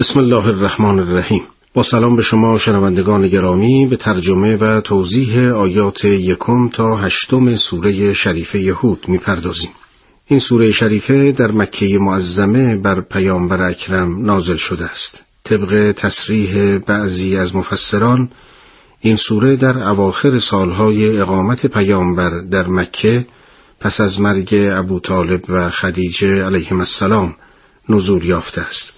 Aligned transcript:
بسم 0.00 0.18
الله 0.18 0.46
الرحمن 0.46 0.98
الرحیم 0.98 1.42
با 1.74 1.82
سلام 1.82 2.16
به 2.16 2.22
شما 2.22 2.58
شنوندگان 2.58 3.28
گرامی 3.28 3.86
به 3.86 3.96
ترجمه 3.96 4.56
و 4.56 4.80
توضیح 4.80 5.52
آیات 5.52 6.04
یکم 6.04 6.68
تا 6.68 6.96
هشتم 6.96 7.56
سوره 7.56 8.14
شریفه 8.14 8.58
یهود 8.58 9.08
می‌پردازیم. 9.08 9.70
این 10.26 10.40
سوره 10.40 10.72
شریفه 10.72 11.32
در 11.32 11.50
مکه 11.50 11.98
معظمه 12.00 12.76
بر 12.76 13.00
پیامبر 13.10 13.62
اکرم 13.62 14.24
نازل 14.24 14.56
شده 14.56 14.84
است. 14.84 15.24
طبق 15.44 15.92
تصریح 15.92 16.78
بعضی 16.78 17.36
از 17.36 17.56
مفسران 17.56 18.30
این 19.00 19.16
سوره 19.16 19.56
در 19.56 19.78
اواخر 19.78 20.38
سالهای 20.38 21.18
اقامت 21.18 21.66
پیامبر 21.66 22.30
در 22.50 22.68
مکه 22.68 23.26
پس 23.80 24.00
از 24.00 24.20
مرگ 24.20 24.54
ابو 24.54 25.00
طالب 25.00 25.40
و 25.48 25.70
خدیجه 25.70 26.32
علیهم 26.44 26.78
السلام 26.78 27.34
نزول 27.88 28.24
یافته 28.24 28.60
است. 28.60 28.97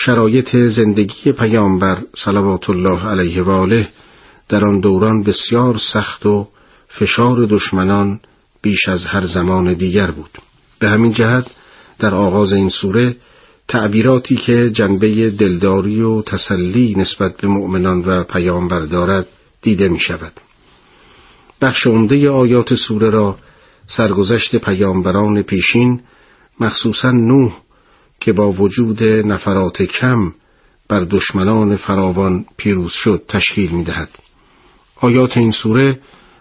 شرایط 0.00 0.56
زندگی 0.56 1.32
پیامبر 1.32 1.98
صلوات 2.16 2.70
الله 2.70 3.06
علیه 3.06 3.42
و 3.42 3.50
آله 3.50 3.88
در 4.48 4.64
آن 4.64 4.80
دوران 4.80 5.22
بسیار 5.22 5.78
سخت 5.92 6.26
و 6.26 6.48
فشار 6.88 7.46
دشمنان 7.46 8.20
بیش 8.62 8.88
از 8.88 9.06
هر 9.06 9.24
زمان 9.24 9.72
دیگر 9.72 10.10
بود 10.10 10.30
به 10.78 10.88
همین 10.88 11.12
جهت 11.12 11.46
در 11.98 12.14
آغاز 12.14 12.52
این 12.52 12.68
سوره 12.68 13.16
تعبیراتی 13.68 14.36
که 14.36 14.70
جنبه 14.70 15.30
دلداری 15.30 16.02
و 16.02 16.22
تسلی 16.22 16.94
نسبت 16.96 17.36
به 17.36 17.48
مؤمنان 17.48 18.02
و 18.06 18.24
پیامبر 18.24 18.80
دارد 18.80 19.26
دیده 19.62 19.88
می 19.88 20.00
شود. 20.00 20.32
بخش 21.60 21.86
عمده 21.86 22.30
آیات 22.30 22.74
سوره 22.74 23.10
را 23.10 23.36
سرگذشت 23.86 24.56
پیامبران 24.56 25.42
پیشین 25.42 26.00
مخصوصا 26.60 27.10
نوح 27.10 27.52
که 28.20 28.32
با 28.32 28.52
وجود 28.52 29.04
نفرات 29.04 29.82
کم 29.82 30.32
بر 30.88 31.00
دشمنان 31.00 31.76
فراوان 31.76 32.44
پیروز 32.56 32.92
شد 32.92 33.22
تشکیل 33.28 33.70
می 33.70 33.84
دهد. 33.84 34.08
آیات 35.00 35.36
این 35.36 35.50
سوره 35.50 35.98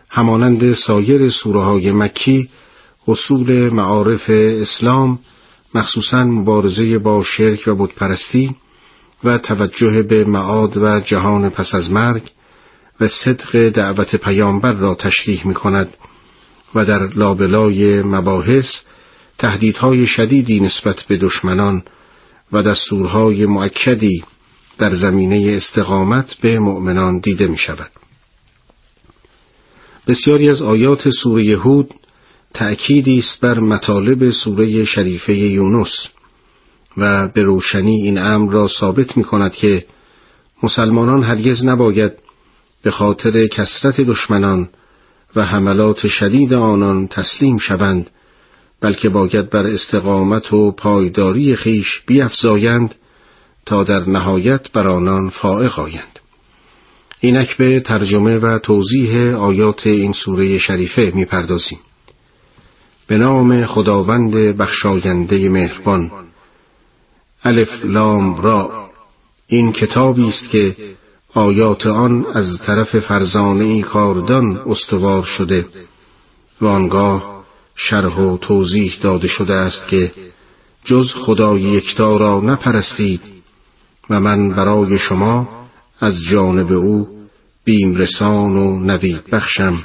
همانند 0.10 0.74
سایر 0.74 1.30
سوره 1.30 1.64
های 1.64 1.92
مکی 1.92 2.50
اصول 3.08 3.74
معارف 3.74 4.30
اسلام 4.30 5.20
مخصوصا 5.76 6.24
مبارزه 6.24 6.98
با 6.98 7.24
شرک 7.24 7.64
و 7.68 7.76
بتپرستی 7.76 8.56
و 9.24 9.38
توجه 9.38 10.02
به 10.02 10.24
معاد 10.26 10.78
و 10.78 11.00
جهان 11.00 11.50
پس 11.50 11.76
از 11.76 11.92
مرگ 11.92 12.24
و 13.02 13.08
صدق 13.08 13.70
دعوت 13.70 14.16
پیامبر 14.16 14.72
را 14.72 14.96
تشریح 14.96 15.48
می 15.48 15.54
کند 15.54 15.94
و 16.76 16.86
در 16.86 17.08
لابلای 17.08 18.02
مباحث 18.02 18.82
تهدیدهای 19.38 20.08
شدیدی 20.08 20.60
نسبت 20.60 21.04
به 21.04 21.18
دشمنان 21.18 21.84
و 22.52 22.62
دستورهای 22.62 23.46
معکدی 23.46 24.24
در 24.78 24.96
زمینه 24.96 25.54
استقامت 25.56 26.36
به 26.42 26.60
مؤمنان 26.60 27.20
دیده 27.20 27.48
می 27.48 27.58
شود. 27.58 27.92
بسیاری 30.08 30.50
از 30.50 30.62
آیات 30.62 31.10
سوره 31.10 31.44
یهود 31.44 31.94
تأکیدی 32.54 33.18
است 33.18 33.42
بر 33.42 33.60
مطالب 33.60 34.30
سوره 34.30 34.86
شریفه 34.86 35.38
یونس 35.38 36.08
و 36.98 37.28
به 37.28 37.44
روشنی 37.44 38.02
این 38.02 38.18
امر 38.18 38.54
را 38.54 38.68
ثابت 38.68 39.18
می 39.18 39.24
کند 39.24 39.52
که 39.52 39.86
مسلمانان 40.64 41.24
هرگز 41.24 41.66
نباید 41.66 42.12
به 42.84 42.92
خاطر 42.92 43.48
کسرت 43.48 44.02
دشمنان 44.02 44.70
و 45.36 45.46
حملات 45.46 46.08
شدید 46.08 46.54
آنان 46.54 47.08
تسلیم 47.08 47.58
شوند 47.58 48.10
بلکه 48.82 49.10
باید 49.10 49.50
بر 49.50 49.66
استقامت 49.66 50.54
و 50.54 50.72
پایداری 50.72 51.56
خیش 51.56 52.02
بیافزایند 52.08 52.96
تا 53.66 53.84
در 53.84 54.10
نهایت 54.10 54.72
بر 54.72 54.88
آنان 54.88 55.30
فائق 55.30 55.80
آیند. 55.80 56.20
اینک 57.20 57.58
به 57.58 57.82
ترجمه 57.86 58.38
و 58.38 58.60
توضیح 58.60 59.36
آیات 59.36 59.88
این 59.88 60.14
سوره 60.14 60.58
شریفه 60.58 61.12
می‌پردازیم. 61.16 61.80
به 63.08 63.18
نام 63.18 63.66
خداوند 63.66 64.34
بخشاینده 64.34 65.50
مهربان. 65.50 66.12
الف 67.44 67.86
لام 67.86 68.42
را. 68.42 68.90
این 69.48 69.72
کتابی 69.72 70.26
است 70.26 70.50
که 70.50 70.76
آیات 71.34 71.88
آن 71.88 72.26
از 72.34 72.62
طرف 72.66 73.00
فرزانه 73.00 73.64
ای 73.64 73.82
کاردان 73.82 74.62
استوار 74.66 75.24
شده 75.24 75.66
و 76.62 76.66
آنگاه 76.66 77.37
شرح 77.78 78.18
و 78.18 78.38
توضیح 78.38 78.94
داده 79.02 79.28
شده 79.28 79.54
است 79.54 79.88
که 79.88 80.12
جز 80.86 81.14
خدای 81.14 81.62
یکتا 81.62 82.18
را 82.18 82.42
نپرستید 82.42 83.22
و 84.10 84.20
من 84.20 84.50
برای 84.50 84.98
شما 84.98 85.68
از 86.00 86.24
جانب 86.24 86.72
او 86.72 87.08
بیمرسان 87.64 88.58
و 88.58 88.80
نوید 88.80 89.30
بخشم 89.32 89.84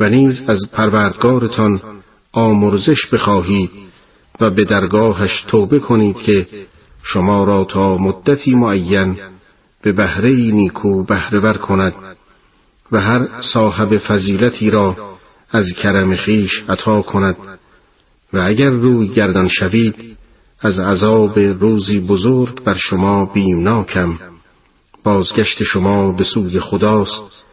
و 0.00 0.08
نیز 0.08 0.42
از 0.46 0.60
پروردگارتان 0.72 1.80
آمرزش 2.32 3.06
بخواهید 3.06 3.70
و 4.40 4.50
به 4.50 4.64
درگاهش 4.64 5.44
توبه 5.48 5.78
کنید 5.78 6.16
که 6.16 6.46
شما 7.02 7.44
را 7.44 7.64
تا 7.64 7.96
مدتی 7.96 8.54
معین 8.54 9.16
به 9.82 9.92
بهره 9.92 10.30
نیکو 10.30 11.04
بهرهور 11.04 11.56
کند 11.56 11.94
و 12.92 13.00
هر 13.00 13.28
صاحب 13.40 13.98
فضیلتی 13.98 14.70
را 14.70 14.96
از 15.52 15.72
کرم 15.72 16.16
خیش 16.16 16.64
عطا 16.68 17.02
کند 17.02 17.36
و 18.32 18.38
اگر 18.38 18.68
روی 18.68 19.08
گردان 19.08 19.48
شوید 19.48 20.16
از 20.60 20.78
عذاب 20.78 21.38
روزی 21.38 22.00
بزرگ 22.00 22.64
بر 22.64 22.74
شما 22.74 23.24
بیمناکم. 23.24 24.18
بازگشت 25.04 25.62
شما 25.62 26.12
به 26.12 26.24
سوی 26.24 26.60
خداست 26.60 27.46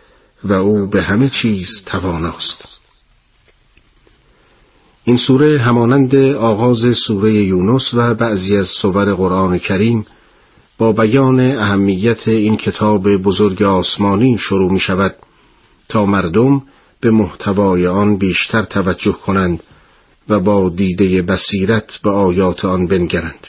و 0.44 0.54
او 0.54 0.88
به 0.88 1.04
همه 1.04 1.30
چیز 1.30 1.84
تواناست. 1.86 2.80
این 5.04 5.18
سوره 5.18 5.60
همانند 5.60 6.16
آغاز 6.36 6.98
سوره 7.08 7.34
یونس 7.34 7.94
و 7.94 8.16
بعضی 8.16 8.58
از 8.58 8.68
سور 8.68 9.14
قرآن 9.14 9.58
کریم 9.58 10.06
با 10.78 10.92
بیان 10.92 11.40
اهمیت 11.40 12.28
این 12.28 12.58
کتاب 12.58 13.16
بزرگ 13.16 13.62
آسمانی 13.62 14.38
شروع 14.38 14.72
می 14.72 14.80
شود 14.80 15.16
تا 15.90 16.06
مردم 16.06 16.62
به 17.02 17.12
محتوای 17.12 17.88
آن 17.88 18.18
بیشتر 18.18 18.64
توجه 18.64 19.12
کنند 19.12 19.64
و 20.30 20.40
با 20.40 20.70
دیده 20.70 21.22
بصیرت 21.22 22.00
به 22.04 22.10
آیات 22.10 22.66
آن 22.66 22.88
بنگرند. 22.88 23.48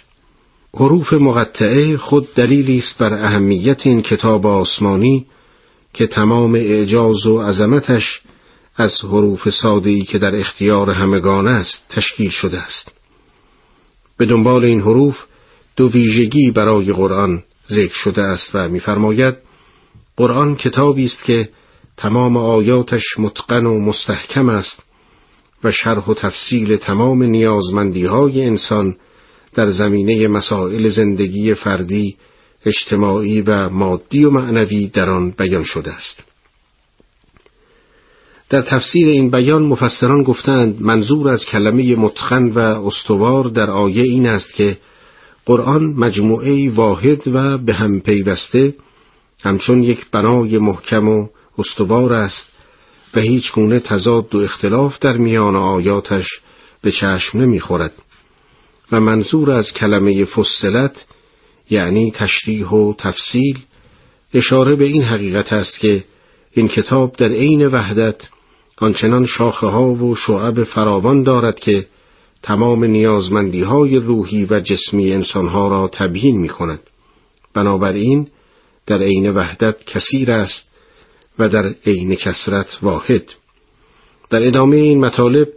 حروف 0.74 1.12
مقطعه 1.12 1.96
خود 1.96 2.34
دلیلی 2.34 2.78
است 2.78 2.98
بر 2.98 3.14
اهمیت 3.14 3.86
این 3.86 4.02
کتاب 4.02 4.46
آسمانی 4.46 5.26
که 5.94 6.06
تمام 6.06 6.54
اعجاز 6.54 7.26
و 7.26 7.42
عظمتش 7.42 8.20
از 8.76 9.00
حروف 9.04 9.50
ساده‌ای 9.50 10.02
که 10.02 10.18
در 10.18 10.36
اختیار 10.36 10.90
همگان 10.90 11.46
است 11.46 11.86
تشکیل 11.88 12.30
شده 12.30 12.58
است. 12.58 12.92
به 14.16 14.26
دنبال 14.26 14.64
این 14.64 14.80
حروف 14.80 15.18
دو 15.76 15.88
ویژگی 15.88 16.50
برای 16.50 16.92
قرآن 16.92 17.42
ذکر 17.70 17.94
شده 17.94 18.22
است 18.22 18.54
و 18.54 18.68
می‌فرماید 18.68 19.34
قرآن 20.16 20.56
کتابی 20.56 21.04
است 21.04 21.24
که 21.24 21.48
تمام 22.00 22.36
آیاتش 22.36 23.04
متقن 23.18 23.66
و 23.66 23.80
مستحکم 23.80 24.48
است 24.48 24.84
و 25.64 25.72
شرح 25.72 26.04
و 26.04 26.14
تفصیل 26.14 26.76
تمام 26.76 27.22
نیازمندی 27.22 28.04
های 28.04 28.44
انسان 28.44 28.96
در 29.54 29.70
زمینه 29.70 30.28
مسائل 30.28 30.88
زندگی 30.88 31.54
فردی، 31.54 32.16
اجتماعی 32.66 33.40
و 33.40 33.68
مادی 33.68 34.24
و 34.24 34.30
معنوی 34.30 34.86
در 34.86 35.10
آن 35.10 35.30
بیان 35.38 35.64
شده 35.64 35.92
است. 35.92 36.24
در 38.48 38.62
تفسیر 38.62 39.08
این 39.08 39.30
بیان 39.30 39.62
مفسران 39.62 40.22
گفتند 40.22 40.82
منظور 40.82 41.28
از 41.28 41.46
کلمه 41.46 41.96
متقن 41.96 42.44
و 42.44 42.58
استوار 42.58 43.44
در 43.44 43.70
آیه 43.70 44.02
این 44.02 44.26
است 44.26 44.54
که 44.54 44.78
قرآن 45.46 45.82
مجموعه 45.82 46.70
واحد 46.70 47.28
و 47.28 47.58
به 47.58 47.74
هم 47.74 48.00
پیوسته 48.00 48.74
همچون 49.42 49.82
یک 49.82 50.06
بنای 50.12 50.58
محکم 50.58 51.08
و 51.08 51.26
استوار 51.58 52.12
است 52.12 52.52
و 53.14 53.20
هیچ 53.20 53.52
گونه 53.52 53.78
تضاد 53.80 54.34
و 54.34 54.38
اختلاف 54.38 54.98
در 54.98 55.16
میان 55.16 55.56
آیاتش 55.56 56.40
به 56.82 56.90
چشم 56.90 57.38
نمی‌خورد 57.38 57.92
و 58.92 59.00
منظور 59.00 59.50
از 59.50 59.72
کلمه 59.72 60.24
فصلت 60.24 61.06
یعنی 61.70 62.10
تشریح 62.10 62.68
و 62.68 62.94
تفصیل 62.98 63.58
اشاره 64.34 64.76
به 64.76 64.84
این 64.84 65.02
حقیقت 65.02 65.52
است 65.52 65.80
که 65.80 66.04
این 66.52 66.68
کتاب 66.68 67.16
در 67.16 67.32
عین 67.32 67.66
وحدت 67.66 68.28
آنچنان 68.76 69.26
شاخه 69.26 69.66
ها 69.66 69.88
و 69.88 70.16
شعب 70.16 70.64
فراوان 70.64 71.22
دارد 71.22 71.60
که 71.60 71.86
تمام 72.42 72.84
نیازمندی 72.84 73.62
های 73.62 73.96
روحی 73.96 74.46
و 74.50 74.60
جسمی 74.60 75.12
انسانها 75.12 75.68
را 75.68 75.88
تبیین 75.88 76.40
می 76.40 76.48
کند. 76.48 76.80
بنابراین 77.54 78.28
در 78.86 79.02
عین 79.02 79.30
وحدت 79.30 79.84
کثیر 79.84 80.32
است 80.32 80.69
و 81.40 81.48
در 81.48 81.74
عین 81.86 82.14
کسرت 82.14 82.78
واحد 82.82 83.32
در 84.30 84.46
ادامه 84.46 84.76
این 84.76 85.00
مطالب 85.00 85.48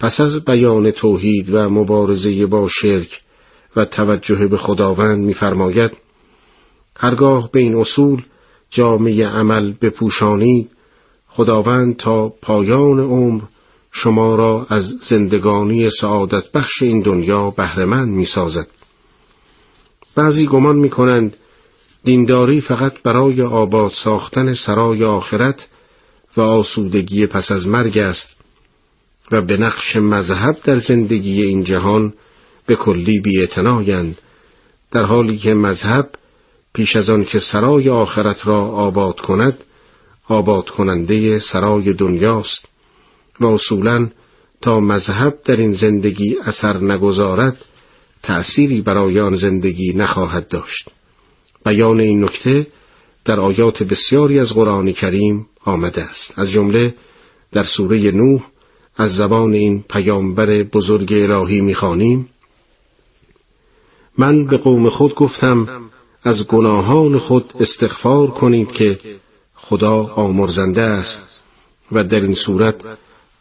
پس 0.00 0.20
از 0.20 0.44
بیان 0.44 0.90
توحید 0.90 1.54
و 1.54 1.68
مبارزه 1.68 2.46
با 2.46 2.68
شرک 2.68 3.20
و 3.76 3.84
توجه 3.84 4.46
به 4.46 4.56
خداوند 4.56 5.18
می‌فرماید 5.18 5.90
هرگاه 6.96 7.50
به 7.52 7.60
این 7.60 7.74
اصول 7.74 8.22
جامعه 8.70 9.26
عمل 9.26 9.72
بپوشانید 9.80 10.70
خداوند 11.28 11.96
تا 11.96 12.28
پایان 12.42 13.00
عمر 13.00 13.42
شما 13.92 14.34
را 14.34 14.66
از 14.70 14.84
زندگانی 15.08 15.90
سعادت 15.90 16.52
بخش 16.52 16.82
این 16.82 17.00
دنیا 17.00 17.50
بهرهمند 17.50 18.08
می 18.08 18.24
سازد. 18.24 18.66
بعضی 20.16 20.46
گمان 20.46 20.76
می 20.76 20.90
کنند 20.90 21.36
دینداری 22.04 22.60
فقط 22.60 23.02
برای 23.02 23.42
آباد 23.42 23.90
ساختن 23.90 24.54
سرای 24.54 25.04
آخرت 25.04 25.68
و 26.36 26.40
آسودگی 26.40 27.26
پس 27.26 27.52
از 27.52 27.66
مرگ 27.66 27.98
است 27.98 28.36
و 29.32 29.42
به 29.42 29.56
نقش 29.56 29.96
مذهب 29.96 30.56
در 30.64 30.78
زندگی 30.78 31.42
این 31.42 31.64
جهان 31.64 32.12
به 32.66 32.76
کلی 32.76 33.20
بیعتنایند 33.20 34.18
در 34.90 35.04
حالی 35.04 35.38
که 35.38 35.54
مذهب 35.54 36.10
پیش 36.74 36.96
از 36.96 37.10
آن 37.10 37.24
که 37.24 37.38
سرای 37.38 37.88
آخرت 37.88 38.46
را 38.46 38.58
آباد 38.58 39.20
کند 39.20 39.58
آباد 40.28 40.70
کننده 40.70 41.38
سرای 41.38 41.92
دنیاست 41.92 42.68
و 43.40 43.46
اصولا 43.46 44.08
تا 44.60 44.80
مذهب 44.80 45.38
در 45.44 45.56
این 45.56 45.72
زندگی 45.72 46.36
اثر 46.44 46.76
نگذارد 46.76 47.64
تأثیری 48.22 48.80
برای 48.80 49.20
آن 49.20 49.36
زندگی 49.36 49.92
نخواهد 49.92 50.48
داشت. 50.48 50.88
بیان 51.64 52.00
این 52.00 52.24
نکته 52.24 52.66
در 53.24 53.40
آیات 53.40 53.82
بسیاری 53.82 54.38
از 54.38 54.54
قرآن 54.54 54.92
کریم 54.92 55.46
آمده 55.64 56.02
است. 56.02 56.38
از 56.38 56.50
جمله 56.50 56.94
در 57.52 57.64
سوره 57.64 58.10
نوح 58.10 58.42
از 58.96 59.16
زبان 59.16 59.52
این 59.52 59.84
پیامبر 59.90 60.62
بزرگ 60.62 61.12
الهی 61.12 61.60
می‌خوانیم 61.60 62.28
من 64.18 64.44
به 64.44 64.56
قوم 64.56 64.88
خود 64.88 65.14
گفتم 65.14 65.68
از 66.24 66.46
گناهان 66.46 67.18
خود 67.18 67.52
استغفار 67.60 68.30
کنید 68.30 68.72
که 68.72 68.98
خدا 69.54 69.94
آمرزنده 70.04 70.82
است 70.82 71.44
و 71.92 72.04
در 72.04 72.20
این 72.20 72.34
صورت 72.34 72.84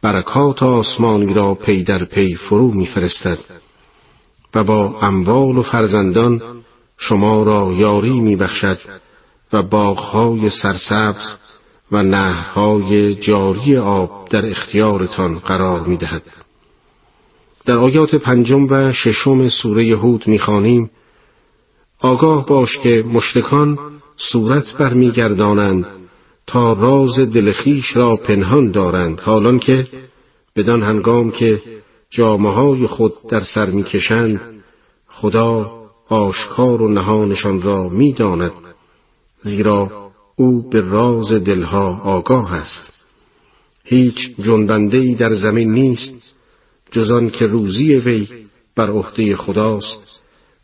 برکات 0.01 0.63
آسمانی 0.63 1.33
را 1.33 1.53
پی 1.53 1.83
در 1.83 2.05
پی 2.05 2.35
فرو 2.35 2.71
میفرستد 2.71 3.37
و 4.55 4.63
با 4.63 4.99
اموال 5.01 5.57
و 5.57 5.61
فرزندان 5.61 6.41
شما 7.03 7.43
را 7.43 7.73
یاری 7.73 8.19
میبخشد 8.19 8.77
و 9.53 9.63
باغهای 9.63 10.49
سرسبز 10.49 11.35
و 11.91 12.03
نهرهای 12.03 13.15
جاری 13.15 13.77
آب 13.77 14.27
در 14.29 14.45
اختیارتان 14.45 15.39
قرار 15.39 15.81
می‌دهد. 15.87 16.21
در 17.65 17.77
آیات 17.77 18.15
پنجم 18.15 18.67
و 18.69 18.91
ششم 18.91 19.49
سوره 19.49 19.97
هود 19.97 20.27
می‌خوانیم 20.27 20.89
آگاه 21.99 22.45
باش 22.45 22.77
که 22.77 23.03
مشتکان 23.13 23.77
صورت 24.17 24.73
برمیگردانند 24.73 25.85
تا 26.47 26.73
راز 26.73 27.19
دلخیش 27.19 27.95
را 27.95 28.15
پنهان 28.15 28.71
دارند. 28.71 29.19
حالان 29.19 29.59
که 29.59 29.87
بدان 30.55 30.81
هنگام 30.81 31.31
که 31.31 31.61
جامعه 32.09 32.87
خود 32.87 33.13
در 33.29 33.41
سر 33.41 33.65
می‌کشند 33.65 34.63
خدا 35.07 35.80
آشکار 36.09 36.81
و 36.81 36.87
نهانشان 36.87 37.61
را 37.61 37.89
می‌داند 37.89 38.51
زیرا 39.41 40.11
او 40.35 40.69
به 40.69 40.81
راز 40.81 41.33
دلها 41.33 42.01
آگاه 42.03 42.53
است 42.53 43.07
هیچ 43.83 44.35
جنبنده 44.39 44.97
ای 44.97 45.15
در 45.15 45.33
زمین 45.33 45.71
نیست 45.71 46.35
جزان 46.91 47.29
که 47.29 47.45
روزی 47.45 47.95
وی 47.95 48.27
بر 48.75 48.89
عهده 48.89 49.35
خداست 49.35 50.23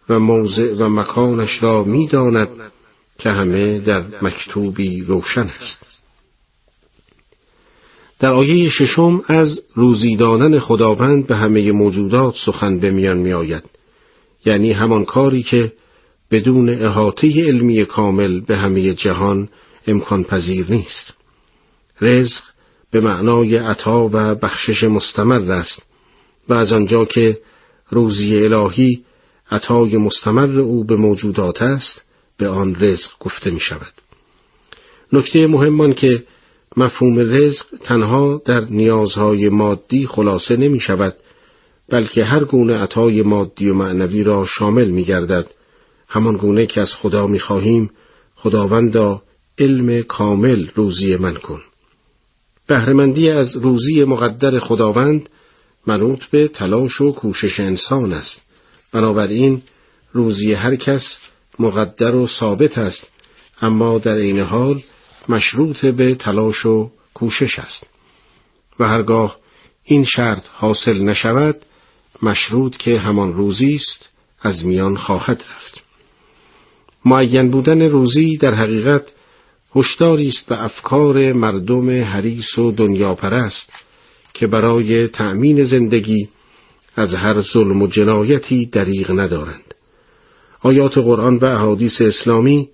و 0.10 0.19
موضع 0.19 0.74
و 0.80 0.89
مکانش 0.89 1.63
را 1.63 1.84
می‌داند 1.84 2.50
که 3.19 3.30
همه 3.30 3.80
در 3.80 4.06
مکتوبی 4.22 5.01
روشن 5.01 5.42
است 5.42 6.04
در 8.19 8.34
آیه 8.34 8.69
ششم 8.69 9.24
از 9.28 9.62
روزی 9.75 10.16
دادن 10.16 10.60
خداوند 10.60 11.28
به 11.28 11.36
همه 11.36 11.72
موجودات 11.72 12.36
سخن 12.45 12.80
به 12.80 12.92
میان 12.92 13.18
می 13.18 13.34
آید. 13.34 13.63
یعنی 14.45 14.72
همان 14.72 15.06
کاری 15.06 15.44
که 15.44 15.72
بدون 16.31 16.69
احاطه 16.69 17.28
علمی 17.28 17.86
کامل 17.86 18.39
به 18.39 18.57
همه 18.57 18.94
جهان 18.94 19.50
امکان 19.88 20.24
پذیر 20.24 20.72
نیست. 20.72 21.13
رزق 22.01 22.44
به 22.92 23.01
معنای 23.01 23.57
عطا 23.57 24.07
و 24.07 24.36
بخشش 24.36 24.84
مستمر 24.84 25.51
است 25.51 25.81
و 26.50 26.54
از 26.54 26.74
آنجا 26.74 27.06
که 27.06 27.39
روزی 27.89 28.36
الهی 28.36 29.04
عطای 29.51 29.98
مستمر 29.98 30.60
او 30.60 30.84
به 30.84 30.95
موجودات 30.95 31.62
است 31.62 32.01
به 32.38 32.48
آن 32.48 32.75
رزق 32.80 33.12
گفته 33.19 33.51
می 33.51 33.60
شود. 33.60 33.94
نکته 35.13 35.48
مهمان 35.48 35.94
که 35.94 36.24
مفهوم 36.78 37.19
رزق 37.19 37.66
تنها 37.84 38.42
در 38.45 38.60
نیازهای 38.60 39.50
مادی 39.50 40.07
خلاصه 40.07 40.57
نمی 40.57 40.80
شود 40.80 41.16
بلکه 41.89 42.25
هر 42.25 42.44
گونه 42.44 42.78
عطای 42.78 43.22
مادی 43.22 43.69
و 43.69 43.74
معنوی 43.74 44.24
را 44.24 44.45
شامل 44.45 44.89
می 44.89 45.04
گردد 45.04 45.51
همان 46.07 46.38
گونه 46.38 46.66
که 46.66 46.81
از 46.81 46.94
خدا 46.94 47.28
می 47.28 47.39
خواهیم 47.39 47.89
خداوندا 48.36 49.22
علم 49.60 50.04
کامل 50.04 50.68
روزی 50.75 51.16
من 51.16 51.34
کن. 51.36 51.62
بهرهمندی 52.68 53.30
از 53.30 53.56
روزی 53.56 54.04
مقدر 54.04 54.60
خداوند 54.60 55.30
منوط 55.88 56.25
به 56.25 56.48
تلاش 56.48 57.01
و 57.01 57.12
کوشش 57.12 57.60
انسان 57.60 58.13
است. 58.13 58.42
بنابراین 58.92 59.62
روزی 60.13 60.54
هر 60.54 60.75
کس 60.75 61.19
مقدر 61.60 62.16
و 62.16 62.28
ثابت 62.28 62.78
است 62.78 63.12
اما 63.62 64.00
در 64.00 64.16
عین 64.16 64.39
حال 64.39 64.81
مشروط 65.30 65.86
به 65.86 66.16
تلاش 66.16 66.66
و 66.66 66.92
کوشش 67.13 67.60
است. 67.60 67.84
و 68.80 68.88
هرگاه 68.88 69.38
این 69.84 70.04
شرط 70.04 70.44
حاصل 70.54 71.01
نشود 71.01 71.56
مشروط 72.21 72.77
که 72.77 72.99
همان 72.99 73.33
روزی 73.33 73.75
است 73.75 74.09
از 74.41 74.65
میان 74.65 74.97
خواهد 74.97 75.43
رفت. 75.55 75.83
معین 77.05 77.51
بودن 77.51 77.81
روزی 77.81 78.37
در 78.37 78.53
حقیقت 78.53 79.11
هشداری 79.75 80.27
است 80.27 80.49
به 80.49 80.63
افکار 80.63 81.33
مردم 81.33 82.03
حریص 82.03 82.57
و 82.57 82.71
دنیا 82.71 83.15
پرست 83.15 83.71
که 84.33 84.47
برای 84.47 85.07
تأمین 85.07 85.63
زندگی 85.63 86.29
از 86.95 87.13
هر 87.13 87.41
ظلم 87.41 87.81
و 87.81 87.87
جنایتی 87.87 88.65
دریغ 88.65 89.19
ندارند. 89.19 89.73
آیات 90.61 90.97
قرآن 90.97 91.37
و 91.37 91.45
احادیث 91.45 92.01
اسلامی 92.01 92.69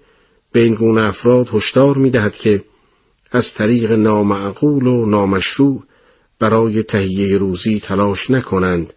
به 0.52 0.60
این 0.60 0.76
گونه 0.76 1.02
افراد 1.02 1.50
هشدار 1.54 1.98
می‌دهد 1.98 2.36
که 2.36 2.64
از 3.32 3.54
طریق 3.54 3.92
نامعقول 3.92 4.88
و 4.88 5.06
نامشروع 5.06 5.84
برای 6.40 6.84
تهیه 6.84 7.38
روزی 7.38 7.80
تلاش 7.80 8.32
نکنند 8.32 8.94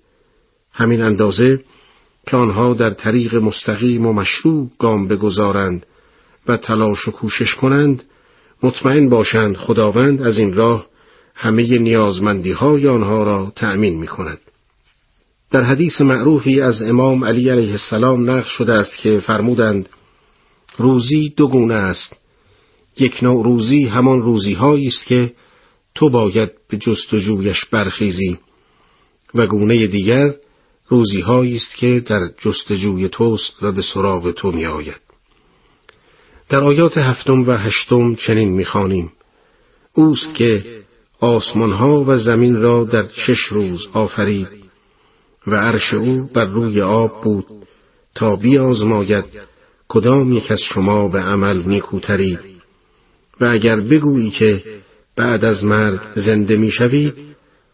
همین 0.76 1.02
اندازه 1.02 1.60
که 2.26 2.36
آنها 2.36 2.74
در 2.74 2.90
طریق 2.90 3.34
مستقیم 3.34 4.06
و 4.06 4.12
مشروع 4.12 4.70
گام 4.78 5.08
بگذارند 5.08 5.86
و 6.48 6.56
تلاش 6.56 7.08
و 7.08 7.10
کوشش 7.10 7.54
کنند 7.54 8.02
مطمئن 8.62 9.08
باشند 9.08 9.56
خداوند 9.56 10.22
از 10.22 10.38
این 10.38 10.52
راه 10.52 10.86
همه 11.34 11.78
نیازمندی 11.78 12.52
های 12.52 12.88
آنها 12.88 13.24
را 13.24 13.52
تأمین 13.56 13.98
می 13.98 14.06
کند. 14.06 14.38
در 15.50 15.64
حدیث 15.64 16.00
معروفی 16.00 16.60
از 16.60 16.82
امام 16.82 17.24
علی 17.24 17.50
علیه 17.50 17.70
السلام 17.70 18.30
نقل 18.30 18.48
شده 18.48 18.72
است 18.72 18.98
که 18.98 19.18
فرمودند 19.18 19.88
روزی 20.78 21.34
دو 21.36 21.48
گونه 21.48 21.74
است 21.74 22.16
یک 22.98 23.22
نوع 23.22 23.44
روزی 23.44 23.84
همان 23.84 24.22
روزی 24.22 24.56
است 24.86 25.06
که 25.06 25.32
تو 25.94 26.10
باید 26.10 26.50
به 26.68 26.76
جستجویش 26.76 27.64
برخیزی 27.64 28.38
و 29.34 29.46
گونه 29.46 29.86
دیگر 29.86 30.34
روزی 30.88 31.22
است 31.22 31.74
که 31.74 32.00
در 32.00 32.30
جستجوی 32.38 33.08
توست 33.08 33.62
و 33.62 33.72
به 33.72 33.82
سراغ 33.82 34.30
تو 34.30 34.50
می 34.50 34.66
آید. 34.66 35.00
در 36.48 36.60
آیات 36.60 36.98
هفتم 36.98 37.48
و 37.48 37.50
هشتم 37.50 38.14
چنین 38.14 38.48
می‌خوانیم 38.48 39.12
اوست 39.92 40.34
که 40.34 40.64
آسمانها 41.20 42.04
و 42.06 42.16
زمین 42.16 42.62
را 42.62 42.84
در 42.84 43.06
شش 43.14 43.38
روز 43.38 43.88
آفرید 43.92 44.48
و 45.46 45.54
عرش 45.54 45.94
او 45.94 46.30
بر 46.34 46.44
روی 46.44 46.80
آب 46.80 47.22
بود 47.22 47.46
تا 48.14 48.36
بیازماید 48.36 49.24
کدام 49.88 50.32
یک 50.32 50.50
از 50.50 50.60
شما 50.60 51.08
به 51.08 51.18
عمل 51.18 51.62
نیکوترید 51.66 52.40
و 53.40 53.44
اگر 53.44 53.80
بگویی 53.80 54.30
که 54.30 54.62
بعد 55.16 55.44
از 55.44 55.64
مرگ 55.64 56.00
زنده 56.14 56.56
می‌شوید 56.56 57.14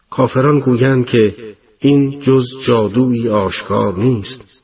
کافران 0.09 0.59
گویند 0.59 1.05
که 1.05 1.35
این 1.83 2.19
جز 2.19 2.45
جادویی 2.65 3.29
آشکار 3.29 3.97
نیست. 3.97 4.63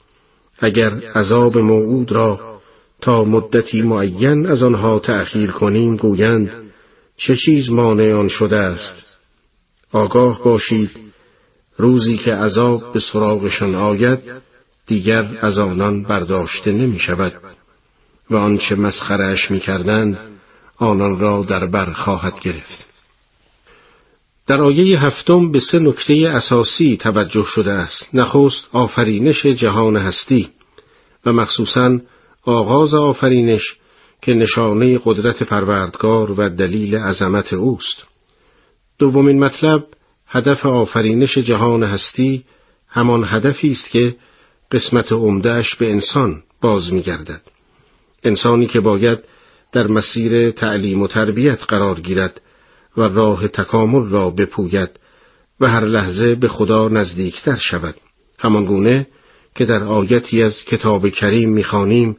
اگر 0.60 0.90
عذاب 1.16 1.58
موعود 1.58 2.12
را 2.12 2.60
تا 3.02 3.24
مدتی 3.24 3.82
معین 3.82 4.46
از 4.46 4.64
آنها 4.64 5.00
تأخیر 5.00 5.52
کنیم 5.52 5.96
گویند 5.96 6.52
چه 7.18 7.36
چیز 7.36 7.70
مانع 7.70 8.14
آن 8.14 8.28
شده 8.28 8.58
است؟ 8.58 9.20
آگاه 9.92 10.44
باشید 10.44 10.90
روزی 11.78 12.18
که 12.18 12.34
عذاب 12.34 12.94
به 12.94 13.00
سراغشان 13.00 13.76
آید 13.76 14.20
دیگر 14.88 15.26
از 15.42 15.58
آنان 15.58 16.04
برداشته 16.04 16.72
نمی 16.72 17.00
شود. 17.00 17.34
و 18.30 18.36
آنچه 18.36 18.76
مسخرش 18.76 19.52
می 19.52 19.60
کردند 19.60 20.20
آنان 20.78 21.20
را 21.20 21.44
در 21.44 21.66
بر 21.66 21.92
خواهد 21.92 22.40
گرفت. 22.40 22.89
در 24.50 24.62
آیه 24.62 25.00
هفتم 25.00 25.52
به 25.52 25.60
سه 25.60 25.80
نکته 25.80 26.14
اساسی 26.14 26.98
توجه 26.98 27.44
شده 27.44 27.72
است. 27.72 28.16
نخست 28.16 28.68
آفرینش 28.72 29.46
جهان 29.46 29.98
هستی 29.98 30.50
و 31.26 31.34
مخصوصا 31.34 32.00
آغاز 32.44 32.96
آفرینش 32.96 33.76
که 34.22 34.34
نشانه 34.34 35.00
قدرت 35.06 35.44
پروردگار 35.44 36.32
و 36.32 36.50
دلیل 36.50 36.96
عظمت 36.96 37.54
اوست. 37.54 38.04
دومین 39.00 39.40
مطلب 39.40 39.84
هدف 40.28 40.66
آفرینش 40.66 41.38
جهان 41.38 41.84
هستی 41.84 42.44
همان 42.88 43.24
هدفی 43.28 43.72
است 43.72 43.92
که 43.92 44.16
قسمت 44.72 45.12
عمدهش 45.12 45.76
به 45.76 45.92
انسان 45.92 46.44
باز 46.62 46.94
می‌گردد. 46.94 47.42
انسانی 48.24 48.68
که 48.68 48.80
باید 48.80 49.20
در 49.72 49.88
مسیر 49.88 50.52
تعلیم 50.52 51.02
و 51.02 51.08
تربیت 51.08 51.64
قرار 51.64 52.00
گیرد 52.00 52.42
و 52.98 53.02
راه 53.02 53.48
تکامل 53.48 54.10
را 54.10 54.30
بپوید 54.30 54.90
و 55.60 55.68
هر 55.68 55.86
لحظه 55.86 56.36
به 56.36 56.48
خدا 56.48 56.90
نزدیکتر 56.90 57.56
شود. 57.56 57.96
همانگونه 58.40 59.08
که 59.56 59.66
در 59.66 59.84
آیتی 59.84 60.44
از 60.44 60.64
کتاب 60.66 61.10
کریم 61.10 61.50
می‌خوانیم 61.50 62.18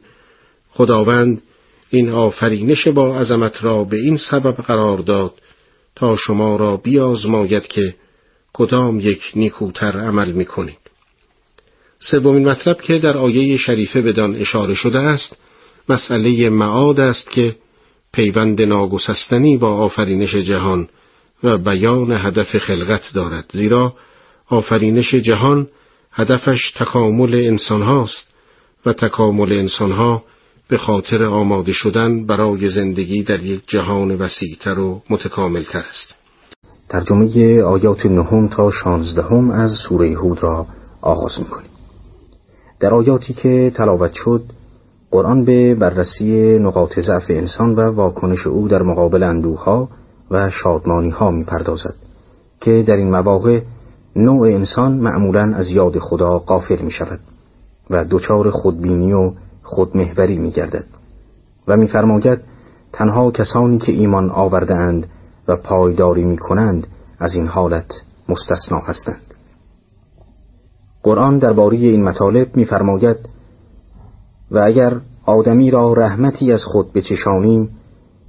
خداوند 0.69 1.41
این 1.89 2.09
آفرینش 2.09 2.87
با 2.87 3.19
عظمت 3.19 3.63
را 3.63 3.83
به 3.83 3.97
این 3.97 4.17
سبب 4.17 4.55
قرار 4.55 4.97
داد 4.97 5.33
تا 5.95 6.15
شما 6.15 6.55
را 6.55 6.77
بیازماید 6.77 7.67
که 7.67 7.95
کدام 8.53 8.99
یک 8.99 9.31
نیکوتر 9.35 9.99
عمل 9.99 10.31
می‌کنید. 10.31 10.77
سومین 11.99 12.49
مطلب 12.49 12.81
که 12.81 12.99
در 12.99 13.17
آیه 13.17 13.57
شریفه 13.57 14.01
بدان 14.01 14.35
اشاره 14.35 14.73
شده 14.73 14.99
است 14.99 15.37
مسئله 15.89 16.49
معاد 16.49 16.99
است 16.99 17.31
که 17.31 17.55
پیوند 18.13 18.61
ناگسستنی 18.61 19.57
با 19.57 19.75
آفرینش 19.75 20.35
جهان 20.35 20.87
و 21.43 21.57
بیان 21.57 22.11
هدف 22.11 22.57
خلقت 22.57 23.01
دارد 23.13 23.45
زیرا 23.53 23.93
آفرینش 24.47 25.15
جهان 25.15 25.67
هدفش 26.11 26.71
تکامل 26.71 27.35
انسان 27.35 27.81
هاست 27.81 28.27
و 28.85 28.93
تکامل 28.93 29.51
انسان 29.51 29.91
ها 29.91 30.23
به 30.67 30.77
خاطر 30.77 31.23
آماده 31.23 31.73
شدن 31.73 32.25
برای 32.25 32.69
زندگی 32.69 33.23
در 33.23 33.43
یک 33.43 33.61
جهان 33.67 34.15
وسیعتر 34.15 34.79
و 34.79 35.01
متکاملتر 35.09 35.81
است. 35.81 36.15
ترجمه 36.89 37.61
آیات 37.61 38.05
نهم 38.05 38.47
تا 38.47 38.71
شانزدهم 38.71 39.51
از 39.51 39.71
سوره 39.71 40.13
هود 40.13 40.43
را 40.43 40.67
آغاز 41.01 41.39
می‌کنیم. 41.39 41.69
در 42.79 42.93
آیاتی 42.93 43.33
که 43.33 43.71
تلاوت 43.75 44.13
شد 44.13 44.41
قرآن 45.11 45.43
به 45.43 45.75
بررسی 45.75 46.59
نقاط 46.59 46.99
ضعف 46.99 47.25
انسان 47.29 47.75
و 47.75 47.81
واکنش 47.81 48.47
او 48.47 48.67
در 48.67 48.81
مقابل 48.81 49.23
اندوها 49.23 49.89
و 50.31 50.49
شادمانی 50.49 51.09
ها 51.09 51.31
می 51.31 51.43
پردازد 51.43 51.93
که 52.61 52.83
در 52.87 52.95
این 52.95 53.11
مواقع 53.11 53.61
نوع 54.15 54.47
انسان 54.47 54.91
معمولا 54.91 55.53
از 55.55 55.69
یاد 55.69 55.99
خدا 55.99 56.39
قافل 56.39 56.81
می 56.81 56.91
شود 56.91 57.19
و 57.89 58.05
دچار 58.09 58.49
خودبینی 58.49 59.13
و 59.13 59.31
خودمهوری 59.63 60.37
می 60.37 60.51
گردد 60.51 60.85
و 61.67 61.77
میفرماید 61.77 62.39
تنها 62.93 63.31
کسانی 63.31 63.77
که 63.77 63.91
ایمان 63.91 64.29
آورده 64.29 64.75
اند 64.75 65.07
و 65.47 65.55
پایداری 65.55 66.23
می 66.23 66.37
کنند 66.37 66.87
از 67.19 67.35
این 67.35 67.47
حالت 67.47 68.01
مستثنا 68.29 68.79
هستند. 68.79 69.21
قرآن 71.03 71.37
درباره 71.37 71.77
این 71.77 72.03
مطالب 72.03 72.55
میفرماید 72.55 73.17
و 74.51 74.59
اگر 74.59 75.01
آدمی 75.25 75.71
را 75.71 75.93
رحمتی 75.93 76.51
از 76.51 76.63
خود 76.63 76.93
بچشانیم 76.93 77.69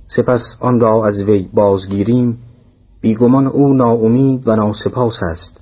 سپس 0.06 0.56
آن 0.60 0.80
را 0.80 1.06
از 1.06 1.22
وی 1.22 1.48
بازگیریم 1.54 2.38
بیگمان 3.00 3.46
او 3.46 3.74
ناامید 3.74 4.48
و 4.48 4.56
ناسپاس 4.56 5.22
است. 5.22 5.60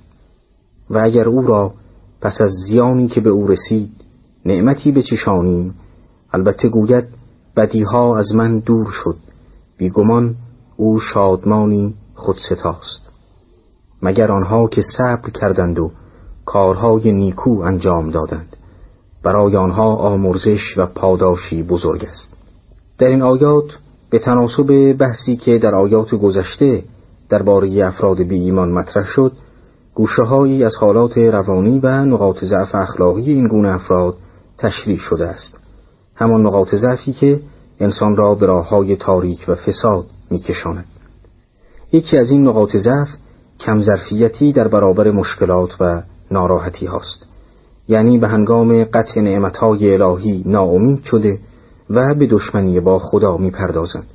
و 0.89 0.97
اگر 0.97 1.27
او 1.27 1.41
را 1.41 1.73
پس 2.21 2.41
از 2.41 2.51
زیانی 2.51 3.07
که 3.07 3.21
به 3.21 3.29
او 3.29 3.47
رسید 3.47 3.89
نعمتی 4.45 4.91
بچشانیم 4.91 5.75
البته 6.33 6.69
گوید 6.69 7.05
بدیها 7.57 8.17
از 8.17 8.35
من 8.35 8.59
دور 8.59 8.87
شد 8.91 9.15
بیگمان 9.77 10.35
او 10.77 10.99
شادمانی 10.99 11.95
خودستاست. 12.15 13.01
مگر 14.01 14.31
آنها 14.31 14.67
که 14.67 14.81
صبر 14.97 15.29
کردند 15.29 15.79
و 15.79 15.91
کارهای 16.45 17.11
نیکو 17.11 17.61
انجام 17.61 18.11
دادند. 18.11 18.57
برای 19.23 19.55
آنها 19.55 19.95
آمرزش 19.95 20.77
و 20.77 20.85
پاداشی 20.85 21.63
بزرگ 21.63 22.05
است. 22.05 22.33
در 22.97 23.07
این 23.07 23.21
آیات 23.21 23.77
به 24.09 24.19
تناسب 24.19 24.93
بحثی 24.93 25.35
که 25.35 25.57
در 25.57 25.75
آیات 25.75 26.15
گذشته 26.15 26.83
درباره 27.29 27.87
افراد 27.87 28.21
بی 28.21 28.39
ایمان 28.39 28.71
مطرح 28.71 29.05
شد 29.05 29.31
گوشه 29.93 30.21
از 30.65 30.75
حالات 30.75 31.17
روانی 31.17 31.79
و 31.79 32.05
نقاط 32.05 32.43
ضعف 32.43 32.75
اخلاقی 32.75 33.31
این 33.31 33.47
گونه 33.47 33.69
افراد 33.69 34.15
تشریح 34.57 34.97
شده 34.97 35.27
است. 35.27 35.59
همان 36.15 36.41
نقاط 36.41 36.75
ضعفی 36.75 37.13
که 37.13 37.39
انسان 37.79 38.15
را 38.15 38.35
به 38.35 38.45
راه 38.45 38.69
های 38.69 38.95
تاریک 38.95 39.45
و 39.47 39.55
فساد 39.55 40.05
میکشاند. 40.29 40.85
یکی 41.91 42.17
از 42.17 42.31
این 42.31 42.47
نقاط 42.47 42.75
ضعف 42.75 43.09
کم 43.59 43.81
ظرفیتی 43.81 44.53
در 44.53 44.67
برابر 44.67 45.11
مشکلات 45.11 45.75
و 45.79 46.01
ناراحتی 46.31 46.85
هاست. 46.85 47.30
یعنی 47.91 48.17
به 48.17 48.27
هنگام 48.27 48.83
قطع 48.83 49.21
نعمتهای 49.21 49.93
الهی 49.93 50.43
ناامید 50.45 51.03
شده 51.03 51.39
و 51.89 52.15
به 52.15 52.27
دشمنی 52.27 52.79
با 52.79 52.99
خدا 52.99 53.37
می‌پردازند. 53.37 54.07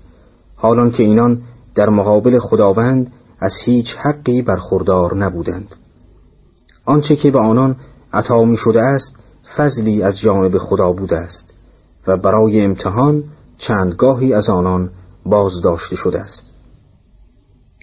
حالان 0.56 0.90
که 0.90 1.02
اینان 1.02 1.38
در 1.74 1.88
مقابل 1.88 2.38
خداوند 2.38 3.12
از 3.40 3.52
هیچ 3.64 3.96
حقی 3.96 4.42
برخوردار 4.42 5.16
نبودند. 5.16 5.74
آنچه 6.84 7.16
که 7.16 7.30
به 7.30 7.38
آنان 7.38 7.76
عطا 8.12 8.44
می 8.44 8.56
شده 8.56 8.80
است 8.80 9.16
فضلی 9.56 10.02
از 10.02 10.20
جانب 10.20 10.58
خدا 10.58 10.92
بوده 10.92 11.18
است 11.18 11.54
و 12.06 12.16
برای 12.16 12.60
امتحان 12.60 13.24
چندگاهی 13.58 14.34
از 14.34 14.48
آنان 14.48 14.90
بازداشته 15.26 15.96
شده 15.96 16.20
است. 16.20 16.50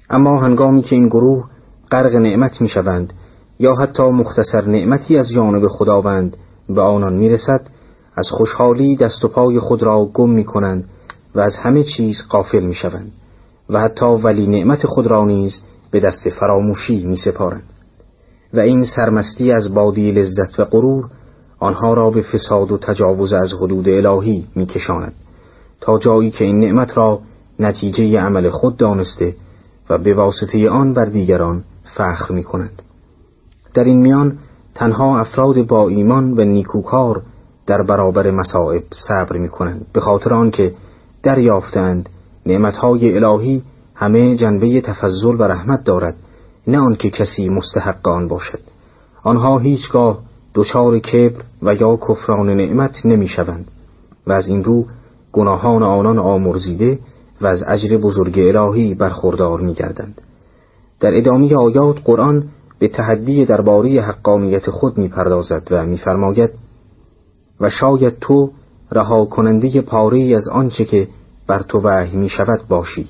اما 0.10 0.42
هنگامی 0.42 0.82
که 0.82 0.96
این 0.96 1.08
گروه 1.08 1.46
غرق 1.92 2.16
نعمت 2.16 2.62
می 2.62 2.70
شوند 2.70 3.14
یا 3.60 3.76
حتی 3.76 4.04
مختصر 4.04 4.66
نعمتی 4.66 5.18
از 5.18 5.30
جانب 5.30 5.68
خداوند 5.68 6.38
به 6.70 6.82
آنان 6.82 7.14
می‌رسد 7.14 7.62
از 8.16 8.30
خوشحالی 8.32 8.96
دست 8.96 9.26
و 9.26 9.28
پای 9.28 9.60
خود 9.60 9.84
را 9.84 10.06
گم 10.06 10.30
می 10.30 10.44
کنند 10.44 10.90
و 11.36 11.40
از 11.40 11.56
همه 11.56 11.84
چیز 11.84 12.24
قافل 12.30 12.66
می 12.66 12.74
شوند 12.74 13.12
و 13.70 13.80
حتی 13.80 14.06
ولی 14.06 14.48
نعمت 14.48 14.88
خود 14.88 15.08
را 15.08 15.26
نیز 15.26 15.62
به 15.92 16.00
دست 16.00 16.30
فراموشی 16.30 17.06
می 17.06 17.18
سپارند 17.18 17.64
و 18.54 18.60
این 18.60 18.84
سرمستی 18.84 19.52
از 19.52 19.74
بادی 19.74 20.12
لذت 20.12 20.60
و 20.60 20.66
غرور 20.66 21.10
آنها 21.60 21.94
را 21.94 22.10
به 22.10 22.22
فساد 22.22 22.72
و 22.72 22.78
تجاوز 22.78 23.34
از 23.34 23.54
حدود 23.54 23.90
الهی 23.90 24.48
می 24.56 24.66
کشاند 24.66 25.14
تا 25.82 25.98
جایی 25.98 26.32
که 26.32 26.46
این 26.46 26.60
نعمت 26.60 26.98
را 26.98 27.20
نتیجه 27.60 28.20
عمل 28.20 28.50
خود 28.50 28.78
دانسته 28.78 29.36
و 29.90 29.98
به 29.98 30.14
واسطه 30.14 30.70
آن 30.70 30.94
بر 30.94 31.06
دیگران 31.06 31.64
فخر 31.84 32.34
می 32.34 32.44
کنند. 32.44 32.83
در 33.74 33.84
این 33.84 33.98
میان 33.98 34.38
تنها 34.76 35.20
افراد 35.20 35.68
با 35.68 35.88
ایمان 35.88 36.34
و 36.34 36.44
نیکوکار 36.44 37.22
در 37.66 37.82
برابر 37.82 38.32
مصائب 38.32 38.84
صبر 39.08 39.38
می 39.38 39.50
کنند 39.50 39.86
به 39.94 40.00
خاطر 40.00 40.34
آنکه 40.34 40.74
دریافتند 41.24 42.10
نعمتهای 42.46 43.18
الهی 43.18 43.64
همه 43.96 44.36
جنبه 44.36 44.82
تفضل 44.82 45.36
و 45.40 45.44
رحمت 45.44 45.84
دارد 45.84 46.16
نه 46.68 46.80
آنکه 46.80 47.10
کسی 47.10 47.50
مستحق 47.50 48.08
آن 48.08 48.28
باشد 48.28 48.60
آنها 49.24 49.60
هیچگاه 49.60 50.20
دچار 50.56 51.00
کبر 51.00 51.42
و 51.62 51.74
یا 51.74 51.96
کفران 51.96 52.50
نعمت 52.50 53.06
نمی 53.06 53.28
شوند 53.28 53.68
و 54.28 54.32
از 54.32 54.48
این 54.48 54.64
رو 54.64 54.86
گناهان 55.32 55.84
آنان 55.84 56.20
آمرزیده 56.20 57.00
و 57.42 57.48
از 57.48 57.64
اجر 57.68 57.98
بزرگ 57.98 58.40
الهی 58.40 58.94
برخوردار 58.94 59.60
می 59.60 59.74
گردند. 59.74 60.22
در 61.00 61.18
ادامه 61.18 61.56
آیات 61.56 61.98
قرآن 62.06 62.44
به 62.84 62.90
تحدی 62.90 63.46
درباره 63.46 64.02
حقانیت 64.02 64.70
خود 64.70 64.98
می‌پردازد 64.98 65.68
و 65.72 65.86
میفرماید 65.86 66.50
و 67.60 67.70
شاید 67.70 68.20
تو 68.20 68.52
رها 68.92 69.26
کننده 69.26 69.82
پاره 69.82 70.36
از 70.36 70.48
آنچه 70.48 70.86
که 70.86 71.08
بر 71.48 71.62
تو 71.62 71.80
وحی 71.84 72.18
می 72.18 72.30
شود 72.30 72.68
باشی 72.70 73.10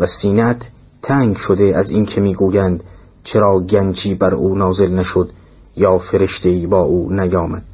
و 0.00 0.06
سینت 0.06 0.70
تنگ 1.02 1.36
شده 1.36 1.76
از 1.76 1.90
اینکه 1.90 2.20
می‌گویند 2.20 2.84
چرا 3.24 3.60
گنجی 3.60 4.14
بر 4.14 4.34
او 4.34 4.54
نازل 4.54 4.94
نشد 4.94 5.30
یا 5.76 5.98
فرشته 5.98 6.48
ای 6.48 6.66
با 6.66 6.82
او 6.82 7.12
نیامد. 7.12 7.64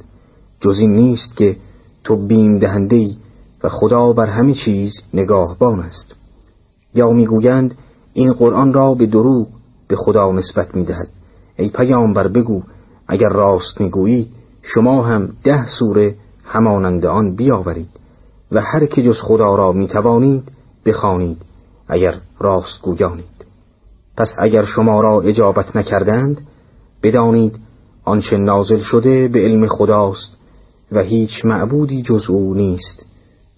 جز 0.59 0.79
این 0.79 0.95
نیست 0.95 1.37
که 1.37 1.55
تو 2.03 2.15
بیم 2.27 2.59
دهنده 2.59 2.95
ای 2.95 3.15
و 3.63 3.69
خدا 3.69 4.13
بر 4.13 4.27
همه 4.27 4.53
چیز 4.53 4.91
نگاهبان 5.13 5.79
است. 5.79 6.15
یا 6.95 7.11
می‌گویند 7.11 7.75
این 8.13 8.33
قرآن 8.33 8.73
را 8.73 8.93
به 8.93 9.05
دروغ 9.05 9.47
به 9.87 9.95
خدا 9.95 10.31
نسبت 10.31 10.75
می 10.75 10.83
دهد 10.83 11.14
ای 11.57 11.69
پیامبر 11.69 12.27
بگو 12.27 12.61
اگر 13.07 13.29
راست 13.29 13.81
می‌گویی 13.81 14.29
شما 14.61 15.03
هم 15.03 15.29
ده 15.43 15.67
سوره 15.67 16.15
همانند 16.43 17.05
آن 17.05 17.35
بیاورید 17.35 17.89
و 18.51 18.61
هر 18.61 18.85
که 18.85 19.03
جز 19.03 19.21
خدا 19.21 19.55
را 19.55 19.71
می 19.71 19.87
توانید 19.87 20.43
بخوانید 20.85 21.37
اگر 21.87 22.15
راست 22.39 22.81
گویانید. 22.81 23.45
پس 24.17 24.29
اگر 24.39 24.65
شما 24.65 25.01
را 25.01 25.21
اجابت 25.21 25.75
نکردند 25.75 26.41
بدانید 27.03 27.59
آنچه 28.03 28.37
نازل 28.37 28.79
شده 28.79 29.27
به 29.27 29.39
علم 29.39 29.67
خداست 29.67 30.37
و 30.91 30.99
هیچ 30.99 31.45
معبودی 31.45 32.01
جز 32.01 32.29
او 32.29 32.53
نیست. 32.53 33.05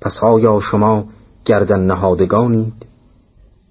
پس 0.01 0.19
آیا 0.23 0.59
شما 0.59 1.05
گردن 1.45 1.79
نهادگانید؟ 1.79 2.73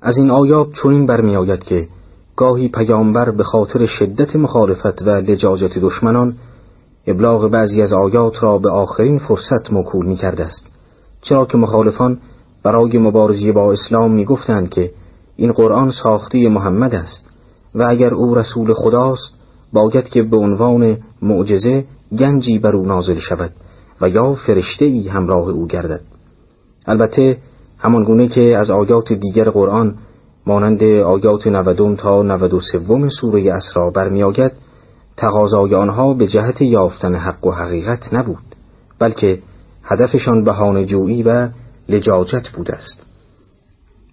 از 0.02 0.16
این 0.18 0.30
آیات 0.30 0.72
چنین 0.82 1.06
برمیآید 1.06 1.64
که 1.64 1.88
گاهی 2.36 2.68
پیامبر 2.68 3.30
به 3.30 3.44
خاطر 3.44 3.86
شدت 3.86 4.36
مخالفت 4.36 5.02
و 5.02 5.10
لجاجت 5.10 5.78
دشمنان 5.78 6.34
ابلاغ 7.06 7.48
بعضی 7.50 7.82
از 7.82 7.92
آیات 7.92 8.42
را 8.42 8.58
به 8.58 8.70
آخرین 8.70 9.18
فرصت 9.18 9.72
موکول 9.72 10.06
می 10.06 10.16
کرده 10.16 10.44
است. 10.44 10.66
چرا 11.22 11.44
که 11.44 11.58
مخالفان 11.58 12.18
برای 12.62 12.98
مبارزی 12.98 13.52
با 13.52 13.72
اسلام 13.72 14.12
می 14.12 14.24
گفتند 14.24 14.68
که 14.70 14.90
این 15.36 15.52
قرآن 15.52 15.90
ساخته 15.90 16.48
محمد 16.48 16.94
است 16.94 17.28
و 17.74 17.82
اگر 17.82 18.14
او 18.14 18.34
رسول 18.34 18.72
خداست 18.72 19.34
باید 19.72 20.08
که 20.08 20.22
به 20.22 20.36
عنوان 20.36 20.96
معجزه 21.22 21.84
گنجی 22.18 22.58
بر 22.58 22.76
او 22.76 22.86
نازل 22.86 23.18
شود 23.18 23.50
و 24.00 24.08
یا 24.08 24.34
فرشته 24.34 24.84
ای 24.84 25.08
همراه 25.08 25.48
او 25.48 25.66
گردد. 25.66 26.00
البته 26.86 27.38
همان 27.78 28.04
گونه 28.04 28.28
که 28.28 28.56
از 28.56 28.70
آیات 28.70 29.12
دیگر 29.12 29.50
قرآن 29.50 29.94
مانند 30.46 30.82
آیات 30.82 31.46
90 31.46 31.96
تا 31.96 32.22
93 32.22 33.08
سوره 33.08 33.52
اسرا 33.52 33.90
برمیآید 33.90 34.52
تقاضای 35.16 35.74
آنها 35.74 36.14
به 36.14 36.26
جهت 36.26 36.62
یافتن 36.62 37.14
حق 37.14 37.46
و 37.46 37.50
حقیقت 37.50 38.14
نبود 38.14 38.44
بلکه 38.98 39.38
هدفشان 39.84 40.44
بهانه 40.44 40.84
جویی 40.84 41.22
و 41.22 41.48
لجاجت 41.88 42.48
بوده 42.48 42.74
است. 42.74 43.02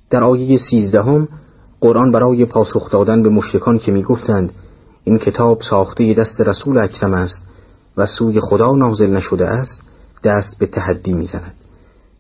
در 0.10 0.24
آیه 0.24 0.58
سیزدهم 0.58 1.28
قرآن 1.82 2.12
برای 2.12 2.46
پاسخ 2.46 2.92
دادن 2.92 3.24
به 3.24 3.30
مشرکان 3.30 3.78
که 3.78 3.92
می‌گفتند 3.92 4.52
این 5.04 5.18
کتاب 5.18 5.62
ساخته 5.62 6.13
دست 6.13 6.42
رسول 6.42 6.78
اکرم 6.78 7.13
است 7.13 7.48
و 7.98 8.06
سوی 8.06 8.40
خدا 8.40 8.75
نازل 8.75 9.10
نشده 9.10 9.48
است 9.48 9.82
دست 10.24 10.60
به 10.60 10.66
تحدی 10.66 11.13
می‌زند. 11.13 11.54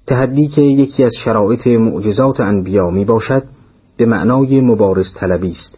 تحدی 0.07 0.47
که 0.47 0.61
یکی 0.61 1.03
از 1.03 1.11
شرایط 1.15 1.67
معجزات 1.67 2.39
انبیا 2.39 2.89
می 2.89 3.05
باشد 3.05 3.43
به 3.97 4.05
معنای 4.05 4.61
مبارز 4.61 5.13
طلبی 5.13 5.51
است. 5.51 5.77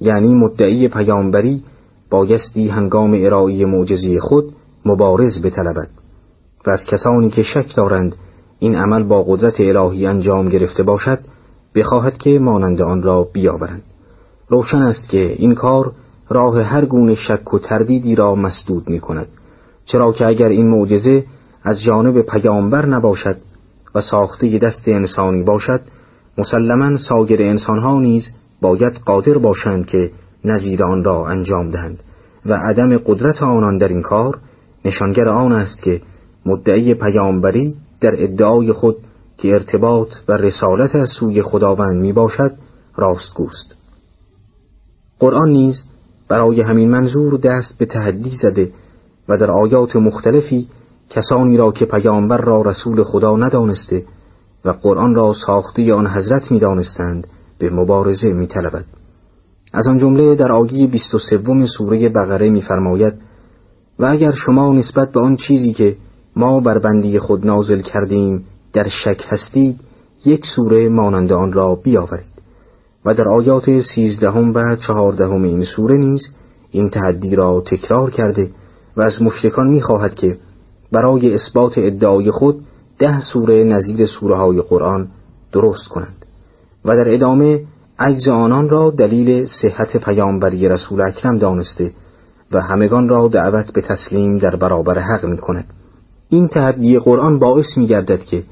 یعنی 0.00 0.34
مدعی 0.34 0.88
پیامبری 0.88 1.62
بایستی 2.10 2.68
هنگام 2.68 3.14
ارائه 3.14 3.66
معجزه 3.66 4.20
خود 4.20 4.52
مبارز 4.84 5.42
بطلبد. 5.42 5.88
و 6.66 6.70
از 6.70 6.84
کسانی 6.84 7.30
که 7.30 7.42
شک 7.42 7.76
دارند 7.76 8.16
این 8.58 8.74
عمل 8.74 9.02
با 9.02 9.22
قدرت 9.22 9.60
الهی 9.60 10.06
انجام 10.06 10.48
گرفته 10.48 10.82
باشد 10.82 11.18
بخواهد 11.74 12.18
که 12.18 12.38
مانند 12.38 12.82
آن 12.82 13.02
را 13.02 13.28
بیاورند. 13.32 13.82
روشن 14.48 14.82
است 14.82 15.08
که 15.08 15.34
این 15.38 15.54
کار 15.54 15.92
راه 16.28 16.62
هر 16.62 16.84
گونه 16.84 17.14
شک 17.14 17.54
و 17.54 17.58
تردیدی 17.58 18.14
را 18.14 18.34
مسدود 18.34 18.88
می 18.88 19.00
کند 19.00 19.26
چرا 19.84 20.12
که 20.12 20.26
اگر 20.26 20.48
این 20.48 20.68
معجزه 20.68 21.24
از 21.62 21.82
جانب 21.82 22.20
پیامبر 22.20 22.86
نباشد 22.86 23.36
و 23.94 24.00
ساخته 24.00 24.58
دست 24.58 24.88
انسانی 24.88 25.42
باشد 25.42 25.80
مسلما 26.38 26.96
ساگر 26.96 27.42
انسانها 27.42 28.00
نیز 28.00 28.32
باید 28.60 29.00
قادر 29.04 29.38
باشند 29.38 29.86
که 29.86 30.10
نظیر 30.44 30.84
آن 30.84 31.04
را 31.04 31.28
انجام 31.28 31.70
دهند 31.70 32.02
و 32.46 32.54
عدم 32.54 32.98
قدرت 32.98 33.42
آنان 33.42 33.78
در 33.78 33.88
این 33.88 34.02
کار 34.02 34.38
نشانگر 34.84 35.28
آن 35.28 35.52
است 35.52 35.82
که 35.82 36.00
مدعی 36.46 36.94
پیامبری 36.94 37.74
در 38.00 38.22
ادعای 38.22 38.72
خود 38.72 38.96
که 39.36 39.52
ارتباط 39.52 40.08
و 40.28 40.32
رسالت 40.32 40.94
از 40.94 41.10
سوی 41.10 41.42
خداوند 41.42 41.96
می 41.96 42.12
باشد 42.12 42.52
راستگوست. 42.96 43.74
قرآن 45.18 45.48
نیز 45.48 45.82
برای 46.28 46.60
همین 46.60 46.90
منظور 46.90 47.36
دست 47.36 47.78
به 47.78 47.86
تحدی 47.86 48.30
زده 48.30 48.70
و 49.28 49.38
در 49.38 49.50
آیات 49.50 49.96
مختلفی 49.96 50.68
کسانی 51.10 51.56
را 51.56 51.72
که 51.72 51.84
پیامبر 51.84 52.38
را 52.38 52.62
رسول 52.62 53.02
خدا 53.02 53.36
ندانسته 53.36 54.02
و 54.64 54.70
قرآن 54.70 55.14
را 55.14 55.32
ساخته 55.32 55.94
آن 55.94 56.06
حضرت 56.06 56.50
می 56.50 56.58
دانستند 56.58 57.26
به 57.58 57.70
مبارزه 57.70 58.32
می 58.32 58.46
طلبد. 58.46 58.84
از 59.72 59.86
آن 59.86 59.98
جمله 59.98 60.34
در 60.34 60.52
آیه 60.52 60.86
23 60.86 61.66
سوره 61.66 62.08
بقره 62.08 62.50
میفرماید 62.50 63.14
و 63.98 64.04
اگر 64.04 64.32
شما 64.32 64.72
نسبت 64.72 65.12
به 65.12 65.20
آن 65.20 65.36
چیزی 65.36 65.72
که 65.72 65.96
ما 66.36 66.60
بر 66.60 66.78
بندی 66.78 67.18
خود 67.18 67.46
نازل 67.46 67.80
کردیم 67.80 68.44
در 68.72 68.88
شک 68.88 69.24
هستید 69.28 69.80
یک 70.24 70.46
سوره 70.46 70.88
مانند 70.88 71.32
آن 71.32 71.52
را 71.52 71.74
بیاورید 71.74 72.38
و 73.04 73.14
در 73.14 73.28
آیات 73.28 73.80
سیزدهم 73.80 74.54
و 74.54 74.76
چهاردهم 74.76 75.42
این 75.42 75.64
سوره 75.64 75.96
نیز 75.96 76.28
این 76.70 76.90
تحدی 76.90 77.36
را 77.36 77.60
تکرار 77.60 78.10
کرده 78.10 78.50
و 78.96 79.00
از 79.00 79.22
مشرکان 79.22 79.66
می‌خواهد 79.66 80.14
که 80.14 80.36
برای 80.92 81.34
اثبات 81.34 81.78
ادعای 81.78 82.30
خود 82.30 82.64
ده 82.98 83.20
سوره 83.20 83.64
نظیر 83.64 84.06
سوره 84.06 84.36
های 84.36 84.60
قرآن 84.60 85.08
درست 85.52 85.88
کنند 85.88 86.26
و 86.84 86.96
در 86.96 87.14
ادامه 87.14 87.60
عجز 87.98 88.28
آنان 88.28 88.68
را 88.68 88.90
دلیل 88.90 89.46
صحت 89.46 89.96
پیامبری 89.96 90.68
رسول 90.68 91.00
اکرم 91.00 91.38
دانسته 91.38 91.92
و 92.52 92.60
همگان 92.60 93.08
را 93.08 93.28
دعوت 93.28 93.72
به 93.72 93.80
تسلیم 93.80 94.38
در 94.38 94.56
برابر 94.56 94.98
حق 94.98 95.26
می 95.26 95.36
کند. 95.36 95.64
این 96.28 96.48
تحدی 96.48 96.98
قرآن 96.98 97.38
باعث 97.38 97.76
می 97.76 97.86
گردد 97.86 98.20
که 98.24 98.42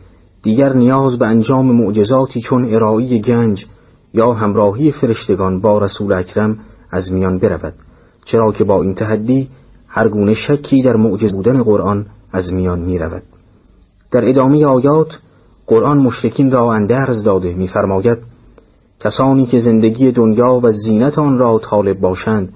دیگر 0.43 0.73
نیاز 0.73 1.19
به 1.19 1.27
انجام 1.27 1.67
معجزاتی 1.67 2.41
چون 2.41 2.75
ارائه 2.75 3.19
گنج 3.19 3.67
یا 4.15 4.33
همراهی 4.33 4.93
فرشتگان 4.93 5.61
با 5.61 5.79
رسول 5.79 6.13
اکرم 6.13 6.59
از 6.91 7.13
میان 7.13 7.39
برود 7.39 7.75
چرا 8.25 8.53
که 8.53 8.65
با 8.65 8.83
این 8.83 8.95
تحدی 8.95 9.49
هر 9.89 10.09
گونه 10.09 10.35
شکی 10.35 10.83
در 10.83 10.97
معجز 10.97 11.33
بودن 11.33 11.63
قرآن 11.63 12.07
از 12.33 12.53
میان 12.53 12.79
می 12.79 12.99
رود. 12.99 13.23
در 14.11 14.29
ادامه 14.29 14.66
آیات 14.66 15.19
قرآن 15.66 15.99
مشرکین 15.99 16.53
را 16.53 16.73
اندرز 16.73 17.25
داده 17.25 17.53
میفرماید 17.53 18.19
کسانی 19.01 19.47
که 19.47 19.59
زندگی 19.59 20.12
دنیا 20.12 20.61
و 20.62 20.71
زینت 20.71 21.19
آن 21.19 21.38
را 21.38 21.59
طالب 21.59 22.01
باشند 22.01 22.53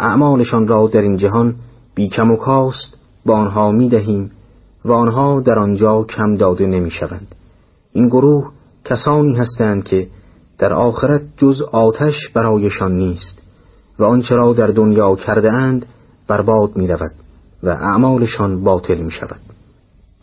اعمالشان 0.00 0.68
را 0.68 0.86
در 0.86 1.00
این 1.02 1.16
جهان 1.16 1.54
بیکم 1.94 2.30
و 2.30 2.36
کاست 2.36 2.94
با 3.26 3.34
آنها 3.34 3.70
می 3.70 3.88
دهیم 3.88 4.30
و 4.84 4.92
آنها 4.92 5.40
در 5.40 5.58
آنجا 5.58 6.02
کم 6.02 6.36
داده 6.36 6.66
نمی 6.66 6.90
شوند. 6.90 7.34
این 7.92 8.08
گروه 8.08 8.50
کسانی 8.84 9.34
هستند 9.34 9.84
که 9.84 10.06
در 10.58 10.74
آخرت 10.74 11.22
جز 11.36 11.62
آتش 11.62 12.28
برایشان 12.28 12.96
نیست 12.96 13.42
و 13.98 14.04
آنچه 14.04 14.34
را 14.34 14.52
در 14.52 14.66
دنیا 14.66 15.16
کرده 15.16 15.52
اند 15.52 15.86
برباد 16.28 16.76
می 16.76 16.88
رود 16.88 17.12
و 17.62 17.68
اعمالشان 17.68 18.64
باطل 18.64 18.98
می 18.98 19.10
شود. 19.10 19.40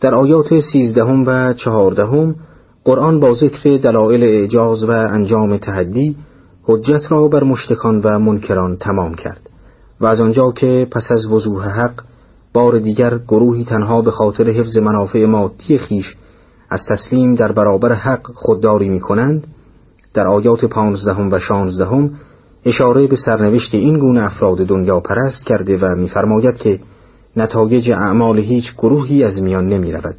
در 0.00 0.14
آیات 0.14 0.60
سیزدهم 0.60 1.26
و 1.26 1.52
چهاردهم 1.52 2.34
قرآن 2.84 3.20
با 3.20 3.32
ذکر 3.32 3.76
دلایل 3.76 4.22
اعجاز 4.22 4.84
و 4.84 4.90
انجام 4.90 5.56
تحدی 5.56 6.16
حجت 6.62 7.12
را 7.12 7.28
بر 7.28 7.44
مشتکان 7.44 8.00
و 8.04 8.18
منکران 8.18 8.76
تمام 8.76 9.14
کرد 9.14 9.50
و 10.00 10.06
از 10.06 10.20
آنجا 10.20 10.52
که 10.52 10.88
پس 10.90 11.10
از 11.10 11.26
وضوح 11.26 11.68
حق 11.68 12.02
بار 12.52 12.78
دیگر 12.78 13.18
گروهی 13.18 13.64
تنها 13.64 14.02
به 14.02 14.10
خاطر 14.10 14.50
حفظ 14.50 14.78
منافع 14.78 15.24
مادی 15.24 15.78
خیش 15.78 16.16
از 16.70 16.86
تسلیم 16.86 17.34
در 17.34 17.52
برابر 17.52 17.92
حق 17.92 18.26
خودداری 18.34 18.88
می 18.88 19.00
کنند 19.00 19.46
در 20.14 20.28
آیات 20.28 20.64
پانزدهم 20.64 21.32
و 21.32 21.38
شانزدهم 21.38 22.10
اشاره 22.64 23.06
به 23.06 23.16
سرنوشت 23.16 23.74
این 23.74 23.98
گونه 23.98 24.24
افراد 24.24 24.58
دنیا 24.58 25.00
پرست 25.00 25.46
کرده 25.46 25.76
و 25.76 25.94
می‌فرماید 25.94 26.58
که 26.58 26.80
نتایج 27.36 27.90
اعمال 27.90 28.38
هیچ 28.38 28.74
گروهی 28.74 29.24
از 29.24 29.42
میان 29.42 29.68
نمی 29.68 29.92
رود. 29.92 30.16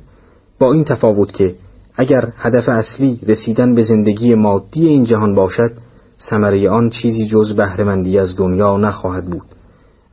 با 0.60 0.74
این 0.74 0.84
تفاوت 0.84 1.34
که 1.34 1.56
اگر 1.96 2.28
هدف 2.38 2.70
اصلی 2.70 3.20
رسیدن 3.28 3.76
به 3.76 3.82
زندگی 3.82 4.36
مادی 4.36 4.88
این 4.88 5.04
جهان 5.04 5.36
باشد 5.36 5.72
ثمره 6.20 6.70
آن 6.70 6.90
چیزی 6.90 7.28
جز 7.28 7.54
بهرهمندی 7.54 8.20
از 8.20 8.38
دنیا 8.38 8.78
نخواهد 8.78 9.26
بود 9.26 9.46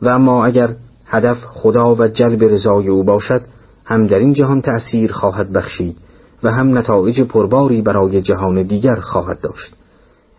و 0.03 0.09
اما 0.09 0.47
اگر 0.47 0.75
هدف 1.07 1.37
خدا 1.45 1.95
و 1.95 2.09
جلب 2.09 2.45
رضای 2.45 2.88
او 2.88 3.05
باشد 3.05 3.43
هم 3.85 4.07
در 4.07 4.19
این 4.19 4.33
جهان 4.33 4.61
تأثیر 4.61 5.12
خواهد 5.12 5.53
بخشید 5.53 5.97
و 6.43 6.53
هم 6.53 6.79
نتایج 6.79 7.21
پرباری 7.21 7.83
برای 7.83 8.23
جهان 8.23 8.62
دیگر 8.62 8.97
خواهد 8.97 9.40
داشت 9.40 9.73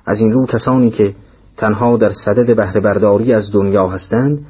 از 0.05 0.21
این 0.21 0.31
رو 0.31 0.45
کسانی 0.45 0.89
که 0.89 1.15
تنها 1.57 1.97
در 1.97 2.11
صدد 2.11 2.55
بهره 2.55 2.79
برداری 2.81 3.33
از 3.33 3.51
دنیا 3.51 3.87
هستند 3.87 4.45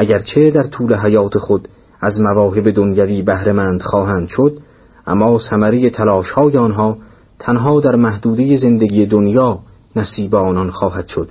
اگرچه 0.00 0.50
در 0.50 0.62
طول 0.62 0.94
حیات 0.94 1.38
خود 1.38 1.68
از 2.00 2.20
مواهب 2.20 2.70
دنیوی 2.70 3.22
بهرهمند 3.22 3.82
خواهند 3.82 4.28
شد 4.28 4.58
اما 5.06 5.38
ثمره 5.38 5.90
تلاش 5.90 6.30
های 6.30 6.56
آنها 6.56 6.96
تنها 7.38 7.80
در 7.80 7.96
محدوده 7.96 8.56
زندگی 8.56 9.06
دنیا 9.06 9.58
نصیب 9.96 10.34
آنان 10.34 10.70
خواهد 10.70 11.08
شد 11.08 11.28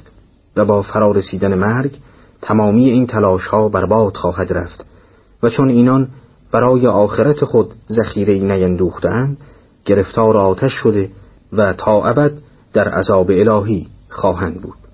و 0.55 0.65
با 0.65 0.81
فرارسیدن 0.81 1.55
مرگ 1.55 1.91
تمامی 2.41 2.89
این 2.89 3.07
تلاش 3.07 3.47
ها 3.47 3.69
برباد 3.69 4.17
خواهد 4.17 4.53
رفت 4.53 4.85
و 5.43 5.49
چون 5.49 5.69
اینان 5.69 6.07
برای 6.51 6.87
آخرت 6.87 7.45
خود 7.45 7.73
ذخیره 7.91 8.33
نیندوختند 8.33 9.37
گرفتار 9.85 10.37
آتش 10.37 10.73
شده 10.73 11.09
و 11.53 11.73
تا 11.73 12.03
ابد 12.05 12.31
در 12.73 12.87
عذاب 12.87 13.31
الهی 13.31 13.87
خواهند 14.09 14.61
بود. 14.61 14.88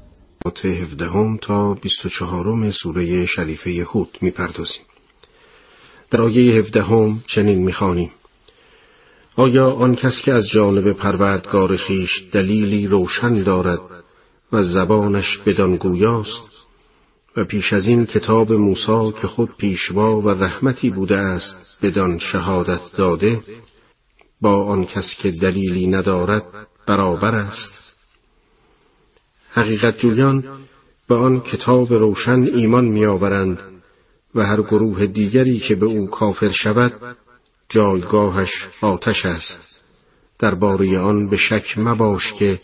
آیات 0.46 0.66
17 0.66 1.38
تا 1.42 1.74
24 1.74 2.72
سوره 2.72 3.26
شریفه 3.26 3.86
هود 3.90 4.18
می‌پردازیم. 4.22 4.84
در 6.12 6.22
آیه 6.22 6.54
17 6.60 7.14
چنین 7.28 7.64
می‌خوانیم. 7.64 8.12
آیا 9.36 9.66
آن 9.72 9.96
کس 9.96 10.22
که 10.22 10.34
از 10.34 10.48
جانب 10.48 10.92
پروردگار 10.92 11.78
خیش 11.78 12.24
دلیلی 12.32 12.88
روشن 12.88 13.44
دارد 13.44 13.80
و 14.52 14.62
زبانش 14.62 15.38
بدان 15.38 15.76
گویاست؟ 15.76 16.50
و 17.38 17.44
پیش 17.44 17.74
از 17.74 17.88
این 17.88 18.06
کتاب 18.06 18.54
موسی 18.54 19.12
که 19.22 19.28
خود 19.28 19.58
پیشوا 19.58 20.22
و 20.22 20.30
رحمتی 20.30 20.90
بوده 20.90 21.18
است 21.18 21.80
بدان 21.82 22.20
شهادت 22.20 22.82
داده 22.98 23.40
با 24.42 24.66
آن 24.66 24.86
کس 24.86 25.16
که 25.22 25.32
دلیلی 25.32 25.88
ندارد 25.88 26.46
برابر 26.88 27.36
است. 27.36 27.85
حقیقت 29.56 29.98
جویان 30.00 30.44
به 31.08 31.16
آن 31.16 31.42
کتاب 31.42 31.94
روشن 31.94 32.42
ایمان 32.44 32.86
میآورند 32.86 33.60
و 34.36 34.46
هر 34.46 34.62
گروه 34.62 35.06
دیگری 35.06 35.60
که 35.60 35.76
به 35.76 35.86
او 35.86 36.08
کافر 36.08 36.52
شود 36.52 36.94
جایگاهش 37.70 38.68
آتش 38.82 39.26
است 39.26 39.84
درباره 40.40 41.00
آن 41.00 41.30
به 41.30 41.38
شک 41.38 41.78
مباش 41.78 42.34
که 42.34 42.60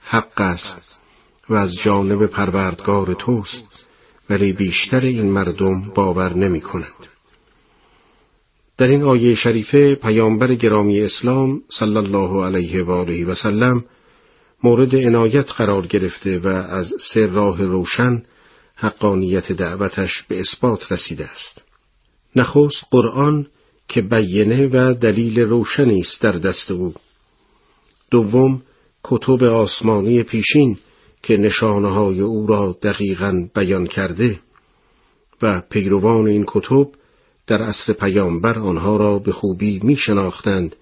حق 0.00 0.40
است 0.40 1.02
و 1.48 1.54
از 1.54 1.74
جانب 1.84 2.26
پروردگار 2.26 3.14
توست 3.14 3.86
ولی 4.30 4.52
بیشتر 4.52 5.00
این 5.00 5.30
مردم 5.30 5.82
باور 5.94 6.34
نمی 6.34 6.60
کنند. 6.60 7.06
در 8.78 8.86
این 8.86 9.04
آیه 9.04 9.34
شریفه 9.34 9.94
پیامبر 9.94 10.54
گرامی 10.54 11.00
اسلام 11.00 11.62
صلی 11.78 11.96
الله 11.96 12.44
علیه 12.44 12.84
و 12.84 12.90
آله 12.90 13.24
و 13.24 13.34
سلم 13.34 13.84
مورد 14.64 14.96
عنایت 14.96 15.52
قرار 15.52 15.86
گرفته 15.86 16.38
و 16.38 16.48
از 16.48 16.92
سر 17.00 17.26
راه 17.26 17.62
روشن 17.62 18.22
حقانیت 18.74 19.52
دعوتش 19.52 20.22
به 20.22 20.40
اثبات 20.40 20.92
رسیده 20.92 21.30
است. 21.30 21.64
نخست 22.36 22.84
قرآن 22.90 23.46
که 23.88 24.00
بیینه 24.02 24.66
و 24.66 24.94
دلیل 24.94 25.40
روشنی 25.40 26.00
است 26.00 26.22
در 26.22 26.32
دست 26.32 26.70
او. 26.70 26.94
دوم 28.10 28.62
کتب 29.04 29.42
آسمانی 29.44 30.22
پیشین 30.22 30.78
که 31.22 31.36
نشانه 31.36 31.88
های 31.88 32.20
او 32.20 32.46
را 32.46 32.78
دقیقا 32.82 33.48
بیان 33.54 33.86
کرده 33.86 34.40
و 35.42 35.60
پیروان 35.60 36.26
این 36.26 36.44
کتب 36.48 36.88
در 37.46 37.62
عصر 37.62 37.92
پیامبر 37.92 38.58
آنها 38.58 38.96
را 38.96 39.18
به 39.18 39.32
خوبی 39.32 39.80
می 39.82 39.96
شناختند 39.96 40.76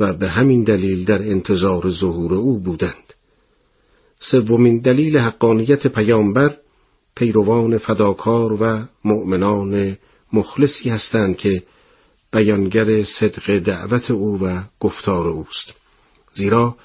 و 0.00 0.12
به 0.12 0.28
همین 0.28 0.64
دلیل 0.64 1.04
در 1.04 1.22
انتظار 1.22 1.90
ظهور 1.90 2.34
او 2.34 2.60
بودند. 2.60 3.15
سومین 4.18 4.78
دلیل 4.78 5.18
حقانیت 5.18 5.86
پیامبر 5.86 6.56
پیروان 7.16 7.78
فداکار 7.78 8.62
و 8.62 8.84
مؤمنان 9.04 9.96
مخلصی 10.32 10.90
هستند 10.90 11.36
که 11.36 11.62
بیانگر 12.32 13.02
صدق 13.02 13.58
دعوت 13.58 14.10
او 14.10 14.44
و 14.44 14.62
گفتار 14.80 15.28
اوست. 15.28 15.72
زیرا 16.34 16.76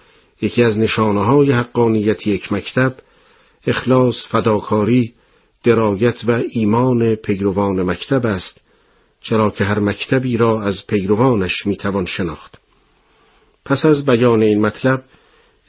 یکی 0.42 0.64
از 0.64 0.78
نشانه 0.78 1.26
های 1.26 1.52
حقانیت 1.52 2.28
یک 2.28 2.54
مکتب 2.54 2.96
اخلاص، 3.68 4.28
فداکاری، 4.30 5.14
درایت 5.64 6.24
و 6.28 6.42
ایمان 6.50 7.16
پیروان 7.16 7.84
مکتب 7.84 8.26
است 8.26 8.62
چرا 9.22 9.50
که 9.50 9.64
هر 9.64 9.80
مکتبی 9.80 10.38
را 10.38 10.62
از 10.62 10.88
پیروانش 10.88 11.66
می‌توان 11.66 12.06
شناخت. 12.06 12.58
پس 13.66 13.86
از 13.86 14.06
بیان 14.06 14.42
این 14.44 14.62
مطلب 14.62 15.04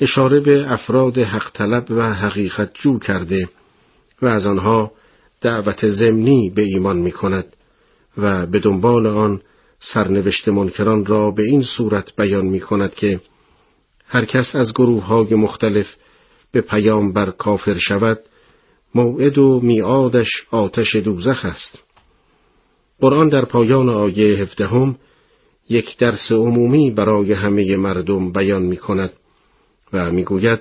اشاره 0.02 0.40
به 0.40 0.72
افراد 0.72 1.18
حق 1.18 1.50
طلب 1.52 1.86
و 1.90 2.14
حقیقت 2.14 2.70
جو 2.74 2.98
کرده 2.98 3.48
و 4.22 4.26
از 4.26 4.46
آنها 4.46 4.92
دعوت 5.40 5.88
زمینی 5.88 6.50
به 6.50 6.62
ایمان 6.62 6.96
می 6.96 7.12
کند 7.12 7.44
و 8.18 8.46
به 8.46 8.58
دنبال 8.58 9.06
آن 9.06 9.40
سرنوشت 9.80 10.48
منکران 10.48 11.06
را 11.06 11.30
به 11.30 11.42
این 11.42 11.62
صورت 11.62 12.16
بیان 12.16 12.46
می 12.46 12.60
کند 12.60 12.94
که 12.94 13.20
هر 14.06 14.24
کس 14.24 14.56
از 14.56 14.74
گروه 14.74 15.04
های 15.04 15.34
مختلف 15.34 15.94
به 16.52 16.60
پیام 16.60 17.12
بر 17.12 17.30
کافر 17.30 17.74
شود 17.74 18.18
موعد 18.94 19.38
و 19.38 19.60
میعادش 19.62 20.30
آتش 20.50 20.96
دوزخ 20.96 21.44
است. 21.44 21.82
قرآن 23.00 23.28
در 23.28 23.44
پایان 23.44 23.88
آیه 23.88 24.42
هفدهم 24.42 24.96
یک 25.68 25.98
درس 25.98 26.32
عمومی 26.32 26.90
برای 26.90 27.32
همه 27.32 27.76
مردم 27.76 28.32
بیان 28.32 28.62
می 28.62 28.76
کند 28.76 29.12
و 29.92 30.10
می 30.10 30.24
گوید 30.24 30.60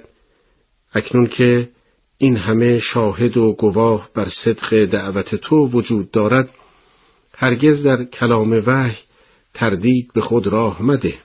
اکنون 0.94 1.28
که 1.28 1.70
این 2.17 2.38
همه 2.38 2.80
شاهد 2.80 3.38
و 3.38 3.54
گواه 3.54 4.10
بر 4.13 4.30
صدق 4.30 4.86
دعوت 4.86 5.36
تو 5.36 5.67
وجود 5.67 6.12
دارد 6.12 6.54
هرگز 7.36 7.84
در 7.84 8.04
کلام 8.04 8.63
وحی 8.65 8.98
تردید 9.54 10.12
به 10.13 10.22
خود 10.22 10.48
راه 10.48 10.82
مده 10.82 11.15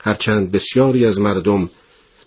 هرچند 0.00 0.52
بسیاری 0.52 1.06
از 1.06 1.18
مردم 1.18 1.70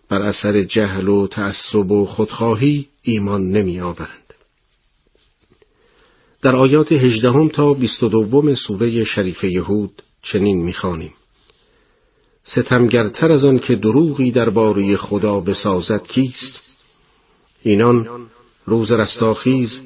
بر 0.09 0.21
اثر 0.21 0.61
جهل 0.61 1.07
و 1.07 1.27
تعصب 1.27 1.91
و 1.91 2.05
خودخواهی 2.05 2.87
ایمان 3.01 3.51
نمی 3.51 3.79
آورند. 3.79 4.33
در 6.41 6.55
آیات 6.55 6.91
هجدهم 6.91 7.49
تا 7.49 7.73
بیست 7.73 8.03
و 8.03 8.09
دوم 8.09 8.55
سوره 8.55 9.03
شریف 9.03 9.43
یهود 9.43 10.01
چنین 10.21 10.63
می‌خوانیم 10.63 11.13
ستمگرتر 12.43 13.31
از 13.31 13.45
آن 13.45 13.59
که 13.59 13.75
دروغی 13.75 14.31
درباره 14.31 14.97
خدا 14.97 15.39
بسازد 15.39 16.03
کیست؟ 16.03 16.77
اینان 17.63 18.07
روز 18.65 18.91
رستاخیز 18.91 19.79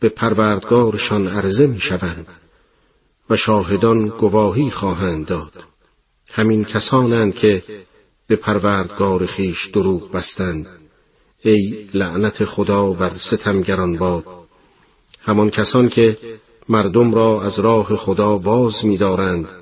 به 0.00 0.08
پروردگارشان 0.08 1.26
عرضه 1.26 1.66
می‌شوند 1.66 2.26
و 3.30 3.36
شاهدان 3.36 4.08
گواهی 4.08 4.70
خواهند 4.70 5.26
داد. 5.26 5.52
همین 6.32 6.64
کسانند 6.64 7.34
که 7.34 7.62
به 8.26 8.36
پروردگار 8.36 9.26
خیش 9.26 9.66
دروغ 9.66 10.12
بستند. 10.12 10.66
ای 11.42 11.86
لعنت 11.94 12.44
خدا 12.44 12.92
بر 12.92 13.12
ستمگران 13.18 13.98
باد. 13.98 14.24
همان 15.20 15.50
کسان 15.50 15.88
که 15.88 16.18
مردم 16.68 17.14
را 17.14 17.42
از 17.42 17.58
راه 17.58 17.96
خدا 17.96 18.38
باز 18.38 18.84
می‌دارند 18.84 19.61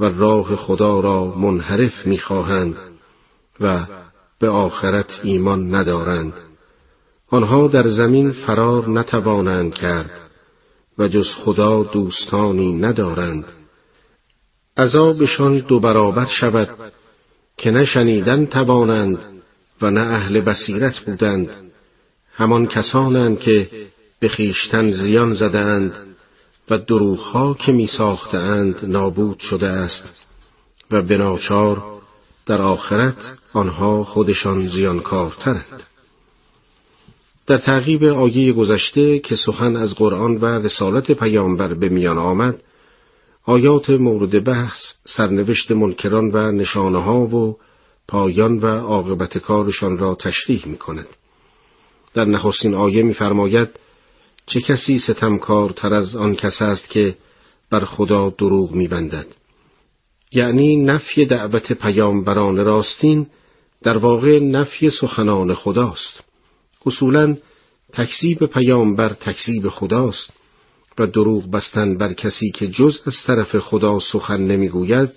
و 0.00 0.04
راه 0.04 0.56
خدا 0.56 1.00
را 1.00 1.24
منحرف 1.24 2.06
می‌خواهند 2.06 2.76
و 3.60 3.86
به 4.38 4.48
آخرت 4.48 5.20
ایمان 5.22 5.74
ندارند. 5.74 6.32
آنها 7.30 7.68
در 7.68 7.88
زمین 7.88 8.30
فرار 8.30 8.88
نتوانند 8.88 9.74
کرد 9.74 10.20
و 10.98 11.08
جز 11.08 11.34
خدا 11.34 11.82
دوستانی 11.82 12.72
ندارند. 12.72 13.44
عذابشان 14.76 15.58
دو 15.58 15.80
برابر 15.80 16.24
شود 16.24 16.68
که 17.56 17.70
نه 17.70 17.84
شنیدن 17.84 18.46
توانند 18.46 19.18
و 19.82 19.90
نه 19.90 20.00
اهل 20.00 20.40
بصیرت 20.40 20.98
بودند. 20.98 21.48
همان 22.34 22.66
کسانند 22.66 23.40
که 23.40 23.68
به 24.20 24.28
خیشتن 24.28 24.92
زیان 24.92 25.34
زدند 25.34 26.07
و 26.70 26.78
دروغها 26.78 27.54
که 27.54 27.72
می 27.72 27.86
ساختند 27.86 28.84
نابود 28.84 29.38
شده 29.38 29.68
است 29.68 30.28
و 30.90 31.02
بناچار 31.02 31.82
در 32.46 32.62
آخرت 32.62 33.38
آنها 33.52 34.04
خودشان 34.04 34.68
زیانکارترند 34.68 35.82
در 37.46 37.58
تعقیب 37.58 38.04
آیه 38.04 38.52
گذشته 38.52 39.18
که 39.18 39.36
سخن 39.36 39.76
از 39.76 39.94
قرآن 39.94 40.36
و 40.36 40.44
رسالت 40.44 41.12
پیامبر 41.12 41.74
به 41.74 41.88
میان 41.88 42.18
آمد 42.18 42.62
آیات 43.44 43.90
مورد 43.90 44.44
بحث 44.44 44.92
سرنوشت 45.04 45.70
منکران 45.70 46.30
و 46.30 46.52
نشانه 46.52 47.02
ها 47.02 47.20
و 47.20 47.56
پایان 48.08 48.58
و 48.58 48.66
عاقبت 48.66 49.38
کارشان 49.38 49.98
را 49.98 50.14
تشریح 50.14 50.66
می 50.66 50.76
کند. 50.76 51.06
در 52.14 52.24
نخستین 52.24 52.74
آیه 52.74 53.02
می‌فرماید 53.02 53.68
چه 54.48 54.60
کسی 54.60 54.98
ستمکارتر 54.98 55.94
از 55.94 56.16
آن 56.16 56.34
کس 56.34 56.62
است 56.62 56.90
که 56.90 57.14
بر 57.70 57.84
خدا 57.84 58.30
دروغ 58.38 58.72
میبندد 58.72 59.26
یعنی 60.32 60.76
نفی 60.76 61.24
دعوت 61.24 61.72
پیامبران 61.72 62.64
راستین 62.64 63.26
در 63.82 63.98
واقع 63.98 64.38
نفی 64.38 64.90
سخنان 64.90 65.54
خداست 65.54 66.24
اصولا 66.86 67.36
تکذیب 67.92 68.46
پیامبر 68.46 69.08
تکذیب 69.08 69.68
خداست 69.68 70.30
و 70.98 71.06
دروغ 71.06 71.50
بستن 71.50 71.96
بر 71.96 72.12
کسی 72.12 72.50
که 72.50 72.68
جز 72.68 73.00
از 73.06 73.14
طرف 73.26 73.58
خدا 73.58 73.98
سخن 73.98 74.40
نمی‌گوید 74.40 75.10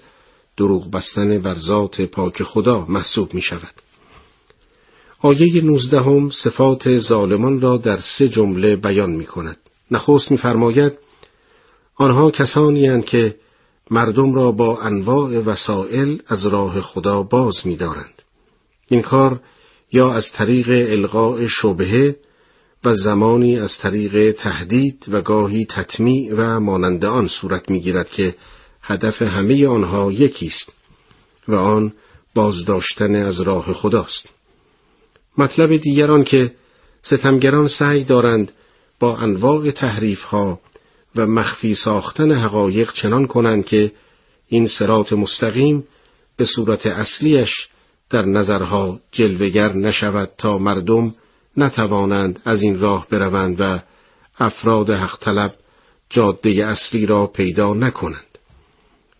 دروغ 0.58 0.92
بستن 0.92 1.40
بر 1.42 1.56
ذات 1.56 2.02
پاک 2.02 2.44
خدا 2.44 2.86
محسوب 2.86 3.34
می 3.34 3.42
شود. 3.42 3.74
آیه 5.24 5.62
نوزدهم 5.62 6.30
صفات 6.30 6.98
ظالمان 6.98 7.62
را 7.62 7.78
در 7.78 7.98
سه 7.98 8.30
جمله 8.30 8.76
بیان 8.76 9.12
می 9.12 9.26
کند. 9.26 9.58
نخست 9.92 10.32
می‌فرماید 10.32 10.94
آنها 11.96 12.32
کسانی 12.32 12.88
هستند 12.88 13.06
که 13.06 13.36
مردم 13.92 14.34
را 14.36 14.52
با 14.52 14.80
انواع 14.82 15.40
وسائل 15.40 16.18
از 16.28 16.46
راه 16.46 16.82
خدا 16.82 17.24
باز 17.24 17.56
می‌دارند. 17.66 18.22
این 18.88 19.02
کار 19.02 19.40
یا 19.92 20.14
از 20.14 20.26
طریق 20.34 20.70
القاء 20.70 21.48
شبهه 21.48 22.16
و 22.84 22.94
زمانی 22.94 23.60
از 23.60 23.78
طریق 23.78 24.32
تهدید 24.32 25.06
و 25.12 25.22
گاهی 25.22 25.66
تطمیع 25.66 26.34
و 26.38 26.60
مانند 26.60 27.06
آن 27.06 27.28
صورت 27.28 27.70
می‌گیرد 27.70 28.10
که 28.10 28.36
هدف 28.82 29.22
همه 29.22 29.68
آنها 29.68 30.12
یکی 30.12 30.48
است 30.48 30.74
و 31.48 31.56
آن 31.56 31.94
بازداشتن 32.36 33.16
از 33.16 33.42
راه 33.42 33.74
خداست 33.74 34.41
مطلب 35.38 35.78
دیگران 35.78 36.24
که 36.24 36.52
ستمگران 37.04 37.68
سعی 37.68 38.04
دارند 38.04 38.52
با 39.00 39.18
انواع 39.18 39.72
تحریف 39.72 40.24
ها 40.24 40.60
و 41.16 41.28
مخفی 41.28 41.76
ساختن 41.76 42.32
حقایق 42.32 42.94
چنان 42.94 43.28
کنند 43.28 43.66
که 43.66 43.92
این 44.48 44.68
سرات 44.68 45.14
مستقیم 45.14 45.88
به 46.38 46.46
صورت 46.46 46.86
اصلیش 46.86 47.68
در 48.10 48.26
نظرها 48.26 49.00
جلوگر 49.12 49.74
نشود 49.74 50.30
تا 50.38 50.58
مردم 50.58 51.16
نتوانند 51.58 52.40
از 52.46 52.62
این 52.62 52.80
راه 52.80 53.08
بروند 53.10 53.62
و 53.62 53.80
افراد 54.40 54.90
حق 54.90 55.20
طلب 55.20 55.52
جاده 56.10 56.50
اصلی 56.50 57.06
را 57.06 57.28
پیدا 57.28 57.74
نکنند. 57.74 58.38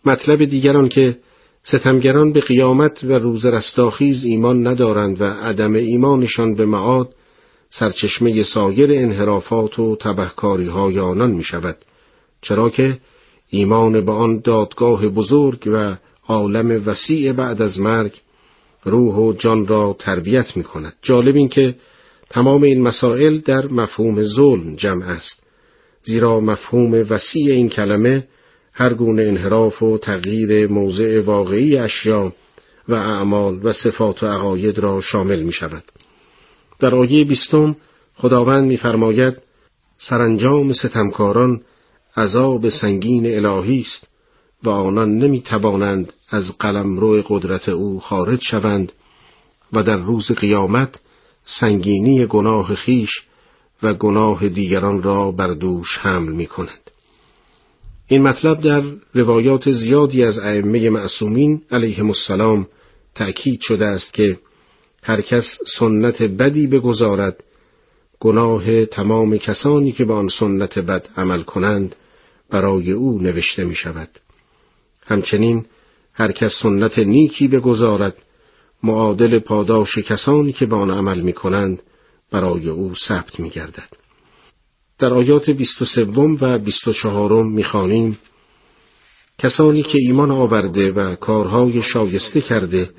مطلب 0.04 0.44
دیگران 0.44 0.88
که 0.88 1.18
ستمگران 1.64 2.32
به 2.32 2.40
قیامت 2.40 3.04
و 3.04 3.12
روز 3.12 3.46
رستاخیز 3.46 4.24
ایمان 4.24 4.66
ندارند 4.66 5.20
و 5.20 5.24
عدم 5.24 5.74
ایمانشان 5.74 6.54
به 6.54 6.66
معاد 6.66 7.14
سرچشمه 7.70 8.42
سایر 8.42 8.90
انحرافات 8.92 9.78
و 9.78 9.96
تبهکاری 9.96 10.68
های 10.68 10.98
آنان 10.98 11.30
می 11.30 11.44
شود 11.44 11.76
چرا 12.40 12.70
که 12.70 12.98
ایمان 13.50 14.04
به 14.04 14.12
آن 14.12 14.40
دادگاه 14.40 15.08
بزرگ 15.08 15.62
و 15.66 15.96
عالم 16.28 16.82
وسیع 16.86 17.32
بعد 17.32 17.62
از 17.62 17.80
مرگ 17.80 18.20
روح 18.84 19.14
و 19.14 19.32
جان 19.32 19.66
را 19.66 19.96
تربیت 19.98 20.56
می 20.56 20.62
کند 20.62 20.94
جالب 21.02 21.36
این 21.36 21.48
که 21.48 21.74
تمام 22.30 22.62
این 22.62 22.82
مسائل 22.82 23.38
در 23.38 23.66
مفهوم 23.66 24.22
ظلم 24.22 24.74
جمع 24.74 25.04
است 25.04 25.42
زیرا 26.02 26.40
مفهوم 26.40 27.06
وسیع 27.10 27.52
این 27.54 27.68
کلمه 27.68 28.26
هر 28.72 28.94
گونه 28.94 29.22
انحراف 29.22 29.82
و 29.82 29.98
تغییر 29.98 30.72
موضع 30.72 31.20
واقعی 31.20 31.76
اشیا 31.76 32.32
و 32.88 32.94
اعمال 32.94 33.60
و 33.62 33.72
صفات 33.72 34.22
و 34.22 34.26
عقاید 34.26 34.78
را 34.78 35.00
شامل 35.00 35.42
می 35.42 35.52
شود. 35.52 35.84
در 36.78 36.94
آیه 36.94 37.24
بیستم 37.24 37.76
خداوند 38.14 38.64
می‌فرماید 38.64 39.42
سرانجام 39.98 40.72
ستمکاران 40.72 41.60
عذاب 42.16 42.68
سنگین 42.68 43.46
الهی 43.46 43.80
است 43.80 44.08
و 44.62 44.70
آنان 44.70 45.18
نمی 45.18 45.40
توانند 45.40 46.12
از 46.28 46.58
قلمرو 46.58 47.22
قدرت 47.26 47.68
او 47.68 48.00
خارج 48.00 48.42
شوند 48.42 48.92
و 49.72 49.82
در 49.82 49.96
روز 49.96 50.32
قیامت 50.32 51.00
سنگینی 51.44 52.26
گناه 52.26 52.74
خیش 52.74 53.10
و 53.82 53.94
گناه 53.94 54.48
دیگران 54.48 55.02
را 55.02 55.30
بر 55.30 55.54
دوش 55.54 55.98
حمل 55.98 56.32
می 56.32 56.46
کند. 56.46 56.90
این 58.12 58.22
مطلب 58.22 58.60
در 58.60 58.82
روایات 59.14 59.70
زیادی 59.70 60.24
از 60.24 60.38
ائمه 60.38 60.90
معصومین 60.90 61.62
علیهم 61.70 62.06
السلام 62.06 62.68
تأکید 63.14 63.60
شده 63.60 63.86
است 63.86 64.14
که 64.14 64.36
هر 65.02 65.20
کس 65.20 65.58
سنت 65.78 66.22
بدی 66.22 66.66
بگذارد 66.66 67.44
گناه 68.20 68.86
تمام 68.86 69.36
کسانی 69.36 69.92
که 69.92 70.04
به 70.04 70.14
آن 70.14 70.28
سنت 70.28 70.78
بد 70.78 71.08
عمل 71.16 71.42
کنند 71.42 71.94
برای 72.50 72.92
او 72.92 73.18
نوشته 73.18 73.64
می 73.64 73.74
شود. 73.74 74.08
همچنین 75.06 75.64
هر 76.12 76.32
کس 76.32 76.52
سنت 76.62 76.98
نیکی 76.98 77.48
بگذارد 77.48 78.22
معادل 78.82 79.38
پاداش 79.38 79.98
کسانی 79.98 80.52
که 80.52 80.66
به 80.66 80.76
آن 80.76 80.90
عمل 80.90 81.20
می 81.20 81.32
کنند 81.32 81.82
برای 82.30 82.68
او 82.68 82.94
ثبت 82.94 83.40
می 83.40 83.50
گردد. 83.50 84.01
در 84.98 85.14
آیات 85.14 85.50
23 85.50 86.04
و 86.40 86.58
24 86.58 87.44
می‌خوانیم 87.44 88.18
کسانی 89.38 89.82
که 89.82 89.98
ایمان 90.00 90.30
آورده 90.30 90.92
و 90.92 91.14
کارهای 91.14 91.82
شایسته 91.82 92.40
کرده 92.40 92.90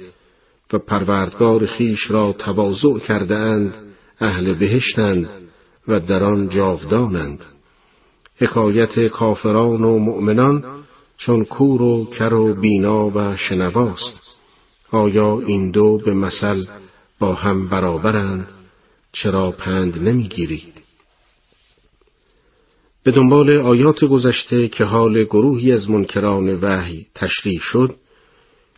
و 0.73 0.79
پروردگار 0.79 1.65
خیش 1.65 2.11
را 2.11 2.33
تواضع 2.33 2.99
کرده 3.07 3.35
اند 3.35 3.73
اهل 4.19 4.53
بهشتند 4.53 5.29
و 5.87 5.99
در 5.99 6.23
آن 6.23 6.49
جاودانند. 6.49 7.39
حکایت 8.37 9.07
کافران 9.07 9.83
و 9.83 9.99
مؤمنان 9.99 10.63
چون 11.17 11.45
کور 11.45 11.81
و 11.81 12.05
کر 12.05 12.33
و 12.33 12.61
بینا 12.61 13.09
و 13.09 13.37
شنواست. 13.37 14.19
آیا 14.91 15.39
این 15.39 15.71
دو 15.71 15.97
به 15.97 16.13
مثل 16.13 16.65
با 17.19 17.33
هم 17.33 17.67
برابرند؟ 17.67 18.47
چرا 19.11 19.51
پند 19.51 20.07
نمی‌گیرید 20.07 20.72
به 23.03 23.11
دنبال 23.11 23.61
آیات 23.61 24.05
گذشته 24.05 24.67
که 24.67 24.83
حال 24.83 25.23
گروهی 25.23 25.71
از 25.71 25.89
منکران 25.89 26.59
وحی 26.61 27.07
تشریح 27.15 27.59
شد 27.61 27.95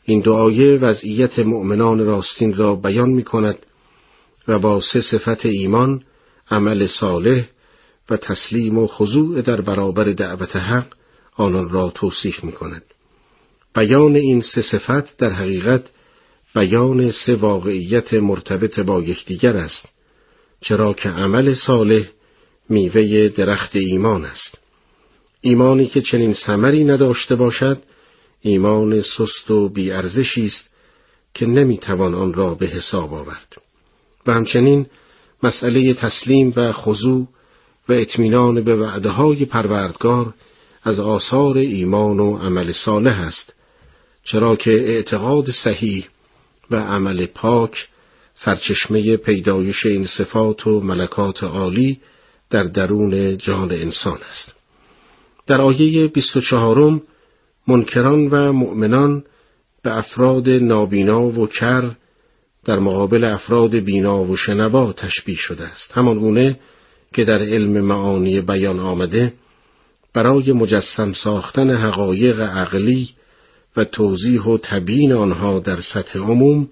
این 0.04 0.22
دعایه 0.22 0.78
وضعیت 0.80 1.40
مؤمنان 1.40 2.06
راستین 2.06 2.54
را 2.54 2.76
بیان 2.76 3.10
می 3.10 3.24
کند 3.24 3.66
و 4.48 4.60
با 4.60 4.82
سه 4.82 5.02
صفت 5.02 5.46
ایمان، 5.46 6.04
عمل 6.52 6.86
صالح 6.86 7.48
و 8.10 8.18
تسلیم 8.18 8.78
و 8.78 8.88
خضوع 8.88 9.42
در 9.42 9.62
برابر 9.62 10.04
دعوت 10.04 10.56
حق 10.56 10.88
آنان 11.36 11.70
را 11.70 11.90
توصیف 11.90 12.44
می 12.44 12.52
کند. 12.52 12.84
بیان 13.76 14.16
این 14.16 14.42
سه 14.42 14.62
صفت 14.62 15.18
در 15.18 15.32
حقیقت 15.32 15.90
بیان 16.56 17.12
سه 17.12 17.36
واقعیت 17.36 18.14
مرتبط 18.14 18.80
با 18.80 19.02
یکدیگر 19.02 19.58
است 19.58 19.90
چرا 20.62 20.94
که 20.94 21.10
عمل 21.10 21.54
صالح 21.54 22.06
میوه 22.70 23.30
درخت 23.30 23.76
ایمان 23.76 24.26
است. 24.26 24.58
ایمانی 25.42 25.86
که 25.86 26.02
چنین 26.02 26.34
ثمری 26.34 26.84
نداشته 26.84 27.36
باشد 27.36 27.82
ایمان 28.42 29.02
سست 29.02 29.52
و 29.52 29.70
بیارزشی 29.70 30.46
است 30.46 30.70
که 31.34 31.46
نمی‌توان 31.46 32.14
آن 32.14 32.34
را 32.34 32.56
به 32.56 32.66
حساب 32.66 33.14
آورد. 33.14 33.62
و 34.28 34.34
همچنین 34.34 34.86
مسئله 35.44 35.94
تسلیم 35.94 36.54
و 36.56 36.72
خضوع 36.72 37.28
و 37.90 37.94
اطمینان 37.94 38.62
به 38.62 38.76
وعده 38.76 39.10
های 39.10 39.46
پروردگار 39.46 40.34
از 40.84 41.00
آثار 41.00 41.58
ایمان 41.58 42.20
و 42.20 42.38
عمل 42.38 42.72
صالح 42.72 43.22
است 43.22 43.54
چرا 44.24 44.56
که 44.56 44.72
اعتقاد 44.72 45.52
صحیح 45.52 46.08
و 46.72 46.76
عمل 46.76 47.26
پاک 47.26 47.88
سرچشمه 48.36 49.18
پیدایش 49.18 49.86
این 49.86 50.06
صفات 50.06 50.68
و 50.68 50.80
ملکات 50.82 51.44
عالی 51.44 52.00
در 52.56 52.64
درون 52.64 53.38
جان 53.38 53.72
انسان 53.72 54.18
است 54.28 54.56
در 55.48 55.62
آیه 55.62 56.08
24 56.08 57.02
منکران 57.68 58.28
و 58.28 58.54
مؤمنان 58.54 59.24
به 59.84 59.98
افراد 59.98 60.50
نابینا 60.50 61.22
و 61.22 61.48
کر 61.48 61.92
در 62.66 62.80
مقابل 62.80 63.24
افراد 63.24 63.76
بینا 63.76 64.24
و 64.24 64.38
شنوا 64.38 64.94
تشبیه 64.94 65.36
شده 65.36 65.64
است 65.64 65.92
همان 65.92 66.20
گونه 66.20 66.60
که 67.14 67.24
در 67.24 67.44
علم 67.44 67.82
معانی 67.82 68.42
بیان 68.42 68.80
آمده 68.80 69.34
برای 70.14 70.52
مجسم 70.52 71.14
ساختن 71.14 71.70
حقایق 71.70 72.40
عقلی 72.40 73.10
و 73.78 73.84
توضیح 73.84 74.42
و 74.42 74.58
تبیین 74.58 75.14
آنها 75.14 75.60
در 75.60 75.82
سطح 75.82 76.20
عموم 76.20 76.68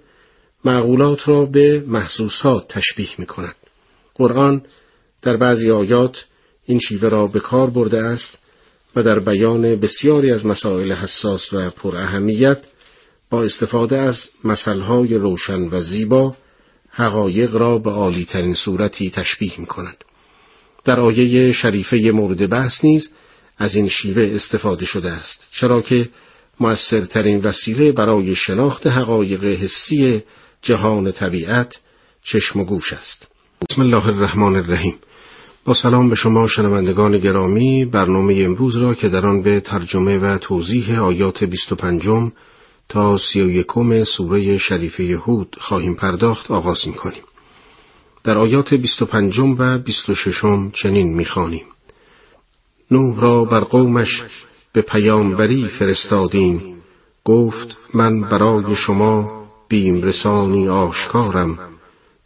معقولات 0.65 1.27
را 1.27 1.45
به 1.45 1.83
محسوسات 1.87 2.67
تشبیه 2.67 3.09
می 3.17 3.25
کند. 3.25 3.55
قرآن 4.15 4.61
در 5.23 5.38
بعضی 5.38 5.71
آیات 5.71 6.25
این 6.65 6.79
شیوه 6.79 7.09
را 7.09 7.27
به 7.27 7.39
کار 7.39 7.69
برده 7.69 8.01
است 8.01 8.38
و 8.95 9.03
در 9.03 9.19
بیان 9.19 9.62
بسیاری 9.75 10.31
از 10.31 10.45
مسائل 10.45 10.91
حساس 10.91 11.53
و 11.53 11.69
پر 11.69 11.97
اهمیت 11.97 12.65
با 13.29 13.43
استفاده 13.43 13.97
از 13.97 14.29
مسئله 14.43 15.17
روشن 15.17 15.62
و 15.62 15.81
زیبا 15.81 16.36
حقایق 16.89 17.55
را 17.55 17.77
به 17.77 17.89
عالی 17.89 18.25
ترین 18.25 18.53
صورتی 18.53 19.12
تشبیه 19.12 19.59
می 19.59 19.65
کند. 19.65 19.97
در 20.86 20.99
آیه 20.99 21.51
شریفه 21.51 22.12
مورد 22.13 22.49
بحث 22.49 22.86
نیز 22.86 23.09
از 23.57 23.75
این 23.75 23.89
شیوه 23.89 24.31
استفاده 24.36 24.86
شده 24.86 25.12
است 25.12 25.47
چرا 25.51 25.81
که 25.81 26.09
مؤثرترین 26.59 27.41
وسیله 27.41 27.91
برای 27.91 28.36
شناخت 28.36 28.88
حقایق 28.88 29.43
حسی 29.43 30.23
جهان 30.62 31.12
طبیعت 31.12 31.79
چشم 32.23 32.59
و 32.59 32.63
گوش 32.63 32.93
است 32.93 33.27
بسم 33.69 33.81
الله 33.81 34.05
الرحمن 34.05 34.55
الرحیم 34.55 34.95
با 35.65 35.73
سلام 35.73 36.10
به 36.10 36.15
شما 36.15 36.47
شنوندگان 36.47 37.17
گرامی 37.17 37.86
برنامه 37.86 38.34
امروز 38.34 38.76
را 38.76 38.93
که 38.93 39.10
در 39.10 39.28
آن 39.28 39.41
به 39.41 39.60
ترجمه 39.60 40.17
و 40.17 40.38
توضیح 40.38 40.99
آیات 41.02 41.43
25 41.43 42.10
تا 42.89 43.17
31 43.17 44.04
سوره 44.04 44.58
شریفه 44.58 45.04
یهود 45.04 45.56
خواهیم 45.60 45.95
پرداخت 45.95 46.52
آغاز 46.52 46.88
می 46.88 46.93
کنیم. 46.93 47.23
در 48.23 48.38
آیات 48.38 48.73
25 48.73 49.39
و 49.39 49.78
26 49.78 50.41
چنین 50.73 51.13
می‌خوانیم. 51.13 51.65
نوح 52.91 53.21
را 53.21 53.43
بر 53.43 53.60
قومش 53.60 54.23
به 54.73 54.82
پیامبری 54.82 55.67
فرستادیم. 55.67 56.62
گفت 57.26 57.78
من 57.93 58.21
برای 58.21 58.76
شما 58.76 59.43
بیمرسانی 59.67 60.69
آشکارم. 60.69 61.60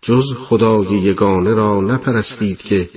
جز 0.02 0.24
خدای 0.40 0.88
یگانه 0.88 1.54
را 1.54 1.82
نپرستید 1.82 2.58
که 2.58 2.90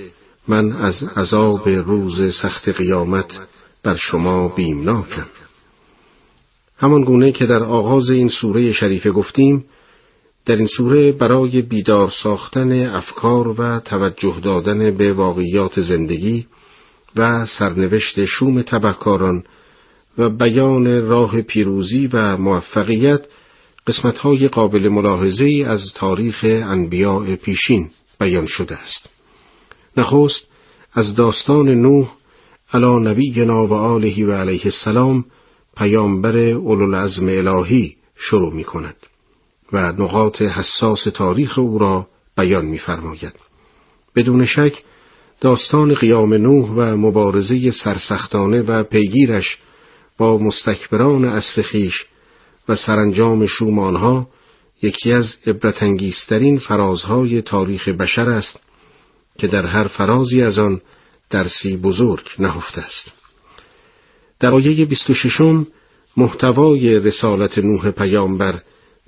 من 0.48 0.72
از 0.72 1.02
عذاب 1.02 1.68
روز 1.68 2.34
سخت 2.34 2.68
قیامت 2.68 3.40
بر 3.82 3.96
شما 3.96 4.48
بیمناکم 4.48 5.26
همان 6.78 7.04
گونه 7.04 7.32
که 7.32 7.46
در 7.46 7.62
آغاز 7.62 8.10
این 8.10 8.28
سوره 8.28 8.72
شریفه 8.72 9.10
گفتیم 9.10 9.64
در 10.46 10.56
این 10.56 10.66
سوره 10.66 11.12
برای 11.12 11.62
بیدار 11.62 12.10
ساختن 12.10 12.86
افکار 12.86 13.48
و 13.48 13.80
توجه 13.80 14.40
دادن 14.42 14.96
به 14.96 15.12
واقعیات 15.12 15.80
زندگی 15.80 16.46
و 17.16 17.46
سرنوشت 17.46 18.24
شوم 18.24 18.62
تبهکاران 18.62 19.44
و 20.18 20.30
بیان 20.30 21.08
راه 21.08 21.42
پیروزی 21.42 22.06
و 22.06 22.36
موفقیت 22.36 23.26
قسمتهای 23.86 24.48
قابل 24.48 24.88
ملاحظه 24.88 25.64
از 25.66 25.92
تاریخ 25.94 26.44
انبیاء 26.44 27.36
پیشین 27.36 27.90
بیان 28.20 28.46
شده 28.46 28.76
است. 28.76 29.19
نخست 30.00 30.48
از 30.92 31.14
داستان 31.14 31.68
نوح 31.68 32.08
علا 32.72 32.98
نبینا 32.98 33.66
و 33.66 33.72
آله 33.72 34.26
و 34.26 34.32
علیه 34.32 34.62
السلام 34.64 35.24
پیامبر 35.76 36.36
اولوالعزم 36.36 37.26
الهی 37.26 37.96
شروع 38.16 38.54
می 38.54 38.64
کند 38.64 38.96
و 39.72 39.92
نقاط 39.92 40.42
حساس 40.42 41.04
تاریخ 41.04 41.58
او 41.58 41.78
را 41.78 42.06
بیان 42.36 42.64
می 42.64 42.78
فرماید. 42.78 43.32
بدون 44.16 44.46
شک 44.46 44.82
داستان 45.40 45.94
قیام 45.94 46.34
نوح 46.34 46.68
و 46.68 46.96
مبارزه 46.96 47.70
سرسختانه 47.70 48.60
و 48.60 48.82
پیگیرش 48.82 49.58
با 50.18 50.38
مستکبران 50.38 51.24
اصل 51.24 51.62
خیش 51.62 52.06
و 52.68 52.76
سرانجام 52.76 53.46
شوم 53.46 53.78
آنها 53.78 54.28
یکی 54.82 55.12
از 55.12 55.36
عبرتانگیزترین 55.46 56.58
فرازهای 56.58 57.42
تاریخ 57.42 57.88
بشر 57.88 58.28
است 58.28 58.60
که 59.40 59.46
در 59.46 59.66
هر 59.66 59.88
فرازی 59.88 60.42
از 60.42 60.58
آن 60.58 60.80
درسی 61.30 61.76
بزرگ 61.76 62.24
نهفته 62.38 62.80
است. 62.80 63.12
در 64.40 64.54
آیه 64.54 64.84
26 64.84 65.40
محتوای 66.16 66.88
رسالت 66.88 67.58
نوح 67.58 67.90
پیامبر 67.90 68.60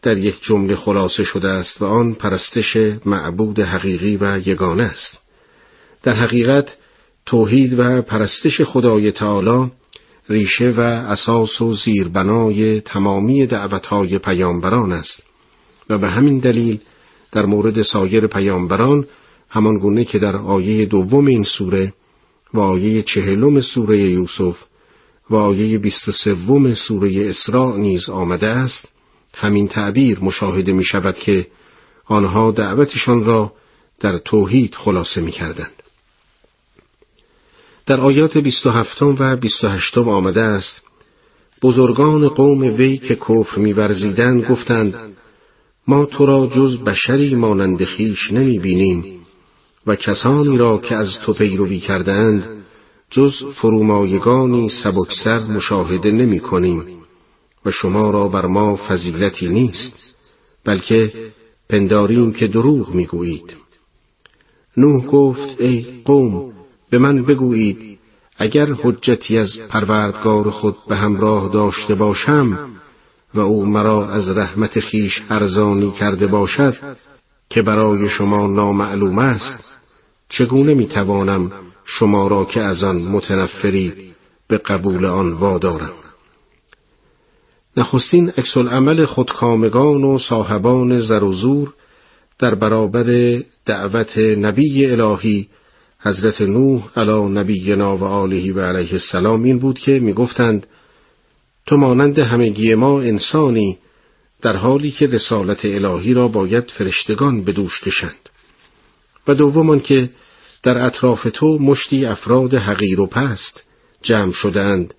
در 0.03 0.19
یک 0.19 0.43
جمله 0.43 0.77
خلاصه 0.77 1.25
شده 1.25 1.49
است 1.49 1.83
و 1.83 1.85
آن 1.85 2.15
پرستش 2.15 2.77
معبود 3.07 3.61
حقیقی 3.61 4.17
و 4.17 4.41
یگانه 4.47 4.83
است. 4.83 5.23
در 6.03 6.17
حقیقت 6.17 6.77
توحید 7.27 7.79
و 7.79 8.03
پرستش 8.03 8.61
خدای 8.61 9.13
تعالی 9.13 9.71
ریشه 10.29 10.71
و 10.71 10.81
اساس 10.81 11.61
و 11.61 11.73
زیربنای 11.73 12.81
تمامی 12.81 13.47
دعوتهای 13.47 14.19
پیامبران 14.19 14.93
است 14.93 15.23
و 15.91 15.99
به 15.99 16.11
همین 16.11 16.39
دلیل 16.39 16.81
در 17.33 17.47
مورد 17.47 17.83
سایر 17.83 18.27
پیامبران 18.27 19.07
همان 19.53 19.79
گونه 19.79 20.05
که 20.05 20.19
در 20.19 20.37
آیه 20.37 20.85
دوم 20.85 21.27
این 21.27 21.43
سوره 21.43 21.93
و 22.55 22.61
آیه 22.61 23.03
چهلم 23.03 23.61
سوره 23.61 24.11
یوسف 24.11 24.57
و 25.31 25.37
آیه 25.37 25.79
بیست 25.79 26.09
و 26.09 26.13
سوم 26.13 26.75
سوره 26.75 27.29
اسراء 27.29 27.77
نیز 27.77 28.09
آمده 28.09 28.47
است 28.47 28.89
همین 29.35 29.69
تعبیر 29.69 30.21
مشاهده 30.21 30.73
می 30.73 30.85
شود 30.85 31.15
که 31.15 31.47
آنها 32.05 32.51
دعوتشان 32.51 33.25
را 33.25 33.53
در 34.01 34.19
توحید 34.19 34.75
خلاصه 34.75 35.21
می 35.21 35.31
کردند. 35.31 35.83
در 37.87 38.01
آیات 38.01 38.39
27 38.39 39.03
و 39.03 39.37
28 39.37 39.99
آمده 39.99 40.45
است 40.45 40.83
بزرگان 41.63 42.29
قوم 42.29 42.61
وی 42.61 42.99
که 42.99 43.15
کفر 43.15 43.59
میورزیدند 43.59 44.45
گفتند 44.45 44.95
ما 45.89 46.05
تو 46.05 46.27
را 46.27 46.47
جز 46.47 46.85
بشری 46.85 47.35
مانند 47.35 47.85
خیش 47.85 48.33
نمی 48.33 48.59
بینیم 48.59 49.22
و 49.87 49.97
کسانی 49.97 50.59
را 50.59 50.79
که 50.79 50.97
از 50.97 51.19
تو 51.25 51.33
پیروی 51.33 51.79
کردند 51.79 52.47
جز 53.11 53.45
فرومایگانی 53.55 54.69
سبکسر 54.69 55.53
مشاهده 55.53 56.11
نمی 56.11 56.41
کنیم 56.41 56.85
و 57.67 57.71
شما 57.71 58.11
را 58.11 58.29
بر 58.29 58.47
ما 58.47 58.77
فضیلتی 58.77 59.49
نیست 59.49 60.17
بلکه 60.65 61.13
پنداریم 61.69 62.33
که 62.33 62.47
دروغ 62.47 62.95
می 62.95 63.07
گویید. 63.07 63.55
نوح 64.77 65.07
گفت 65.07 65.61
ای 65.61 65.87
قوم 66.05 66.53
به 66.91 66.99
من 66.99 67.23
بگویید 67.23 67.99
اگر 68.39 68.73
حجتی 68.73 69.39
از 69.39 69.59
پروردگار 69.69 70.51
خود 70.51 70.77
به 70.89 70.97
همراه 70.97 71.53
داشته 71.53 71.95
باشم 71.95 72.71
و 73.35 73.41
او 73.41 73.67
مرا 73.67 74.09
از 74.09 74.29
رحمت 74.29 74.81
خیش 74.81 75.23
ارزانی 75.31 75.91
کرده 75.91 76.27
باشد 76.27 76.75
که 77.53 77.63
برای 77.63 78.09
شما 78.09 78.47
نامعلوم 78.47 79.19
است 79.19 79.81
چگونه 80.29 80.75
می‌توانم 80.75 81.53
شما 81.85 82.27
را 82.27 82.45
که 82.45 82.63
از 82.63 82.85
آن 82.85 82.97
متنفری 82.97 83.93
به 84.49 84.59
قبول 84.59 85.05
آن 85.05 85.33
وادارم؟ 85.33 85.93
نخستین 87.77 88.29
عکس 88.29 88.57
عمل 88.57 89.05
خودکامگان 89.05 90.05
و 90.05 90.19
صاحبان 90.19 91.01
زر 91.01 91.23
و 91.23 91.33
زور 91.33 91.73
در 92.39 92.55
برابر 92.55 93.39
دعوت 93.67 94.19
نبی 94.19 94.87
الهی 94.87 95.49
حضرت 96.01 96.41
نوح 96.41 96.83
علی 96.97 97.23
نبینا 97.23 97.97
و 97.97 98.05
آله 98.05 98.53
و 98.53 98.61
علیه 98.61 98.93
السلام 98.93 99.43
این 99.43 99.59
بود 99.59 99.79
که 99.79 99.93
می‌گفتند 99.93 100.67
تو 101.67 101.77
مانند 101.77 102.19
همگی 102.19 102.75
ما 102.75 103.01
انسانی 103.01 103.79
در 104.43 104.57
حالی 104.57 104.91
که 104.91 105.07
رسالت 105.07 105.65
الهی 105.65 106.15
را 106.15 106.29
باید 106.29 106.71
فرشتگان 106.71 107.45
به 107.45 107.53
دوش 107.53 107.81
کشند 107.81 108.29
و 109.29 109.35
دومان 109.35 109.81
که 109.81 110.11
در 110.63 110.79
اطراف 110.79 111.27
تو 111.35 111.59
مشتی 111.59 112.07
افراد 112.07 112.55
حقیر 112.55 113.01
و 113.01 113.07
پست 113.07 113.65
جمع 114.03 114.33
شدند 114.33 114.95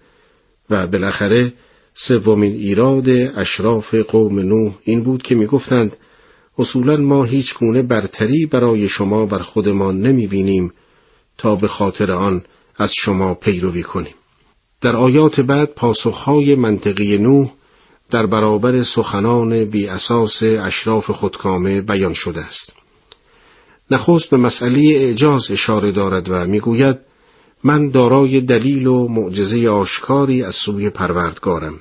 و 0.70 0.88
بالاخره 0.88 1.54
سومین 1.94 2.54
ایراد 2.54 3.10
اشراف 3.36 3.96
قوم 3.96 4.40
نوح 4.40 4.74
این 4.84 5.04
بود 5.04 5.24
که 5.24 5.36
می‌گفتند 5.36 5.96
اصولا 6.58 6.98
ما 6.98 7.24
هیچ 7.24 7.56
گونه 7.56 7.82
برتری 7.82 8.46
برای 8.46 8.88
شما 8.88 9.26
بر 9.26 9.40
خودمان 9.40 10.02
نمی 10.02 10.28
بینیم 10.28 10.74
تا 11.38 11.56
به 11.56 11.68
خاطر 11.68 12.12
آن 12.12 12.44
از 12.78 12.92
شما 12.96 13.34
پیروی 13.34 13.84
کنیم. 13.84 14.16
در 14.82 14.96
آیات 14.96 15.42
بعد 15.42 15.74
پاسخهای 15.74 16.56
منطقی 16.56 17.18
نوح 17.18 17.52
در 18.12 18.26
برابر 18.26 18.84
سخنان 18.84 19.66
بی 19.66 19.88
اساس 19.88 20.44
اشراف 20.44 21.12
خودکامه 21.12 21.82
بیان 21.82 22.14
شده 22.14 22.42
است. 22.42 22.74
نخست 23.92 24.30
به 24.30 24.38
مسئله 24.38 24.82
اعجاز 24.96 25.52
اشاره 25.52 25.92
دارد 25.92 26.30
و 26.30 26.46
می‌گوید 26.46 26.98
من 27.64 27.90
دارای 27.90 28.42
دلیل 28.42 28.88
و 28.88 29.08
معجزه 29.08 29.70
آشکاری 29.70 30.44
از 30.44 30.56
سوی 30.56 30.90
پروردگارم 30.90 31.80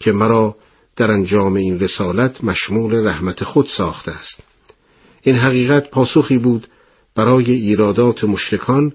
که 0.00 0.12
مرا 0.12 0.56
در 0.96 1.12
انجام 1.12 1.54
این 1.54 1.80
رسالت 1.80 2.44
مشمول 2.44 3.06
رحمت 3.06 3.44
خود 3.44 3.66
ساخته 3.66 4.12
است. 4.12 4.42
این 5.22 5.36
حقیقت 5.36 5.90
پاسخی 5.90 6.38
بود 6.38 6.66
برای 7.14 7.52
ایرادات 7.52 8.24
مشرکان 8.24 8.92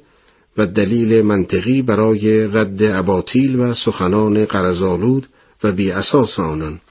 و 0.58 0.68
دلیل 0.68 1.22
منطقی 1.22 1.82
برای 1.82 2.48
رد 2.48 2.84
اباطیل 2.84 3.60
و 3.60 3.74
سخنان 3.74 4.46
قرزالود 4.46 5.28
و 5.64 5.72
بی 5.72 5.92
اساس 5.92 6.40
آنان. 6.40 6.82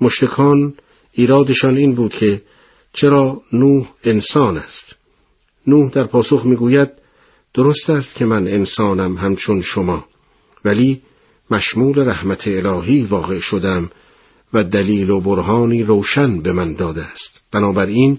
مشرکان 0.00 0.74
ایرادشان 1.12 1.76
این 1.76 1.94
بود 1.94 2.14
که 2.14 2.42
چرا 2.92 3.42
نوح 3.52 3.88
انسان 4.04 4.58
است. 4.58 4.96
نوح 5.66 5.90
در 5.90 6.04
پاسخ 6.04 6.46
می‌گوید 6.46 6.90
درست 7.54 7.90
است 7.90 8.14
که 8.14 8.24
من 8.24 8.48
انسانم 8.48 9.16
همچون 9.16 9.62
شما 9.62 10.04
ولی 10.64 11.02
مشمول 11.50 11.98
رحمت 11.98 12.48
الهی 12.48 13.02
واقع 13.02 13.40
شدم 13.40 13.90
و 14.52 14.64
دلیل 14.64 15.10
و 15.10 15.20
برهانی 15.20 15.82
روشن 15.82 16.42
به 16.42 16.52
من 16.52 16.74
داده 16.74 17.04
است. 17.04 17.40
بنابراین 17.52 18.18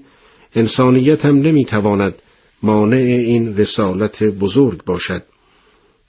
انسانیت 0.56 1.26
هم 1.26 1.36
نمی‌تواند 1.36 2.16
مانع 2.64 2.98
این 2.98 3.58
رسالت 3.58 4.24
بزرگ 4.24 4.84
باشد 4.84 5.24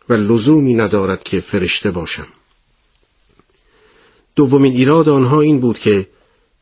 و 0.08 0.14
لزومی 0.14 0.74
ندارد 0.74 1.22
که 1.22 1.40
فرشته 1.40 1.90
باشم. 1.90 2.26
دومین 4.36 4.72
ایراد 4.72 5.08
آنها 5.08 5.40
این 5.40 5.60
بود 5.60 5.78
که 5.78 6.06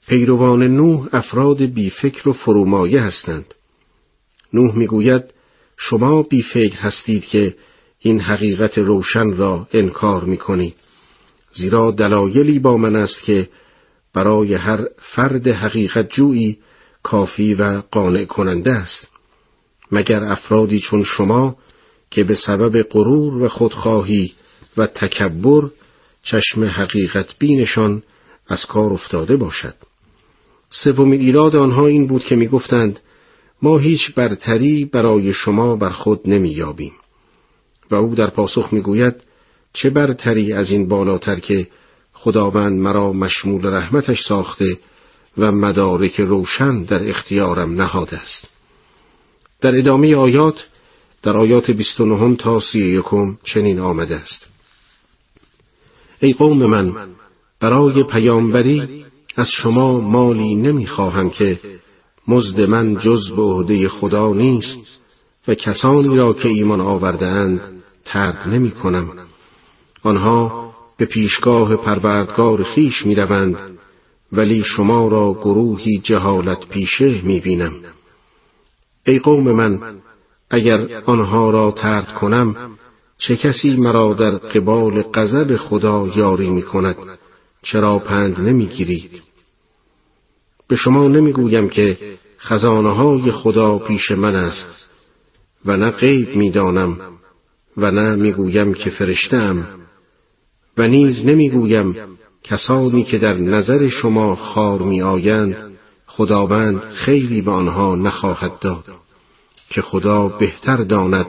پیروان 0.08 0.62
نوح 0.62 1.08
افراد 1.12 1.62
بیفکر 1.62 2.28
و 2.28 2.32
فرومایه 2.32 3.02
هستند. 3.02 3.54
نوح 4.52 4.76
می‌گوید 4.78 5.22
شما 5.76 6.22
بیفکر 6.22 6.80
هستید 6.80 7.24
که 7.24 7.54
این 7.98 8.20
حقیقت 8.20 8.78
روشن 8.78 9.36
را 9.36 9.68
انکار 9.72 10.24
می‌کنید. 10.24 10.74
زیرا 11.52 11.90
دلایلی 11.90 12.58
با 12.58 12.76
من 12.76 12.96
است 12.96 13.22
که 13.22 13.48
برای 14.14 14.54
هر 14.54 14.88
فرد 14.98 15.48
حقیقت 15.48 16.10
جویی 16.10 16.58
کافی 17.02 17.54
و 17.54 17.82
قانع 17.90 18.24
کننده 18.24 18.74
است. 18.74 19.08
مگر 19.92 20.24
افرادی 20.24 20.80
چون 20.80 21.04
شما 21.04 21.56
که 22.10 22.24
به 22.24 22.34
سبب 22.34 22.82
غرور 22.82 23.42
و 23.42 23.48
خودخواهی 23.48 24.32
و 24.76 24.86
تکبر 24.86 25.70
چشم 26.30 26.64
حقیقت 26.64 27.38
بینشان 27.38 28.02
از 28.48 28.66
کار 28.66 28.92
افتاده 28.92 29.36
باشد. 29.36 29.74
سومین 30.70 31.20
ایراد 31.20 31.56
آنها 31.56 31.86
این 31.86 32.06
بود 32.06 32.24
که 32.24 32.36
می‌گفتند 32.36 33.00
ما 33.62 33.78
هیچ 33.78 34.14
برتری 34.14 34.84
برای 34.84 35.32
شما 35.32 35.76
بر 35.76 35.88
خود 35.88 36.20
نمییابیم. 36.24 36.92
و 37.90 37.94
او 37.94 38.14
در 38.14 38.30
پاسخ 38.30 38.72
می‌گوید 38.72 39.14
چه 39.72 39.90
برتری 39.90 40.52
از 40.52 40.70
این 40.70 40.88
بالاتر 40.88 41.40
که 41.40 41.66
خداوند 42.12 42.80
مرا 42.80 43.12
مشمول 43.12 43.66
رحمتش 43.66 44.20
ساخته 44.24 44.76
و 45.38 45.52
مدارک 45.52 46.20
روشن 46.20 46.82
در 46.82 47.08
اختیارم 47.08 47.82
نهاده 47.82 48.18
است. 48.18 48.48
در 49.60 49.76
ادامه 49.76 50.16
آیات 50.16 50.66
در 51.22 51.36
آیات 51.36 51.70
29 51.70 52.36
تا 52.36 52.60
31 52.60 53.04
چنین 53.44 53.80
آمده 53.80 54.16
است. 54.16 54.47
ای 56.20 56.32
قوم 56.32 56.66
من 56.66 56.92
برای 57.60 58.02
پیامبری 58.02 59.04
از 59.36 59.48
شما 59.48 60.00
مالی 60.00 60.54
نمی‌خواهم 60.54 61.30
که 61.30 61.60
مزد 62.28 62.60
من 62.60 62.96
جز 62.96 63.28
به 63.28 63.42
عهده 63.42 63.88
خدا 63.88 64.32
نیست 64.32 65.02
و 65.48 65.54
کسانی 65.54 66.16
را 66.16 66.32
که 66.32 66.48
ایمان 66.48 66.80
آورده 66.80 67.26
اند 67.26 67.60
ترد 68.04 68.48
نمی 68.48 68.70
کنم. 68.70 69.08
آنها 70.02 70.72
به 70.96 71.04
پیشگاه 71.04 71.76
پروردگار 71.76 72.62
خیش 72.62 73.06
می 73.06 73.14
روند 73.14 73.56
ولی 74.32 74.62
شما 74.62 75.08
را 75.08 75.32
گروهی 75.32 75.98
جهالت 75.98 76.66
پیشه 76.66 77.22
می 77.24 77.40
بینم. 77.40 77.72
ای 79.06 79.18
قوم 79.18 79.52
من 79.52 80.00
اگر 80.50 81.02
آنها 81.06 81.50
را 81.50 81.70
ترد 81.70 82.14
کنم 82.14 82.56
چه 83.18 83.36
کسی 83.36 83.74
مرا 83.74 84.14
در 84.14 84.30
قبال 84.30 85.02
غضب 85.02 85.56
خدا 85.56 86.08
یاری 86.16 86.50
می 86.50 86.62
کند 86.62 86.96
چرا 87.62 87.98
پند 87.98 88.40
نمی 88.40 88.66
گیرید 88.66 89.22
به 90.68 90.76
شما 90.76 91.08
نمی‌گویم 91.08 91.68
که 91.68 91.98
خزانه 92.40 92.94
های 92.94 93.32
خدا 93.32 93.78
پیش 93.78 94.10
من 94.10 94.34
است 94.34 94.90
و 95.64 95.76
نه 95.76 95.90
غیب 95.90 96.36
می‌دانم 96.36 96.96
و 97.76 97.90
نه 97.90 98.16
می‌گویم 98.16 98.74
که 98.74 98.90
فرشتم 98.90 99.66
و 100.76 100.88
نیز 100.88 101.26
نمی‌گویم 101.26 101.94
کسانی 102.44 103.04
که 103.04 103.18
در 103.18 103.34
نظر 103.34 103.88
شما 103.88 104.34
خار 104.34 104.82
می 104.82 105.02
آیند 105.02 105.56
خداوند 106.06 106.80
خیلی 106.80 107.42
به 107.42 107.50
آنها 107.50 107.94
نخواهد 107.94 108.58
داد 108.58 108.84
که 109.70 109.82
خدا 109.82 110.28
بهتر 110.28 110.76
داند 110.76 111.26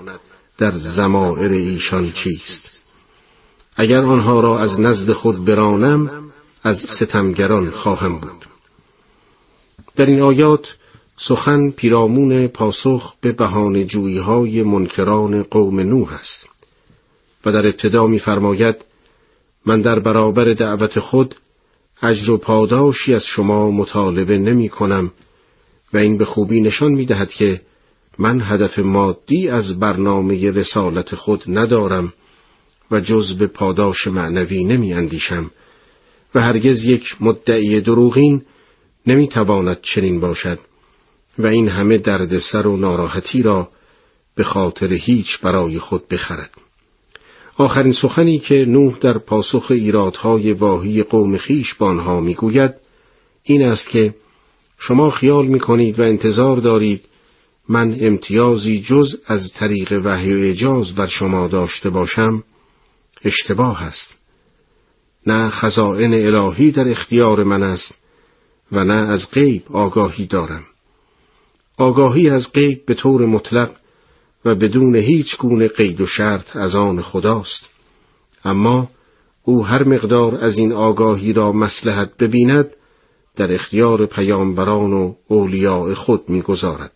در 0.59 0.71
زمائر 0.77 1.51
ایشان 1.51 2.11
چیست؟ 2.11 2.85
اگر 3.75 4.03
آنها 4.03 4.39
را 4.39 4.59
از 4.59 4.79
نزد 4.79 5.11
خود 5.11 5.45
برانم 5.45 6.31
از 6.63 6.77
ستمگران 6.77 7.71
خواهم 7.71 8.19
بود. 8.19 8.45
در 9.95 10.05
این 10.05 10.21
آیات 10.21 10.75
سخن 11.17 11.71
پیرامون 11.71 12.47
پاسخ 12.47 13.13
به 13.21 13.31
بهانه 13.31 13.87
های 14.25 14.63
منکران 14.63 15.43
قوم 15.43 15.79
نوح 15.79 16.13
است 16.13 16.47
و 17.45 17.51
در 17.51 17.67
ابتدا 17.67 18.07
می‌فرماید 18.07 18.75
من 19.65 19.81
در 19.81 19.99
برابر 19.99 20.53
دعوت 20.53 20.99
خود 20.99 21.35
اجر 22.01 22.31
و 22.31 22.37
پاداشی 22.37 23.13
از 23.13 23.23
شما 23.23 23.71
مطالبه 23.71 24.37
نمی 24.37 24.69
کنم 24.69 25.11
و 25.93 25.97
این 25.97 26.17
به 26.17 26.25
خوبی 26.25 26.61
نشان 26.61 26.91
می 26.91 27.05
دهد 27.05 27.29
که 27.29 27.61
من 28.19 28.41
هدف 28.41 28.79
مادی 28.79 29.49
از 29.49 29.79
برنامه 29.79 30.51
رسالت 30.51 31.15
خود 31.15 31.43
ندارم 31.47 32.13
و 32.91 32.99
جز 32.99 33.37
به 33.37 33.47
پاداش 33.47 34.07
معنوی 34.07 34.63
نمی 34.63 34.93
اندیشم 34.93 35.51
و 36.35 36.41
هرگز 36.41 36.83
یک 36.83 37.15
مدعی 37.19 37.81
دروغین 37.81 38.41
نمی 39.07 39.27
تواند 39.27 39.81
چنین 39.81 40.19
باشد 40.19 40.59
و 41.37 41.47
این 41.47 41.67
همه 41.67 41.97
دردسر 41.97 42.67
و 42.67 42.77
ناراحتی 42.77 43.41
را 43.41 43.69
به 44.35 44.43
خاطر 44.43 44.93
هیچ 44.93 45.39
برای 45.39 45.79
خود 45.79 46.07
بخرد. 46.07 46.49
آخرین 47.57 47.93
سخنی 47.93 48.39
که 48.39 48.55
نوح 48.55 48.97
در 49.01 49.17
پاسخ 49.17 49.71
ایرادهای 49.71 50.53
واهی 50.53 51.03
قوم 51.03 51.37
خیش 51.37 51.73
با 51.73 51.87
آنها 51.87 52.19
می‌گوید 52.19 52.73
این 53.43 53.61
است 53.61 53.89
که 53.89 54.15
شما 54.77 55.09
خیال 55.09 55.47
می‌کنید 55.47 55.99
و 55.99 56.01
انتظار 56.01 56.57
دارید 56.57 57.08
من 57.69 57.97
امتیازی 57.99 58.81
جز 58.81 59.15
از 59.27 59.53
طریق 59.53 60.01
وحی 60.03 60.33
و 60.33 60.51
اجاز 60.51 60.95
بر 60.95 61.05
شما 61.05 61.47
داشته 61.47 61.89
باشم 61.89 62.43
اشتباه 63.25 63.83
است. 63.83 64.17
نه 65.27 65.49
خزائن 65.49 66.13
الهی 66.13 66.71
در 66.71 66.91
اختیار 66.91 67.43
من 67.43 67.63
است 67.63 67.95
و 68.71 68.83
نه 68.83 68.93
از 68.93 69.31
غیب 69.31 69.63
آگاهی 69.69 70.25
دارم. 70.25 70.63
آگاهی 71.77 72.29
از 72.29 72.53
غیب 72.53 72.85
به 72.85 72.93
طور 72.93 73.25
مطلق 73.25 73.71
و 74.45 74.55
بدون 74.55 74.95
هیچ 74.95 75.37
گونه 75.37 75.67
قید 75.67 76.01
و 76.01 76.07
شرط 76.07 76.55
از 76.55 76.75
آن 76.75 77.01
خداست. 77.01 77.69
اما 78.45 78.89
او 79.43 79.65
هر 79.65 79.83
مقدار 79.83 80.35
از 80.35 80.57
این 80.57 80.73
آگاهی 80.73 81.33
را 81.33 81.51
مسلحت 81.51 82.17
ببیند 82.17 82.69
در 83.35 83.53
اختیار 83.53 84.05
پیامبران 84.05 84.93
و 84.93 85.13
اولیاء 85.27 85.93
خود 85.93 86.29
می‌گذارد. 86.29 86.91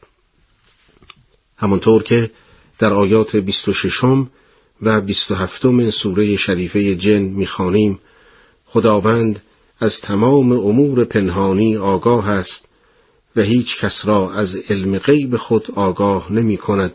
همانطور 1.64 2.04
که 2.04 2.32
در 2.80 2.94
آیات 2.94 3.36
26 3.36 4.04
و 4.82 5.02
27 5.02 5.90
سوره 5.90 6.36
شریفه 6.36 6.96
جن 6.96 7.22
می‌خوانیم 7.22 8.00
خداوند 8.66 9.42
از 9.80 10.02
تمام 10.02 10.52
امور 10.52 11.06
پنهانی 11.06 11.78
آگاه 11.78 12.30
است 12.30 12.70
و 13.36 13.42
هیچ 13.42 13.80
کس 13.80 14.06
را 14.06 14.34
از 14.34 14.56
علم 14.70 14.98
غیب 14.98 15.38
خود 15.38 15.72
آگاه 15.76 16.34
نمی 16.34 16.58
کند 16.58 16.94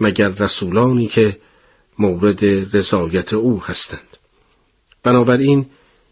مگر 0.00 0.28
رسولانی 0.28 1.06
که 1.06 1.36
مورد 1.98 2.44
رضایت 2.76 3.32
او 3.32 3.62
هستند. 3.62 4.16
بنابراین 5.02 5.66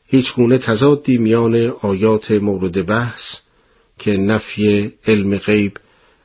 هیچ 0.06 0.34
گونه 0.34 0.58
تضادی 0.58 1.16
میان 1.16 1.54
آیات 1.82 2.30
مورد 2.30 2.86
بحث 2.86 3.36
که 3.98 4.10
نفی 4.10 4.92
علم 5.06 5.38
غیب 5.38 5.76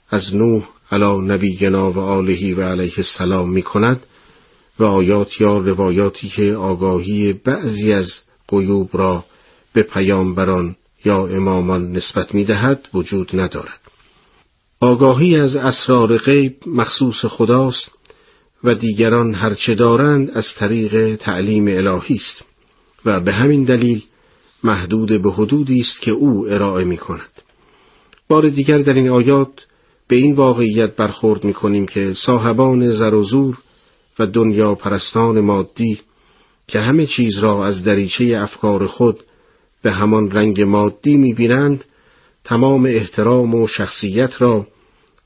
از 0.09 0.35
نوح 0.35 0.67
علا 0.91 1.21
نبینا 1.21 1.91
و 1.91 1.99
آلهی 1.99 2.53
و 2.53 2.61
علیه 2.61 2.93
السلام 2.97 3.49
می 3.49 3.61
کند 3.61 4.05
و 4.79 4.83
آیات 4.83 5.41
یا 5.41 5.57
روایاتی 5.57 6.29
که 6.29 6.53
آگاهی 6.53 7.33
بعضی 7.33 7.93
از 7.93 8.21
قیوب 8.47 8.89
را 8.93 9.25
به 9.73 9.83
پیامبران 9.83 10.75
یا 11.05 11.27
امامان 11.27 11.91
نسبت 11.91 12.35
می 12.35 12.43
دهد 12.43 12.87
وجود 12.93 13.29
ندارد. 13.33 13.81
آگاهی 14.79 15.35
از 15.35 15.55
اسرار 15.55 16.17
غیب 16.17 16.55
مخصوص 16.67 17.25
خداست 17.25 17.91
و 18.63 18.75
دیگران 18.75 19.35
هرچه 19.35 19.75
دارند 19.75 20.31
از 20.31 20.45
طریق 20.55 21.15
تعلیم 21.15 21.67
الهی 21.67 22.15
است 22.15 22.43
و 23.05 23.19
به 23.19 23.33
همین 23.33 23.63
دلیل 23.63 24.03
محدود 24.63 25.21
به 25.21 25.31
حدودی 25.31 25.79
است 25.79 26.01
که 26.01 26.11
او 26.11 26.47
ارائه 26.49 26.85
می 26.85 26.97
کند. 26.97 27.41
بار 28.27 28.49
دیگر 28.49 28.77
در 28.77 28.93
این 28.93 29.09
آیات 29.09 29.67
به 30.11 30.17
این 30.17 30.35
واقعیت 30.35 30.95
برخورد 30.95 31.43
می 31.43 31.53
کنیم 31.53 31.85
که 31.85 32.13
صاحبان 32.13 32.91
زر 32.91 33.13
و 33.13 33.23
زور 33.23 33.57
و 34.19 34.25
دنیا 34.25 34.75
پرستان 34.75 35.39
مادی 35.39 35.99
که 36.67 36.79
همه 36.79 37.05
چیز 37.05 37.39
را 37.39 37.65
از 37.65 37.83
دریچه 37.83 38.37
افکار 38.39 38.87
خود 38.87 39.19
به 39.81 39.91
همان 39.91 40.31
رنگ 40.31 40.61
مادی 40.61 41.17
می 41.17 41.33
بینند 41.33 41.83
تمام 42.43 42.85
احترام 42.85 43.55
و 43.55 43.67
شخصیت 43.67 44.41
را 44.41 44.67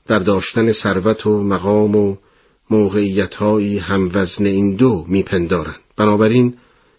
در 0.06 0.18
داشتن 0.18 0.72
ثروت 0.72 1.26
و 1.26 1.42
مقام 1.42 1.96
و 1.96 2.16
موقعیتهایی 2.70 3.82
وزن 4.14 4.46
این 4.46 4.76
دو 4.76 5.04
میپندارند. 5.08 5.80
بنابراین 5.96 6.54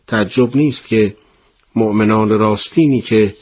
تعجب 0.08 0.56
نیست 0.56 0.88
که 0.88 1.16
مؤمنان 1.76 2.30
راستینی 2.30 3.02
که 3.02 3.34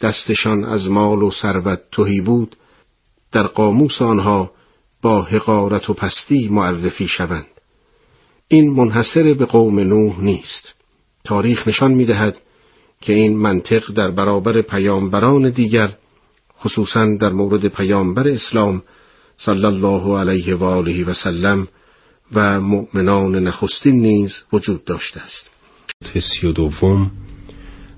دستشان 0.00 0.64
از 0.64 0.88
مال 0.88 1.22
و 1.22 1.30
ثروت 1.30 1.80
توهی 1.92 2.20
بود 2.20 2.56
در 3.32 3.42
قاموس 3.42 4.02
آنها 4.02 4.50
با 5.02 5.22
حقارت 5.22 5.90
و 5.90 5.94
پستی 5.94 6.48
معرفی 6.48 7.08
شوند. 7.08 7.46
این 8.48 8.70
منحصر 8.70 9.34
به 9.34 9.44
قوم 9.44 9.78
نوح 9.78 10.20
نیست. 10.20 10.74
تاریخ 11.24 11.68
نشان 11.68 11.92
می‌دهد 11.92 12.40
که 13.00 13.12
این 13.12 13.36
منطق 13.36 13.92
در 13.92 14.10
برابر 14.10 14.62
پیامبران 14.62 15.50
دیگر 15.50 15.94
خصوصا 16.60 17.06
در 17.20 17.32
مورد 17.32 17.66
پیامبر 17.66 18.28
اسلام 18.28 18.82
صلی 19.36 19.64
الله 19.64 20.18
علیه 20.18 20.54
و 20.54 20.64
آله 20.64 21.04
و 21.04 21.12
سلم 21.12 21.68
و 22.34 22.60
مؤمنان 22.60 23.34
نخستین 23.34 24.02
نیز 24.02 24.44
وجود 24.52 24.84
داشته 24.84 25.20
است. 25.20 25.50
سی 26.20 26.46
و 26.46 26.52
دوم 26.52 27.10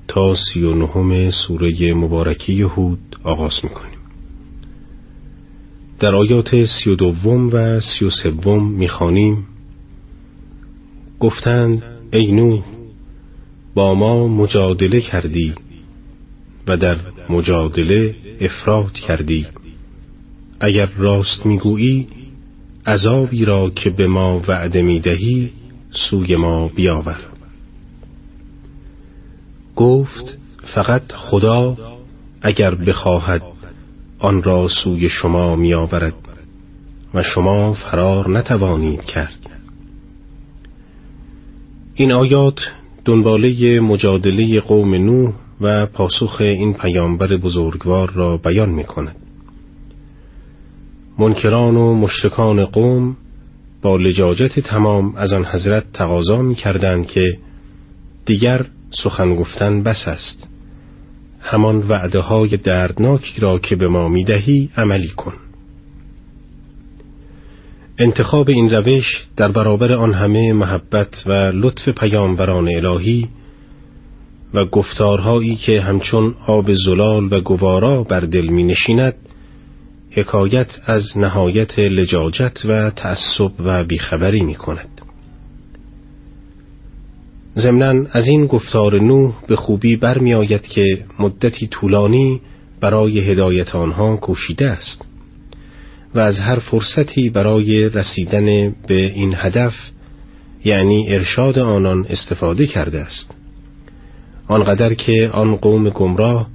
تا 0.08 0.34
سی 0.34 0.62
و 0.62 0.74
نهم 0.74 1.30
سوره 1.30 1.94
مبارکی 1.94 2.62
هود 2.62 3.20
آغاز 3.24 3.60
می‌کنیم. 3.62 3.89
در 6.00 6.14
آیات 6.14 6.64
سی 6.64 6.90
و 6.90 6.94
دوم 6.94 7.48
و 7.52 7.80
سی 7.80 8.04
و 8.04 8.10
سوم 8.10 8.72
می‌خوانیم. 8.72 9.46
گفتند 11.20 11.82
ای 12.12 12.32
نوح 12.32 12.62
با 13.74 13.94
ما 13.94 14.28
مجادله 14.28 15.00
کردی 15.00 15.54
و 16.66 16.76
در 16.76 16.98
مجادله 17.28 18.14
افراد 18.40 18.92
کردی. 18.92 19.46
اگر 20.60 20.88
راست 20.98 21.46
می‌گویی 21.46 22.06
عذابی 22.86 23.44
را 23.44 23.70
که 23.70 23.90
به 23.90 24.06
ما 24.06 24.42
وعده 24.48 24.82
می‌دهی 24.82 25.50
سوی 25.92 26.36
ما 26.36 26.68
بیاور. 26.68 27.20
گفت 29.76 30.38
فقط 30.74 31.12
خدا 31.12 31.76
اگر 32.42 32.74
بخواهد 32.74 33.42
آن 34.20 34.42
را 34.42 34.68
سوی 34.68 35.08
شما 35.08 35.56
میآورد 35.56 36.14
و 37.14 37.22
شما 37.22 37.72
فرار 37.72 38.30
نتوانید 38.30 39.04
کرد 39.04 39.50
این 41.94 42.12
آیات 42.12 42.60
دنباله 43.04 43.80
مجادله 43.80 44.60
قوم 44.60 44.94
نوح 44.94 45.32
و 45.60 45.86
پاسخ 45.86 46.36
این 46.40 46.74
پیامبر 46.74 47.36
بزرگوار 47.36 48.10
را 48.10 48.36
بیان 48.36 48.70
می 48.70 48.84
کند. 48.84 49.16
منکران 51.18 51.76
و 51.76 51.94
مشرکان 51.94 52.64
قوم 52.64 53.16
با 53.82 53.96
لجاجت 53.96 54.60
تمام 54.60 55.14
از 55.16 55.32
آن 55.32 55.44
حضرت 55.44 55.92
تقاضا 55.92 56.42
می 56.42 56.54
کردند 56.54 57.06
که 57.06 57.38
دیگر 58.26 58.66
سخن 58.90 59.36
گفتن 59.36 59.82
بس 59.82 60.08
است 60.08 60.49
همان 61.40 61.78
وعده 61.78 62.20
های 62.20 62.56
دردناکی 62.56 63.40
را 63.40 63.58
که 63.58 63.76
به 63.76 63.88
ما 63.88 64.08
می 64.08 64.24
دهی 64.24 64.70
عملی 64.76 65.08
کن. 65.08 65.32
انتخاب 67.98 68.48
این 68.48 68.70
روش 68.70 69.24
در 69.36 69.48
برابر 69.48 69.94
آن 69.94 70.12
همه 70.12 70.52
محبت 70.52 71.24
و 71.26 71.32
لطف 71.32 71.88
پیامبران 71.88 72.68
الهی 72.74 73.28
و 74.54 74.64
گفتارهایی 74.64 75.56
که 75.56 75.80
همچون 75.80 76.34
آب 76.46 76.72
زلال 76.72 77.32
و 77.32 77.40
گوارا 77.40 78.02
بر 78.02 78.20
دل 78.20 78.46
می 78.46 78.64
نشیند 78.64 79.14
حکایت 80.10 80.80
از 80.86 81.18
نهایت 81.18 81.78
لجاجت 81.78 82.58
و 82.68 82.90
تعصب 82.90 83.50
و 83.64 83.84
بیخبری 83.84 84.40
می 84.40 84.54
کند 84.54 84.99
ضمنا 87.58 88.06
از 88.12 88.28
این 88.28 88.46
گفتار 88.46 89.00
نوح 89.00 89.34
به 89.46 89.56
خوبی 89.56 89.96
برمیآید 89.96 90.62
که 90.62 91.04
مدتی 91.18 91.66
طولانی 91.66 92.40
برای 92.80 93.18
هدایت 93.18 93.74
آنها 93.74 94.16
کوشیده 94.16 94.66
است 94.66 95.06
و 96.14 96.18
از 96.18 96.40
هر 96.40 96.58
فرصتی 96.58 97.30
برای 97.30 97.88
رسیدن 97.88 98.74
به 98.86 99.12
این 99.12 99.34
هدف 99.36 99.74
یعنی 100.64 101.04
ارشاد 101.08 101.58
آنان 101.58 102.06
استفاده 102.08 102.66
کرده 102.66 103.00
است. 103.00 103.34
آنقدر 104.48 104.94
که 104.94 105.30
آن 105.32 105.56
قوم 105.56 105.90
گمراه 105.90 106.48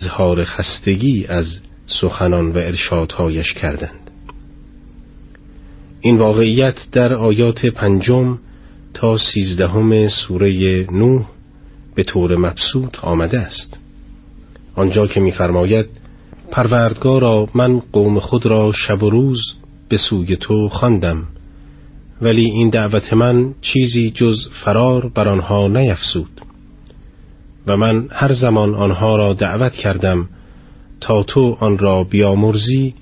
اظهار 0.00 0.44
خستگی 0.44 1.26
از 1.26 1.60
سخنان 1.86 2.52
و 2.52 2.58
ارشادهایش 2.58 3.52
کردند. 3.52 4.10
این 6.00 6.16
واقعیت 6.16 6.86
در 6.92 7.14
آیات 7.14 7.66
پنجم 7.66 8.38
تا 8.96 9.18
سیزدهم 9.18 10.08
سوره 10.08 10.86
نوح 10.92 11.24
به 11.94 12.02
طور 12.02 12.36
مبسوط 12.36 12.98
آمده 12.98 13.40
است. 13.40 13.78
آنجا 14.74 15.06
که 15.06 15.20
می‌فرماید 15.20 15.86
پروردگارا 16.50 17.48
من 17.54 17.82
قوم 17.92 18.18
خود 18.18 18.46
را 18.46 18.72
شب 18.72 19.02
و 19.02 19.10
روز 19.10 19.40
به 19.88 19.96
سوی 19.96 20.36
تو 20.36 20.68
خواندم 20.68 21.22
ولی 22.22 22.44
این 22.44 22.70
دعوت 22.70 23.12
من 23.12 23.54
چیزی 23.60 24.10
جز 24.10 24.48
فرار 24.64 25.08
بر 25.08 25.28
آنها 25.28 25.68
نیفسود 25.68 26.40
و 27.66 27.76
من 27.76 28.08
هر 28.10 28.32
زمان 28.32 28.74
آنها 28.74 29.16
را 29.16 29.32
دعوت 29.32 29.72
کردم 29.72 30.28
تا 31.00 31.22
تو 31.22 31.56
آن 31.60 31.78
را 31.78 32.04
بیامرزی 32.04 32.94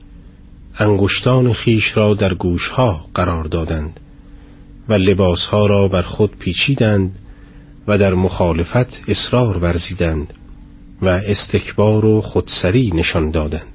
انگشتان 0.78 1.52
خیش 1.52 1.96
را 1.96 2.14
در 2.14 2.34
گوشها 2.34 3.04
قرار 3.14 3.44
دادند. 3.44 4.00
و 4.88 4.92
لباسها 4.92 5.66
را 5.66 5.88
بر 5.88 6.02
خود 6.02 6.36
پیچیدند 6.38 7.18
و 7.88 7.98
در 7.98 8.14
مخالفت 8.14 9.02
اصرار 9.08 9.58
ورزیدند 9.58 10.34
و 11.02 11.08
استکبار 11.08 12.04
و 12.04 12.20
خودسری 12.20 12.90
نشان 12.94 13.30
دادند. 13.30 13.66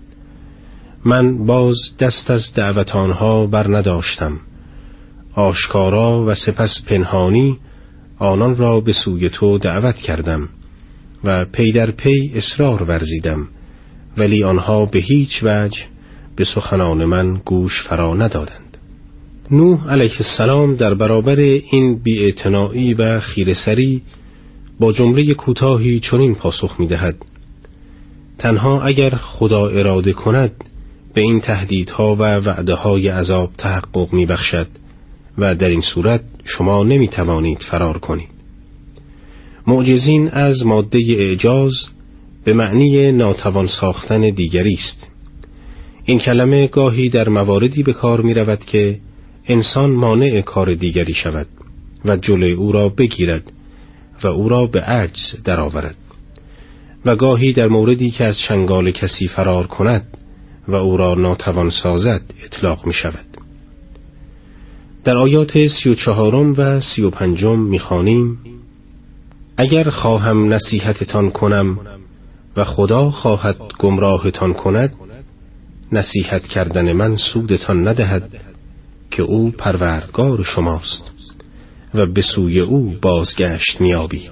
من 1.06 1.46
باز 1.46 1.78
دست 2.00 2.32
از 2.32 2.54
دعوت 2.56 2.96
آنها 2.96 3.46
بر 3.46 3.78
نداشتم. 3.78 4.40
آشکارا 5.36 6.26
و 6.26 6.36
سپس 6.36 6.84
پنهانی 6.88 7.58
آنان 8.20 8.56
را 8.56 8.80
به 8.80 8.94
سوی 8.94 9.30
تو 9.30 9.58
دعوت 9.58 9.96
کردم 9.96 10.50
و 11.24 11.46
پی 11.46 11.72
در 11.72 11.92
پی 11.92 12.32
اصرار 12.36 12.84
ورزیدم 12.84 13.48
ولی 14.18 14.44
آنها 14.44 14.86
به 14.86 15.00
هیچ 15.00 15.44
وجه 15.44 15.80
به 16.36 16.44
سخنان 16.44 17.06
من 17.06 17.34
گوش 17.46 17.84
فرا 17.84 18.16
ندادند. 18.16 18.69
نوح 19.52 19.92
علیه 19.92 20.16
السلام 20.20 20.76
در 20.76 20.94
برابر 20.94 21.36
این 21.72 22.00
بیاعتنایی 22.04 22.94
و 22.94 23.20
خیرسری 23.20 24.02
با 24.80 24.92
جمله 24.92 25.34
کوتاهی 25.34 26.00
چنین 26.00 26.36
پاسخ 26.36 26.80
می 26.80 26.88
دهد 26.88 27.16
تنها 28.38 28.82
اگر 28.82 29.10
خدا 29.10 29.68
اراده 29.68 30.14
کند 30.14 30.52
به 31.14 31.22
این 31.22 31.40
تهدیدها 31.40 32.16
و 32.16 32.22
وعده 32.22 32.74
های 32.74 33.08
عذاب 33.08 33.50
تحقق 33.58 34.14
می 34.14 34.26
بخشد 34.26 34.68
و 35.38 35.56
در 35.56 35.70
این 35.70 35.82
صورت 35.82 36.22
شما 36.44 36.84
نمی 36.84 37.08
توانید 37.08 37.60
فرار 37.72 37.98
کنید. 37.98 38.30
معجزین 39.68 40.30
از 40.30 40.66
ماده 40.66 41.00
اعجاز 41.10 41.72
به 42.44 42.54
معنی 42.54 43.12
ناتوان 43.12 43.68
ساختن 43.68 44.30
دیگری 44.30 44.74
است. 44.74 45.08
این 46.06 46.20
کلمه 46.20 46.68
گاهی 46.68 47.10
در 47.10 47.30
مواردی 47.30 47.84
به 47.84 47.94
کار 47.94 48.22
می 48.22 48.34
رود 48.34 48.60
که 48.60 49.00
انسان 49.50 49.92
مانع 49.92 50.42
کار 50.42 50.74
دیگری 50.74 51.14
شود 51.14 51.48
و 52.06 52.18
جلوی 52.18 52.52
او 52.52 52.72
را 52.72 52.90
بگیرد 52.90 53.52
و 54.24 54.28
او 54.28 54.50
را 54.50 54.66
به 54.66 54.82
عجز 54.82 55.44
درآورد. 55.44 55.96
و 57.06 57.16
گاهی 57.16 57.54
در 57.54 57.68
موردی 57.68 58.10
که 58.10 58.26
از 58.26 58.40
چنگال 58.40 58.92
کسی 58.92 59.28
فرار 59.28 59.68
کند 59.68 60.18
و 60.68 60.76
او 60.76 60.98
را 60.98 61.16
ناتوان 61.16 61.70
سازد 61.70 62.22
اطلاق 62.44 62.86
می 62.86 62.94
شود 62.94 63.26
در 65.04 65.18
آیات 65.18 65.68
سی 65.68 65.90
و 65.90 65.94
چهارم 65.94 66.54
و 66.58 66.80
سی 66.80 67.02
و 67.02 67.10
پنجم 67.10 67.60
می 67.60 67.80
خانیم 67.80 68.38
اگر 69.58 69.90
خواهم 69.90 70.54
نصیحتتان 70.54 71.30
کنم 71.30 71.80
و 72.58 72.64
خدا 72.64 73.10
خواهد 73.10 73.58
گمراهتان 73.80 74.54
کند 74.54 74.94
نصیحت 75.92 76.48
کردن 76.48 76.92
من 76.94 77.16
سودتان 77.16 77.88
ندهد. 77.88 78.49
که 79.12 79.24
او 79.24 79.52
پروردگار 79.52 80.44
شماست 80.44 81.12
و 81.94 82.06
به 82.06 82.22
سوی 82.22 82.60
او 82.60 82.96
بازگشت 83.02 83.82
میابید 83.82 84.32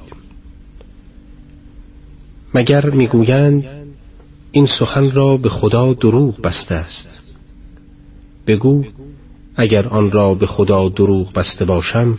مگر 2.53 2.89
می‌گویند 2.89 3.63
این 4.51 4.65
سخن 4.65 5.11
را 5.11 5.38
به 5.38 5.49
خدا 5.49 5.93
دروغ 5.93 6.41
بسته 6.41 6.75
است؟ 6.75 7.21
بگو 8.47 8.84
اگر 9.55 9.88
آن 9.88 10.11
را 10.11 10.34
به 10.34 10.45
خدا 10.45 10.89
دروغ 10.89 11.34
بسته 11.34 11.65
باشم 11.65 12.17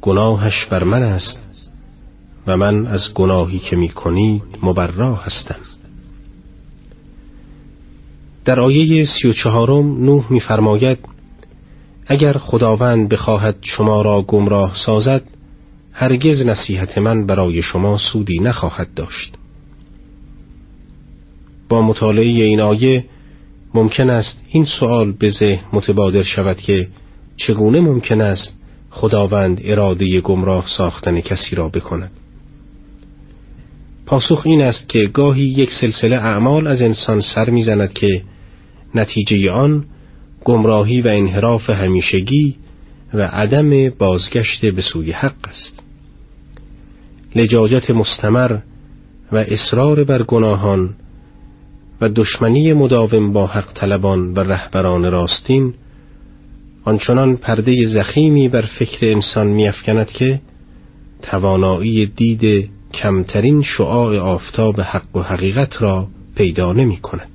گناهش 0.00 0.64
بر 0.64 0.84
من 0.84 1.02
است 1.02 1.70
و 2.46 2.56
من 2.56 2.86
از 2.86 3.14
گناهی 3.14 3.58
که 3.58 3.76
می 3.76 3.88
کنید 3.88 4.42
مبرا 4.62 5.14
هستم. 5.14 5.60
در 8.44 8.60
آیه 8.60 9.04
سی 9.04 9.28
و 9.28 9.32
چهارم 9.32 10.04
نوح 10.04 10.32
میفرماید 10.32 10.98
اگر 12.12 12.38
خداوند 12.38 13.08
بخواهد 13.08 13.56
شما 13.62 14.02
را 14.02 14.22
گمراه 14.22 14.74
سازد 14.74 15.22
هرگز 15.92 16.46
نصیحت 16.46 16.98
من 16.98 17.26
برای 17.26 17.62
شما 17.62 17.98
سودی 17.98 18.38
نخواهد 18.38 18.94
داشت. 18.94 19.34
با 21.68 21.82
مطالعه 21.82 22.24
این 22.24 22.60
آیه 22.60 23.04
ممکن 23.74 24.10
است 24.10 24.42
این 24.48 24.64
سوال 24.64 25.12
به 25.12 25.30
ذهن 25.30 25.64
متبادر 25.72 26.22
شود 26.22 26.56
که 26.56 26.88
چگونه 27.36 27.80
ممکن 27.80 28.20
است 28.20 28.60
خداوند 28.90 29.60
اراده 29.64 30.20
گمراه 30.20 30.66
ساختن 30.66 31.20
کسی 31.20 31.56
را 31.56 31.68
بکند. 31.68 32.10
پاسخ 34.06 34.42
این 34.44 34.62
است 34.62 34.88
که 34.88 34.98
گاهی 34.98 35.44
یک 35.44 35.72
سلسله 35.72 36.16
اعمال 36.16 36.66
از 36.66 36.82
انسان 36.82 37.20
سر 37.20 37.50
می‌زند 37.50 37.92
که 37.92 38.22
نتیجه 38.94 39.50
آن 39.50 39.84
گمراهی 40.44 41.00
و 41.00 41.08
انحراف 41.08 41.70
همیشگی 41.70 42.56
و 43.14 43.22
عدم 43.22 43.90
بازگشت 43.90 44.66
به 44.66 44.82
سوی 44.82 45.12
حق 45.12 45.48
است. 45.48 45.82
لجاجت 47.36 47.90
مستمر 47.90 48.58
و 49.32 49.36
اصرار 49.36 50.04
بر 50.04 50.22
گناهان 50.22 50.94
و 52.00 52.08
دشمنی 52.08 52.72
مداوم 52.72 53.32
با 53.32 53.46
حق 53.46 53.72
طلبان 53.72 54.34
و 54.34 54.40
رهبران 54.40 55.12
راستین 55.12 55.74
آنچنان 56.84 57.36
پرده 57.36 57.86
زخیمی 57.86 58.48
بر 58.48 58.62
فکر 58.62 59.06
انسان 59.06 59.46
میافکند 59.46 60.06
که 60.06 60.40
توانایی 61.22 62.06
دید 62.06 62.70
کمترین 62.94 63.62
شعاع 63.62 64.18
آفتاب 64.18 64.80
حق 64.80 65.16
و 65.16 65.22
حقیقت 65.22 65.82
را 65.82 66.06
پیدا 66.34 66.72
نمی 66.72 66.96
کند 66.96 67.31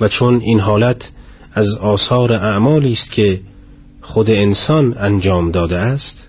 و 0.00 0.08
چون 0.08 0.40
این 0.40 0.60
حالت 0.60 1.10
از 1.52 1.74
آثار 1.74 2.32
اعمالی 2.32 2.92
است 2.92 3.12
که 3.12 3.40
خود 4.00 4.30
انسان 4.30 4.98
انجام 4.98 5.50
داده 5.50 5.78
است 5.78 6.28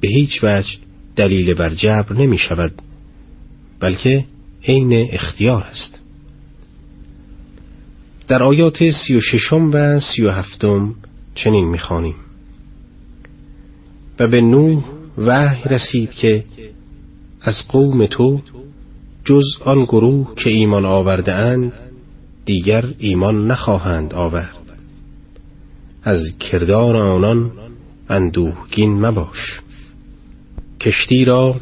به 0.00 0.08
هیچ 0.08 0.44
وجه 0.44 0.78
دلیل 1.16 1.54
بر 1.54 1.70
جبر 1.70 2.12
نمی 2.12 2.38
شود 2.38 2.72
بلکه 3.80 4.24
عین 4.68 5.08
اختیار 5.12 5.62
است. 5.62 6.00
در 8.28 8.42
آیات 8.42 8.90
سی 8.90 9.16
و 9.16 9.20
ششم 9.20 9.70
و 9.72 10.00
سی 10.00 10.22
و 10.22 10.30
هفتم 10.30 10.94
چنین 11.34 11.68
می‌خوانیم 11.68 12.14
و 14.18 14.28
به 14.28 14.40
نوح 14.40 14.84
وحی 15.18 15.68
رسید 15.68 16.10
که 16.10 16.44
از 17.40 17.68
قوم 17.68 18.06
تو 18.06 18.40
جز 19.24 19.44
آن 19.64 19.84
گروه 19.84 20.34
که 20.34 20.50
ایمان 20.50 20.84
آورده 20.84 21.34
اند 21.34 21.91
دیگر 22.44 22.94
ایمان 22.98 23.46
نخواهند 23.46 24.14
آورد. 24.14 24.56
از 26.02 26.38
کردار 26.38 26.96
آنان 26.96 27.52
اندوهگین 28.08 29.06
مباش. 29.06 29.60
کشتی 30.80 31.24
را 31.24 31.60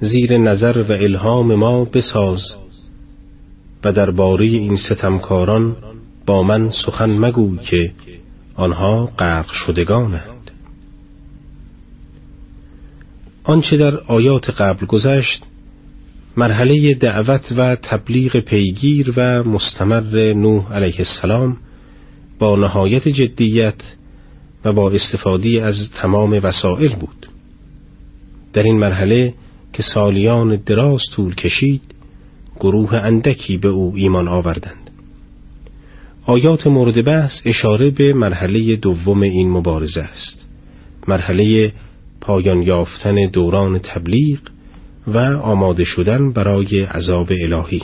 زیر 0.00 0.38
نظر 0.38 0.84
و 0.88 0.92
الهام 0.92 1.54
ما 1.54 1.84
بساز 1.84 2.56
و 3.84 3.92
درباره 3.92 4.44
این 4.44 4.76
ستمکاران 4.76 5.76
با 6.26 6.42
من 6.42 6.70
سخن 6.70 7.10
مگوی 7.18 7.58
که 7.58 7.92
آنها 8.54 9.06
غرق 9.18 9.50
شدگانند. 9.52 10.50
آنچه 13.44 13.76
در 13.76 13.96
آیات 13.96 14.50
قبل 14.50 14.86
گذشت 14.86 15.42
مرحله 16.36 16.94
دعوت 16.94 17.52
و 17.56 17.76
تبلیغ 17.82 18.36
پیگیر 18.36 19.12
و 19.16 19.42
مستمر 19.42 20.32
نوح 20.32 20.72
علیه 20.72 20.94
السلام 20.98 21.56
با 22.38 22.56
نهایت 22.56 23.08
جدیت 23.08 23.94
و 24.64 24.72
با 24.72 24.90
استفاده 24.90 25.62
از 25.62 25.90
تمام 25.90 26.40
وسایل 26.42 26.94
بود. 26.94 27.28
در 28.52 28.62
این 28.62 28.78
مرحله 28.78 29.34
که 29.72 29.82
سالیان 29.82 30.56
دراز 30.66 31.02
طول 31.14 31.34
کشید 31.34 31.82
گروه 32.60 32.94
اندکی 32.94 33.56
به 33.56 33.68
او 33.68 33.92
ایمان 33.96 34.28
آوردند. 34.28 34.90
آیات 36.26 36.66
مورد 36.66 37.04
بحث 37.04 37.40
اشاره 37.44 37.90
به 37.90 38.12
مرحله 38.14 38.76
دوم 38.76 39.22
این 39.22 39.50
مبارزه 39.50 40.00
است. 40.00 40.46
مرحله 41.08 41.72
پایان 42.20 42.62
یافتن 42.62 43.14
دوران 43.32 43.78
تبلیغ 43.78 44.38
و 45.06 45.18
آماده 45.42 45.84
شدن 45.84 46.32
برای 46.32 46.82
عذاب 46.82 47.32
الهی. 47.42 47.82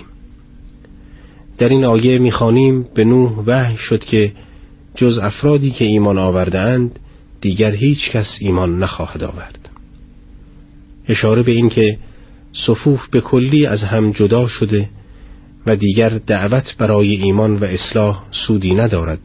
در 1.59 1.69
این 1.69 1.85
آیه 1.85 2.19
می‌خوانیم 2.19 2.87
به 2.95 3.05
نوح 3.05 3.33
وحی 3.47 3.77
شد 3.77 4.05
که 4.05 4.33
جز 4.95 5.19
افرادی 5.19 5.71
که 5.71 5.85
ایمان 5.85 6.19
آورده 6.19 6.61
اند 6.61 6.99
دیگر 7.41 7.75
هیچ 7.75 8.11
کس 8.11 8.39
ایمان 8.41 8.79
نخواهد 8.79 9.25
آورد. 9.25 9.71
اشاره 11.09 11.43
به 11.43 11.53
این 11.53 11.69
که 11.69 11.99
صفوف 12.53 13.09
به 13.09 13.21
کلی 13.21 13.67
از 13.67 13.83
هم 13.83 14.11
جدا 14.11 14.47
شده 14.47 14.89
و 15.67 15.77
دیگر 15.77 16.09
دعوت 16.09 16.77
برای 16.79 17.15
ایمان 17.15 17.57
و 17.57 17.65
اصلاح 17.65 18.25
سودی 18.31 18.75
ندارد 18.75 19.19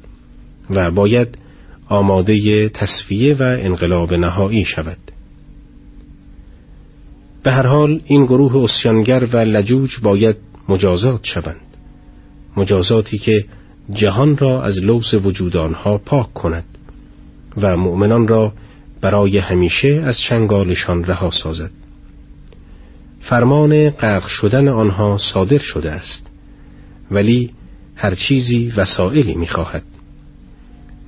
و 0.69 0.91
باید 0.91 1.37
آماده 1.89 2.69
تصفیه 2.69 3.35
و 3.35 3.43
انقلاب 3.43 4.13
نهایی 4.13 4.65
شود. 4.65 4.97
به 7.43 7.51
هر 7.51 7.67
حال 7.67 8.01
این 8.05 8.25
گروه 8.25 8.63
اسیانگر 8.63 9.27
و 9.33 9.37
لجوج 9.37 9.99
باید 10.03 10.35
مجازات 10.69 11.19
شوند. 11.23 11.61
مجازاتی 12.57 13.17
که 13.17 13.45
جهان 13.93 14.37
را 14.37 14.63
از 14.63 14.83
لوس 14.83 15.13
وجود 15.13 15.57
آنها 15.57 15.97
پاک 15.97 16.33
کند 16.33 16.65
و 17.57 17.77
مؤمنان 17.77 18.27
را 18.27 18.53
برای 19.01 19.37
همیشه 19.37 19.87
از 19.87 20.19
چنگالشان 20.19 21.03
رها 21.03 21.31
سازد. 21.31 21.71
فرمان 23.19 23.89
غرق 23.89 24.27
شدن 24.27 24.67
آنها 24.67 25.17
صادر 25.17 25.57
شده 25.57 25.91
است 25.91 26.27
ولی 27.11 27.49
هر 27.95 28.15
چیزی 28.15 28.73
وسائلی 28.77 29.35
می‌خواهد. 29.35 29.83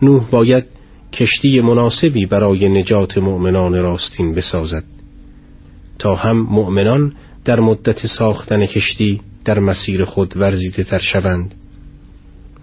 نوح 0.01 0.29
باید 0.29 0.65
کشتی 1.13 1.61
مناسبی 1.61 2.25
برای 2.25 2.69
نجات 2.69 3.17
مؤمنان 3.17 3.73
راستین 3.73 4.35
بسازد. 4.35 4.83
تا 5.99 6.15
هم 6.15 6.37
مؤمنان 6.37 7.13
در 7.45 7.59
مدت 7.59 8.07
ساختن 8.07 8.65
کشتی 8.65 9.21
در 9.45 9.59
مسیر 9.59 10.05
خود 10.05 10.37
ورزیده 10.37 10.83
تر 10.83 10.99
شوند 10.99 11.53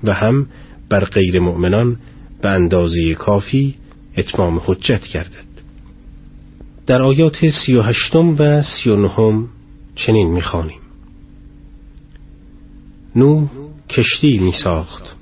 و 0.04 0.12
هم 0.12 0.46
بر 0.88 1.04
غیر 1.04 1.40
مؤمنان 1.40 1.96
به 2.42 2.50
اندازه 2.50 3.14
کافی 3.14 3.74
اتمام 4.16 4.60
حجت 4.64 5.08
گردد. 5.08 5.52
در 6.86 7.02
آیات 7.02 7.48
سی 7.48 7.74
و 7.76 7.82
هشتم 7.82 8.36
و 8.38 8.62
سی 8.62 8.90
و 8.90 8.96
نهم 8.96 9.48
چنین 9.94 10.30
می‌خوانیم 10.30 10.80
نو 13.16 13.46
کشتی 13.88 14.38
می 14.38 14.52
ساخت. 14.52 15.16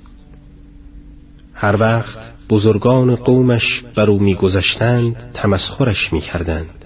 هر 1.53 1.75
وقت 1.79 2.31
بزرگان 2.49 3.15
قومش 3.15 3.83
بر 3.95 4.09
او 4.09 4.19
میگذشتند 4.19 5.31
تمسخرش 5.33 6.13
می‌کردند 6.13 6.80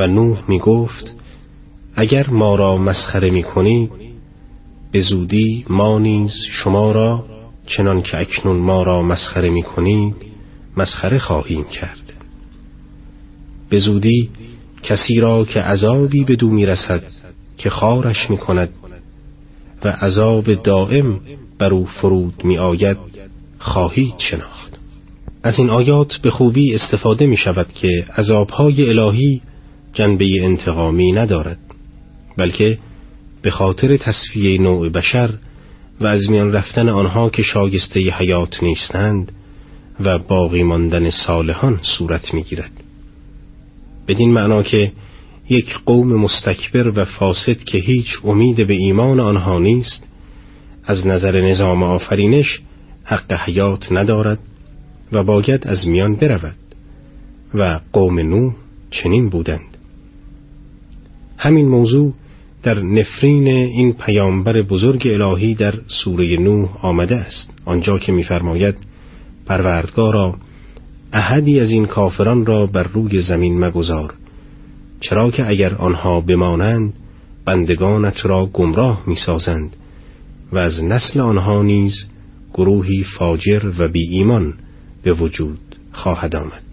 و 0.00 0.06
نوح 0.06 0.38
می 0.48 0.58
گفت 0.58 1.14
اگر 1.94 2.30
ما 2.30 2.54
را 2.54 2.76
مسخره 2.76 3.30
می 3.30 3.42
کنید 3.42 3.90
به 4.92 5.00
زودی 5.00 5.64
ما 5.68 5.98
نیز 5.98 6.32
شما 6.50 6.92
را 6.92 7.24
چنان 7.66 8.02
که 8.02 8.20
اکنون 8.20 8.56
ما 8.56 8.82
را 8.82 9.02
مسخره 9.02 9.50
می 9.50 9.62
کنید 9.62 10.14
مسخره 10.76 11.18
خواهیم 11.18 11.64
کرد. 11.64 12.12
به 13.68 13.78
زودی 13.78 14.30
کسی 14.82 15.20
را 15.20 15.44
که 15.44 15.60
عذابی 15.60 16.24
به 16.24 16.36
دو 16.36 16.50
می 16.50 16.66
رسد 16.66 17.04
که 17.56 17.70
خارش 17.70 18.30
می 18.30 18.38
کند 18.38 18.68
و 19.84 19.88
عذاب 19.88 20.54
دائم 20.54 21.20
بر 21.58 21.74
او 21.74 21.86
فرود 21.86 22.44
می 22.44 22.58
آید 22.58 22.96
خواهید 23.58 24.14
شناخت. 24.18 24.78
از 25.42 25.58
این 25.58 25.70
آیات 25.70 26.16
به 26.16 26.30
خوبی 26.30 26.74
استفاده 26.74 27.26
می 27.26 27.36
شود 27.36 27.72
که 27.72 28.06
عذابهای 28.16 28.88
الهی 28.88 29.42
جنبه 29.92 30.26
انتقامی 30.42 31.12
ندارد 31.12 31.58
بلکه 32.36 32.78
به 33.42 33.50
خاطر 33.50 33.96
تصفیه 33.96 34.60
نوع 34.60 34.88
بشر 34.88 35.30
و 36.00 36.06
از 36.06 36.30
میان 36.30 36.52
رفتن 36.52 36.88
آنها 36.88 37.30
که 37.30 37.42
شاگسته 37.42 38.00
حیات 38.00 38.62
نیستند 38.62 39.32
و 40.00 40.18
باقی 40.18 40.62
ماندن 40.62 41.10
صالحان 41.10 41.80
صورت 41.82 42.34
می‌گیرد. 42.34 42.70
بدین 44.08 44.32
معنا 44.32 44.62
که 44.62 44.92
یک 45.48 45.74
قوم 45.86 46.14
مستکبر 46.14 46.88
و 46.98 47.04
فاسد 47.04 47.58
که 47.58 47.78
هیچ 47.78 48.18
امید 48.24 48.66
به 48.66 48.74
ایمان 48.74 49.20
آنها 49.20 49.58
نیست 49.58 50.06
از 50.84 51.06
نظر 51.06 51.40
نظام 51.40 51.82
آفرینش 51.82 52.60
حق 53.04 53.32
حیات 53.32 53.92
ندارد 53.92 54.38
و 55.12 55.22
باید 55.22 55.66
از 55.66 55.88
میان 55.88 56.14
برود 56.14 56.56
و 57.54 57.80
قوم 57.92 58.18
نو 58.18 58.52
چنین 58.90 59.28
بودند. 59.28 59.69
همین 61.42 61.68
موضوع 61.68 62.12
در 62.62 62.78
نفرین 62.78 63.46
این 63.48 63.92
پیامبر 63.92 64.62
بزرگ 64.62 65.08
الهی 65.08 65.54
در 65.54 65.74
سوره 65.88 66.36
نوح 66.36 66.86
آمده 66.86 67.16
است. 67.16 67.50
آنجا 67.64 67.98
که 67.98 68.12
می‌فرماید 68.12 68.74
پروردگارا 69.46 70.34
احدی 71.12 71.60
از 71.60 71.70
این 71.70 71.86
کافران 71.86 72.46
را 72.46 72.66
بر 72.66 72.82
روی 72.82 73.20
زمین 73.20 73.64
مگذار 73.64 74.14
چرا 75.00 75.30
که 75.30 75.48
اگر 75.48 75.74
آنها 75.74 76.20
بمانند 76.20 76.92
بندگانت 77.44 78.26
را 78.26 78.46
گمراه 78.46 79.02
می‌سازند 79.06 79.76
و 80.52 80.58
از 80.58 80.84
نسل 80.84 81.20
آنها 81.20 81.62
نیز 81.62 82.06
گروهی 82.54 83.04
فاجر 83.18 83.72
و 83.78 83.88
بی 83.88 84.08
ایمان 84.08 84.54
به 85.02 85.12
وجود 85.12 85.58
خواهد 85.92 86.36
آمد. 86.36 86.69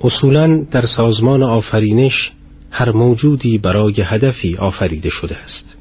اصولا 0.00 0.64
در 0.70 0.86
سازمان 0.86 1.42
آفرینش 1.42 2.32
هر 2.70 2.90
موجودی 2.90 3.58
برای 3.58 3.94
هدفی 4.04 4.56
آفریده 4.56 5.10
شده 5.10 5.36
است. 5.36 5.76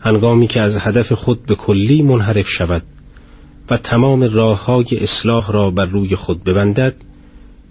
هنگامی 0.00 0.46
که 0.46 0.60
از 0.60 0.76
هدف 0.76 1.12
خود 1.12 1.46
به 1.46 1.54
کلی 1.54 2.02
منحرف 2.02 2.48
شود 2.48 2.82
و 3.70 3.76
تمام 3.76 4.22
راه 4.22 4.64
های 4.64 4.84
اصلاح 4.92 5.52
را 5.52 5.70
بر 5.70 5.84
روی 5.84 6.16
خود 6.16 6.44
ببندد 6.44 6.94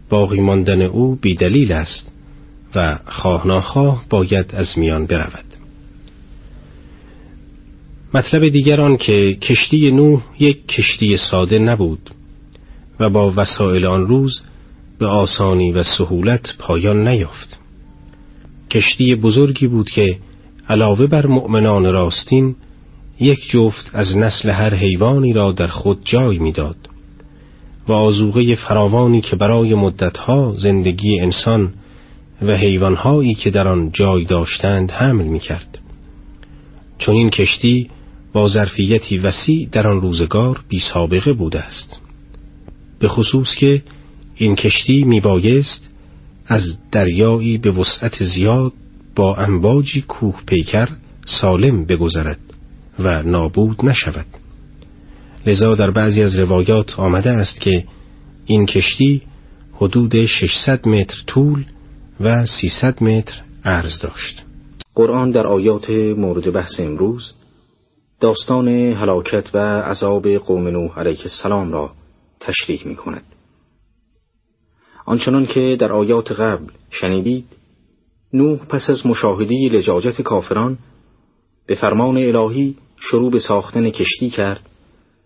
باقی 0.10 0.41
ماندن 0.41 0.82
او 0.82 1.16
بیدلیل 1.16 1.72
است 1.72 2.12
و 2.76 3.00
خواه 3.06 4.06
باید 4.10 4.56
از 4.56 4.80
میان 4.80 5.06
برود. 5.06 5.46
مطلب 8.14 8.48
دیگر 8.48 8.82
آن 8.82 8.98
که 8.98 9.34
کشتی 9.34 9.91
نوح 9.91 10.24
یک 10.39 10.68
کشتی 10.68 11.18
ساده 11.18 11.60
نبود 11.60 12.10
و 13.00 13.10
با 13.10 13.34
وسایل 13.36 13.86
آن 13.86 14.06
روز 14.06 14.41
به 15.04 15.10
آسانی 15.10 15.72
و 15.72 15.84
سهولت 15.84 16.58
پایان 16.60 17.08
نیافت 17.08 17.60
کشتی 18.72 19.16
بزرگی 19.16 19.68
بود 19.68 19.89
که 19.89 20.18
علاوه 20.70 21.08
بر 21.08 21.28
مؤمنان 21.28 21.93
راستین 21.93 22.56
یک 23.20 23.49
جفت 23.49 23.91
از 23.93 24.18
نسل 24.18 24.49
هر 24.49 24.74
حیوانی 24.74 25.34
را 25.34 25.51
در 25.51 25.68
خود 25.68 25.99
جای 26.06 26.38
می‌داد 26.38 26.76
و 27.88 27.93
آزوغه 27.93 28.56
فراوانی 28.56 29.22
که 29.22 29.36
برای 29.36 29.74
مدتها 29.74 30.54
زندگی 30.54 31.20
انسان 31.20 31.74
و 32.41 32.56
حیوانهایی 32.56 33.34
که 33.34 33.49
در 33.49 33.68
آن 33.68 33.91
جای 33.93 34.26
داشتند 34.26 34.91
حمل 34.91 35.26
می 35.26 35.39
کرد. 35.39 35.80
چون 36.97 37.16
این 37.16 37.30
کشتی 37.30 37.89
با 38.34 38.47
ظرفیتی 38.47 39.18
وسیع 39.18 39.70
در 39.72 39.88
آن 39.88 40.01
روزگار 40.01 40.64
بی 40.70 40.80
سابقه 40.80 41.34
بوده 41.34 41.60
است. 41.60 41.99
به 42.99 43.08
خصوص 43.08 43.56
که 43.56 43.84
این 44.36 44.56
کشتی 44.56 45.04
می 45.04 45.20
بایست 45.20 45.90
از 46.48 46.78
دریایی 46.92 47.58
به 47.58 47.72
وسعت 47.72 48.24
زیاد 48.24 48.74
با 49.16 49.36
انباجی 49.36 50.02
کوه 50.02 50.42
پیکر 50.46 50.90
سالم 51.26 51.86
بگذرد 51.86 52.40
و 53.00 53.24
نابود 53.24 53.86
نشود. 53.86 54.26
لذا 55.46 55.76
در 55.76 55.92
بعضی 55.92 56.24
از 56.24 56.40
روایات 56.40 57.00
آمده 57.00 57.32
است 57.32 57.62
که 57.62 57.84
این 58.46 58.66
کشتی 58.66 59.22
حدود 59.74 60.26
600 60.26 60.88
متر 60.88 61.18
طول 61.28 61.66
و 62.20 62.46
300 62.46 63.04
متر 63.04 63.42
عرض 63.66 64.00
داشت. 64.00 64.44
قرآن 64.96 65.32
در 65.32 65.48
آیات 65.48 65.90
مورد 65.90 66.52
بحث 66.54 66.80
امروز 66.80 67.34
داستان 68.20 68.68
هلاکت 68.68 69.56
و 69.56 69.58
عذاب 69.82 70.28
قوم 70.28 70.68
نوح 70.68 71.00
علیه 71.00 71.22
السلام 71.22 71.72
را 71.72 71.92
تشریح 72.40 72.88
می 72.88 72.96
کند. 72.96 73.24
آنچنان 75.06 75.45
که 75.45 75.78
در 75.80 75.91
آیات 75.91 76.32
قبل 76.32 76.66
شنیدید 76.89 77.45
نوح 78.34 78.60
پس 78.66 78.89
از 78.89 79.06
مشاهده 79.06 79.56
لجاجت 79.72 80.22
کافران 80.22 80.78
به 81.66 81.76
فرمان 81.76 82.18
الهی 82.18 82.76
شروع 82.97 83.32
به 83.32 83.39
ساختن 83.39 83.89
کشتی 83.89 84.30
کرد 84.30 84.70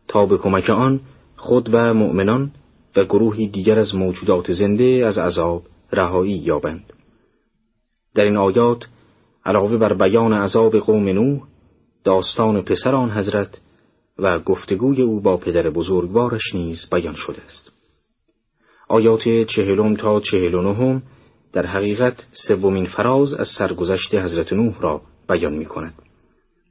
تا 0.07 0.25
به 0.25 0.37
کمک 0.37 0.69
آن 0.69 0.99
خود 1.35 1.69
و 1.71 1.93
مؤمنان 1.93 2.51
و 2.95 3.03
گروهی 3.03 3.47
دیگر 3.47 3.79
از 3.79 3.95
موجودات 3.95 4.51
زنده 4.51 5.03
از 5.05 5.17
عذاب 5.17 5.63
رهایی 5.91 6.37
یابند. 6.37 6.93
در 8.15 8.25
این 8.25 8.37
آیات 8.37 8.87
علاوه 9.45 9.77
بر 9.77 9.93
بیان 9.93 10.33
عذاب 10.33 10.77
قوم 10.77 11.09
نوح 11.09 11.41
داستان 12.03 12.61
پسر 12.61 12.95
آن 12.95 13.11
حضرت 13.11 13.59
و 14.19 14.39
گفتگوی 14.39 15.01
او 15.01 15.21
با 15.21 15.37
پدر 15.37 15.69
بزرگوارش 15.69 16.55
نیز 16.55 16.85
بیان 16.91 17.13
شده 17.13 17.41
است. 17.45 17.76
آیات 18.87 19.29
چهلم 19.29 19.95
تا 19.95 20.19
چهل 20.19 20.53
و 20.53 20.61
نهم 20.61 21.03
در 21.53 21.65
حقیقت 21.65 22.27
سومین 22.31 22.85
فراز 22.85 23.33
از 23.33 23.47
سرگذشت 23.47 24.15
حضرت 24.15 24.53
نوح 24.53 24.81
را 24.81 25.01
بیان 25.29 25.53
می 25.53 25.65
کند 25.65 25.93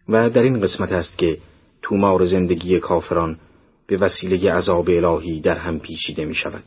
و 0.09 0.31
در 0.31 0.43
این 0.43 0.61
قسمت 0.61 0.93
است 0.93 1.19
که 1.19 1.39
تومار 1.83 2.25
زندگی 2.25 2.81
کافران 2.81 3.39
به 3.87 3.97
وسیله 3.97 4.53
عذاب 4.53 4.89
الهی 4.89 5.41
در 5.41 5.59
هم 5.59 5.79
پیچیده 5.79 6.25
می 6.25 6.35
شود. 6.35 6.63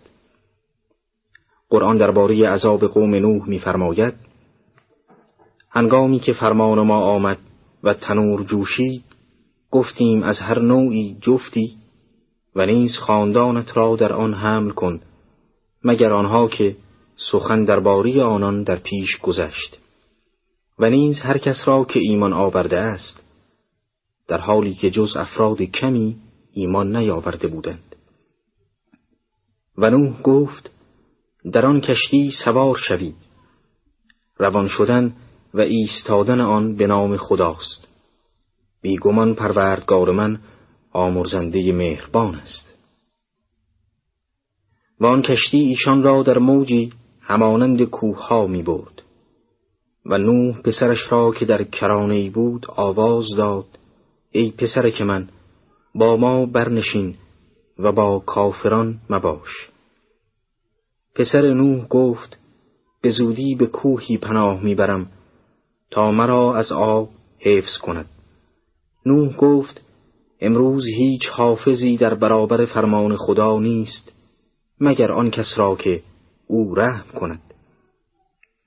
قرآن 1.70 1.98
درباره 1.98 2.50
عذاب 2.50 2.88
قوم 2.88 3.16
نوح 3.16 3.50
می‌فرماید 3.50 4.14
هنگامی 5.70 6.20
که 6.20 6.34
فرمان 6.34 6.80
ما 6.80 7.02
آمد 7.02 7.38
و 7.84 7.94
تنور 7.94 8.44
جوشید 8.44 9.04
گفتیم 9.72 10.24
از 10.24 10.40
هر 10.40 10.60
نوعی 10.60 11.18
جفتی 11.22 11.78
و 12.56 12.66
نیز 12.66 12.98
خاندانت 12.98 13.78
را 13.78 13.96
در 13.96 14.14
آن 14.14 14.34
حمل 14.34 14.70
کن 14.70 15.02
مگر 15.84 16.14
آنها 16.14 16.48
که 16.48 16.76
سخن 17.16 17.64
درباره 17.64 18.24
آنان 18.24 18.64
در 18.64 18.76
پیش 18.76 19.18
گذشت. 19.18 19.78
و 20.80 20.90
نیز 20.90 21.20
هر 21.20 21.38
کس 21.38 21.68
را 21.68 21.84
که 21.84 22.00
ایمان 22.00 22.34
آورده 22.34 22.80
است 22.80 23.24
در 24.28 24.38
حالی 24.38 24.74
که 24.74 24.92
جز 24.92 25.18
افراد 25.18 25.62
کمی 25.62 26.16
ایمان 26.54 26.96
نیاورده 26.96 27.48
بودند. 27.48 27.96
و 29.78 29.90
نوح 29.90 30.22
گفت 30.22 30.72
در 31.52 31.66
آن 31.66 31.82
کشتی 31.82 32.32
سوار 32.46 32.78
شوید. 32.78 33.16
روان 34.38 34.68
شدن 34.68 35.14
و 35.54 35.62
ایستادن 35.62 36.40
آن 36.42 36.76
به 36.76 36.88
نام 36.88 37.18
خداست. 37.18 37.88
بیگمان 38.82 39.36
پروردگار 39.36 40.12
من 40.12 40.40
آمرزنده 40.92 41.74
مهربان 41.74 42.36
است. 42.36 42.79
و 45.00 45.06
آن 45.06 45.22
کشتی 45.22 45.58
ایشان 45.58 46.04
را 46.04 46.24
در 46.24 46.38
موجی 46.38 46.94
همانند 47.22 47.84
کوه 47.84 48.28
ها 48.28 48.48
می 48.48 48.64
برد. 48.64 49.02
و 50.06 50.18
نوح 50.18 50.62
پسرش 50.62 51.12
را 51.12 51.32
که 51.32 51.46
در 51.46 51.64
کرانه 51.64 52.30
بود 52.30 52.66
آواز 52.70 53.26
داد 53.38 53.66
ای 54.32 54.52
پسر 54.52 54.90
که 54.90 55.04
من 55.04 55.28
با 55.96 56.18
ما 56.18 56.46
برنشین 56.46 57.16
و 57.80 57.92
با 57.92 58.20
کافران 58.20 59.00
مباش. 59.10 59.70
پسر 61.16 61.54
نوح 61.54 61.88
گفت 61.88 62.38
به 63.02 63.10
زودی 63.10 63.56
به 63.56 63.66
کوهی 63.66 64.18
پناه 64.18 64.64
می‌برم 64.64 65.08
تا 65.92 66.12
مرا 66.12 66.56
از 66.56 66.72
آب 66.72 67.10
حفظ 67.40 67.78
کند. 67.78 68.10
نوح 69.06 69.36
گفت 69.36 69.82
امروز 70.42 70.86
هیچ 70.88 71.28
حافظی 71.28 71.98
در 71.98 72.14
برابر 72.14 72.66
فرمان 72.66 73.16
خدا 73.16 73.60
نیست. 73.60 74.19
مگر 74.80 75.12
آن 75.12 75.32
کس 75.32 75.54
را 75.58 75.76
که 75.76 76.02
او 76.48 76.76
رحم 76.76 77.06
کند. 77.20 77.42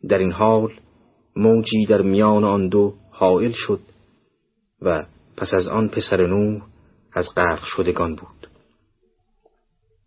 در 0.09 0.19
این 0.19 0.33
حال 0.33 0.73
موجی 1.37 1.87
در 1.87 2.03
میان 2.03 2.45
آن 2.45 2.69
دو 2.69 2.95
حائل 3.11 3.53
شد 3.53 3.81
و 4.83 5.05
پس 5.37 5.55
از 5.55 5.69
آن 5.69 5.89
پسر 5.89 6.27
نوح 6.27 6.63
از 7.13 7.29
غرق 7.37 7.65
شدگان 7.65 8.15
بود. 8.15 8.49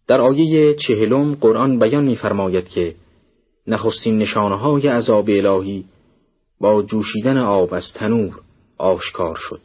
در 0.07 0.21
آیه 0.21 0.73
چهلم 0.73 1.35
قرآن 1.35 1.79
بیان 1.79 2.03
می‌فرماید 2.05 2.67
که 2.69 2.95
نخستین 3.67 4.17
نشانه 4.17 4.55
های 4.55 4.87
عذاب 4.87 5.29
الهی 5.29 5.85
با 6.59 6.83
جوشیدن 6.83 7.37
آب 7.37 7.73
از 7.73 7.93
تنور 7.95 8.41
آشکار 8.77 9.35
شد. 9.39 9.61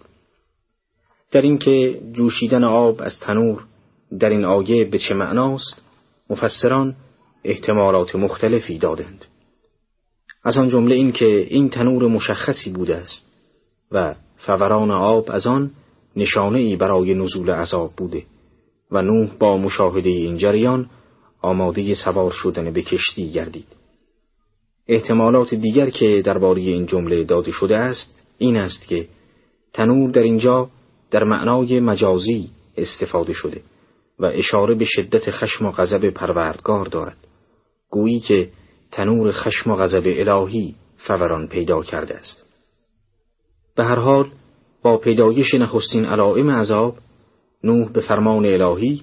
در 1.30 1.41
اینکه 1.41 2.01
جوشیدن 2.12 2.64
آب 2.64 3.01
از 3.03 3.20
تنور 3.20 3.64
در 4.18 4.28
این 4.28 4.45
آیه 4.45 4.84
به 4.84 4.99
چه 4.99 5.14
معناست؟ 5.14 5.82
مفسران 6.31 6.95
احتمالات 7.45 8.16
مختلفی 8.16 8.78
دادند 8.78 9.24
از 10.43 10.59
آن 10.59 10.68
جمله 10.68 10.95
این 10.95 11.12
که 11.12 11.47
این 11.51 11.68
تنور 11.68 12.07
مشخصی 12.07 12.70
بوده 12.70 12.97
است 12.97 13.26
و 13.93 14.14
فوران 14.37 14.91
آب 14.91 15.31
از 15.31 15.47
آن 15.47 15.70
نشانه 16.16 16.59
ای 16.59 16.76
برای 16.76 17.14
نزول 17.14 17.51
عذاب 17.51 17.93
بوده 17.97 18.22
و 18.91 19.03
نوح 19.03 19.31
با 19.39 19.57
مشاهده 19.57 20.11
این 20.11 20.37
جریان 20.37 20.91
آماده 21.43 21.95
سوار 21.95 22.31
شدن 22.31 22.70
به 22.70 22.83
کشتی 22.83 23.31
گردید. 23.31 23.66
احتمالات 24.89 25.55
دیگر 25.55 25.91
که 25.91 26.22
درباره 26.24 26.61
این 26.61 26.87
جمله 26.87 27.24
داده 27.24 27.51
شده 27.51 27.76
است 27.76 28.22
این 28.39 28.57
است 28.57 28.89
که 28.89 29.09
تنور 29.72 30.11
در 30.11 30.22
اینجا 30.22 30.70
در 31.11 31.24
معنای 31.24 31.81
مجازی 31.81 32.51
استفاده 32.76 33.33
شده 33.33 33.61
و 34.20 34.24
اشاره 34.24 34.74
به 34.74 34.84
شدت 34.84 35.30
خشم 35.30 35.66
و 35.66 35.70
غضب 35.70 36.10
پروردگار 36.10 36.86
دارد. 36.86 37.16
گویی 37.90 38.20
که 38.20 38.48
تنور 38.90 39.32
خشم 39.32 39.70
و 39.70 39.74
غضب 39.74 40.02
الهی 40.06 40.74
فوران 40.96 41.48
پیدا 41.48 41.82
کرده 41.82 42.14
است. 42.14 42.44
به 43.76 43.84
هر 43.84 43.98
حال 43.98 44.30
با 44.82 44.96
پیدایش 44.96 45.54
نخستین 45.54 46.04
علائم 46.04 46.50
عذاب 46.50 46.96
نوح 47.64 47.92
به 47.92 48.00
فرمان 48.00 48.46
الهی 48.46 49.02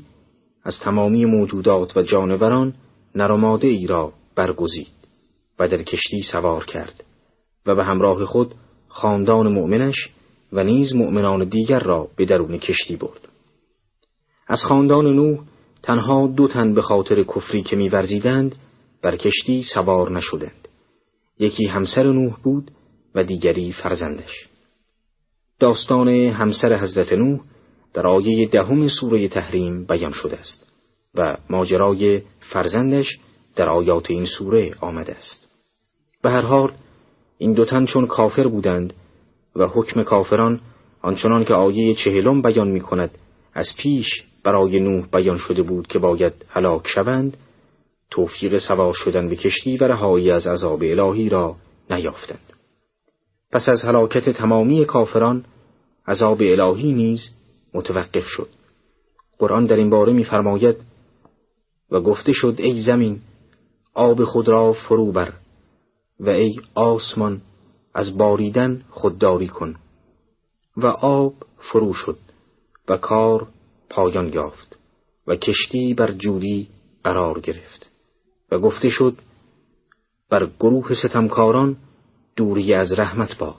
از 0.64 0.80
تمامی 0.80 1.26
موجودات 1.26 1.98
و 1.98 2.02
جانوران 2.02 2.74
نرماده 3.16 3.68
ای 3.68 3.88
را 3.88 4.14
برگزید 4.36 4.88
و 5.60 5.68
در 5.68 5.84
کشتی 5.84 6.22
سوار 6.22 6.66
کرد 6.66 7.04
و 7.66 7.76
به 7.76 7.84
همراه 7.84 8.26
خود 8.26 8.56
خاندان 8.88 9.48
مؤمنش 9.48 10.10
و 10.54 10.64
نیز 10.64 10.96
مؤمنان 10.96 11.44
دیگر 11.44 11.80
را 11.80 12.08
به 12.16 12.26
درون 12.26 12.58
کشتی 12.58 12.96
برد. 12.96 13.27
از 14.48 14.64
خاندان 14.64 15.16
نوح 15.16 15.40
تنها 15.84 16.28
دو 16.28 16.48
تن 16.48 16.74
به 16.74 16.82
خاطر 16.82 17.24
کفری 17.24 17.64
که 17.64 17.76
میورزیدند 17.76 18.56
بر 19.02 19.16
کشتی 19.16 19.64
سوار 19.64 20.12
نشدند. 20.12 20.68
یکی 21.40 21.66
همسر 21.66 22.12
نوح 22.12 22.38
بود 22.44 22.72
و 23.16 23.24
دیگری 23.24 23.72
فرزندش. 23.72 24.48
داستان 25.60 26.08
همسر 26.10 26.78
حضرت 26.78 27.14
نوح 27.14 27.40
در 27.94 28.08
آیه 28.08 28.48
دهم 28.48 28.88
سوره 28.88 29.28
تحریم 29.28 29.86
بیان 29.86 30.12
شده 30.12 30.38
است 30.38 30.68
و 31.16 31.38
ماجرای 31.50 32.22
فرزندش 32.40 33.20
در 33.56 33.70
آیات 33.70 34.12
این 34.12 34.26
سوره 34.26 34.76
آمده 34.82 35.16
است. 35.16 35.48
به 36.22 36.32
هر 36.32 36.42
حال 36.42 36.72
این 37.38 37.54
دو 37.54 37.66
تن 37.66 37.86
چون 37.86 38.08
کافر 38.08 38.48
بودند 38.48 38.94
و 39.56 39.68
حکم 39.68 40.04
کافران 40.04 40.62
آنچنان 41.02 41.46
که 41.46 41.54
آیه 41.54 41.94
چهلم 41.94 42.42
بیان 42.42 42.68
می 42.68 42.82
کند 42.82 43.18
از 43.54 43.74
پیش 43.78 44.24
برای 44.44 44.80
نوح 44.80 45.08
بیان 45.14 45.38
شده 45.38 45.62
بود 45.64 45.88
که 45.88 46.00
باید 46.00 46.34
هلاک 46.50 46.88
شوند 46.88 47.38
توفیق 48.10 48.58
سوار 48.58 48.94
شدن 48.94 49.30
به 49.30 49.36
کشتی 49.36 49.78
و 49.78 49.84
رهایی 49.84 50.32
از 50.32 50.48
عذاب 50.48 50.84
الهی 50.84 51.30
را 51.30 51.56
نیافتند. 51.90 52.54
پس 53.52 53.70
از 53.70 53.84
هلاکت 53.84 54.30
تمامی 54.30 54.86
کافران 54.86 55.46
عذاب 56.08 56.42
الهی 56.42 56.92
نیز 56.94 57.30
متوقف 57.74 58.26
شد. 58.26 58.50
قرآن 59.40 59.66
در 59.66 59.76
این 59.76 59.90
باره 59.90 60.14
می‌فرماید 60.14 60.76
و 61.92 62.02
گفته 62.02 62.34
شد 62.34 62.56
ای 62.58 62.80
زمین 62.80 63.20
آب 63.94 64.24
خود 64.24 64.48
را 64.48 64.74
فرو 64.74 65.12
بر 65.12 65.34
و 66.20 66.30
ای 66.30 66.56
آسمان 66.76 67.42
از 67.94 68.18
باریدن 68.18 68.82
خودداری 68.90 69.48
کن. 69.48 69.76
و 70.78 70.86
آب 70.88 71.34
فرو 71.58 71.94
شد 71.94 72.18
و 72.88 72.98
کار 72.98 73.48
پایان 73.90 74.34
یافت 74.34 74.78
و 75.28 75.36
کشتی 75.36 75.94
بر 75.94 76.12
جودی 76.12 76.68
قرار 77.04 77.40
گرفت 77.40 77.92
و 78.52 78.60
گفته 78.60 78.90
شد 78.90 79.18
بر 80.30 80.50
گروه 80.60 80.94
ستمکاران 80.94 81.78
دوری 82.36 82.74
از 82.74 83.00
رحمت 83.00 83.38
باد. 83.38 83.56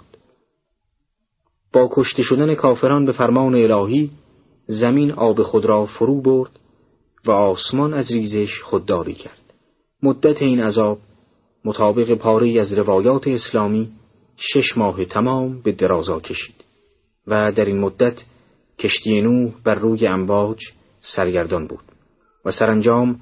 با 1.72 1.88
کشته 1.92 2.22
شدن 2.22 2.54
کافران 2.54 3.06
به 3.06 3.12
فرمان 3.12 3.54
الهی 3.54 4.10
زمین 4.66 5.12
آب 5.12 5.42
خود 5.42 5.64
را 5.64 5.86
فرو 5.86 6.20
برد 6.20 6.50
و 7.24 7.30
آسمان 7.30 7.94
از 7.94 8.12
ریزش 8.12 8.62
خودداری 8.62 9.14
کرد. 9.14 9.54
مدت 10.02 10.42
این 10.42 10.60
عذاب 10.60 10.98
مطابق 11.64 12.14
پاره 12.14 12.60
از 12.60 12.72
روایات 12.72 13.28
اسلامی 13.28 13.88
شش 14.36 14.76
ماه 14.78 15.04
تمام 15.04 15.60
به 15.60 15.72
درازا 15.72 16.20
کشید 16.20 16.64
و 17.26 17.52
در 17.52 17.64
این 17.64 17.78
مدت 17.78 18.24
کشتی 18.78 19.20
نوح 19.20 19.52
بر 19.64 19.74
روی 19.74 20.06
امواج 20.06 20.58
سرگردان 21.00 21.66
بود 21.66 21.84
و 22.44 22.50
سرانجام 22.50 23.20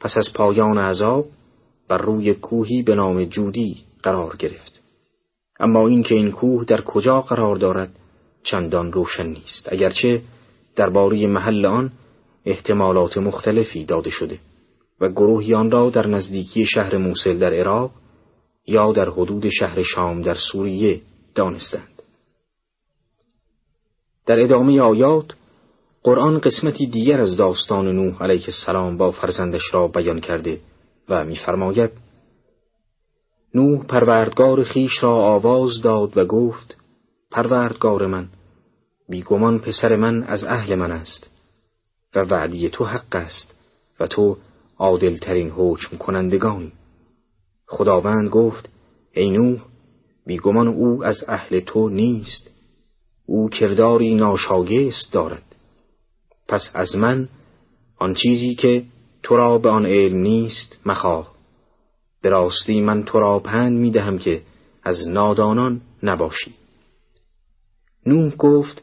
پس 0.00 0.16
از 0.16 0.32
پایان 0.34 0.78
عذاب 0.78 1.26
بر 1.88 1.98
روی 1.98 2.34
کوهی 2.34 2.82
به 2.82 2.94
نام 2.94 3.24
جودی 3.24 3.76
قرار 4.02 4.36
گرفت. 4.36 4.80
اما 5.60 5.88
اینکه 5.88 6.14
این 6.14 6.30
کوه 6.30 6.64
در 6.64 6.80
کجا 6.80 7.20
قرار 7.20 7.56
دارد 7.56 7.90
چندان 8.42 8.92
روشن 8.92 9.26
نیست 9.26 9.68
اگرچه 9.72 10.22
درباره 10.76 11.26
محل 11.26 11.66
آن 11.66 11.92
احتمالات 12.44 13.18
مختلفی 13.18 13.84
داده 13.84 14.10
شده 14.10 14.38
و 15.00 15.08
گروهی 15.08 15.54
آن 15.54 15.70
را 15.70 15.90
در 15.90 16.06
نزدیکی 16.06 16.66
شهر 16.66 16.96
موسل 16.96 17.38
در 17.38 17.54
عراق 17.54 17.90
یا 18.66 18.92
در 18.92 19.08
حدود 19.08 19.48
شهر 19.48 19.82
شام 19.82 20.22
در 20.22 20.34
سوریه 20.34 21.00
دانستند. 21.34 21.97
در 24.28 24.40
ادامه 24.40 24.80
آیات 24.80 25.34
قرآن 26.02 26.38
قسمتی 26.38 26.86
دیگر 26.86 27.20
از 27.20 27.36
داستان 27.36 27.92
نوح 27.92 28.22
علیه 28.22 28.44
السلام 28.44 28.96
با 28.96 29.10
فرزندش 29.10 29.74
را 29.74 29.88
بیان 29.88 30.20
کرده 30.20 30.60
و 31.08 31.24
می‌فرماید 31.24 31.90
نوح 33.54 33.84
پروردگار 33.84 34.64
خیش 34.64 35.02
را 35.02 35.14
آواز 35.14 35.82
داد 35.82 36.16
و 36.16 36.24
گفت 36.24 36.76
پروردگار 37.30 38.06
من 38.06 38.28
بیگمان 39.08 39.58
پسر 39.58 39.96
من 39.96 40.22
از 40.22 40.44
اهل 40.44 40.74
من 40.74 40.92
است 40.92 41.30
و 42.14 42.20
وعدی 42.20 42.70
تو 42.70 42.84
حق 42.84 43.14
است 43.16 43.54
و 44.00 44.06
تو 44.06 44.36
عادلترین 44.78 45.50
حکم 45.50 45.96
کنندگانی 45.96 46.72
خداوند 47.66 48.28
گفت 48.28 48.68
ای 49.12 49.30
نوح 49.30 49.60
بیگمان 50.26 50.68
او 50.68 51.04
از 51.04 51.24
اهل 51.28 51.60
تو 51.60 51.88
نیست. 51.88 52.57
او 53.30 53.48
کرداری 53.48 54.14
ناشاگست 54.14 55.12
دارد. 55.12 55.42
پس 56.48 56.70
از 56.74 56.96
من 56.96 57.28
آن 57.98 58.14
چیزی 58.14 58.54
که 58.54 58.84
تو 59.22 59.36
را 59.36 59.58
به 59.58 59.70
آن 59.70 59.86
علم 59.86 60.18
نیست 60.18 60.78
مخواه. 60.86 61.34
به 62.22 62.30
راستی 62.30 62.80
من 62.80 63.02
تو 63.02 63.20
را 63.20 63.38
پند 63.38 63.72
می 63.72 63.90
دهم 63.90 64.18
که 64.18 64.42
از 64.82 65.08
نادانان 65.08 65.80
نباشی. 66.02 66.54
نوح 68.06 68.36
گفت 68.36 68.82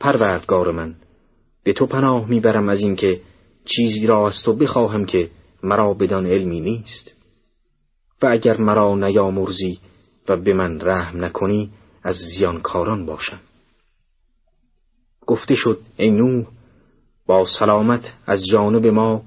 پروردگار 0.00 0.70
من 0.70 0.94
به 1.64 1.72
تو 1.72 1.86
پناه 1.86 2.28
می‌برم 2.28 2.68
از 2.68 2.80
اینکه 2.80 3.20
چیزی 3.64 4.06
را 4.06 4.26
از 4.26 4.42
تو 4.44 4.52
بخواهم 4.52 5.06
که 5.06 5.30
مرا 5.62 5.94
بدان 5.94 6.26
علمی 6.26 6.60
نیست. 6.60 7.12
و 8.22 8.26
اگر 8.26 8.56
مرا 8.56 8.94
نیامرزی 8.94 9.78
و 10.28 10.36
به 10.36 10.54
من 10.54 10.80
رحم 10.80 11.24
نکنی 11.24 11.70
از 12.02 12.16
زیانکاران 12.16 13.06
باشم. 13.06 13.40
گفته 15.26 15.54
شد 15.54 15.78
ای 15.96 16.10
نوح 16.10 16.46
با 17.26 17.44
سلامت 17.44 18.12
از 18.26 18.46
جانب 18.46 18.86
ما 18.86 19.22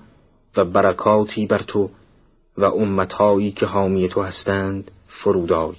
و 0.57 0.65
برکاتی 0.65 1.45
بر 1.45 1.63
تو 1.63 1.89
و 2.57 2.65
امتهایی 2.65 3.51
که 3.51 3.65
حامی 3.65 4.09
تو 4.09 4.21
هستند 4.21 4.91
فرودای 5.07 5.75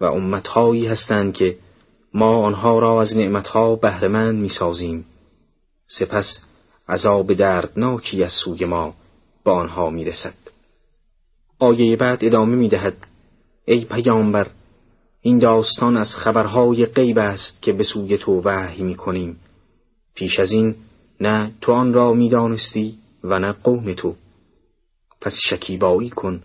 و 0.00 0.04
امتهایی 0.04 0.86
هستند 0.86 1.34
که 1.34 1.56
ما 2.14 2.38
آنها 2.38 2.78
را 2.78 3.02
از 3.02 3.16
نعمتها 3.16 3.76
بهرهمند 3.76 4.40
می‌سازیم. 4.40 5.04
سپس 5.86 6.40
عذاب 6.88 7.32
دردناکی 7.32 8.24
از 8.24 8.32
سوی 8.32 8.64
ما 8.64 8.94
به 9.44 9.50
آنها 9.50 9.90
می‌رسد. 9.90 10.34
آیه 11.58 11.96
بعد 11.96 12.24
ادامه 12.24 12.56
می‌دهد 12.56 12.96
ای 13.64 13.84
پیامبر 13.84 14.46
این 15.26 15.38
داستان 15.38 15.96
از 15.96 16.14
خبرهای 16.14 16.86
غیب 16.86 17.18
است 17.18 17.62
که 17.62 17.72
به 17.72 17.84
سوی 17.84 18.18
تو 18.18 18.42
وحی 18.44 18.82
می‌کنیم. 18.82 19.36
پیش 20.14 20.40
از 20.40 20.52
این 20.52 20.74
نه 21.20 21.52
تو 21.60 21.72
آن 21.72 21.92
را 21.92 22.12
می‌دانستی 22.12 22.94
و 23.24 23.38
نه 23.38 23.52
قوم 23.52 23.94
تو. 23.94 24.14
پس 25.20 25.34
شکیبایی 25.42 26.10
کن. 26.10 26.42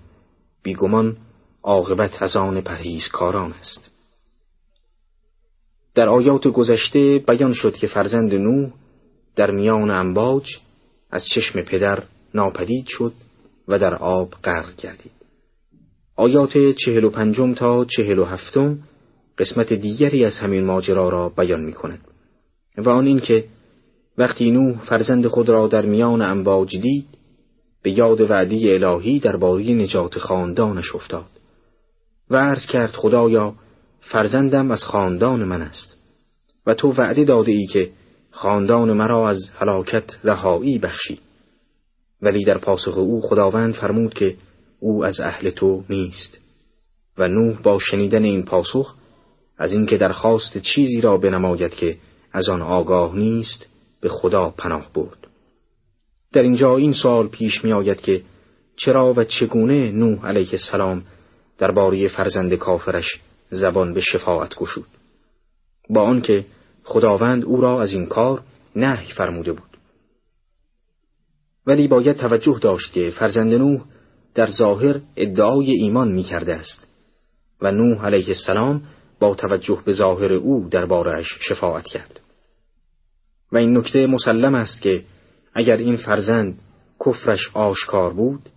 بیگمان 0.63 1.17
عاقبت 1.63 2.21
از 2.21 2.35
آن 2.35 2.61
پرهیزکاران 2.61 3.53
است. 3.53 3.89
در 5.95 6.09
آیات 6.09 6.47
گذشته 6.47 7.23
بیان 7.27 7.53
شد 7.53 7.77
که 7.77 7.87
فرزند 7.87 8.33
نوح 8.33 8.71
در 9.35 9.51
میان 9.51 9.91
امواج 9.91 10.57
از 11.11 11.25
چشم 11.25 11.61
پدر 11.61 12.03
ناپدید 12.33 12.85
شد 12.87 13.13
و 13.67 13.79
در 13.79 13.95
آب 13.95 14.31
غرق 14.43 14.75
گردید. 14.75 15.18
آیات 16.19 16.57
چهل 16.77 17.03
و 17.03 17.09
پنجم 17.09 17.53
تا 17.53 17.85
چهل 17.85 18.19
و 18.19 18.25
هفتم 18.25 18.79
قسمت 19.37 19.73
دیگری 19.73 20.25
از 20.25 20.37
همین 20.37 20.65
ماجرا 20.65 21.09
را 21.09 21.29
بیان 21.29 21.61
می 21.61 21.73
کند 21.73 21.99
و 22.77 22.89
آن 22.89 23.05
اینکه 23.05 23.45
وقتی 24.17 24.51
نوح 24.51 24.85
فرزند 24.85 25.27
خود 25.27 25.49
را 25.49 25.67
در 25.67 25.85
میان 25.85 26.21
امواج 26.21 26.77
دید 26.77 27.05
به 27.83 27.91
یاد 27.91 28.31
وعدی 28.31 28.73
الهی 28.73 29.19
درباره 29.19 29.73
نجات 29.73 30.17
خاندانش 30.17 30.95
افتاد 30.95 31.29
و 32.29 32.37
عرض 32.37 32.65
کرد 32.65 32.89
خدایا 32.89 33.53
فرزندم 34.01 34.71
از 34.71 34.83
خاندان 34.83 35.43
من 35.43 35.61
است 35.61 35.97
و 36.65 36.73
تو 36.73 36.91
وعده 36.91 37.23
داده 37.23 37.51
ای 37.51 37.65
که 37.65 37.89
خاندان 38.31 38.93
مرا 38.93 39.29
از 39.29 39.49
هلاکت 39.59 40.03
رهایی 40.23 40.77
بخشی. 40.77 41.19
ولی 42.21 42.43
در 42.43 42.57
پاسخ 42.57 42.97
او 42.97 43.21
خداوند 43.21 43.73
فرمود 43.73 44.13
که 44.13 44.35
او 44.79 45.05
از 45.05 45.19
اهل 45.19 45.49
تو 45.49 45.83
نیست. 45.89 46.37
و 47.17 47.27
نوح 47.27 47.61
با 47.61 47.79
شنیدن 47.79 48.23
این 48.23 48.43
پاسخ 48.43 48.95
از 49.57 49.73
اینکه 49.73 49.97
درخواست 49.97 50.57
چیزی 50.57 51.01
را 51.01 51.17
بنماید 51.17 51.73
که 51.73 51.97
از 52.31 52.49
آن 52.49 52.61
آگاه 52.61 53.15
نیست 53.15 53.67
به 54.01 54.09
خدا 54.09 54.49
پناه 54.57 54.93
برد. 54.93 55.27
در 56.33 56.41
اینجا 56.41 56.77
این 56.77 56.93
سوال 56.93 57.27
پیش 57.27 57.63
می 57.63 57.73
آید 57.73 58.01
که 58.01 58.23
چرا 58.75 59.13
و 59.13 59.23
چگونه 59.23 59.91
نوح 59.91 60.27
علیه 60.27 60.49
السلام 60.51 61.03
درباره 61.57 62.07
فرزند 62.07 62.53
کافرش 62.53 63.19
زبان 63.49 63.93
به 63.93 64.01
شفاعت 64.01 64.55
گشود؟ 64.55 64.87
با 65.89 66.03
آنکه 66.03 66.45
خداوند 66.83 67.45
او 67.45 67.61
را 67.61 67.81
از 67.81 67.93
این 67.93 68.05
کار 68.05 68.41
نهی 68.75 69.11
فرموده 69.11 69.51
بود. 69.51 69.77
ولی 71.67 71.87
باید 71.87 72.17
توجه 72.17 72.59
داشت 72.61 72.93
که 72.93 73.09
فرزند 73.09 73.53
نوح 73.53 73.81
در 74.39 74.47
ظاهر 74.47 74.99
ادعای 75.15 75.71
ایمان 75.71 76.11
می 76.11 76.23
کرده 76.23 76.55
است 76.55 76.87
و 77.61 77.71
نوح 77.71 78.05
علیه 78.05 78.27
السلام 78.27 78.81
با 79.19 79.35
توجه 79.35 79.81
به 79.85 79.91
ظاهر 79.91 80.33
او 80.33 80.69
دربارهش 80.71 81.37
شفاعت 81.41 81.85
کرد 81.85 82.19
و 83.51 83.57
این 83.57 83.77
نکته 83.77 84.07
مسلم 84.07 84.55
است 84.55 84.81
که 84.81 85.03
اگر 85.53 85.77
این 85.77 85.95
فرزند 85.95 86.59
کفرش 87.05 87.51
آشکار 87.53 88.13
بود 88.13 88.49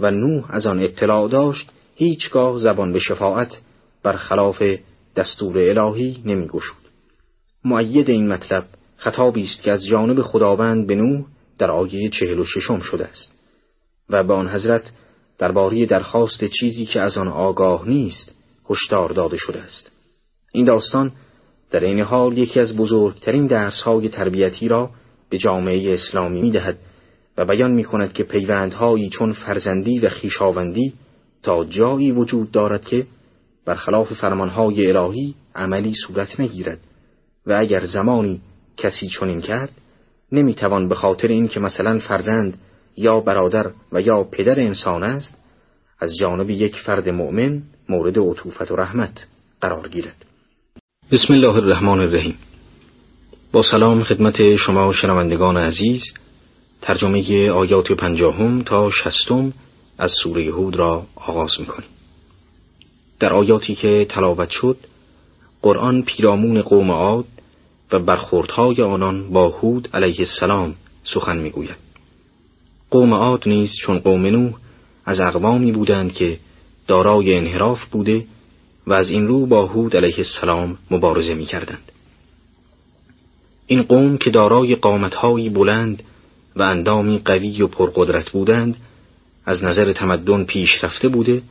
و 0.00 0.10
نوح 0.10 0.44
از 0.48 0.66
آن 0.66 0.80
اطلاع 0.80 1.28
داشت 1.28 1.70
هیچگاه 1.94 2.58
زبان 2.58 2.92
به 2.92 2.98
شفاعت 2.98 3.60
برخلاف 4.02 4.62
دستور 5.16 5.58
الهی 5.58 6.22
نمی 6.24 6.46
گشود. 6.46 6.84
معید 7.64 8.10
این 8.10 8.28
مطلب 8.28 8.64
خطابی 8.96 9.44
است 9.44 9.62
که 9.62 9.72
از 9.72 9.86
جانب 9.86 10.22
خداوند 10.22 10.86
به 10.86 10.94
نوح 10.94 11.24
در 11.58 11.70
آیه 11.70 12.08
چهل 12.08 12.38
و 12.38 12.44
ششم 12.44 12.80
شده 12.80 13.06
است 13.06 13.32
و 14.08 14.24
به 14.24 14.34
آن 14.34 14.48
حضرت 14.48 14.92
درباره 15.40 15.86
درخواست 15.86 16.44
چیزی 16.44 16.86
که 16.86 17.00
از 17.00 17.18
آن 17.18 17.28
آگاه 17.28 17.88
نیست 17.88 18.34
هشدار 18.70 19.12
داده 19.12 19.36
شده 19.36 19.60
است. 19.60 19.90
این 20.52 20.64
داستان 20.64 21.12
در 21.70 21.80
این 21.80 22.00
حال 22.00 22.38
یکی 22.38 22.60
از 22.60 22.76
بزرگترین 22.76 23.46
درسهای 23.46 24.08
تربیتی 24.08 24.68
را 24.68 24.90
به 25.30 25.38
جامعه 25.38 25.94
اسلامی 25.94 26.40
می 26.42 26.50
دهد 26.50 26.78
و 27.36 27.44
بیان 27.44 27.70
می 27.70 27.84
کند 27.84 28.12
که 28.12 28.22
پیوندهایی 28.22 29.08
چون 29.08 29.32
فرزندی 29.32 29.98
و 29.98 30.08
خیشاوندی 30.08 30.92
تا 31.42 31.64
جایی 31.64 32.10
وجود 32.10 32.50
دارد 32.50 32.84
که 32.84 33.06
برخلاف 33.64 34.12
فرمانهای 34.12 34.86
الهی 34.86 35.34
عملی 35.54 35.94
صورت 36.06 36.40
نگیرد 36.40 36.78
و 37.46 37.52
اگر 37.52 37.84
زمانی 37.84 38.40
کسی 38.76 39.08
چنین 39.08 39.40
کرد 39.40 39.72
نمی‌توان 40.32 40.88
به 40.88 40.94
خاطر 40.94 41.28
اینکه 41.28 41.60
مثلا 41.60 41.98
فرزند 41.98 42.58
یا 42.96 43.20
برادر 43.20 43.70
و 43.92 44.00
یا 44.00 44.24
پدر 44.24 44.60
انسان 44.60 45.02
است 45.02 45.38
از 46.00 46.16
جانب 46.16 46.50
یک 46.50 46.76
فرد 46.76 47.08
مؤمن 47.08 47.62
مورد 47.88 48.18
عطوفت 48.18 48.70
و 48.70 48.76
رحمت 48.76 49.26
قرار 49.60 49.88
گیرد. 49.88 50.16
بسم 51.12 51.32
الله 51.34 51.54
الرحمن 51.56 52.00
الرحیم. 52.00 52.38
با 53.52 53.62
سلام 53.62 54.04
خدمت 54.04 54.56
شما 54.56 54.92
شنوندگان 54.92 55.56
عزیز 55.56 56.02
ترجمه 56.82 57.50
آیات 57.50 57.92
پنجاهم 57.92 58.62
تا 58.62 58.90
شستم 58.90 59.52
از 59.98 60.12
سوره 60.22 60.44
هود 60.44 60.76
را 60.76 61.06
آغاز 61.16 61.60
می‌کنیم. 61.60 61.88
در 63.20 63.32
آیاتی 63.32 63.74
که 63.74 64.06
تلاوت 64.08 64.50
شد 64.50 64.76
قرآن 65.62 66.02
پیرامون 66.02 66.62
قوم 66.62 66.90
عاد 66.90 67.24
و 67.92 67.98
برخوردهای 67.98 68.82
آنان 68.82 69.30
با 69.30 69.48
هود 69.48 69.88
علیه 69.94 70.18
السلام 70.18 70.74
سخن 71.04 71.38
می‌گوید. 71.38 71.89
قوم 72.90 73.14
عاد 73.14 73.48
نیز 73.48 73.74
چون 73.80 73.98
قوم 73.98 74.26
نوح 74.26 74.52
از 75.04 75.20
اقوامی 75.20 75.72
بودند 75.72 76.12
که 76.12 76.38
دارای 76.86 77.34
انحراف 77.34 77.84
بوده 77.84 78.24
و 78.86 78.92
از 78.92 79.10
این 79.10 79.28
رو 79.28 79.46
با 79.46 79.66
هود 79.66 79.96
علیه 79.96 80.18
السلام 80.18 80.78
مبارزه 80.90 81.34
می 81.34 81.44
کردند. 81.44 81.92
این 83.66 83.82
قوم 83.82 84.18
که 84.18 84.30
دارای 84.30 84.74
قامتهایی 84.74 85.48
بلند 85.48 86.02
و 86.56 86.62
اندامی 86.62 87.18
قوی 87.24 87.62
و 87.62 87.66
پرقدرت 87.66 88.30
بودند 88.30 88.76
از 89.44 89.64
نظر 89.64 89.92
تمدن 89.92 90.44
پیشرفته 90.44 91.08
بوده 91.08 91.42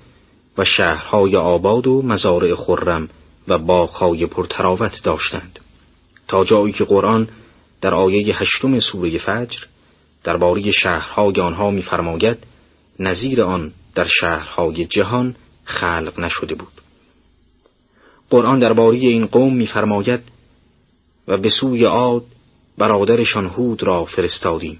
و 0.57 0.65
شهرهای 0.65 1.35
آباد 1.35 1.87
و 1.87 2.01
مزارع 2.01 2.55
خرم 2.55 3.09
و 3.47 3.57
باغهای 3.57 4.25
پرتراوت 4.25 5.03
داشتند 5.03 5.59
تا 6.27 6.43
جایی 6.43 6.73
که 6.73 6.83
قرآن 6.83 7.27
در 7.81 7.95
آیه 7.95 8.35
هشتم 8.35 8.79
سوره 8.79 9.17
فجر 9.17 9.59
درباره 10.23 10.71
شهرهای 10.71 11.41
آنها 11.41 11.71
می‌فرماید 11.71 12.37
نظیر 12.99 13.41
آن 13.41 13.73
در 13.95 14.07
شهرهای 14.19 14.85
جهان 14.85 15.35
خلق 15.63 16.19
نشده 16.19 16.55
بود. 16.55 16.81
قرآن 18.29 18.59
درباره 18.59 18.97
این 18.97 19.25
قوم 19.25 19.55
می‌فرماید 19.55 20.21
و 21.27 21.37
به 21.37 21.49
سوی 21.49 21.85
عاد 21.85 22.23
برادرشان 22.77 23.45
هود 23.47 23.83
را 23.83 24.03
فرستادیم. 24.03 24.79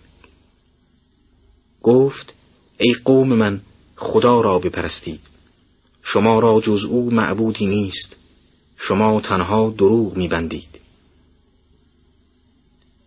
گفت 1.84 2.34
ای 2.78 2.94
قوم 3.06 3.34
من 3.34 3.62
خدا 3.96 4.42
را 4.42 4.60
بپرستید. 4.60 5.20
شما 6.04 6.40
را 6.40 6.62
جز 6.62 6.84
او 6.84 7.12
معبودی 7.12 7.66
نیست. 7.66 8.16
شما 8.78 9.22
تنها 9.22 9.74
دروغ 9.78 10.18
میبندید. 10.18 10.80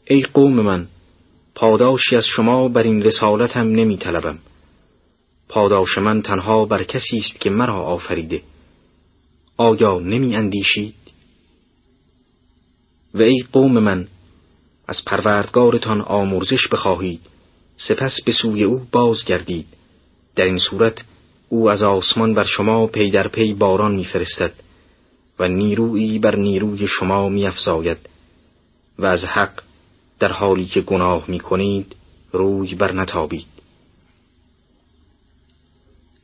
ای 0.04 0.22
قوم 0.22 0.60
من 0.60 0.88
پاداشی 1.54 2.16
از 2.16 2.26
شما 2.26 2.68
بر 2.68 2.82
این 2.82 3.02
رسالتم 3.02 3.68
نمی 3.68 3.96
طلبم. 3.96 4.38
پاداش 5.48 5.98
من 5.98 6.22
تنها 6.22 6.64
بر 6.64 6.84
کسی 6.84 7.18
است 7.18 7.40
که 7.40 7.50
مرا 7.50 7.82
آفریده 7.82 8.42
آیا 9.56 9.98
نمی 9.98 10.36
اندیشید؟ 10.36 10.94
و 13.14 13.22
ای 13.22 13.44
قوم 13.52 13.78
من 13.78 14.08
از 14.88 15.04
پروردگارتان 15.04 16.00
آمرزش 16.00 16.68
بخواهید 16.68 17.20
سپس 17.76 18.22
به 18.24 18.32
سوی 18.32 18.64
او 18.64 18.82
بازگردید 18.92 19.66
در 20.36 20.44
این 20.44 20.58
صورت 20.58 21.04
او 21.48 21.70
از 21.70 21.82
آسمان 21.82 22.34
بر 22.34 22.44
شما 22.44 22.86
پی 22.86 23.10
در 23.10 23.28
پی 23.28 23.54
باران 23.54 23.94
میفرستد 23.94 24.52
و 25.38 25.48
نیرویی 25.48 26.18
بر 26.18 26.36
نیروی 26.36 26.86
شما 26.86 27.28
میافزاید 27.28 27.98
و 28.98 29.06
از 29.06 29.24
حق 29.24 29.62
در 30.22 30.32
حالی 30.32 30.64
که 30.64 30.80
گناه 30.80 31.24
می‌کنید 31.28 31.96
روی 32.32 32.74
بر 32.74 32.92
نتابید 32.92 33.46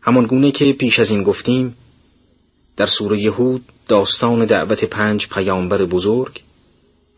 همان 0.02 0.26
گونه 0.26 0.50
که 0.50 0.72
پیش 0.72 0.98
از 0.98 1.10
این 1.10 1.22
گفتیم 1.22 1.76
در 2.76 2.86
سوره 2.86 3.18
یهود 3.18 3.62
داستان 3.88 4.44
دعوت 4.44 4.84
پنج 4.84 5.28
پیامبر 5.28 5.84
بزرگ 5.84 6.42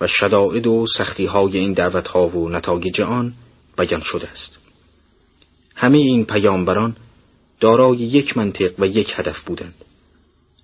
و 0.01 0.07
شدائد 0.07 0.67
و 0.67 0.87
سختی 0.97 1.27
های 1.27 1.59
این 1.59 1.73
دعوت 1.73 2.09
ها 2.09 2.29
و 2.29 2.49
نتایج 2.49 3.01
آن 3.01 3.33
بیان 3.79 4.01
شده 4.01 4.29
است. 4.29 4.59
همه 5.75 5.99
این 5.99 6.25
پیامبران 6.25 6.97
دارای 7.61 7.97
یک 7.97 8.37
منطق 8.37 8.73
و 8.79 8.87
یک 8.87 9.13
هدف 9.17 9.41
بودند. 9.41 9.75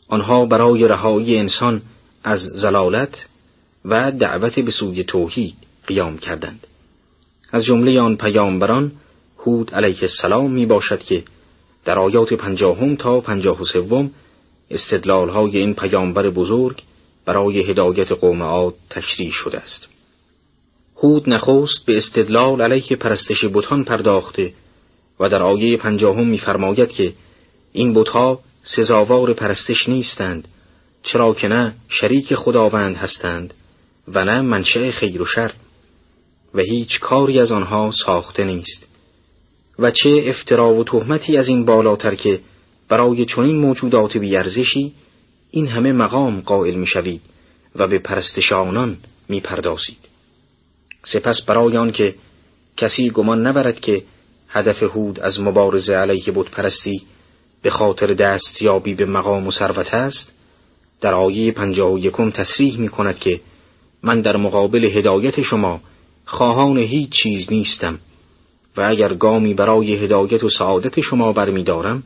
آنها 0.08 0.46
برای 0.46 0.88
رهایی 0.88 1.38
انسان 1.38 1.82
از 2.24 2.40
زلالت 2.40 3.26
و 3.84 4.12
دعوت 4.12 4.58
به 4.58 4.70
سوی 4.70 5.04
توحید 5.04 5.65
قیام 5.86 6.18
کردند. 6.18 6.66
از 7.52 7.64
جمله 7.64 8.00
آن 8.00 8.16
پیامبران 8.16 8.92
هود 9.38 9.74
علیه 9.74 9.98
السلام 10.02 10.50
می 10.50 10.66
باشد 10.66 11.02
که 11.02 11.22
در 11.84 11.98
آیات 11.98 12.32
پنجاهم 12.32 12.96
تا 12.96 13.20
پنجاه 13.20 13.60
و 13.60 13.64
سوم 13.64 14.10
استدلال 14.70 15.28
های 15.28 15.58
این 15.58 15.74
پیامبر 15.74 16.30
بزرگ 16.30 16.82
برای 17.24 17.70
هدایت 17.70 18.12
قوم 18.12 18.42
عاد 18.42 18.74
تشریح 18.90 19.32
شده 19.32 19.58
است. 19.58 19.88
هود 20.96 21.30
نخست 21.30 21.86
به 21.86 21.96
استدلال 21.96 22.62
علیه 22.62 22.96
پرستش 22.96 23.44
بتان 23.44 23.84
پرداخته 23.84 24.52
و 25.20 25.28
در 25.28 25.42
آیه 25.42 25.76
پنجاهم 25.76 26.26
می‌فرماید 26.26 26.88
که 26.88 27.12
این 27.72 27.94
بتها 27.94 28.40
سزاوار 28.62 29.32
پرستش 29.32 29.88
نیستند 29.88 30.48
چرا 31.02 31.34
که 31.34 31.48
نه 31.48 31.74
شریک 31.88 32.34
خداوند 32.34 32.96
هستند 32.96 33.54
و 34.08 34.24
نه 34.24 34.40
منشأ 34.40 34.90
خیر 34.90 35.22
و 35.22 35.24
شر 35.24 35.52
و 36.56 36.60
هیچ 36.60 37.00
کاری 37.00 37.40
از 37.40 37.52
آنها 37.52 37.90
ساخته 37.90 38.44
نیست. 38.44 38.86
و 39.78 39.90
چه 39.90 40.24
افترا 40.26 40.74
و 40.74 40.84
تهمتی 40.84 41.36
از 41.36 41.48
این 41.48 41.64
بالاتر 41.64 42.14
که 42.14 42.40
برای 42.88 43.24
چنین 43.24 43.56
موجودات 43.56 44.16
بیارزشی 44.16 44.92
این 45.50 45.66
همه 45.66 45.92
مقام 45.92 46.40
قائل 46.40 46.74
می‌شوید 46.74 47.20
و 47.76 47.88
به 47.88 47.98
پرستش 47.98 48.52
آنان 48.52 48.96
می‌پردازید. 49.28 49.98
سپس 51.04 51.42
برای 51.42 51.76
آن 51.76 51.92
که 51.92 52.14
کسی 52.76 53.10
گمان 53.10 53.46
نبرد 53.46 53.80
که 53.80 54.02
هدف 54.48 54.82
هود 54.82 55.20
از 55.20 55.40
مبارزه 55.40 55.94
علیه 55.94 56.32
بود 56.32 56.50
پرستی 56.50 57.02
به 57.62 57.70
خاطر 57.70 58.14
دستیابی 58.14 58.94
به 58.94 59.04
مقام 59.04 59.46
و 59.46 59.50
ثروت 59.50 59.94
است 59.94 60.32
در 61.00 61.14
آیه 61.14 61.52
پنجاه 61.52 61.92
و 61.92 61.98
یکم 61.98 62.30
تصریح 62.30 62.78
می 62.78 62.88
کند 62.88 63.18
که 63.18 63.40
من 64.02 64.20
در 64.20 64.36
مقابل 64.36 64.84
هدایت 64.84 65.42
شما 65.42 65.80
خواهان 66.26 66.78
هیچ 66.78 67.10
چیز 67.10 67.52
نیستم 67.52 67.98
و 68.76 68.80
اگر 68.80 69.14
گامی 69.14 69.54
برای 69.54 69.94
هدایت 69.94 70.44
و 70.44 70.50
سعادت 70.50 71.00
شما 71.00 71.32
برمیدارم 71.32 72.02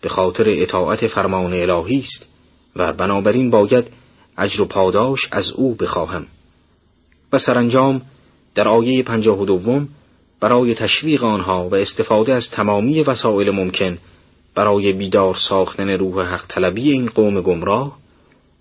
به 0.00 0.08
خاطر 0.08 0.44
اطاعت 0.48 1.06
فرمان 1.06 1.52
الهی 1.52 1.98
است 1.98 2.26
و 2.76 2.92
بنابراین 2.92 3.50
باید 3.50 3.86
اجر 4.38 4.62
و 4.62 4.64
پاداش 4.64 5.28
از 5.32 5.52
او 5.52 5.74
بخواهم. 5.74 6.26
و 7.32 7.38
سرانجام 7.38 8.02
در 8.54 8.68
آیه 8.68 9.02
پنجاه 9.02 9.40
و 9.40 9.44
دوم 9.44 9.88
برای 10.40 10.74
تشویق 10.74 11.24
آنها 11.24 11.68
و 11.68 11.74
استفاده 11.74 12.32
از 12.32 12.50
تمامی 12.52 13.02
وسایل 13.02 13.50
ممکن 13.50 13.98
برای 14.54 14.92
بیدار 14.92 15.34
ساختن 15.34 15.88
روح 15.88 16.26
حق 16.26 16.46
طلبی 16.48 16.92
این 16.92 17.06
قوم 17.06 17.40
گمراه 17.40 17.98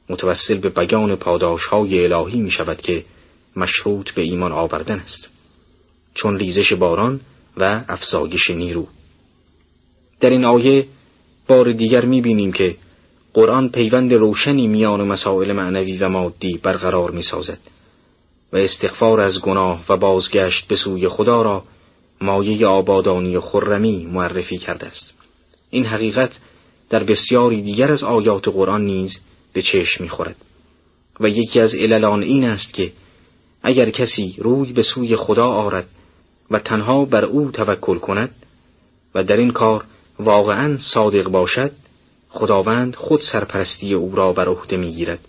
متوسل 0.10 0.58
به 0.58 0.70
بیان 0.70 1.16
پاداش 1.16 1.66
های 1.66 2.06
الهی 2.06 2.41
می 2.41 2.52
شود 2.52 2.82
که 2.82 3.04
مشروط 3.56 4.12
به 4.12 4.22
ایمان 4.22 4.52
آوردن 4.52 4.99
است. 4.99 5.28
چون 6.14 6.38
ریزش 6.38 6.74
باران 6.74 7.20
و 7.58 7.84
افزایش 7.88 8.49
نیرو. 8.49 8.88
در 10.20 10.30
این 10.30 10.45
آیه 10.45 10.88
بار 11.47 11.72
دیگر 11.72 12.06
می 12.06 12.22
بینیم 12.22 12.52
که 12.52 12.76
قرآن 13.34 13.70
پیوند 13.70 14.14
روشنی 14.14 14.68
میان 14.68 15.08
مسائل 15.08 15.52
معنوی 15.52 15.97
و 15.97 16.10
مادی 16.10 16.58
برقرار 16.64 17.12
می 17.12 17.22
سازد 17.22 17.60
و 18.54 18.58
استغفار 18.58 19.22
از 19.22 19.41
گناه 19.41 19.86
و 19.89 19.97
بازگشت 19.97 20.68
به 20.68 20.76
سوی 20.76 21.08
خدا 21.08 21.41
را 21.41 21.64
مایه 22.22 22.68
آبادانی 22.68 23.36
و 23.36 23.41
خرمی 23.41 24.06
معرفی 24.06 24.58
کرده 24.58 24.86
است. 24.86 25.14
این 25.70 25.86
حقیقت 25.86 26.38
در 26.89 27.04
بسیاری 27.04 27.62
دیگر 27.62 27.91
از 27.91 28.04
آیات 28.04 28.47
قرآن 28.47 28.86
نیز 28.86 29.20
به 29.54 29.62
چشم 29.62 30.04
می‌خورد 30.04 30.36
و 31.20 31.30
یکی 31.30 31.60
از 31.60 31.76
عللان 31.76 32.24
این 32.24 32.43
است 32.43 32.74
که 32.74 32.91
اگر 33.64 33.89
کسی 33.89 34.36
روی 34.39 34.74
به 34.74 34.82
سوی 34.82 35.16
خدا 35.16 35.47
آرد 35.47 35.88
و 36.51 36.59
تنها 36.59 37.05
بر 37.05 37.26
او 37.26 37.51
توکل 37.51 37.97
کند 37.97 38.36
و 39.16 39.24
در 39.24 39.38
این 39.38 39.51
کار 39.51 39.86
واقعا 40.20 40.78
صادق 40.78 41.30
باشد 41.30 41.72
خداوند 42.30 42.95
خود 42.95 43.22
سرپرستی 43.22 43.93
او 43.93 44.16
را 44.16 44.34
بر 44.34 44.47
عهده 44.47 44.78
می‌گیرد 44.78 45.20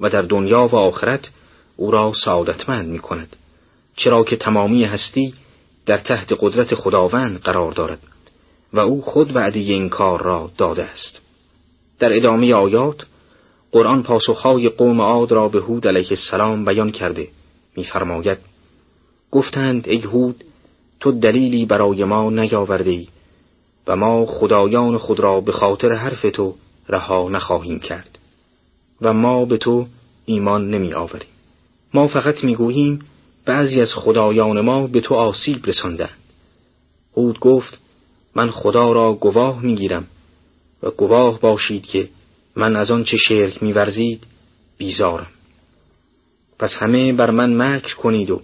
و 0.00 0.08
در 0.08 0.22
دنیا 0.22 0.66
و 0.66 0.76
آخرت 0.76 1.28
او 1.76 1.90
را 1.90 2.12
سعادتمند 2.24 2.88
می 2.88 2.98
کند 2.98 3.36
چرا 3.96 4.24
که 4.24 4.36
تمامی 4.36 4.84
هستی 4.84 5.34
در 5.86 5.98
تحت 5.98 6.32
قدرت 6.40 6.74
خداوند 6.74 7.40
قرار 7.40 7.72
دارد 7.72 7.98
و 8.72 8.80
او 8.80 9.02
خود 9.02 9.36
وعده 9.36 9.60
این 9.60 9.88
کار 9.88 10.22
را 10.22 10.50
داده 10.58 10.84
است. 10.84 11.20
در 11.98 12.16
ادامه 12.16 12.54
آیات 12.54 13.06
قرآن 13.72 14.02
پاسخهای 14.02 14.68
قوم 14.68 15.00
عاد 15.00 15.32
را 15.32 15.48
به 15.48 15.60
هود 15.60 15.86
علیه 15.86 16.08
السلام 16.10 16.64
بیان 16.64 16.90
کرده 16.90 17.28
میفرماید 17.76 18.38
گفتند 19.30 19.88
ای 19.88 19.98
هود 19.98 20.44
تو 21.00 21.12
دلیلی 21.12 21.66
برای 21.66 22.04
ما 22.04 22.30
نیاورده 22.30 22.90
ای 22.90 23.08
و 23.86 23.96
ما 23.96 24.26
خدایان 24.26 24.98
خود 24.98 25.20
را 25.20 25.40
به 25.40 25.52
خاطر 25.52 25.92
حرف 25.92 26.22
تو 26.22 26.54
رها 26.88 27.28
نخواهیم 27.28 27.78
کرد 27.78 28.18
و 29.02 29.12
ما 29.12 29.44
به 29.44 29.56
تو 29.56 29.86
ایمان 30.24 30.70
نمی 30.70 30.94
آوریم 30.94 31.28
ما 31.94 32.08
فقط 32.08 32.44
می‌گوییم 32.44 33.00
بعضی 33.44 33.80
از 33.80 33.94
خدایان 33.94 34.60
ما 34.60 34.86
به 34.86 35.00
تو 35.00 35.14
آسیب 35.14 35.66
رساندند. 35.66 36.18
هود 37.16 37.40
گفت 37.40 37.78
من 38.34 38.50
خدا 38.50 38.92
را 38.92 39.12
گواه 39.12 39.62
می‌گیرم 39.62 40.04
و 40.82 40.90
گواه 40.90 41.40
باشید 41.40 41.86
که 41.86 42.08
من 42.56 42.76
از 42.76 42.90
آن 42.90 43.04
چه 43.04 43.16
شرک 43.16 43.62
میورزید 43.62 44.24
بیزارم. 44.78 45.35
پس 46.58 46.70
همه 46.78 47.12
بر 47.12 47.30
من 47.30 47.56
مکر 47.56 47.94
کنید 47.94 48.30
و 48.30 48.42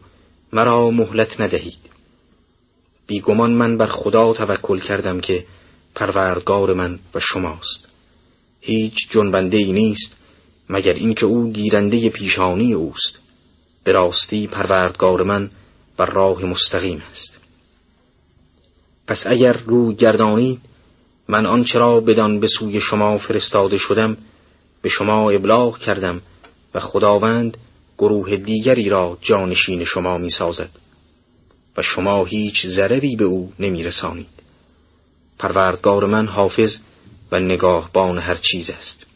مرا 0.52 0.90
مهلت 0.90 1.40
ندهید. 1.40 1.78
بیگمان 3.06 3.50
من 3.52 3.78
بر 3.78 3.86
خدا 3.86 4.32
توکل 4.32 4.78
کردم 4.78 5.20
که 5.20 5.44
پروردگار 5.94 6.74
من 6.74 6.98
و 7.14 7.20
شماست. 7.20 7.88
هیچ 8.60 8.94
جنبنده 9.10 9.56
ای 9.56 9.72
نیست 9.72 10.16
مگر 10.70 10.92
اینکه 10.92 11.26
او 11.26 11.52
گیرنده 11.52 12.08
پیشانی 12.08 12.72
اوست. 12.72 13.18
به 13.84 13.92
راستی 13.92 14.46
پروردگار 14.46 15.22
من 15.22 15.50
بر 15.96 16.06
راه 16.06 16.44
مستقیم 16.44 17.02
است. 17.10 17.40
پس 19.06 19.26
اگر 19.26 19.52
رو 19.52 19.92
گردانید 19.92 20.60
من 21.28 21.46
آنچه 21.46 21.78
را 21.78 22.00
بدان 22.00 22.40
به 22.40 22.48
سوی 22.58 22.80
شما 22.80 23.18
فرستاده 23.18 23.78
شدم 23.78 24.16
به 24.82 24.88
شما 24.88 25.30
ابلاغ 25.30 25.78
کردم 25.78 26.20
و 26.74 26.80
خداوند 26.80 27.56
گروه 28.02 28.36
دیگری 28.36 28.88
را 28.88 29.18
جانشین 29.20 29.84
شما 29.84 30.18
می 30.18 30.30
سازد 30.30 30.70
و 31.76 31.82
شما 31.82 32.24
هیچ 32.24 32.66
ضرری 32.66 33.16
به 33.16 33.24
او 33.24 33.52
نمی 33.58 33.82
رسانید. 33.82 34.42
پروردگار 35.38 36.06
من 36.06 36.26
حافظ 36.26 36.78
و 37.32 37.40
نگاهبان 37.40 38.18
هر 38.18 38.34
چیز 38.34 38.70
است 38.70 39.06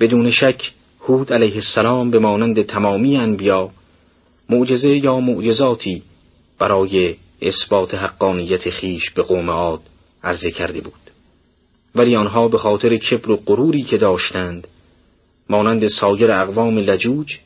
بدون 0.00 0.30
شک 0.30 0.72
هود 1.00 1.32
علیه 1.32 1.54
السلام 1.54 2.10
به 2.10 2.18
مانند 2.18 2.62
تمامی 2.62 3.16
انبیا 3.16 3.70
معجزه 4.48 4.96
یا 4.96 5.20
معجزاتی 5.20 6.02
برای 6.58 7.16
اثبات 7.42 7.94
حقانیت 7.94 8.70
خیش 8.70 9.10
به 9.10 9.22
قوم 9.22 9.50
عاد 9.50 9.80
عرضه 10.24 10.50
کرده 10.50 10.80
بود 10.80 11.10
ولی 11.94 12.16
آنها 12.16 12.48
به 12.48 12.58
خاطر 12.58 12.96
کبر 12.96 13.30
و 13.30 13.36
غروری 13.36 13.82
که 13.82 13.96
داشتند 13.96 14.68
مانند 15.50 15.88
سایر 15.88 16.32
اقوام 16.32 16.78
لجوج 16.78 17.38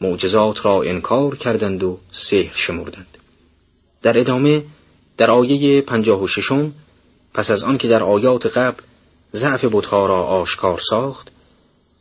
معجزات 0.00 0.64
را 0.64 0.82
انکار 0.82 1.36
کردند 1.36 1.82
و 1.82 1.98
سحر 2.10 2.52
شمردند. 2.54 3.18
در 4.02 4.18
ادامه 4.18 4.64
در 5.16 5.30
آیه 5.30 5.80
پنجاه 5.80 6.22
و 6.22 6.28
ششم 6.28 6.72
پس 7.34 7.50
از 7.50 7.62
آنکه 7.62 7.88
در 7.88 8.02
آیات 8.02 8.46
قبل 8.46 8.82
ضعف 9.32 9.64
بتها 9.64 10.06
را 10.06 10.22
آشکار 10.22 10.80
ساخت 10.90 11.30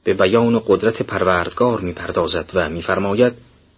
به 0.04 0.14
بیان 0.14 0.62
قدرت 0.68 1.02
پروردگار 1.02 1.80
می‌پردازد 1.82 2.52
و 2.54 2.70
میفرماید 2.70 3.34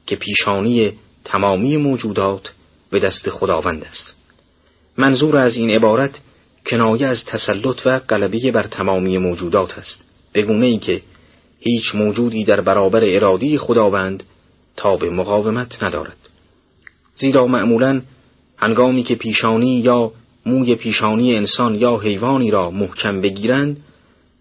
که 0.05 0.15
پیشانی 0.15 0.91
تمامی 1.25 1.77
موجودات 1.77 2.51
به 2.89 2.99
دست 2.99 3.29
خداوند 3.29 3.83
است. 3.83 4.15
منظور 4.97 5.37
از 5.37 5.57
این 5.57 5.69
عبارت 5.69 6.19
کنایه 6.65 7.07
از 7.07 7.25
تسلط 7.25 7.81
و 7.85 7.99
غلبه 7.99 8.51
بر 8.51 8.67
تمامی 8.67 9.17
موجودات 9.17 9.77
است. 9.77 10.05
بگونه 10.33 10.65
ای 10.65 10.77
که 10.77 11.01
هیچ 11.59 11.95
موجودی 11.95 12.43
در 12.43 12.61
برابر 12.61 13.01
ارادی 13.03 13.57
خداوند 13.57 14.23
تا 14.75 14.95
به 14.95 15.09
مقاومت 15.09 15.83
ندارد 15.83 16.17
زیرا 17.15 17.47
معمولا 17.47 18.01
هنگامی 18.57 19.03
که 19.03 19.15
پیشانی 19.15 19.79
یا 19.79 20.11
موی 20.45 20.75
پیشانی 20.75 21.35
انسان 21.35 21.75
یا 21.75 21.97
حیوانی 21.97 22.51
را 22.51 22.71
محکم 22.71 23.21
بگیرند 23.21 23.77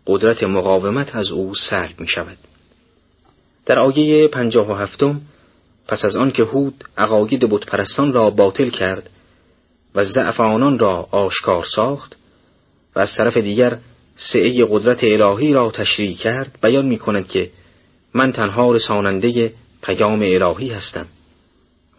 قدرت 0.07 0.45
مقاومت 0.45 1.16
از 1.16 1.31
او 1.31 1.55
سلب 1.55 2.01
می 2.01 2.09
شود. 2.09 2.37
در 3.66 3.79
آیه 3.79 4.29
پنجاه 4.29 4.71
و 4.71 4.75
هفتم 4.75 5.21
پس 5.89 6.05
از 6.05 6.16
آن 6.16 6.31
که 6.31 6.43
هود 6.43 6.85
عقاید 6.99 7.45
بتپرستان 7.51 8.12
را 8.12 8.31
باطل 8.31 8.71
کرد 8.71 9.11
و 9.95 10.05
ضعف 10.05 10.41
آنان 10.41 10.79
را 10.79 11.09
آشکار 11.11 11.64
ساخت 11.64 12.16
و 12.97 12.99
از 12.99 13.14
طرف 13.14 13.37
دیگر 13.37 13.79
سعه 14.21 14.66
قدرت 14.71 15.05
الهی 15.05 15.53
را 15.53 15.71
تشریح 15.71 16.16
کرد 16.16 16.59
بیان 16.62 16.87
می 16.87 16.99
کند 16.99 17.29
که 17.29 17.51
من 18.14 18.33
تنها 18.33 18.73
رساننده 18.73 19.53
پیام 19.83 20.23
الهی 20.23 20.69
هستم 20.69 21.07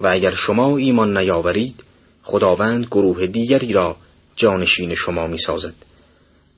و 0.01 0.07
اگر 0.07 0.31
شما 0.31 0.77
ایمان 0.77 1.17
نیاورید 1.17 1.83
خداوند 2.23 2.85
گروه 2.85 3.27
دیگری 3.27 3.73
را 3.73 3.95
جانشین 4.35 4.95
شما 4.95 5.27
می 5.27 5.37
سازد. 5.37 5.73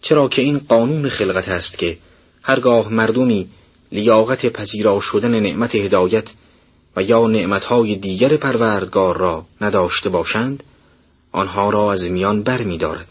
چرا 0.02 0.28
که 0.28 0.42
این 0.42 0.62
قانون 0.70 1.10
خلقت 1.10 1.48
است 1.48 1.78
که 1.78 1.98
هرگاه 2.44 2.90
مردمی 2.90 3.48
لیاقت 3.92 4.46
پذیرا 4.46 5.00
شدن 5.00 5.40
نعمت 5.40 5.76
هدایت 5.76 6.30
و 6.96 7.04
یا 7.04 7.28
نعمتهای 7.28 7.96
دیگر 7.96 8.38
پروردگار 8.38 9.18
را 9.18 9.46
نداشته 9.62 10.10
باشند 10.10 10.64
آنها 11.32 11.70
را 11.70 11.94
از 11.94 12.12
میان 12.12 12.44
بر 12.44 12.64
می 12.64 12.78
دارد 12.78 13.08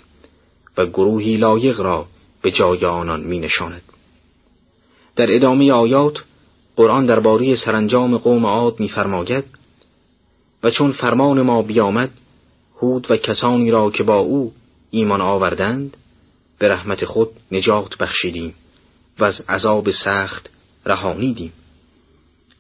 و 0.77 0.87
گروهی 0.87 1.37
لایق 1.37 1.81
را 1.81 2.07
به 2.43 2.51
جای 2.51 2.85
آنان 2.85 3.21
می 3.21 3.39
نشاند. 3.39 3.83
در 5.17 5.35
ادامه 5.35 5.73
آیات 5.73 6.25
قرآن 6.77 7.07
درباره 7.07 7.57
سرانجام 7.57 8.17
قوم 8.17 8.47
عاد 8.47 8.81
میفرماید 8.81 9.45
و 10.63 10.71
چون 10.71 10.93
فرمان 10.93 11.43
ما 11.43 11.63
بیامد 11.63 12.11
هود 12.77 13.11
و 13.11 13.17
کسانی 13.17 13.71
را 13.71 13.91
که 13.91 14.03
با 14.03 14.17
او 14.17 14.53
ایمان 14.91 15.21
آوردند 15.21 15.97
به 16.59 16.69
رحمت 16.69 17.05
خود 17.05 17.29
نجات 17.53 17.99
بخشیدیم 17.99 18.55
و 19.19 19.25
از 19.25 19.41
عذاب 19.49 19.91
سخت 19.91 20.51
رهانیدیم 20.87 21.53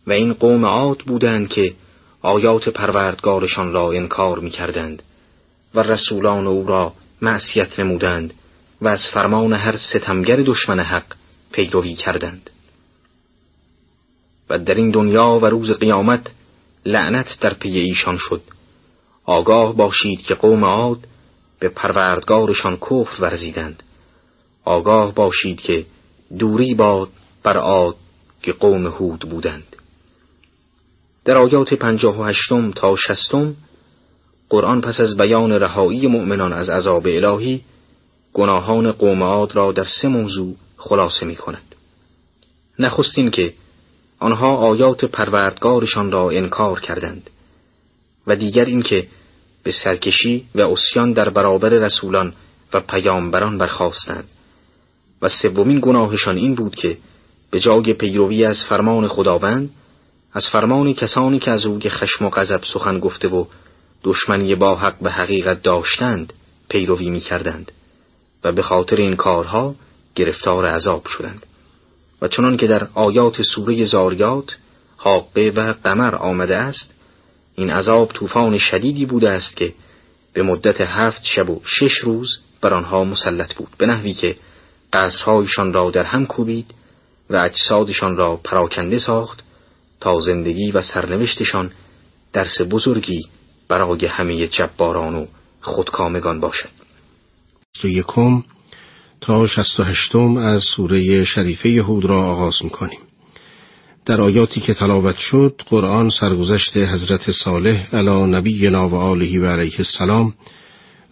و 0.06 0.12
این 0.12 0.32
قوم 0.32 0.64
عاد 0.64 0.98
بودند 0.98 1.48
که 1.48 1.74
آیات 2.22 2.68
پروردگارشان 2.68 3.72
را 3.72 3.92
انکار 3.92 4.38
می 4.38 4.50
کردند 4.50 5.02
و 5.74 5.80
رسولان 5.80 6.46
او 6.46 6.66
را 6.66 6.92
معصیت 7.22 7.80
نمودند 7.80 8.34
و 8.82 8.88
از 8.88 9.08
فرمان 9.12 9.52
هر 9.52 9.76
ستمگر 9.76 10.36
دشمن 10.36 10.80
حق 10.80 11.04
پیروی 11.52 11.94
کردند. 11.94 12.50
و 14.50 14.58
در 14.58 14.74
این 14.74 14.90
دنیا 14.90 15.38
و 15.42 15.46
روز 15.46 15.70
قیامت 15.70 16.30
لعنت 16.86 17.38
در 17.40 17.54
پی 17.54 17.78
ایشان 17.78 18.16
شد. 18.16 18.42
آگاه 19.24 19.76
باشید 19.76 20.22
که 20.22 20.34
قوم 20.34 20.64
عاد 20.64 20.98
به 21.58 21.68
پروردگارشان 21.68 22.76
کفر 22.76 23.22
ورزیدند. 23.22 23.82
آگاه 24.64 25.14
باشید 25.14 25.60
که 25.60 25.86
دوری 26.38 26.74
باد 26.74 27.08
بر 27.42 27.56
عاد 27.56 27.96
که 28.42 28.52
قوم 28.52 28.86
هود 28.86 29.20
بودند. 29.20 29.76
در 31.24 31.38
آیات 31.38 31.74
پنجاه 31.74 32.20
و 32.20 32.24
هشتم 32.24 32.70
تا 32.70 32.96
شستم 32.96 33.54
قرآن 34.48 34.80
پس 34.80 35.00
از 35.00 35.16
بیان 35.16 35.52
رهایی 35.52 36.06
مؤمنان 36.06 36.52
از 36.52 36.70
عذاب 36.70 37.06
الهی 37.06 37.64
گناهان 38.34 38.92
قوم 38.92 39.22
عاد 39.22 39.56
را 39.56 39.72
در 39.72 39.84
سه 39.84 40.08
موضوع 40.08 40.54
خلاصه 40.76 41.26
می 41.26 41.36
کند. 41.36 41.74
نخستین 42.78 43.30
که 43.30 43.52
آنها 44.18 44.56
آیات 44.56 45.04
پروردگارشان 45.04 46.12
را 46.12 46.30
انکار 46.30 46.80
کردند 46.80 47.30
و 48.26 48.36
دیگر 48.36 48.64
اینکه 48.64 49.06
به 49.62 49.72
سرکشی 49.72 50.46
و 50.54 50.60
اسیان 50.60 51.12
در 51.12 51.30
برابر 51.30 51.68
رسولان 51.68 52.32
و 52.72 52.80
پیامبران 52.80 53.58
برخواستند 53.58 54.28
و 55.22 55.28
سومین 55.28 55.80
گناهشان 55.82 56.36
این 56.36 56.54
بود 56.54 56.74
که 56.74 56.98
به 57.50 57.60
جای 57.60 57.92
پیروی 57.94 58.44
از 58.44 58.64
فرمان 58.64 59.08
خداوند 59.08 59.70
از 60.32 60.48
فرمان 60.48 60.94
کسانی 60.94 61.38
که 61.38 61.50
از 61.50 61.66
روی 61.66 61.88
خشم 61.88 62.24
و 62.24 62.30
غضب 62.30 62.60
سخن 62.64 62.98
گفته 62.98 63.28
و 63.28 63.44
دشمنی 64.04 64.54
با 64.54 64.74
حق 64.74 64.98
به 64.98 65.10
حقیقت 65.10 65.62
داشتند 65.62 66.32
پیروی 66.68 67.10
می 67.10 67.20
کردند 67.20 67.72
و 68.44 68.52
به 68.52 68.62
خاطر 68.62 68.96
این 68.96 69.16
کارها 69.16 69.74
گرفتار 70.14 70.66
عذاب 70.66 71.06
شدند. 71.06 71.46
و 72.22 72.28
چنان 72.28 72.56
که 72.56 72.66
در 72.66 72.88
آیات 72.94 73.42
سوره 73.42 73.84
زاریات 73.84 74.56
حاقه 74.96 75.52
و 75.56 75.74
قمر 75.84 76.14
آمده 76.14 76.56
است 76.56 76.94
این 77.54 77.70
عذاب 77.70 78.12
طوفان 78.12 78.58
شدیدی 78.58 79.06
بوده 79.06 79.30
است 79.30 79.56
که 79.56 79.72
به 80.32 80.42
مدت 80.42 80.80
هفت 80.80 81.24
شب 81.24 81.50
و 81.50 81.60
شش 81.64 81.92
روز 81.92 82.38
بر 82.60 82.74
آنها 82.74 83.04
مسلط 83.04 83.54
بود 83.54 83.68
به 83.78 83.86
نحوی 83.86 84.12
که 84.12 84.36
قصرهایشان 84.92 85.72
را 85.72 85.90
در 85.90 86.04
هم 86.04 86.26
کوبید 86.26 86.74
و 87.30 87.36
اجسادشان 87.36 88.16
را 88.16 88.36
پراکنده 88.36 88.98
ساخت 88.98 89.42
تا 90.00 90.20
زندگی 90.20 90.70
و 90.70 90.82
سرنوشتشان 90.82 91.70
درس 92.32 92.60
بزرگی 92.70 93.28
برای 93.68 94.06
همه 94.06 94.46
جباران 94.46 95.14
و 95.14 95.26
خودکامگان 95.60 96.40
باشد. 96.40 96.79
یکم 97.84 98.42
تا 99.20 99.46
شست 99.46 99.80
و 99.80 99.84
هشتم 99.84 100.36
از 100.36 100.62
سوره 100.62 101.24
شریفه 101.24 101.68
یهود 101.68 102.04
را 102.04 102.22
آغاز 102.22 102.54
می‌کنیم 102.64 102.98
در 104.06 104.20
آیاتی 104.20 104.60
که 104.60 104.74
تلاوت 104.74 105.16
شد 105.16 105.62
قرآن 105.66 106.10
سرگذشت 106.10 106.76
حضرت 106.76 107.30
صالح 107.30 107.96
علی 107.96 108.22
نبینا 108.22 108.88
و 108.88 108.94
آله 108.94 109.40
و 109.40 109.46
علیه 109.46 109.74
السلام 109.78 110.34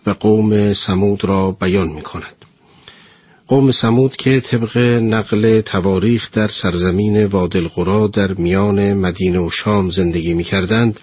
و 0.07 0.11
قوم 0.11 0.73
سمود 0.73 1.25
را 1.25 1.51
بیان 1.51 1.89
می 1.89 2.03
کند. 2.03 2.35
قوم 3.49 3.71
سمود 3.71 4.17
که 4.17 4.41
طبق 4.41 4.79
نقل 5.03 5.61
تواریخ 5.61 6.31
در 6.31 6.49
سرزمین 6.49 7.25
وادلقرا 7.25 8.07
در 8.07 8.33
میان 8.33 8.95
مدینه 8.95 9.39
و 9.39 9.51
شام 9.51 9.91
زندگی 9.91 10.35
می 10.35 10.45
کردند 10.45 11.01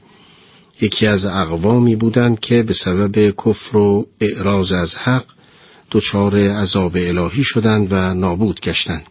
یکی 0.82 1.08
از 1.08 1.26
اقوامی 1.26 1.96
بودند 1.96 2.40
که 2.40 2.64
به 2.64 2.74
سبب 2.74 3.34
کفر 3.46 3.78
و 3.78 4.08
اعراض 4.22 4.72
از 4.72 4.96
حق 4.96 5.26
دچار 5.92 6.38
عذاب 6.38 6.96
الهی 6.96 7.44
شدند 7.44 7.94
و 7.94 8.14
نابود 8.14 8.62
گشتند. 8.62 9.06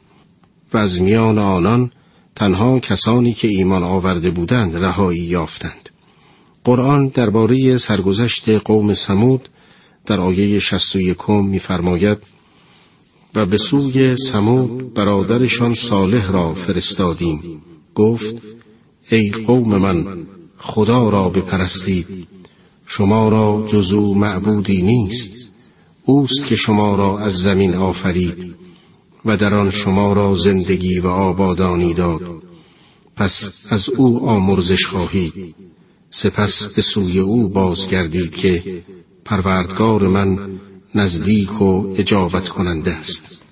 و 0.72 0.78
از 0.78 1.00
میان 1.00 1.38
آنان 1.38 1.90
تنها 2.36 2.80
کسانی 2.80 3.32
که 3.32 3.48
ایمان 3.48 3.82
آورده 3.82 4.30
بودند 4.30 4.76
رهایی 4.76 5.20
یافتند. 5.20 5.90
قرآن 6.64 7.08
درباره 7.08 7.78
سرگذشت 7.78 8.48
قوم 8.48 8.94
سمود 8.94 9.48
در 10.06 10.20
آیه 10.20 10.58
61 10.58 11.30
می‌فرماید 11.30 12.18
و 13.34 13.46
به 13.46 13.56
سوی 13.56 14.16
سمود 14.16 14.94
برادرشان 14.94 15.74
صالح 15.74 16.32
را 16.32 16.54
فرستادیم. 16.54 17.62
گفت 17.94 18.34
ای 19.10 19.30
قوم 19.30 19.78
من 19.78 20.26
خدا 20.58 21.08
را 21.08 21.28
بپرستید. 21.28 22.06
شما 22.86 23.28
را 23.28 23.66
جزو 23.68 24.14
معبودی 24.14 24.82
نیست. 24.82 25.43
اوست 26.06 26.46
که 26.46 26.56
شما 26.56 26.96
را 26.96 27.18
از 27.18 27.32
زمین 27.32 27.74
آفرید 27.74 28.54
و 29.24 29.36
در 29.36 29.54
آن 29.54 29.70
شما 29.70 30.12
را 30.12 30.34
زندگی 30.34 30.98
و 30.98 31.06
آبادانی 31.06 31.94
داد. 31.94 32.22
پس 33.16 33.66
از 33.70 33.88
او 33.88 34.28
آمرزش 34.28 34.86
خواهید 34.86 35.54
سپس 36.10 36.74
به 36.76 36.82
سوی 36.82 37.18
او 37.18 37.48
بازگردید 37.48 38.34
که 38.34 38.82
پروردگار 39.24 40.08
من 40.08 40.38
نزدیک 40.94 41.62
و 41.62 41.94
اجابت 41.96 42.48
کننده 42.48 42.90
است. 42.90 43.44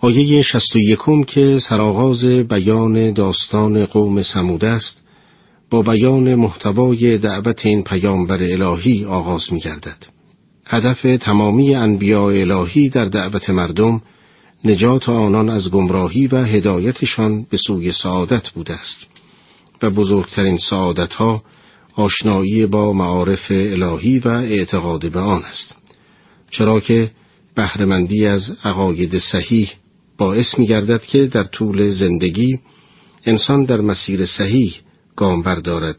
آیه 0.00 0.42
شست 0.42 0.76
و 0.76 0.78
یکم 0.78 1.24
که 1.24 1.58
سرآغاز 1.68 2.24
بیان 2.24 3.12
داستان 3.12 3.86
قوم 3.86 4.22
سمود 4.22 4.64
است 4.64 5.00
با 5.70 5.82
بیان 5.82 6.34
محتوای 6.34 7.18
دعوت 7.18 7.66
این 7.66 7.82
پیامبر 7.82 8.42
الهی 8.42 9.04
آغاز 9.04 9.52
می. 9.52 9.62
هدف 10.72 11.02
تمامی 11.20 11.74
انبیاء 11.74 12.40
الهی 12.40 12.88
در 12.88 13.04
دعوت 13.04 13.50
مردم 13.50 14.02
نجات 14.64 15.08
آنان 15.08 15.48
از 15.48 15.70
گمراهی 15.70 16.26
و 16.26 16.36
هدایتشان 16.44 17.46
به 17.50 17.56
سوی 17.56 17.92
سعادت 17.92 18.50
بوده 18.50 18.74
است 18.74 19.06
و 19.82 19.90
بزرگترین 19.90 20.56
سعادت 20.58 21.12
ها 21.12 21.42
آشنایی 21.96 22.66
با 22.66 22.92
معارف 22.92 23.46
الهی 23.50 24.18
و 24.18 24.28
اعتقاد 24.28 25.12
به 25.12 25.20
آن 25.20 25.42
است. 25.42 25.74
چرا 26.50 26.80
که 26.80 27.10
بهرهمندی 27.54 28.26
از 28.26 28.52
عقاید 28.64 29.18
صحیح 29.18 29.70
باعث 30.18 30.58
می 30.58 30.66
گردد 30.66 31.02
که 31.02 31.26
در 31.26 31.44
طول 31.44 31.88
زندگی 31.88 32.58
انسان 33.24 33.64
در 33.64 33.80
مسیر 33.80 34.26
صحیح 34.26 34.74
گام 35.16 35.42
بردارد 35.42 35.96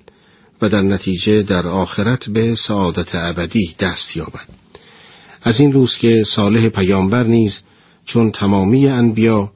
و 0.62 0.70
در 0.70 0.82
نتیجه 0.82 1.44
در 1.44 1.68
آخرت 1.68 2.30
به 2.30 2.56
سعادت 2.56 3.16
ابدی 3.16 3.76
دست 3.80 4.18
یابد. 4.18 4.61
از 5.42 5.60
این 5.60 5.74
روز 5.74 5.98
که 5.98 6.24
صالح 6.26 6.70
پیامبر 6.70 7.24
نیز 7.24 7.62
چون 8.06 8.32
تمامی 8.32 8.88
انبیا 8.88 9.52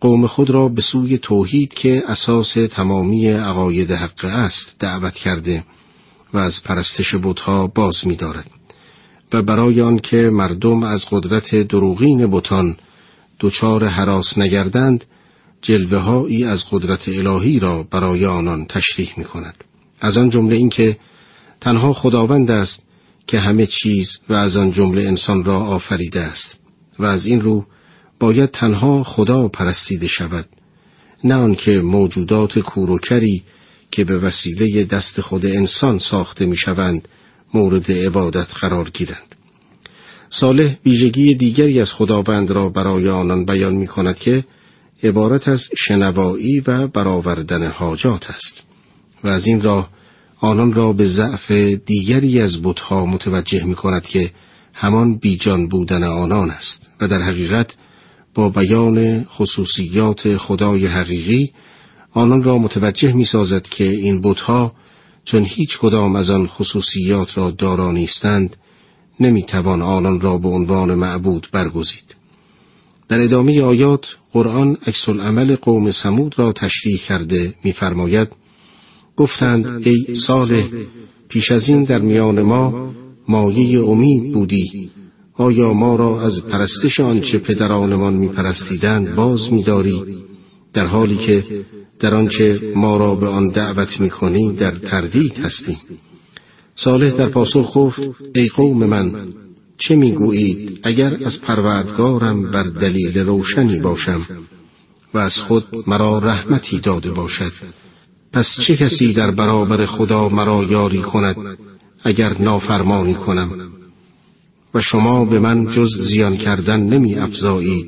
قوم 0.00 0.26
خود 0.26 0.50
را 0.50 0.68
به 0.68 0.82
سوی 0.82 1.18
توحید 1.18 1.74
که 1.74 2.02
اساس 2.06 2.56
تمامی 2.70 3.28
عقاید 3.28 3.90
حق 3.90 4.24
است 4.24 4.76
دعوت 4.78 5.14
کرده 5.14 5.64
و 6.32 6.38
از 6.38 6.62
پرستش 6.64 7.14
بتها 7.22 7.66
باز 7.66 8.06
می‌دارد 8.06 8.50
و 9.32 9.42
برای 9.42 9.80
آن 9.80 9.98
که 9.98 10.16
مردم 10.16 10.82
از 10.82 11.06
قدرت 11.10 11.54
دروغین 11.54 12.30
بتان 12.30 12.76
دچار 13.40 13.86
حراس 13.86 14.38
نگردند 14.38 15.04
جلوه 15.62 16.46
از 16.46 16.64
قدرت 16.70 17.08
الهی 17.08 17.58
را 17.58 17.82
برای 17.82 18.26
آنان 18.26 18.64
تشریح 18.64 19.14
می 19.16 19.24
کند. 19.24 19.64
از 20.00 20.16
آن 20.16 20.28
جمله 20.28 20.56
اینکه 20.56 20.98
تنها 21.60 21.92
خداوند 21.92 22.50
است 22.50 22.85
که 23.26 23.40
همه 23.40 23.66
چیز 23.66 24.18
و 24.28 24.32
از 24.32 24.56
آن 24.56 24.70
جمله 24.70 25.02
انسان 25.02 25.44
را 25.44 25.60
آفریده 25.60 26.20
است. 26.20 26.60
و 26.98 27.04
از 27.04 27.26
این 27.26 27.40
رو 27.40 27.66
باید 28.20 28.50
تنها 28.50 29.02
خدا 29.02 29.48
پرستیده 29.48 30.06
شود 30.06 30.48
نه 31.24 31.34
آنکه 31.34 31.72
موجودات 31.72 32.58
کوروکری 32.58 33.42
که 33.90 34.04
به 34.04 34.18
وسیله 34.18 34.84
دست 34.84 35.20
خود 35.20 35.46
انسان 35.46 35.98
ساخته 35.98 36.46
می‌شوند 36.46 37.08
مورد 37.54 37.92
عبادت 37.92 38.54
قرار 38.60 38.90
گیرند. 38.90 39.34
صالح 40.28 40.76
ویژگی 40.86 41.34
دیگری 41.34 41.80
از 41.80 41.92
خداوند 41.92 42.50
را 42.50 42.68
برای 42.68 43.08
آنان 43.08 43.44
بیان 43.44 43.74
می 43.74 43.86
کند 43.86 44.18
که 44.18 44.44
عبارت 45.02 45.48
از 45.48 45.68
شنوایی 45.76 46.60
و 46.60 46.86
برآوردن 46.86 47.70
حاجات 47.70 48.30
است. 48.30 48.62
و 49.24 49.28
از 49.28 49.46
این 49.46 49.62
راه 49.62 49.90
آنان 50.40 50.72
را 50.72 50.92
به 50.92 51.06
ضعف 51.06 51.50
دیگری 51.86 52.40
از 52.40 52.62
بتها 52.62 53.06
متوجه 53.06 53.64
می 53.64 53.74
کند 53.74 54.02
که 54.02 54.30
همان 54.74 55.18
بیجان 55.18 55.68
بودن 55.68 56.04
آنان 56.04 56.50
است 56.50 56.90
و 57.00 57.08
در 57.08 57.22
حقیقت 57.22 57.74
با 58.34 58.48
بیان 58.48 59.24
خصوصیات 59.24 60.36
خدای 60.36 60.86
حقیقی 60.86 61.52
آنان 62.12 62.42
را 62.42 62.58
متوجه 62.58 63.12
می 63.12 63.24
سازد 63.24 63.62
که 63.62 63.84
این 63.84 64.22
بتها 64.22 64.72
چون 65.24 65.44
هیچ 65.44 65.78
کدام 65.78 66.16
از 66.16 66.30
آن 66.30 66.46
خصوصیات 66.46 67.38
را 67.38 67.50
دارا 67.50 67.92
نیستند 67.92 68.56
نمی 69.20 69.42
توان 69.42 69.82
آنان 69.82 70.20
را 70.20 70.38
به 70.38 70.48
عنوان 70.48 70.94
معبود 70.94 71.48
برگزید. 71.52 72.14
در 73.08 73.20
ادامه 73.20 73.62
آیات 73.62 74.06
قرآن 74.32 74.76
عکس 74.86 75.08
عمل 75.08 75.56
قوم 75.56 75.90
سمود 75.90 76.38
را 76.38 76.52
تشریح 76.52 76.98
کرده 77.08 77.54
می‌فرماید 77.64 78.28
گفتند 79.16 79.82
ای 79.88 80.14
صالح 80.14 80.66
پیش 81.28 81.50
از 81.50 81.68
این 81.68 81.84
در 81.84 81.98
میان 81.98 82.42
ما 82.42 82.90
مایه 83.28 83.80
امید 83.84 84.32
بودی. 84.32 84.90
آیا 85.34 85.72
ما 85.72 85.96
را 85.96 86.20
از 86.22 86.46
پرستش 86.46 87.00
آنچه 87.00 87.38
پدرانمان 87.38 88.14
میپرستیدند 88.14 89.14
باز 89.14 89.52
میداری؟ 89.52 90.02
در 90.72 90.86
حالی 90.86 91.16
که 91.16 91.44
در 92.00 92.14
آنچه 92.14 92.72
ما 92.76 92.96
را 92.96 93.14
به 93.14 93.26
آن 93.26 93.48
دعوت 93.48 94.00
می‌کنی 94.00 94.52
در 94.52 94.70
تردید 94.70 95.38
هستیم 95.38 95.76
صالح 96.74 97.16
در 97.16 97.28
پاسخ 97.28 97.76
گفت 97.76 98.00
ای 98.34 98.48
قوم 98.48 98.84
من 98.84 99.28
چه 99.78 99.96
می‌گویید 99.96 100.80
اگر 100.82 101.16
از 101.24 101.40
پروردگارم 101.40 102.50
بر 102.50 102.62
دلیل 102.62 103.18
روشنی 103.18 103.78
باشم 103.78 104.26
و 105.14 105.18
از 105.18 105.38
خود 105.38 105.64
مرا 105.86 106.18
رحمتی 106.18 106.80
داده 106.80 107.10
باشد؟ 107.10 107.52
پس 108.32 108.56
چه 108.66 108.76
کسی 108.76 109.12
در 109.12 109.30
برابر 109.30 109.86
خدا 109.86 110.28
مرا 110.28 110.64
یاری 110.64 110.98
کند 110.98 111.36
اگر 112.02 112.38
نافرمانی 112.38 113.14
کنم؟ 113.14 113.50
و 114.74 114.80
شما 114.80 115.24
به 115.24 115.38
من 115.38 115.66
جز 115.66 116.00
زیان 116.00 116.36
کردن 116.36 116.80
نمی 116.80 117.14
افزایید 117.14 117.86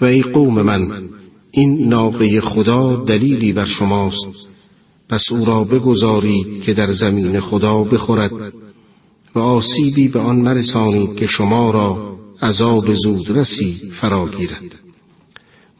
و 0.00 0.04
ای 0.04 0.22
قوم 0.22 0.62
من 0.62 1.08
این 1.50 1.88
ناقه 1.88 2.40
خدا 2.40 2.96
دلیلی 2.96 3.52
بر 3.52 3.64
شماست. 3.64 4.48
پس 5.08 5.22
او 5.30 5.44
را 5.44 5.64
بگذارید 5.64 6.62
که 6.62 6.74
در 6.74 6.92
زمین 6.92 7.40
خدا 7.40 7.76
بخورد 7.76 8.32
و 9.34 9.38
آسیبی 9.38 10.08
به 10.08 10.20
آن 10.20 10.36
مرسانید 10.36 11.16
که 11.16 11.26
شما 11.26 11.70
را 11.70 12.16
عذاب 12.42 12.92
زودرسی 12.92 13.90
فرا 14.00 14.28
گیرد. 14.28 14.74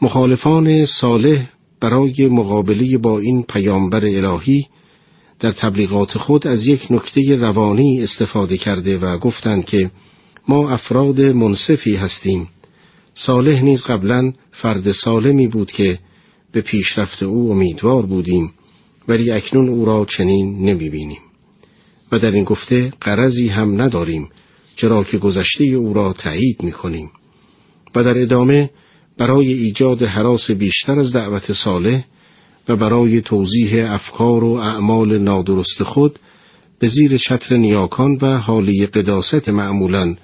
مخالفان 0.02 0.85
صالح 0.85 1.48
برای 1.85 2.28
مقابله 2.28 2.98
با 2.98 3.19
این 3.19 3.43
پیامبر 3.43 4.05
الهی 4.05 4.66
در 5.40 5.52
تبلیغات 5.52 6.19
خود 6.19 6.47
از 6.47 6.66
یک 6.66 6.86
نکته 6.90 7.36
روانی 7.36 8.02
استفاده 8.02 8.59
کرده 8.59 8.98
و 8.98 9.19
گفتند 9.19 9.65
که 9.65 9.90
ما 10.48 10.70
افراد 10.70 11.20
منصفی 11.20 11.97
هستیم 11.97 12.48
صالح 13.15 13.62
نیز 13.62 13.82
قبلا 13.82 14.32
فرد 14.52 14.90
سالمی 14.90 15.47
بود 15.47 15.73
که 15.73 15.98
به 16.52 16.61
پیشرفت 16.61 17.23
او 17.23 17.51
امیدوار 17.52 18.06
بودیم 18.06 18.52
ولی 19.09 19.31
اکنون 19.31 19.69
او 19.69 19.85
را 19.85 20.05
چنین 20.05 20.59
نمی 20.59 20.90
بینیم. 20.90 21.20
و 22.12 22.19
در 22.19 22.31
این 22.31 22.44
گفته 22.44 22.93
قرضی 23.01 23.48
هم 23.48 23.82
نداریم 23.82 24.28
چرا 24.77 25.05
که 25.05 25.19
گذشته 25.19 25.65
او 25.65 25.94
را 25.94 26.12
تایید 26.12 26.62
می 26.62 26.73
کنیم 26.73 27.11
و 27.94 28.05
در 28.05 28.19
ادامه 28.19 28.70
برای 29.18 29.52
ایجاد 29.52 30.02
حراس 30.02 30.50
بیشتر 30.50 30.98
از 30.98 31.12
دعوت 31.12 31.52
صالح 31.52 32.04
و 32.68 32.76
برای 32.76 33.20
توضیح 33.20 33.92
افکار 33.92 34.44
و 34.44 34.52
اعمال 34.52 35.18
نادرست 35.18 35.82
خود 35.82 36.18
به 36.78 36.88
زیر 36.88 37.16
چتر 37.16 37.56
نیاکان 37.56 38.18
و 38.22 38.38
حالی 38.38 38.86
قداست 38.86 39.48
معمولا 39.48 40.14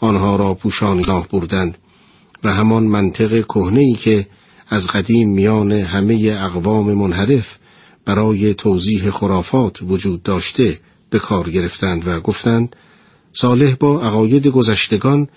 آنها 0.00 0.36
را 0.36 0.54
پوشانی 0.54 1.02
ناه 1.08 1.28
بردند 1.32 1.78
و 2.44 2.54
همان 2.54 2.82
منطق 2.82 3.44
کهنه‌ای 3.44 3.92
که 3.92 4.26
از 4.68 4.86
قدیم 4.86 5.28
میان 5.28 5.72
همه 5.72 6.36
اقوام 6.40 6.94
منحرف 6.94 7.58
برای 8.04 8.54
توضیح 8.54 9.10
خرافات 9.10 9.82
وجود 9.82 10.22
داشته 10.22 10.78
به 11.10 11.18
کار 11.18 11.50
گرفتند 11.50 12.08
و 12.08 12.20
گفتند 12.20 12.76
صالح 13.32 13.74
با 13.80 14.02
عقاید 14.02 14.46
گذشتگان 14.46 15.28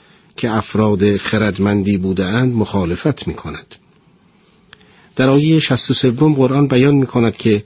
که 0.41 0.51
افراد 0.51 1.17
خردمندی 1.17 1.97
بودهاند 1.97 2.55
مخالفت 2.55 3.27
می 3.27 3.33
کند. 3.33 3.75
در 5.15 5.29
آیه 5.29 5.59
63 5.59 6.11
قرآن 6.11 6.67
بیان 6.67 6.95
می 6.95 7.05
کند 7.05 7.37
که 7.37 7.63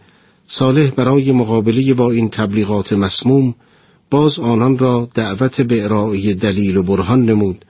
صالح 0.48 0.90
برای 0.90 1.32
مقابله 1.32 1.94
با 1.94 2.12
این 2.12 2.30
تبلیغات 2.30 2.94
مسموم 2.94 3.56
باز 4.12 4.40
آنان 4.40 4.78
را 4.78 5.08
دعوت 5.14 5.62
به 5.62 5.84
ارائه 5.84 6.34
دلیل 6.34 6.78
و 6.78 6.84
برهان 6.84 7.26
نمود 7.26 7.66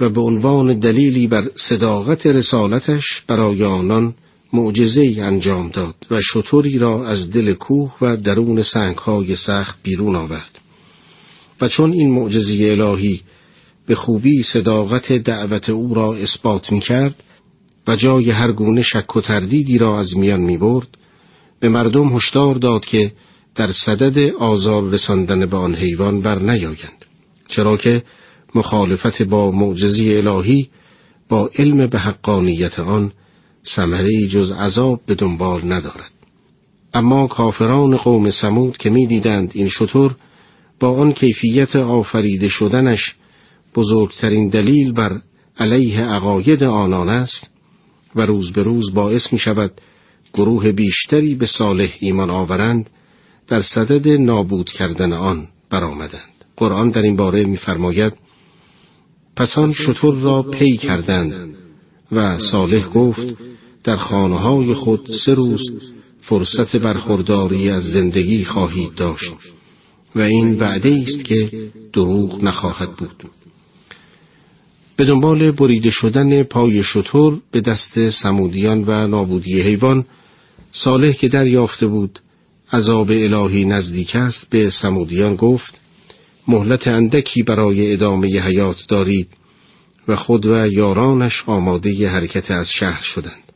و 0.00 0.08
به 0.08 0.20
عنوان 0.20 0.78
دلیلی 0.78 1.26
بر 1.26 1.44
صداقت 1.68 2.26
رسالتش 2.26 3.22
برای 3.28 3.64
آنان 3.64 4.14
معجزه 4.52 5.14
انجام 5.18 5.68
داد 5.68 5.94
و 6.10 6.20
شطوری 6.20 6.78
را 6.78 7.08
از 7.08 7.30
دل 7.30 7.52
کوه 7.52 7.92
و 8.00 8.16
درون 8.16 8.62
سنگهای 8.62 9.34
سخت 9.34 9.78
بیرون 9.82 10.16
آورد 10.16 10.58
و 11.60 11.68
چون 11.68 11.92
این 11.92 12.10
معجزه 12.10 12.68
الهی 12.70 13.20
به 13.86 13.94
خوبی 13.94 14.42
صداقت 14.42 15.12
دعوت 15.12 15.70
او 15.70 15.94
را 15.94 16.14
اثبات 16.14 16.72
می 16.72 16.80
کرد 16.80 17.22
و 17.86 17.96
جای 17.96 18.30
هر 18.30 18.52
گونه 18.52 18.82
شک 18.82 19.16
و 19.16 19.20
تردیدی 19.20 19.78
را 19.78 19.98
از 19.98 20.16
میان 20.16 20.40
می 20.40 20.58
برد 20.58 20.88
به 21.60 21.68
مردم 21.68 22.16
هشدار 22.16 22.54
داد 22.54 22.84
که 22.84 23.12
در 23.54 23.72
صدد 23.72 24.34
آزار 24.34 24.90
رساندن 24.90 25.46
به 25.46 25.56
آن 25.56 25.74
حیوان 25.74 26.20
بر 26.20 26.38
نیایند. 26.38 27.04
چرا 27.48 27.76
که 27.76 28.02
مخالفت 28.54 29.22
با 29.22 29.50
معجزه 29.50 30.04
الهی 30.04 30.68
با 31.28 31.50
علم 31.58 31.86
به 31.86 31.98
حقانیت 31.98 32.78
آن 32.78 33.12
ثمره 33.76 34.26
جز 34.26 34.52
عذاب 34.52 35.00
به 35.06 35.14
دنبال 35.14 35.72
ندارد. 35.72 36.10
اما 36.94 37.26
کافران 37.26 37.96
قوم 37.96 38.30
سمود 38.30 38.76
که 38.76 38.90
می‌دیدند 38.90 39.52
این 39.54 39.68
شطور 39.68 40.16
با 40.80 40.96
آن 40.96 41.12
کیفیت 41.12 41.76
آفریده 41.76 42.48
شدنش 42.48 43.14
بزرگترین 43.74 44.48
دلیل 44.48 44.92
بر 44.92 45.20
علیه 45.58 46.00
عقاید 46.00 46.62
آنان 46.62 47.08
است 47.08 47.50
و 48.16 48.26
روز 48.26 48.52
به 48.52 48.62
روز 48.62 48.94
باعث 48.94 49.32
می 49.32 49.38
شود 49.38 49.72
گروه 50.34 50.72
بیشتری 50.72 51.34
به 51.34 51.46
صالح 51.46 51.90
ایمان 52.00 52.30
آورند 52.30 52.90
در 53.48 53.60
صدد 53.60 54.08
نابود 54.08 54.70
کردن 54.70 55.12
آن 55.12 55.48
برآمدند. 55.70 56.34
قرآن 56.56 56.90
در 56.90 57.02
این 57.02 57.16
باره 57.16 57.44
می‌فرماید 57.44 58.12
پس 59.36 59.58
آن 59.58 59.72
شطور 59.72 60.14
را 60.14 60.42
پی 60.42 60.76
کردند 60.76 61.54
و 62.12 62.38
صالح 62.38 62.88
گفت 62.88 63.34
در 63.84 63.96
خانه 63.96 64.38
های 64.38 64.74
خود 64.74 65.10
سه 65.24 65.34
روز 65.34 65.62
فرصت 66.20 66.76
برخورداری 66.76 67.70
از 67.70 67.82
زندگی 67.82 68.44
خواهید 68.44 68.94
داشت 68.94 69.32
و 70.16 70.20
این 70.20 70.58
وعده 70.58 71.02
است 71.02 71.24
که 71.24 71.70
دروغ 71.92 72.44
نخواهد 72.44 72.96
بود 72.96 73.24
به 74.96 75.04
دنبال 75.04 75.50
بریده 75.50 75.90
شدن 75.90 76.42
پای 76.42 76.82
شطور 76.82 77.40
به 77.50 77.60
دست 77.60 78.08
سمودیان 78.08 78.84
و 78.84 79.06
نابودی 79.06 79.62
حیوان 79.62 80.04
صالح 80.72 81.12
که 81.12 81.28
دریافته 81.28 81.86
بود 81.86 82.18
عذاب 82.72 83.10
الهی 83.10 83.64
نزدیک 83.64 84.16
است 84.16 84.50
به 84.50 84.70
سمودیان 84.70 85.36
گفت 85.36 85.80
مهلت 86.48 86.88
اندکی 86.88 87.42
برای 87.42 87.92
ادامه 87.92 88.40
حیات 88.40 88.84
دارید 88.88 89.28
و 90.08 90.16
خود 90.16 90.46
و 90.46 90.66
یارانش 90.66 91.42
آماده 91.46 92.08
حرکت 92.08 92.50
از 92.50 92.70
شهر 92.70 93.02
شدند. 93.02 93.52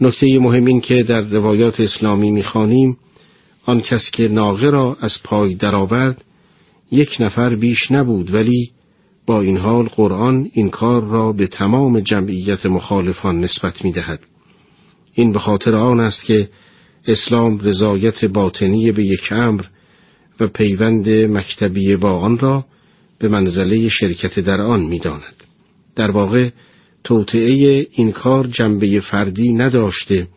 نکته 0.00 0.38
مهم 0.38 0.64
این 0.64 0.80
که 0.80 1.02
در 1.02 1.20
روایات 1.20 1.80
اسلامی 1.80 2.30
می‌خوانیم 2.30 2.96
آن 3.66 3.80
کس 3.80 4.10
که 4.10 4.28
ناغه 4.28 4.70
را 4.70 4.96
از 5.00 5.22
پای 5.24 5.54
درآورد 5.54 6.24
یک 6.92 7.16
نفر 7.20 7.56
بیش 7.56 7.90
نبود 7.90 8.34
ولی 8.34 8.70
با 9.28 9.40
این 9.40 9.56
حال 9.56 9.84
قرآن 9.84 10.50
این 10.52 10.70
کار 10.70 11.04
را 11.04 11.32
به 11.32 11.46
تمام 11.46 12.00
جمعیت 12.00 12.66
مخالفان 12.66 13.40
نسبت 13.40 13.84
می 13.84 13.92
دهد. 13.92 14.20
این 15.12 15.32
به 15.32 15.38
خاطر 15.38 15.76
آن 15.76 16.00
است 16.00 16.24
که 16.24 16.48
اسلام 17.06 17.58
رضایت 17.58 18.24
باطنی 18.24 18.92
به 18.92 19.04
یک 19.04 19.32
امر 19.32 19.64
و 20.40 20.46
پیوند 20.46 21.08
مکتبی 21.08 21.96
با 21.96 22.12
آن 22.12 22.38
را 22.38 22.64
به 23.18 23.28
منزله 23.28 23.88
شرکت 23.88 24.40
در 24.40 24.60
آن 24.60 24.80
می 24.80 24.98
داند. 24.98 25.44
در 25.96 26.10
واقع 26.10 26.50
توطعه 27.04 27.86
این 27.92 28.12
کار 28.12 28.46
جنبه 28.46 29.00
فردی 29.00 29.52
نداشته 29.52 30.28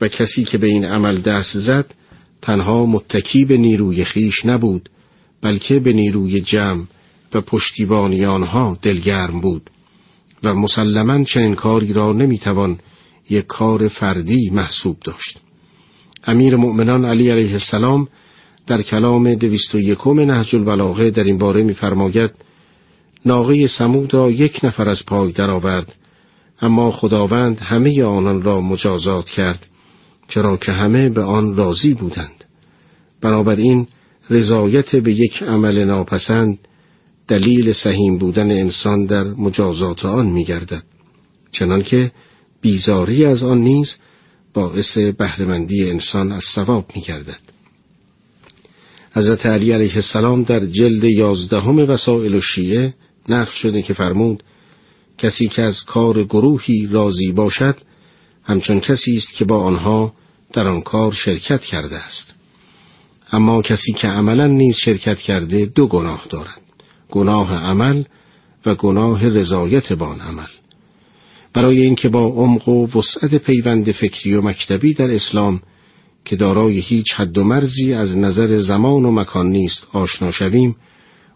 و 0.00 0.08
کسی 0.08 0.44
که 0.44 0.58
به 0.58 0.66
این 0.66 0.84
عمل 0.84 1.20
دست 1.20 1.58
زد 1.58 1.94
تنها 2.42 2.86
متکی 2.86 3.44
به 3.44 3.56
نیروی 3.56 4.04
خیش 4.04 4.46
نبود 4.46 4.88
بلکه 5.42 5.78
به 5.78 5.92
نیروی 5.92 6.40
جمع 6.40 6.84
و 7.34 7.40
پشتیبانی 7.40 8.24
آنها 8.24 8.78
دلگرم 8.82 9.40
بود 9.40 9.70
و 10.44 10.54
مسلما 10.54 11.24
چنین 11.24 11.54
کاری 11.54 11.92
را 11.92 12.12
نمی‌توان 12.12 12.78
یک 13.30 13.46
کار 13.46 13.88
فردی 13.88 14.50
محسوب 14.50 14.96
داشت. 15.04 15.38
امیر 16.24 16.56
مؤمنان 16.56 17.04
علی 17.04 17.30
علیه 17.30 17.52
السلام 17.52 18.08
در 18.66 18.82
کلام 18.82 19.34
دویست 19.34 19.74
و 19.74 19.78
یکم 19.78 20.20
نهج 20.20 20.56
البلاغه 20.56 21.10
در 21.10 21.24
این 21.24 21.38
باره 21.38 21.62
میفرماید 21.62 22.30
ناقه 23.26 23.66
سمود 23.66 24.14
را 24.14 24.30
یک 24.30 24.60
نفر 24.64 24.88
از 24.88 25.06
پای 25.06 25.32
درآورد 25.32 25.94
اما 26.62 26.90
خداوند 26.90 27.58
همه 27.60 28.04
آنان 28.04 28.42
را 28.42 28.60
مجازات 28.60 29.30
کرد 29.30 29.66
چرا 30.28 30.56
که 30.56 30.72
همه 30.72 31.08
به 31.08 31.22
آن 31.22 31.56
راضی 31.56 31.94
بودند. 31.94 32.44
بنابراین 33.20 33.86
رضایت 34.30 34.96
به 34.96 35.12
یک 35.12 35.42
عمل 35.42 35.84
ناپسند 35.84 36.58
دلیل 37.28 37.72
سهیم 37.72 38.18
بودن 38.18 38.50
انسان 38.50 39.06
در 39.06 39.24
مجازات 39.24 40.04
آن 40.04 40.26
میگردد 40.26 40.82
چنانکه 41.52 42.12
بیزاری 42.60 43.24
از 43.24 43.42
آن 43.42 43.58
نیز 43.58 43.96
باعث 44.54 44.98
بهرهمندی 44.98 45.90
انسان 45.90 46.32
از 46.32 46.44
ثواب 46.54 46.86
میگردد. 46.94 47.40
حضرت 49.12 49.46
علی 49.46 49.72
علیه 49.72 49.94
السلام 49.94 50.42
در 50.42 50.60
جلد 50.66 51.04
یازدهم 51.04 51.78
وسائل 51.78 52.34
و 52.34 52.40
شیعه 52.40 52.94
نقل 53.28 53.52
شده 53.52 53.82
که 53.82 53.94
فرمود 53.94 54.42
کسی 55.18 55.48
که 55.48 55.62
از 55.62 55.84
کار 55.84 56.24
گروهی 56.24 56.88
راضی 56.90 57.32
باشد 57.32 57.76
همچون 58.44 58.80
کسی 58.80 59.16
است 59.16 59.34
که 59.34 59.44
با 59.44 59.60
آنها 59.60 60.14
در 60.52 60.68
آن 60.68 60.80
کار 60.80 61.12
شرکت 61.12 61.60
کرده 61.60 61.96
است. 61.96 62.34
اما 63.32 63.62
کسی 63.62 63.92
که 63.92 64.06
عملا 64.06 64.46
نیز 64.46 64.76
شرکت 64.76 65.18
کرده 65.18 65.66
دو 65.66 65.86
گناه 65.86 66.26
دارد. 66.30 66.63
گناه 67.10 67.54
عمل 67.54 68.04
و 68.66 68.74
گناه 68.74 69.28
رضایت 69.28 69.92
با 69.92 70.06
آن 70.06 70.20
عمل. 70.20 70.46
برای 71.54 71.80
اینکه 71.80 72.08
با 72.08 72.26
عمق 72.26 72.68
و 72.68 72.98
وسعت 72.98 73.34
پیوند 73.34 73.92
فکری 73.92 74.34
و 74.34 74.42
مکتبی 74.42 74.94
در 74.94 75.10
اسلام 75.10 75.60
که 76.24 76.36
دارای 76.36 76.78
هیچ 76.78 77.14
حد 77.14 77.38
و 77.38 77.44
مرزی 77.44 77.94
از 77.94 78.16
نظر 78.16 78.56
زمان 78.56 79.04
و 79.04 79.10
مکان 79.10 79.46
نیست 79.46 79.88
آشنا 79.92 80.30
شویم 80.30 80.76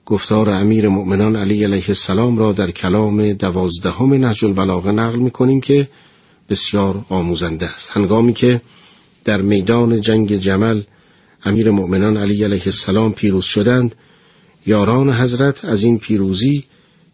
گفتار 0.07 0.51
امیر 0.51 0.89
مؤمنان 0.89 1.37
علی 1.37 1.65
علیه 1.65 1.85
السلام 1.89 2.39
را 2.39 2.53
در 2.53 2.71
کلام 2.71 3.33
دوازدهم 3.33 4.15
نهج 4.15 4.45
البلاغه 4.45 4.93
نقل 4.93 5.19
می 5.19 5.31
کنیم 5.31 5.61
که 5.61 5.89
بسیار 6.49 7.05
آموزنده 7.09 7.67
است. 7.67 7.91
هنگامی 7.93 8.33
که 8.33 8.61
در 9.25 9.41
میدان 9.41 10.01
جنگ 10.01 10.37
جمل 10.37 10.83
امیر 11.45 11.71
مؤمنان 11.71 12.17
علی 12.17 12.45
علیه 12.45 12.63
السلام 12.67 13.13
پیروز 13.13 13.45
شدند 13.45 13.95
یاران 14.67 15.13
حضرت 15.13 15.65
از 15.65 15.85
این 15.85 15.99
پیروزی 15.99 16.65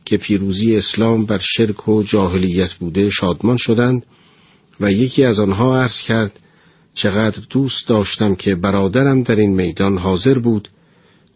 که 0.05 0.17
پیروزی 0.17 0.77
اسلام 0.77 1.27
بر 1.27 1.41
شرک 1.41 1.89
و 1.89 2.03
جاهلیت 2.03 2.73
بوده 2.73 3.11
شادمان 3.11 3.57
شدند 3.57 4.07
و 4.81 4.93
یکی 4.93 5.25
از 5.25 5.41
آنها 5.41 5.81
عرض 5.81 6.03
کرد 6.03 6.41
چقدر 6.95 7.43
دوست 7.51 7.89
داشتم 7.89 8.35
که 8.35 8.55
برادرم 8.55 9.23
در 9.23 9.37
این 9.37 9.55
میدان 9.55 9.99
حاضر 9.99 10.39
بود 10.39 10.69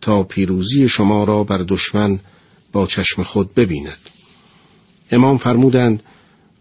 تا 0.01 0.23
پیروزی 0.23 0.89
شما 0.89 1.25
را 1.25 1.45
بر 1.45 1.59
دشمن 1.59 2.21
با 2.73 2.87
چشم 2.87 3.23
خود 3.23 3.55
ببیند. 3.55 3.99
امام 5.11 5.39
فرمودند 5.39 6.03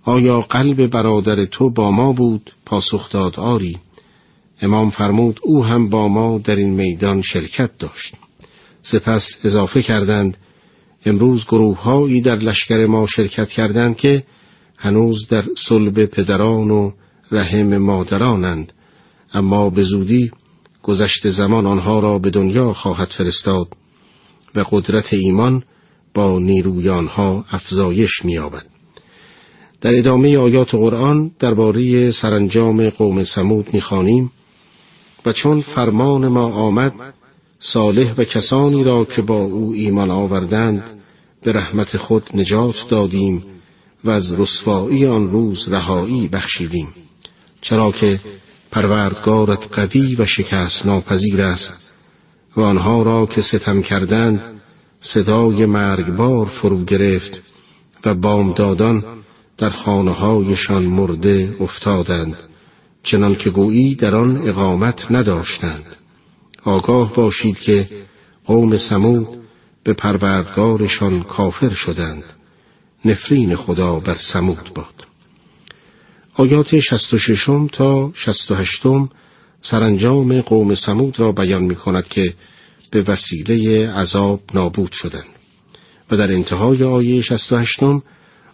آیا 0.03 0.41
قلب 0.41 0.87
برادر 0.87 1.45
تو 1.45 1.69
با 1.69 1.91
ما 1.91 2.11
بود؟ 2.11 2.51
پاسخ 2.65 3.09
داد 3.09 3.39
آری. 3.39 3.77
امام 4.61 4.89
فرمود 4.89 5.39
او 5.43 5.65
هم 5.65 5.89
با 5.89 6.07
ما 6.07 6.37
در 6.37 6.55
این 6.55 6.69
میدان 6.69 7.21
شرکت 7.21 7.77
داشت. 7.77 8.15
سپس 8.91 9.39
اضافه 9.43 9.81
کردند 9.81 10.37
امروز 11.05 11.45
گروههایی 11.45 12.21
در 12.21 12.35
لشکر 12.35 12.85
ما 12.85 13.07
شرکت 13.07 13.49
کردند 13.49 13.97
که 13.97 14.23
هنوز 14.77 15.27
در 15.27 15.43
صلب 15.69 16.05
پدران 16.05 16.71
و 16.71 16.91
رحم 17.31 17.77
مادرانند 17.77 18.73
اما 19.33 19.69
به 19.69 19.83
زودی 19.83 20.31
گذشت 20.83 21.29
زمان 21.29 21.65
آنها 21.65 21.99
را 21.99 22.19
به 22.19 22.29
دنیا 22.29 22.73
خواهد 22.73 23.07
فرستاد 23.07 23.67
و 24.55 24.63
قدرت 24.71 25.13
ایمان 25.13 25.63
با 26.13 26.39
نیروی 26.39 26.89
آنها 26.89 27.45
افزایش 27.51 28.25
می‌یابد. 28.25 28.65
در 29.81 29.95
ادامه 29.95 30.37
آیات 30.37 30.75
قرآن 30.75 31.31
درباره 31.39 32.11
سرانجام 32.11 32.89
قوم 32.89 33.23
سمود 33.23 33.73
می‌خوانیم 33.73 34.31
و 35.25 35.31
چون 35.31 35.61
فرمان 35.61 36.27
ما 36.27 36.53
آمد 36.53 36.93
صالح 37.59 38.13
و 38.17 38.23
کسانی 38.23 38.83
را 38.83 39.05
که 39.05 39.21
با 39.21 39.39
او 39.39 39.73
ایمان 39.73 40.11
آوردند 40.11 40.83
به 41.43 41.51
رحمت 41.51 41.97
خود 41.97 42.23
نجات 42.33 42.85
دادیم 42.89 43.43
و 44.03 44.09
از 44.09 44.33
رسوایی 44.33 45.05
آن 45.05 45.31
روز 45.31 45.69
رهایی 45.69 46.27
بخشیدیم. 46.27 46.87
چرا 47.61 47.91
که 47.91 48.19
پروردگارت 48.71 49.67
قوی 49.71 50.15
و 50.15 50.25
شکست 50.25 50.85
ناپذیر 50.85 51.41
است 51.41 51.95
و 52.57 52.61
آنها 52.61 53.03
را 53.03 53.25
که 53.25 53.41
ستم 53.41 53.81
کردند 53.81 54.41
صدای 54.99 55.65
مرگبار 55.65 56.45
فرو 56.45 56.83
گرفت 56.83 57.39
و 58.05 58.13
بامدادان 58.13 59.03
در 59.57 59.69
خانه 59.69 60.11
هایشان 60.11 60.83
مرده 60.83 61.55
افتادند 61.59 62.37
چنان 63.03 63.35
که 63.35 63.49
گویی 63.49 63.95
در 63.95 64.15
آن 64.15 64.49
اقامت 64.49 65.11
نداشتند. 65.11 65.96
آگاه 66.63 67.13
باشید 67.13 67.57
که 67.57 67.87
قوم 68.45 68.77
سمود 68.77 69.27
به 69.83 69.93
پروردگارشان 69.93 71.23
کافر 71.23 71.69
شدند. 71.69 72.23
نفرین 73.05 73.55
خدا 73.55 73.99
بر 73.99 74.15
سمود 74.15 74.71
باد. 74.75 75.07
آیات 76.33 76.79
شست 76.79 77.13
و 77.13 77.17
ششم 77.17 77.67
تا 77.67 78.11
شست 78.13 78.51
و 78.51 78.55
هشتم 78.55 79.09
سرانجام 79.61 80.41
قوم 80.41 80.75
سمود 80.75 81.19
را 81.19 81.31
بیان 81.31 81.63
می 81.63 81.75
کند 81.75 82.07
که 82.07 82.33
به 82.91 83.01
وسیله 83.01 83.89
عذاب 83.91 84.39
نابود 84.53 84.91
شدند. 84.91 85.37
و 86.11 86.17
در 86.17 86.31
انتهای 86.31 86.83
آیه 86.83 87.21
شست 87.21 87.51
و 87.51 87.57
هشتم 87.57 88.03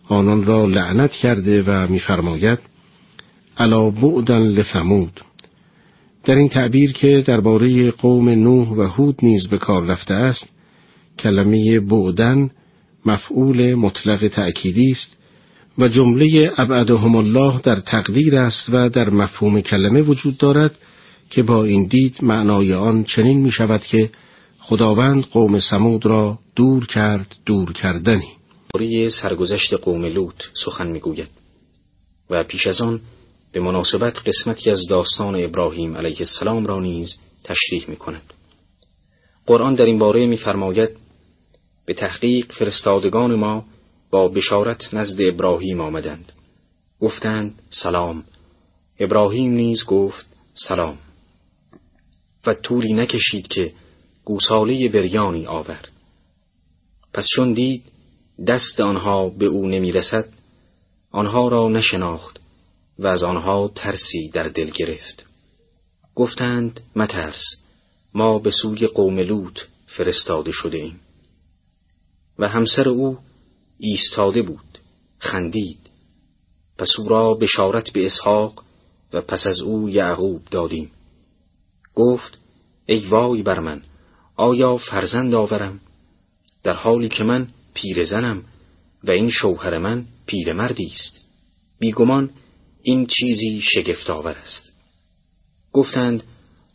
آنان 0.08 0.46
را 0.46 0.66
لعنت 0.66 1.12
کرده 1.12 1.62
و 1.62 1.88
میفرماید 1.92 2.60
علا 3.58 3.90
بعدن 3.90 4.42
لثمود. 4.42 5.22
در 6.24 6.36
این 6.36 6.50
تعبیر 6.50 6.92
که 6.92 7.24
درباره 7.26 7.92
قوم 7.92 8.30
نوح 8.30 8.70
و 8.70 8.82
هود 8.82 9.20
نیز 9.24 9.48
به 9.48 9.58
کار 9.58 9.86
رفته 9.86 10.14
است 10.14 10.48
کلمه 11.20 11.80
بعدن 11.80 12.50
مفعول 13.06 13.76
مطلق 13.76 14.28
تأکیدی 14.28 14.92
است 14.92 15.18
و 15.78 15.88
جمله 15.88 16.52
ابعدهم 16.58 17.16
الله 17.16 17.62
در 17.62 17.80
تقدیر 17.80 18.36
است 18.36 18.70
و 18.70 18.90
در 18.90 19.10
مفهوم 19.10 19.62
کلمه 19.62 20.02
وجود 20.02 20.38
دارد 20.38 20.76
که 21.30 21.44
با 21.44 21.64
این 21.64 21.86
دید 21.86 22.16
معنای 22.22 22.74
آن 22.74 23.04
چنین 23.04 23.40
می 23.40 23.52
شود 23.52 23.82
که 23.82 24.10
خداوند 24.60 25.26
قوم 25.26 25.60
سمود 25.60 26.06
را 26.06 26.40
دور 26.56 26.86
کرد 26.86 27.36
دور 27.46 27.74
کردنی. 27.74 28.28
دوره 28.74 29.10
سرگذشت 29.10 29.74
قوم 29.74 30.06
لوط 30.06 30.44
سخن 30.66 30.88
می‌گوید 30.88 31.28
و 32.30 32.44
پیش 32.44 32.68
از 32.68 32.82
آن 32.82 33.02
به 33.54 33.60
مناسبت 33.60 34.20
قسمتی 34.28 34.72
از 34.72 34.88
داستان 34.90 35.44
ابراهیم 35.44 35.98
علیه 35.98 36.18
السلام 36.20 36.66
را 36.66 36.80
نیز 36.80 37.16
تشریح 37.44 37.86
می 37.88 37.96
کند. 37.96 38.34
قرآن 39.46 39.76
در 39.76 39.86
این 39.86 40.00
باره 40.00 40.26
میفرماید 40.26 40.90
به 41.86 41.94
تحقیق 41.94 42.52
فرستادگان 42.52 43.36
ما 43.36 43.66
با 44.12 44.28
بشارت 44.28 44.94
نزد 44.94 45.22
ابراهیم 45.22 45.82
آمدند. 45.82 46.32
گفتند 47.00 47.62
سلام. 47.70 48.24
ابراهیم 49.00 49.52
نیز 49.52 49.86
گفت 49.86 50.26
سلام. 50.54 50.98
و 52.46 52.54
طولی 52.54 52.94
نکشید 52.94 53.48
که 53.48 53.74
گوساله 54.26 54.90
بریانی 54.90 55.46
آورد. 55.46 55.88
پس 57.14 57.28
چون 57.36 57.54
دید 57.54 57.84
دست 58.48 58.82
آنها 58.82 59.30
به 59.30 59.46
او 59.46 59.68
نمی‌رسد 59.68 60.26
آنها 61.12 61.48
را 61.48 61.68
نشناخت. 61.68 62.43
و 63.00 63.08
از 63.08 63.24
آنها 63.24 63.72
ترسی 63.76 64.30
در 64.30 64.48
دل 64.48 64.70
گرفت. 64.70 65.26
گفتند 66.16 66.82
مترس 66.96 67.44
ما 68.14 68.40
به 68.40 68.52
سوی 68.52 68.88
قوم 68.88 69.20
لوط 69.20 69.60
فرستاده 69.88 70.52
شده 70.52 70.78
ایم. 70.78 71.00
و 72.40 72.48
همسر 72.48 72.90
او 72.90 73.18
ایستاده 73.78 74.42
بود 74.42 74.78
خندید. 75.20 75.80
پس 76.78 77.00
او 77.00 77.10
را 77.10 77.34
بشارت 77.34 77.90
به 77.90 78.06
اسحاق 78.06 78.64
و 79.14 79.22
پس 79.22 79.48
از 79.48 79.60
او 79.60 79.90
یعقوب 79.90 80.42
دادیم. 80.52 80.92
گفت 81.96 82.38
ای 82.86 83.00
وای 83.08 83.42
بر 83.42 83.60
من 83.60 83.82
آیا 84.36 84.78
فرزند 84.78 85.34
آورم؟ 85.34 85.80
در 86.64 86.76
حالی 86.76 87.10
که 87.10 87.24
من 87.24 87.48
پیرزنم 87.74 88.44
و 89.04 89.12
این 89.12 89.30
شوهر 89.30 89.78
من 89.78 90.06
پیرمردی 90.26 90.86
است. 90.86 91.20
بیگمان 91.80 92.30
این 92.86 93.06
چیزی 93.06 93.62
شگفت 93.62 94.10
آور 94.10 94.36
است. 94.38 94.72
گفتند 95.72 96.24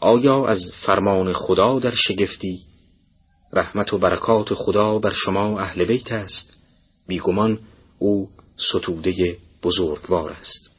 آیا 0.01 0.47
از 0.47 0.71
فرمان 0.87 1.33
خدا 1.33 1.79
در 1.79 1.95
شگفتی؟ 1.95 2.63
رحمت 3.53 3.93
و 3.93 3.99
برکات 3.99 4.55
خدا 4.55 4.99
بر 4.99 5.13
شما 5.13 5.61
اهل 5.61 5.85
بیت 5.85 6.13
است. 6.13 6.57
بیگمان 7.07 7.59
او 7.99 8.31
ستوده 8.57 9.37
بزرگوار 9.63 10.31
است. 10.31 10.71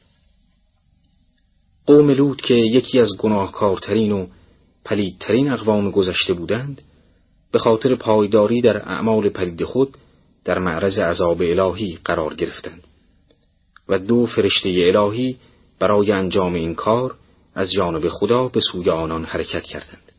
قوم 1.86 2.10
لوط 2.10 2.40
که 2.40 2.54
یکی 2.54 3.00
از 3.00 3.10
گناهکارترین 3.18 4.12
و 4.12 4.26
پلیدترین 4.84 5.50
اقوام 5.50 5.90
گذشته 5.90 6.34
بودند 6.34 6.82
به 7.52 7.58
خاطر 7.58 7.94
پایداری 7.94 8.60
در 8.60 8.88
اعمال 8.88 9.28
پلید 9.28 9.64
خود 9.64 9.96
در 10.44 10.58
معرض 10.58 10.98
عذاب 10.98 11.42
الهی 11.42 11.98
قرار 12.04 12.34
گرفتند. 12.34 12.82
و 13.90 13.98
دو 13.98 14.26
فرشته 14.26 14.68
الهی 14.68 15.36
برای 15.78 16.12
انجام 16.12 16.54
این 16.54 16.74
کار 16.74 17.14
از 17.54 17.72
جانب 17.72 18.08
خدا 18.08 18.48
به 18.48 18.60
سوی 18.60 18.90
آنان 18.90 19.24
حرکت 19.24 19.62
کردند 19.62 20.12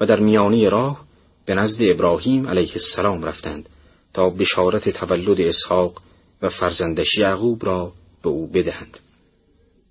و 0.00 0.06
در 0.06 0.20
میانی 0.20 0.68
راه 0.70 1.04
به 1.46 1.54
نزد 1.54 1.82
ابراهیم 1.82 2.48
علیه 2.48 2.72
السلام 2.72 3.24
رفتند 3.24 3.68
تا 4.14 4.30
بشارت 4.30 4.88
تولد 4.88 5.40
اسحاق 5.40 6.02
و 6.42 6.48
فرزندش 6.50 7.18
یعقوب 7.18 7.66
را 7.66 7.92
به 8.22 8.28
او 8.28 8.46
بدهند. 8.46 8.98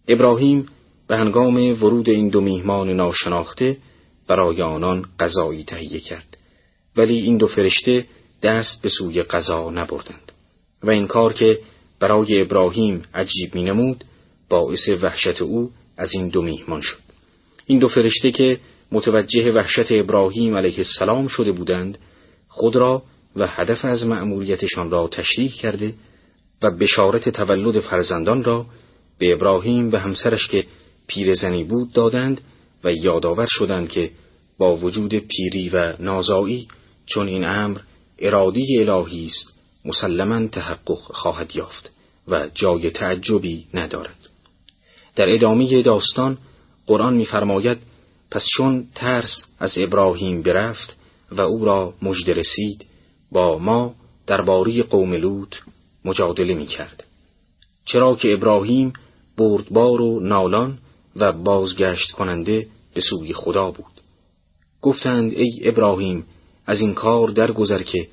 ابراهیم 0.08 0.68
به 1.08 1.18
هنگام 1.18 1.84
ورود 1.84 2.10
این 2.10 2.30
دو 2.30 2.42
میهمان 2.42 2.90
ناشناخته 2.90 3.78
برای 4.28 4.62
آنان 4.62 5.06
غذایی 5.20 5.64
تهیه 5.64 6.00
کرد 6.00 6.38
ولی 6.96 7.20
این 7.20 7.38
دو 7.38 7.48
فرشته 7.48 8.06
دست 8.44 8.82
به 8.82 8.90
سوی 8.90 9.24
غذا 9.24 9.70
نبردند 9.70 10.32
و 10.84 10.90
این 10.90 11.08
کار 11.08 11.34
که 11.34 11.60
برای 12.00 12.42
ابراهیم 12.42 13.02
عجیب 13.14 13.56
می 13.56 13.64
نمود 13.64 14.04
باعث 14.50 14.90
وحشت 15.02 15.42
او 15.42 15.72
از 15.98 16.14
این 16.14 16.30
دو 16.30 16.42
میهمان 16.42 16.82
شد. 16.82 16.98
این 17.66 17.80
دو 17.80 17.88
فرشته 17.88 18.32
که 18.32 18.60
متوجه 18.92 19.52
وحشت 19.52 19.92
ابراهیم 19.92 20.56
علیه 20.56 20.78
السلام 20.78 21.28
شده 21.28 21.52
بودند 21.52 21.98
خود 22.48 22.76
را 22.76 23.04
و 23.36 23.48
هدف 23.48 23.86
از 23.86 24.06
مأموریتشان 24.06 24.92
را 24.92 25.08
تشریح 25.08 25.52
کرده 25.52 25.94
و 26.62 26.72
بشارت 26.72 27.30
تولد 27.30 27.80
فرزندان 27.80 28.44
را 28.44 28.66
به 29.18 29.34
ابراهیم 29.34 29.92
و 29.92 29.96
همسرش 29.96 30.48
که 30.48 30.66
پیرزنی 31.08 31.64
بود 31.64 31.94
دادند 31.94 32.42
و 32.84 32.94
یادآور 32.94 33.48
شدند 33.50 33.90
که 33.90 34.12
با 34.58 34.78
وجود 34.78 35.16
پیری 35.16 35.70
و 35.70 35.94
نازایی 36.00 36.68
چون 37.06 37.28
این 37.28 37.44
امر 37.44 37.80
ارادی 38.20 38.78
الهی 38.80 39.26
است 39.26 39.55
مسلما 39.86 40.48
تحقق 40.48 41.00
خواهد 41.00 41.56
یافت 41.56 41.92
و 42.28 42.50
جای 42.54 42.90
تعجبی 42.90 43.68
ندارد 43.74 44.18
در 45.16 45.34
ادامه 45.34 45.82
داستان 45.82 46.38
قرآن 46.88 47.14
می‌فرماید 47.14 47.78
پس 48.32 48.46
چون 48.58 48.88
ترس 48.96 49.46
از 49.60 49.78
ابراهیم 49.78 50.42
برفت 50.42 50.96
و 51.32 51.42
او 51.42 51.66
را 51.66 51.94
مژده 52.02 52.34
رسید 52.34 52.86
با 53.32 53.58
ما 53.58 53.96
درباره 54.28 54.84
قوم 54.84 55.14
لوط 55.14 55.56
مجادله 56.06 56.54
می 56.54 56.66
کرد. 56.66 57.04
چرا 57.86 58.16
که 58.16 58.34
ابراهیم 58.34 58.94
بردبار 59.38 60.02
و 60.02 60.20
نالان 60.20 60.78
و 61.16 61.32
بازگشت 61.32 62.12
کننده 62.12 62.68
به 62.94 63.02
سوی 63.02 63.34
خدا 63.34 63.72
بود 63.72 64.02
گفتند 64.82 65.34
ای 65.34 65.60
ابراهیم 65.62 66.26
از 66.68 66.82
این 66.82 66.94
کار 66.94 67.30
درگذر 67.30 67.82
که 67.82 68.08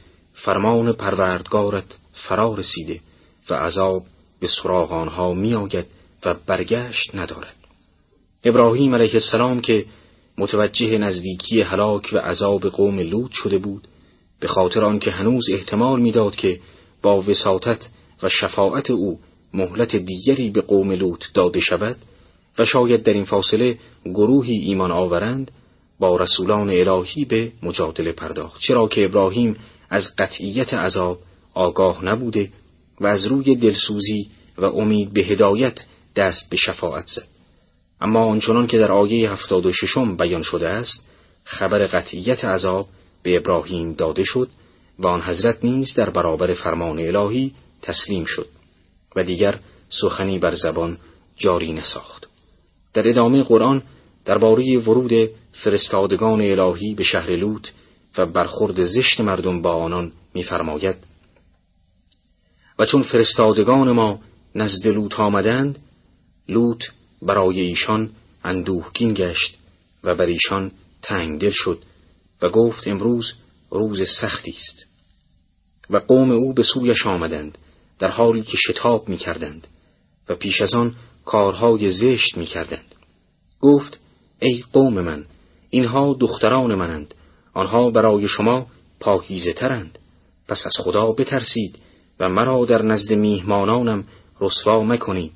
فرمان 0.44 0.92
پروردگارت 0.92 1.98
فرا 2.12 2.54
رسیده 2.54 3.00
و 3.50 3.54
عذاب 3.54 4.04
به 4.40 4.46
سراغ 4.46 4.92
آنها 4.92 5.34
می 5.34 5.54
آید 5.54 5.86
و 6.24 6.34
برگشت 6.46 7.14
ندارد. 7.14 7.56
ابراهیم 8.44 8.94
علیه 8.94 9.14
السلام 9.14 9.60
که 9.60 9.84
متوجه 10.38 10.98
نزدیکی 10.98 11.60
هلاک 11.60 12.10
و 12.12 12.18
عذاب 12.18 12.68
قوم 12.68 13.00
لوط 13.00 13.32
شده 13.32 13.58
بود 13.58 13.88
به 14.40 14.48
خاطر 14.48 14.84
آنکه 14.84 15.10
هنوز 15.10 15.50
احتمال 15.50 16.00
می‌داد 16.00 16.36
که 16.36 16.60
با 17.02 17.22
وساطت 17.22 17.88
و 18.22 18.28
شفاعت 18.28 18.90
او 18.90 19.18
مهلت 19.54 19.96
دیگری 19.96 20.50
به 20.50 20.60
قوم 20.60 20.92
لوط 20.92 21.24
داده 21.34 21.60
شود 21.60 21.96
و 22.58 22.64
شاید 22.64 23.02
در 23.02 23.12
این 23.12 23.24
فاصله 23.24 23.78
گروهی 24.04 24.56
ایمان 24.56 24.92
آورند 24.92 25.50
با 25.98 26.16
رسولان 26.16 26.70
الهی 26.70 27.24
به 27.24 27.52
مجادله 27.62 28.12
پرداخت. 28.12 28.60
چرا 28.60 28.88
که 28.88 29.04
ابراهیم 29.04 29.56
از 29.92 30.16
قطعیت 30.16 30.74
عذاب 30.74 31.18
آگاه 31.54 32.04
نبوده 32.04 32.52
و 33.00 33.06
از 33.06 33.26
روی 33.26 33.56
دلسوزی 33.56 34.30
و 34.58 34.64
امید 34.64 35.12
به 35.12 35.20
هدایت 35.20 35.84
دست 36.16 36.50
به 36.50 36.56
شفاعت 36.56 37.06
زد. 37.06 37.28
اما 38.00 38.24
آنچنان 38.24 38.66
که 38.66 38.78
در 38.78 38.92
آیه 38.92 39.32
هفتاد 39.32 39.66
و 39.66 39.72
ششم 39.72 40.16
بیان 40.16 40.42
شده 40.42 40.68
است 40.68 41.00
خبر 41.44 41.86
قطعیت 41.86 42.44
عذاب 42.44 42.88
به 43.22 43.36
ابراهیم 43.36 43.92
داده 43.92 44.24
شد 44.24 44.48
و 44.98 45.06
آن 45.06 45.22
حضرت 45.22 45.64
نیز 45.64 45.94
در 45.94 46.10
برابر 46.10 46.54
فرمان 46.54 46.98
الهی 46.98 47.54
تسلیم 47.82 48.24
شد 48.24 48.48
و 49.16 49.22
دیگر 49.22 49.58
سخنی 49.88 50.38
بر 50.38 50.54
زبان 50.54 50.98
جاری 51.36 51.72
نساخت. 51.72 52.26
در 52.94 53.08
ادامه 53.08 53.42
قرآن 53.42 53.82
درباره 54.24 54.78
ورود 54.78 55.30
فرستادگان 55.52 56.40
الهی 56.40 56.94
به 56.94 57.02
شهر 57.02 57.30
لوط 57.30 57.68
و 58.18 58.26
برخورد 58.26 58.84
زشت 58.84 59.20
مردم 59.20 59.62
با 59.62 59.74
آنان 59.74 60.12
می‌فرماید 60.34 60.96
و 62.78 62.86
چون 62.86 63.02
فرستادگان 63.02 63.90
ما 63.90 64.20
نزد 64.54 64.86
لوط 64.86 65.20
آمدند 65.20 65.78
لوط 66.48 66.84
برای 67.22 67.60
ایشان 67.60 68.10
اندوهگین 68.44 69.14
گشت 69.14 69.58
و 70.04 70.14
بر 70.14 70.26
ایشان 70.26 70.72
تنگ 71.02 71.40
دل 71.40 71.50
شد 71.54 71.82
و 72.42 72.48
گفت 72.48 72.88
امروز 72.88 73.32
روز 73.70 74.08
سختی 74.20 74.50
است 74.50 74.86
و 75.90 75.96
قوم 75.96 76.30
او 76.30 76.52
به 76.52 76.62
سویش 76.62 77.06
آمدند 77.06 77.58
در 77.98 78.10
حالی 78.10 78.42
که 78.42 78.56
شتاب 78.56 79.08
می 79.08 79.16
کردند 79.16 79.66
و 80.28 80.34
پیش 80.34 80.60
از 80.60 80.74
آن 80.74 80.94
کارهای 81.24 81.90
زشت 81.90 82.36
می 82.36 82.46
کردند. 82.46 82.94
گفت 83.60 83.98
ای 84.38 84.64
قوم 84.72 85.00
من 85.00 85.26
اینها 85.70 86.16
دختران 86.20 86.74
منند 86.74 87.14
آنها 87.54 87.90
برای 87.90 88.28
شما 88.28 88.66
پاکیزه 89.00 89.52
ترند 89.52 89.98
پس 90.48 90.66
از 90.66 90.72
خدا 90.78 91.12
بترسید 91.12 91.78
و 92.20 92.28
مرا 92.28 92.64
در 92.64 92.82
نزد 92.82 93.12
میهمانانم 93.12 94.04
رسوا 94.40 94.82
مکنید. 94.84 95.32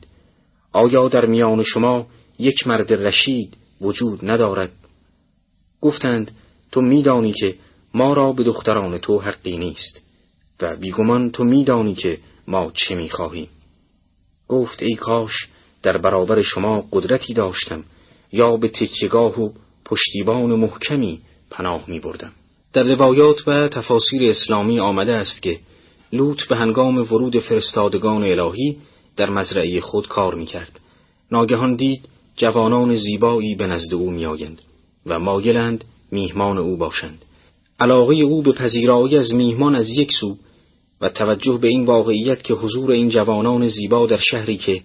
آیا 0.72 1.08
در 1.08 1.26
میان 1.26 1.62
شما 1.62 2.06
یک 2.38 2.66
مرد 2.66 2.92
رشید 2.92 3.56
وجود 3.80 4.30
ندارد؟ 4.30 4.72
گفتند 5.80 6.30
تو 6.72 6.80
میدانی 6.80 7.32
که 7.32 7.54
ما 7.94 8.14
را 8.14 8.32
به 8.32 8.44
دختران 8.44 8.98
تو 8.98 9.18
حقی 9.18 9.58
نیست 9.58 10.02
و 10.60 10.76
بیگمان 10.76 11.30
تو 11.30 11.44
میدانی 11.44 11.94
که 11.94 12.18
ما 12.48 12.70
چه 12.74 12.94
می‌خواهیم. 12.94 13.48
گفت 14.48 14.82
ای 14.82 14.94
کاش 14.94 15.48
در 15.82 15.98
برابر 15.98 16.42
شما 16.42 16.88
قدرتی 16.92 17.34
داشتم 17.34 17.84
یا 18.32 18.56
به 18.56 18.68
تکیگاه 18.68 19.40
و 19.40 19.50
پشتیبان 19.84 20.54
محکمی 20.54 21.20
پناه 21.56 21.84
می 21.86 22.00
بردم. 22.00 22.32
در 22.72 22.82
روایات 22.82 23.48
و 23.48 23.68
تفاسیر 23.68 24.30
اسلامی 24.30 24.80
آمده 24.80 25.12
است 25.12 25.42
که 25.42 25.58
لوط 26.12 26.44
به 26.44 26.56
هنگام 26.56 26.98
ورود 26.98 27.38
فرستادگان 27.38 28.22
الهی 28.22 28.76
در 29.16 29.30
مزرعه 29.30 29.80
خود 29.80 30.08
کار 30.08 30.34
می 30.34 30.46
کرد. 30.46 30.80
ناگهان 31.32 31.76
دید 31.76 32.08
جوانان 32.36 32.96
زیبایی 32.96 33.54
به 33.54 33.66
نزد 33.66 33.94
او 33.94 34.10
میآیند 34.10 34.62
و 35.06 35.18
مایلند 35.18 35.84
میهمان 36.10 36.58
او 36.58 36.76
باشند. 36.76 37.24
علاقه 37.80 38.14
او 38.14 38.42
به 38.42 38.52
پذیرایی 38.52 39.16
از 39.16 39.34
میهمان 39.34 39.76
از 39.76 39.90
یک 39.90 40.12
سو 40.12 40.36
و 41.00 41.08
توجه 41.08 41.58
به 41.62 41.68
این 41.68 41.84
واقعیت 41.84 42.42
که 42.42 42.54
حضور 42.54 42.90
این 42.90 43.08
جوانان 43.08 43.68
زیبا 43.68 44.06
در 44.06 44.20
شهری 44.30 44.56
که 44.56 44.82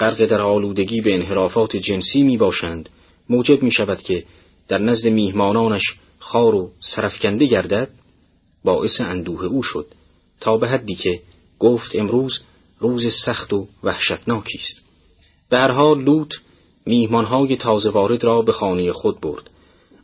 غرق 0.00 0.26
در 0.26 0.40
آلودگی 0.40 1.00
به 1.00 1.14
انحرافات 1.14 1.76
جنسی 1.76 2.22
می 2.22 2.36
باشند 2.36 2.88
موجب 3.30 3.62
می 3.62 3.70
شود 3.70 4.02
که 4.02 4.24
در 4.68 4.78
نزد 4.78 5.08
میهمانانش 5.08 5.82
خار 6.24 6.54
و 6.54 6.70
سرفکنده 6.80 7.46
گردد 7.46 7.88
باعث 8.64 9.00
اندوه 9.00 9.44
او 9.44 9.62
شد 9.62 9.86
تا 10.40 10.56
به 10.56 10.68
حدی 10.68 10.94
که 10.94 11.20
گفت 11.58 11.96
امروز 11.96 12.40
روز 12.78 13.12
سخت 13.24 13.52
و 13.52 13.68
وحشتناکی 13.82 14.58
است. 14.58 14.80
به 15.48 15.58
هر 15.58 15.70
حال 15.72 16.02
لوط 16.02 16.34
میهمانهای 16.86 17.56
تازه 17.56 17.90
وارد 17.90 18.24
را 18.24 18.42
به 18.42 18.52
خانه 18.52 18.92
خود 18.92 19.20
برد. 19.20 19.50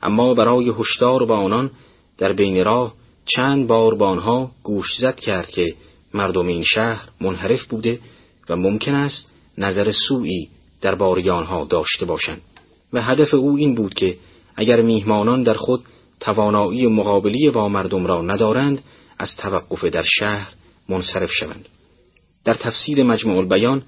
اما 0.03 0.35
برای 0.35 0.73
هشدار 0.79 1.25
با 1.25 1.37
آنان 1.37 1.71
در 2.19 2.33
بین 2.33 2.65
راه 2.65 2.95
چند 3.27 3.67
بار 3.67 3.95
با 3.95 4.09
آنها 4.09 4.51
گوش 4.63 4.97
زد 4.99 5.21
کرد 5.21 5.51
که 5.51 5.75
مردم 6.15 6.47
این 6.47 6.63
شهر 6.63 7.09
منحرف 7.21 7.65
بوده 7.65 8.01
و 8.49 8.57
ممکن 8.57 8.95
است 8.95 9.31
نظر 9.59 9.93
سوئی 10.09 10.49
در 10.81 10.95
باری 10.95 11.31
آنها 11.31 11.65
داشته 11.65 12.07
باشند. 12.07 12.41
و 12.93 13.03
هدف 13.03 13.35
او 13.35 13.57
این 13.57 13.75
بود 13.75 13.95
که 13.95 14.17
اگر 14.57 14.81
میهمانان 14.81 15.43
در 15.43 15.55
خود 15.55 15.85
توانایی 16.21 16.87
مقابلی 16.87 17.51
با 17.51 17.69
مردم 17.69 18.07
را 18.07 18.23
ندارند 18.23 18.83
از 19.19 19.37
توقف 19.37 19.85
در 19.85 20.05
شهر 20.19 20.53
منصرف 20.89 21.33
شوند. 21.33 21.69
در 22.45 22.55
تفسیر 22.55 23.03
مجموع 23.03 23.39
البیان 23.39 23.83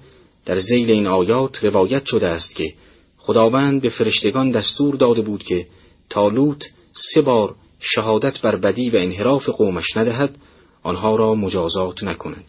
در 0.45 0.59
زیل 0.59 0.91
این 0.91 1.07
آیات 1.07 1.63
روایت 1.63 2.05
شده 2.05 2.27
است 2.27 2.55
که 2.55 2.73
خداوند 3.17 3.81
به 3.81 3.89
فرشتگان 3.89 4.51
دستور 4.51 4.95
داده 4.95 5.21
بود 5.21 5.43
که 5.43 5.67
تالوت 6.09 6.69
سه 6.93 7.21
بار 7.21 7.55
شهادت 7.79 8.41
بر 8.41 8.55
بدی 8.55 8.89
و 8.89 8.95
انحراف 8.95 9.49
قومش 9.49 9.97
ندهد 9.97 10.37
آنها 10.83 11.15
را 11.15 11.35
مجازات 11.35 12.03
نکنند. 12.03 12.45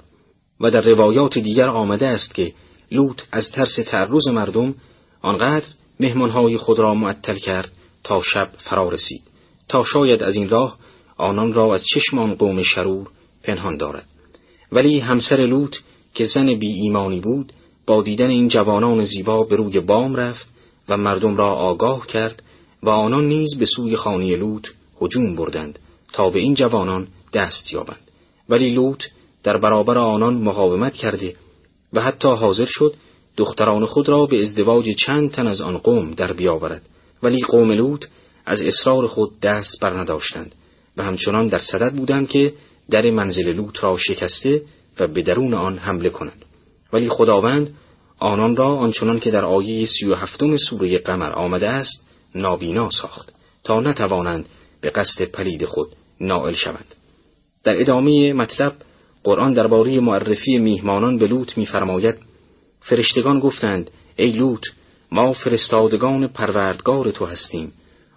و 0.61 0.70
در 0.70 0.81
روایات 0.81 1.39
دیگر 1.39 1.69
آمده 1.69 2.06
است 2.06 2.35
که 2.35 2.52
لوط 2.90 3.23
از 3.32 3.51
ترس 3.52 3.77
تعرض 3.86 4.28
مردم 4.28 4.74
آنقدر 5.23 5.66
مهمانهای 6.01 6.56
خود 6.56 6.78
را 6.78 6.94
معطل 6.94 7.36
کرد 7.36 7.73
تا 8.05 8.23
شب 8.23 8.48
فرا 8.59 8.89
رسید. 8.89 9.34
تا 9.68 9.84
شاید 9.84 10.22
از 10.22 10.36
این 10.36 10.48
راه 10.48 10.76
آنان 11.16 11.52
را 11.52 11.74
از 11.74 11.84
چشم 11.94 12.18
آن 12.18 12.34
قوم 12.34 12.62
شرور 12.62 13.06
پنهان 13.42 13.76
دارد. 13.76 14.06
ولی 14.72 14.98
همسر 14.98 15.36
لوط 15.36 15.76
که 16.14 16.24
زن 16.24 16.58
بی 16.58 16.72
ایمانی 16.72 17.20
بود 17.20 17.52
با 17.86 18.02
دیدن 18.02 18.30
این 18.30 18.48
جوانان 18.48 19.04
زیبا 19.04 19.42
به 19.42 19.56
روی 19.56 19.80
بام 19.80 20.16
رفت 20.16 20.46
و 20.88 20.96
مردم 20.96 21.36
را 21.36 21.54
آگاه 21.54 22.06
کرد 22.06 22.42
و 22.82 22.90
آنان 22.90 23.24
نیز 23.24 23.58
به 23.58 23.66
سوی 23.66 23.96
خانه 23.96 24.36
لوط 24.36 24.68
هجوم 25.00 25.36
بردند 25.36 25.78
تا 26.12 26.30
به 26.30 26.38
این 26.38 26.54
جوانان 26.54 27.08
دست 27.32 27.72
یابند. 27.72 28.10
ولی 28.48 28.70
لوط 28.70 29.04
در 29.42 29.56
برابر 29.56 29.98
آنان 29.98 30.34
مقاومت 30.34 30.92
کرده 30.92 31.36
و 31.92 32.00
حتی 32.00 32.28
حاضر 32.28 32.64
شد 32.68 32.94
دختران 33.36 33.84
خود 33.86 34.08
را 34.08 34.26
به 34.26 34.42
ازدواج 34.42 34.90
چند 34.96 35.30
تن 35.30 35.46
از 35.46 35.60
آن 35.60 35.78
قوم 35.78 36.10
در 36.10 36.32
بیاورد. 36.32 36.82
ولی 37.22 37.40
قوم 37.40 37.72
لوط 37.72 38.04
از 38.46 38.62
اصرار 38.62 39.06
خود 39.06 39.40
دست 39.40 39.80
بر 39.80 39.92
نداشتند 39.92 40.54
و 40.96 41.02
همچنان 41.02 41.48
در 41.48 41.58
صدد 41.58 41.92
بودند 41.92 42.28
که 42.28 42.52
در 42.90 43.10
منزل 43.10 43.52
لوط 43.52 43.84
را 43.84 43.96
شکسته 43.98 44.62
و 45.00 45.06
به 45.06 45.22
درون 45.22 45.54
آن 45.54 45.78
حمله 45.78 46.10
کنند. 46.10 46.44
ولی 46.92 47.08
خداوند 47.08 47.74
آنان 48.18 48.56
را 48.56 48.74
آنچنان 48.76 49.20
که 49.20 49.30
در 49.30 49.44
آیه 49.44 49.86
سی 49.86 50.06
و 50.06 50.14
هفتم 50.14 50.56
سوره 50.56 50.98
قمر 50.98 51.32
آمده 51.32 51.68
است 51.68 52.06
نابینا 52.34 52.90
ساخت 52.90 53.32
تا 53.64 53.80
نتوانند 53.80 54.46
به 54.80 54.90
قصد 54.90 55.24
پلید 55.24 55.64
خود 55.64 55.88
نائل 56.20 56.54
شوند. 56.54 56.94
در 57.64 57.80
ادامه 57.80 58.32
مطلب 58.32 58.74
قرآن 59.24 59.52
درباره 59.52 60.00
معرفی 60.00 60.58
میهمانان 60.58 61.18
به 61.18 61.26
لوط 61.26 61.58
میفرماید 61.58 62.18
فرشتگان 62.80 63.40
گفتند 63.40 63.90
ای 64.16 64.32
لوط 64.32 64.66
ما 65.12 65.32
فرستادگان 65.32 66.26
پروردگار 66.26 67.10
تو 67.10 67.26
هستیم. 67.26 67.72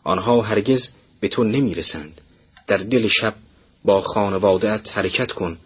آنها 0.08 0.42
هرگز 0.42 0.90
به 1.20 1.28
تو 1.28 1.44
نمی‌رسند. 1.44 2.22
در 2.68 2.78
دل 2.78 3.08
شب 3.08 3.34
با 3.86 4.02
خانوادت 4.02 4.98
حرکت 4.98 5.32
کن 5.32 5.58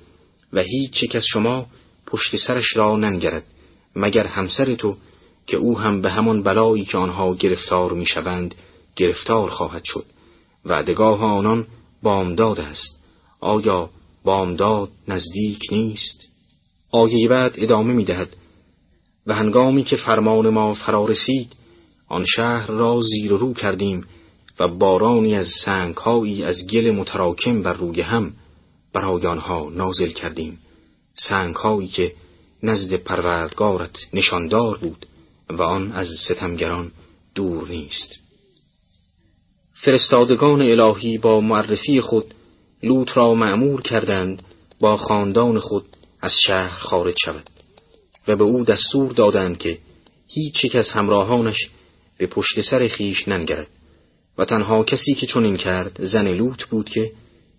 و 0.53 0.61
هیچ 0.61 1.15
از 1.15 1.25
شما 1.25 1.65
پشت 2.07 2.35
سرش 2.35 2.75
را 2.75 2.95
ننگرد 2.95 3.43
مگر 3.95 4.27
همسر 4.27 4.75
تو 4.75 4.97
که 5.47 5.57
او 5.57 5.79
هم 5.79 6.01
به 6.01 6.11
همان 6.11 6.43
بلایی 6.43 6.85
که 6.85 6.97
آنها 6.97 7.35
گرفتار 7.35 7.93
می‌شوند 7.93 8.55
گرفتار 8.95 9.49
خواهد 9.49 9.83
شد 9.83 10.05
وعدگاه 10.65 11.23
آنان 11.23 11.67
بامداد 12.03 12.59
است. 12.59 13.03
آیا 13.39 13.89
بامداد 14.23 14.89
نزدیک 15.07 15.61
نیست؟ 15.71 16.27
آیه 16.91 17.27
بعد 17.27 17.53
ادامه 17.55 17.93
می 17.93 18.05
دهد 18.05 18.35
و 19.27 19.33
هنگامی 19.33 19.83
که 19.83 19.95
فرمان 19.95 20.49
ما 20.49 20.73
فرا 20.73 21.05
رسید 21.05 21.53
آن 22.07 22.25
شهر 22.35 22.67
را 22.67 23.01
زیر 23.01 23.33
و 23.33 23.37
رو 23.37 23.53
کردیم 23.53 24.05
و 24.61 24.67
بارانی 24.67 25.35
از 25.35 25.47
سنگهایی 25.65 26.43
از 26.43 26.67
گل 26.67 26.91
متراکم 26.91 27.61
بر 27.61 27.73
روی 27.73 28.01
هم 28.01 28.33
برای 28.93 29.25
آنها 29.25 29.69
نازل 29.69 30.09
کردیم. 30.09 30.59
سنگهایی 31.13 31.87
که 31.87 32.13
نزد 32.63 32.93
پروردگارت 32.93 33.95
نشاندار 34.13 34.77
بود 34.77 35.05
و 35.49 35.61
آن 35.61 35.91
از 35.91 36.07
ستمگران 36.07 36.91
دور 37.35 37.67
نیست. 37.67 38.19
فرستادگان 39.73 40.61
الهی 40.61 41.17
با 41.17 41.41
معرفی 41.41 42.01
خود 42.01 42.33
لوط 42.83 43.17
را 43.17 43.33
معمور 43.33 43.81
کردند 43.81 44.43
با 44.79 44.97
خاندان 44.97 45.59
خود 45.59 45.85
از 46.21 46.33
شهر 46.45 46.79
خارج 46.79 47.15
شود 47.23 47.49
و 48.27 48.35
به 48.35 48.43
او 48.43 48.63
دستور 48.63 49.11
دادند 49.11 49.57
که 49.57 49.77
هیچ 50.27 50.65
یک 50.65 50.75
از 50.75 50.89
همراهانش 50.89 51.69
به 52.17 52.27
پشت 52.27 52.61
سر 52.61 52.87
خیش 52.87 53.27
ننگرد. 53.27 53.67
و 54.37 54.45
تنها 54.45 54.83
کسی 54.83 55.13
که 55.13 55.25
چنین 55.25 55.57
کرد 55.57 55.97
زن 55.99 56.27
لوط 56.27 56.63
بود 56.63 56.89
که 56.89 57.11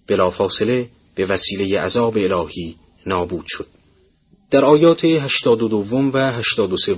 بلافاصله 0.06 0.88
به 1.14 1.26
وسیله 1.26 1.80
عذاب 1.80 2.16
الهی 2.16 2.76
نابود 3.06 3.44
شد. 3.48 3.66
در 4.50 4.64
آیات 4.64 5.04
82 5.04 6.10
و 6.12 6.32
83 6.32 6.94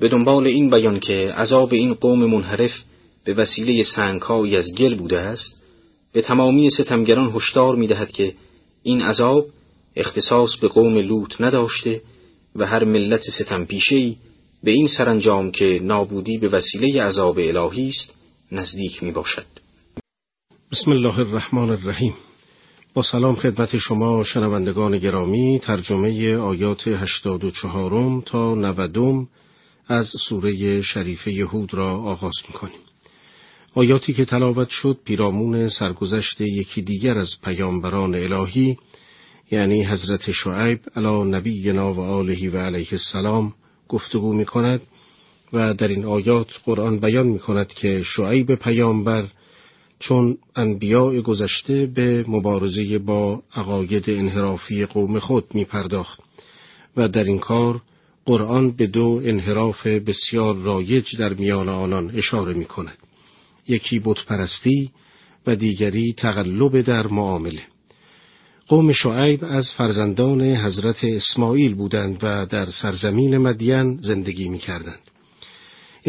به 0.00 0.08
دنبال 0.08 0.46
این 0.46 0.70
بیان 0.70 1.00
که 1.00 1.32
عذاب 1.36 1.72
این 1.72 1.94
قوم 1.94 2.24
منحرف 2.24 2.82
به 3.24 3.34
وسیله 3.34 3.82
سنگهایی 3.82 4.56
از 4.56 4.74
گل 4.78 4.94
بوده 4.94 5.20
است 5.20 5.62
به 6.12 6.22
تمامی 6.22 6.70
ستمگران 6.70 7.32
هشدار 7.34 7.76
می‌دهد 7.76 8.10
که 8.10 8.34
این 8.82 9.02
عذاب 9.02 9.46
اختصاص 9.96 10.56
به 10.56 10.68
قوم 10.68 10.98
لوط 10.98 11.40
نداشته 11.40 12.00
و 12.56 12.66
هر 12.66 12.84
ملت 12.84 13.22
ستم 13.22 13.64
پیشهی 13.64 14.16
به 14.64 14.70
این 14.70 14.86
سرانجام 14.86 15.50
که 15.50 15.80
نابودی 15.82 16.38
به 16.38 16.48
وسیله 16.48 17.02
عذاب 17.02 17.38
الهی 17.38 17.88
است 17.88 18.17
نزدیک 18.52 19.02
می 19.02 19.12
باشد. 19.12 19.46
بسم 20.72 20.90
الله 20.90 21.18
الرحمن 21.18 21.70
الرحیم 21.70 22.14
با 22.94 23.02
سلام 23.02 23.34
خدمت 23.34 23.76
شما 23.76 24.24
شنوندگان 24.24 24.98
گرامی 24.98 25.58
ترجمه 25.58 26.36
آیات 26.36 26.88
84 26.88 28.22
تا 28.26 28.54
90 28.54 29.28
از 29.86 30.12
سوره 30.28 30.82
شریفه 30.82 31.32
یهود 31.32 31.74
را 31.74 32.00
آغاز 32.00 32.34
می‌کنیم. 32.48 32.78
آیاتی 33.74 34.12
که 34.12 34.24
تلاوت 34.24 34.68
شد 34.68 34.98
پیرامون 35.04 35.68
سرگذشت 35.68 36.40
یکی 36.40 36.82
دیگر 36.82 37.18
از 37.18 37.30
پیامبران 37.44 38.14
الهی 38.14 38.76
یعنی 39.50 39.84
حضرت 39.84 40.32
شعیب 40.32 40.80
علی 40.96 41.30
نبینا 41.30 41.94
و 41.94 42.00
آله 42.00 42.50
و 42.50 42.56
علیه 42.56 42.88
السلام 42.92 43.54
گفتگو 43.88 44.32
می 44.32 44.44
کند 44.44 44.80
و 45.52 45.74
در 45.74 45.88
این 45.88 46.04
آیات 46.04 46.46
قرآن 46.64 46.98
بیان 46.98 47.26
می 47.26 47.38
کند 47.38 47.68
که 47.68 48.02
شعیب 48.02 48.54
پیامبر 48.54 49.24
چون 49.98 50.38
انبیاء 50.56 51.20
گذشته 51.20 51.86
به 51.86 52.24
مبارزه 52.28 52.98
با 52.98 53.42
عقاید 53.54 54.10
انحرافی 54.10 54.86
قوم 54.86 55.18
خود 55.18 55.44
می 55.54 55.64
پرداخت 55.64 56.20
و 56.96 57.08
در 57.08 57.24
این 57.24 57.38
کار 57.38 57.80
قرآن 58.24 58.70
به 58.70 58.86
دو 58.86 59.20
انحراف 59.24 59.86
بسیار 59.86 60.56
رایج 60.56 61.16
در 61.16 61.34
میان 61.34 61.68
آنان 61.68 62.10
اشاره 62.14 62.54
می 62.54 62.64
کند. 62.64 62.98
یکی 63.68 63.98
بتپرستی 64.04 64.90
و 65.46 65.56
دیگری 65.56 66.12
تقلب 66.12 66.80
در 66.80 67.06
معامله. 67.06 67.62
قوم 68.66 68.92
شعیب 68.92 69.44
از 69.44 69.72
فرزندان 69.72 70.42
حضرت 70.42 71.04
اسماعیل 71.04 71.74
بودند 71.74 72.18
و 72.22 72.46
در 72.46 72.66
سرزمین 72.66 73.38
مدین 73.38 73.98
زندگی 74.02 74.48
می 74.48 74.58
کردند. 74.58 75.07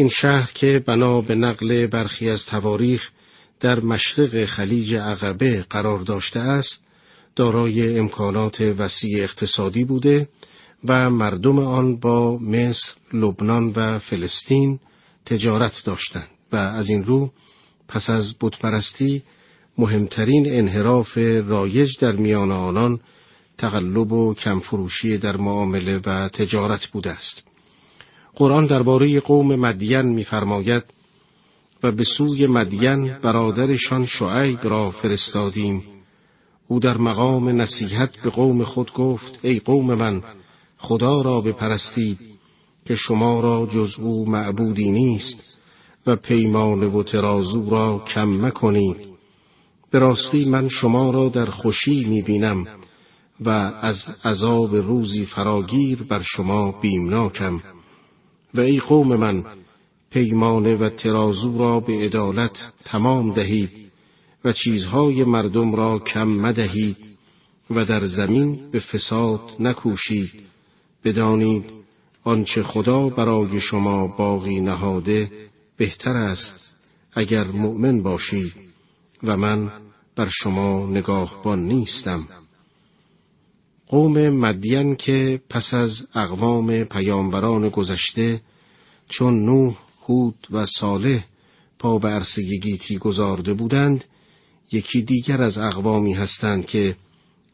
این 0.00 0.08
شهر 0.08 0.50
که 0.54 0.82
بنا 0.86 1.20
به 1.20 1.34
نقل 1.34 1.86
برخی 1.86 2.30
از 2.30 2.46
تواریخ 2.46 3.10
در 3.60 3.80
مشرق 3.80 4.44
خلیج 4.44 4.94
عقبه 4.94 5.66
قرار 5.70 5.98
داشته 5.98 6.40
است، 6.40 6.84
دارای 7.36 7.98
امکانات 7.98 8.60
وسیع 8.60 9.22
اقتصادی 9.22 9.84
بوده 9.84 10.28
و 10.84 11.10
مردم 11.10 11.58
آن 11.58 11.96
با 11.96 12.38
مصر، 12.38 12.94
لبنان 13.12 13.72
و 13.76 13.98
فلسطین 13.98 14.78
تجارت 15.26 15.82
داشتند 15.84 16.28
و 16.52 16.56
از 16.56 16.90
این 16.90 17.04
رو 17.04 17.30
پس 17.88 18.10
از 18.10 18.34
بتپرستی 18.40 19.22
مهمترین 19.78 20.52
انحراف 20.52 21.16
رایج 21.46 21.98
در 21.98 22.12
میان 22.12 22.50
آنان 22.50 23.00
تقلب 23.58 24.12
و 24.12 24.34
کمفروشی 24.34 25.18
در 25.18 25.36
معامله 25.36 26.00
و 26.06 26.28
تجارت 26.28 26.86
بوده 26.86 27.10
است. 27.10 27.49
قرآن 28.34 28.66
درباره 28.66 29.20
قوم 29.20 29.56
مدین 29.56 30.02
می‌فرماید 30.02 30.84
و 31.82 31.92
به 31.92 32.04
سوی 32.04 32.46
مدین 32.46 33.18
برادرشان 33.22 34.06
شعیب 34.06 34.58
را 34.62 34.90
فرستادیم. 34.90 35.82
او 36.68 36.80
در 36.80 36.96
مقام 36.96 37.48
نصیحت 37.48 38.22
به 38.22 38.30
قوم 38.30 38.64
خود 38.64 38.92
گفت 38.92 39.38
ای 39.42 39.58
قوم 39.58 39.94
من 39.94 40.22
خدا 40.78 41.22
را 41.22 41.40
بپرستید 41.40 42.18
که 42.84 42.94
شما 42.94 43.40
را 43.40 43.66
جز 43.66 43.94
او 43.98 44.30
معبودی 44.30 44.92
نیست 44.92 45.60
و 46.06 46.16
پیمان 46.16 46.82
و 46.82 47.02
ترازو 47.02 47.70
را 47.70 48.04
کم 48.14 48.46
مکنید. 48.46 48.96
به 49.90 49.98
راستی 49.98 50.44
من 50.44 50.68
شما 50.68 51.10
را 51.10 51.28
در 51.28 51.46
خوشی 51.46 52.04
می 52.08 52.22
بینم 52.22 52.66
و 53.40 53.48
از 53.80 53.96
عذاب 54.24 54.76
روزی 54.76 55.26
فراگیر 55.26 56.02
بر 56.02 56.22
شما 56.22 56.80
بیمناکم. 56.80 57.60
و 58.54 58.60
ای 58.60 58.80
قوم 58.80 59.16
من 59.16 59.44
پیمانه 60.10 60.76
و 60.76 60.88
ترازو 60.88 61.58
را 61.58 61.80
به 61.80 61.92
عدالت 61.92 62.72
تمام 62.84 63.32
دهید 63.32 63.70
و 64.44 64.52
چیزهای 64.52 65.24
مردم 65.24 65.74
را 65.74 65.98
کم 65.98 66.28
مدهید 66.28 66.96
و 67.70 67.84
در 67.84 68.06
زمین 68.06 68.70
به 68.70 68.80
فساد 68.80 69.40
نکوشید 69.60 70.30
بدانید 71.04 71.64
آنچه 72.24 72.62
خدا 72.62 73.08
برای 73.08 73.60
شما 73.60 74.16
باقی 74.18 74.60
نهاده 74.60 75.30
بهتر 75.76 76.16
است 76.16 76.76
اگر 77.12 77.44
مؤمن 77.44 78.02
باشید 78.02 78.52
و 79.22 79.36
من 79.36 79.72
بر 80.16 80.28
شما 80.28 80.86
نگاهبان 80.86 81.58
نیستم. 81.58 82.26
قوم 83.90 84.30
مدین 84.30 84.96
که 84.96 85.40
پس 85.48 85.74
از 85.74 86.06
اقوام 86.14 86.84
پیامبران 86.84 87.68
گذشته 87.68 88.40
چون 89.08 89.44
نوح 89.44 89.76
هود 90.08 90.46
و 90.50 90.66
صالح 90.66 91.24
پا 91.78 91.98
به 91.98 92.08
عرصه 92.08 92.42
گیتی 92.42 92.98
گذارده 92.98 93.54
بودند 93.54 94.04
یکی 94.72 95.02
دیگر 95.02 95.42
از 95.42 95.58
اقوامی 95.58 96.12
هستند 96.12 96.66
که 96.66 96.96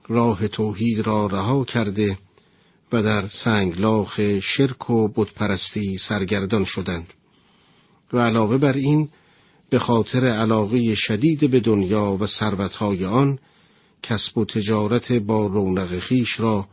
راه 0.09 0.49
توحید 0.49 1.07
را 1.07 1.27
رها 1.27 1.65
کرده 1.65 2.19
و 2.93 3.03
در 3.03 3.29
سنگلاخ 3.29 4.21
شرک 4.41 4.91
و 4.91 5.09
بتپرستی 5.09 5.97
سرگردان 5.97 6.65
شدند. 6.65 7.13
و 8.13 8.19
علاوه 8.19 8.59
بر 8.59 8.73
این 8.73 9.09
به 9.71 9.79
خاطر 9.79 10.25
علاقه 10.25 10.95
شدید 10.95 11.51
به 11.51 11.61
دنیا 11.61 12.17
و 12.21 12.27
ثروتهای 12.27 13.05
آن 13.05 13.39
کسب 14.03 14.39
و 14.39 14.45
تجارت 14.45 15.13
با 15.13 15.47
رونق 15.47 15.99
خیش 15.99 16.41
را 16.41 16.69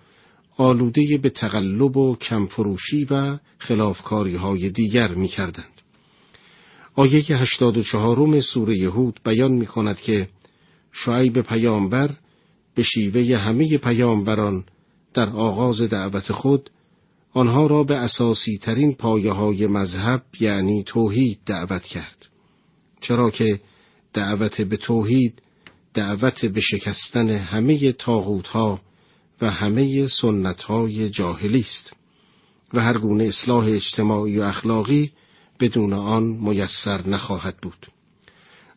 آلوده 0.57 1.17
به 1.17 1.29
تقلب 1.29 1.97
و 1.97 2.15
کمفروشی 2.15 3.05
و 3.05 3.37
خلافکاری 3.57 4.35
های 4.35 4.69
دیگر 4.69 5.13
می 5.13 5.27
کردند. 5.27 5.81
آیه 6.95 7.19
84 7.19 8.41
سوره 8.41 8.77
یهود 8.77 9.19
بیان 9.25 9.51
می 9.51 9.65
کند 9.65 9.97
که 9.97 10.29
شعیب 10.91 11.41
پیامبر 11.41 12.09
به 12.75 12.83
شیوه 12.83 13.37
همه 13.37 13.77
پیامبران 13.77 14.65
در 15.13 15.29
آغاز 15.29 15.81
دعوت 15.81 16.31
خود 16.31 16.69
آنها 17.33 17.67
را 17.67 17.83
به 17.83 17.95
اساسی 17.95 18.57
ترین 18.57 18.93
پایه 18.93 19.31
های 19.31 19.67
مذهب 19.67 20.23
یعنی 20.39 20.83
توحید 20.83 21.39
دعوت 21.45 21.83
کرد. 21.83 22.25
چرا 23.01 23.29
که 23.29 23.59
دعوت 24.13 24.61
به 24.61 24.77
توحید 24.77 25.41
دعوت 25.93 26.45
به 26.45 26.61
شکستن 26.61 27.29
همه 27.29 27.91
تاغوت 27.91 28.47
ها 28.47 28.79
و 29.41 29.49
همه 29.49 30.07
سنت 30.07 30.61
های 30.61 31.09
جاهلی 31.09 31.59
است 31.59 31.93
و 32.73 32.81
هر 32.81 32.97
گونه 32.97 33.23
اصلاح 33.23 33.65
اجتماعی 33.65 34.39
و 34.39 34.43
اخلاقی 34.43 35.11
بدون 35.59 35.93
آن 35.93 36.23
میسر 36.23 37.07
نخواهد 37.07 37.57
بود. 37.61 37.87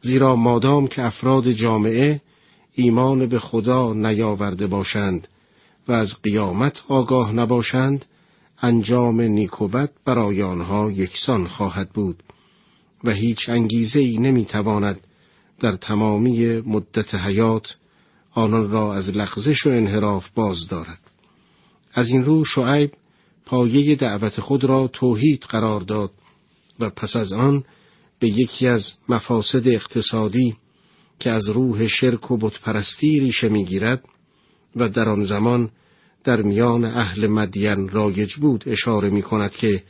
زیرا 0.01 0.35
مادام 0.35 0.87
که 0.87 1.03
افراد 1.03 1.51
جامعه 1.51 2.21
ایمان 2.75 3.27
به 3.27 3.39
خدا 3.39 3.93
نیاورده 3.93 4.67
باشند 4.67 5.29
و 5.89 5.93
از 5.93 6.23
قیامت 6.23 6.83
آگاه 6.89 7.33
نباشند 7.33 8.05
انجام 8.63 9.21
نیکوبت 9.21 9.91
برای 10.05 10.43
آنها 10.43 10.91
یکسان 10.91 11.47
خواهد 11.47 11.91
بود 11.91 12.23
و 13.05 13.11
هیچ 13.11 13.49
انگیزه 13.49 14.01
ای 14.01 14.19
نمی 14.19 14.45
تواند 14.45 15.06
در 15.61 15.77
تمامی 15.77 16.61
مدت 16.61 17.15
حیات 17.15 17.77
آنان 18.33 18.71
را 18.71 18.95
از 18.95 19.17
لغزش 19.17 19.67
و 19.67 19.71
انحراف 19.71 20.29
باز 20.35 20.69
دارد. 20.69 21.01
از 21.95 22.09
این 22.09 22.25
رو 22.25 22.45
شعیب 22.45 22.91
پایه 23.47 23.95
دعوت 23.95 24.41
خود 24.41 24.65
را 24.65 24.89
توحید 24.89 25.43
قرار 25.43 25.81
داد 25.81 26.11
و 26.81 26.91
پس 26.91 27.17
از 27.17 27.33
آن 27.33 27.65
به 28.19 28.29
یکی 28.29 28.67
از 28.67 28.93
مفاسد 29.09 29.69
اقتصادی 29.69 30.57
که 31.19 31.31
از 31.31 31.49
روح 31.49 31.87
شرک 31.87 32.31
و 32.31 32.37
بتپرستی 32.37 33.21
ریشه 33.21 33.49
می‌گیرد 33.49 34.09
و 34.77 34.89
در 34.89 35.09
آن 35.09 35.25
زمان 35.25 35.71
در 36.25 36.43
میان 36.43 36.85
اهل 36.85 37.27
مدین 37.27 37.89
رایج 37.89 38.35
بود 38.35 38.65
اشاره 38.67 39.11
می 39.11 39.23
کند 39.23 39.51
که 39.51 39.83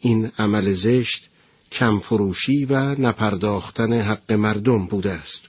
این 0.00 0.30
عمل 0.38 0.72
زشت 0.72 1.30
کمفروشی 1.78 2.64
و 2.64 3.00
نپرداختن 3.00 3.92
حق 3.92 4.32
مردم 4.32 4.86
بوده 4.86 5.12
است. 5.12 5.48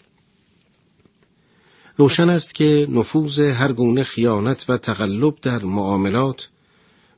روشن 1.98 2.30
است 2.30 2.56
که 2.56 2.88
نفوذ 2.90 3.40
هر 3.40 3.74
گونه 3.74 4.04
خیانت 4.04 4.66
و 4.70 4.78
تقلب 4.78 5.36
در 5.42 5.60
معاملات 5.60 6.50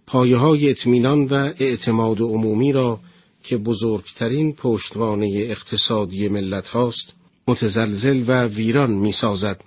پایه 0.08 0.38
های 0.38 0.70
اطمینان 0.70 1.26
و 1.26 1.34
اعتماد 1.60 2.22
عمومی 2.22 2.72
را 2.72 3.00
که 3.44 3.58
بزرگترین 3.58 4.54
پشتوانه 4.54 5.32
اقتصادی 5.36 6.28
ملت 6.28 6.68
هاست 6.68 7.16
متزلزل 7.48 8.24
و 8.28 8.48
ویران 8.48 8.92
می 8.92 9.12
سازد 9.12 9.64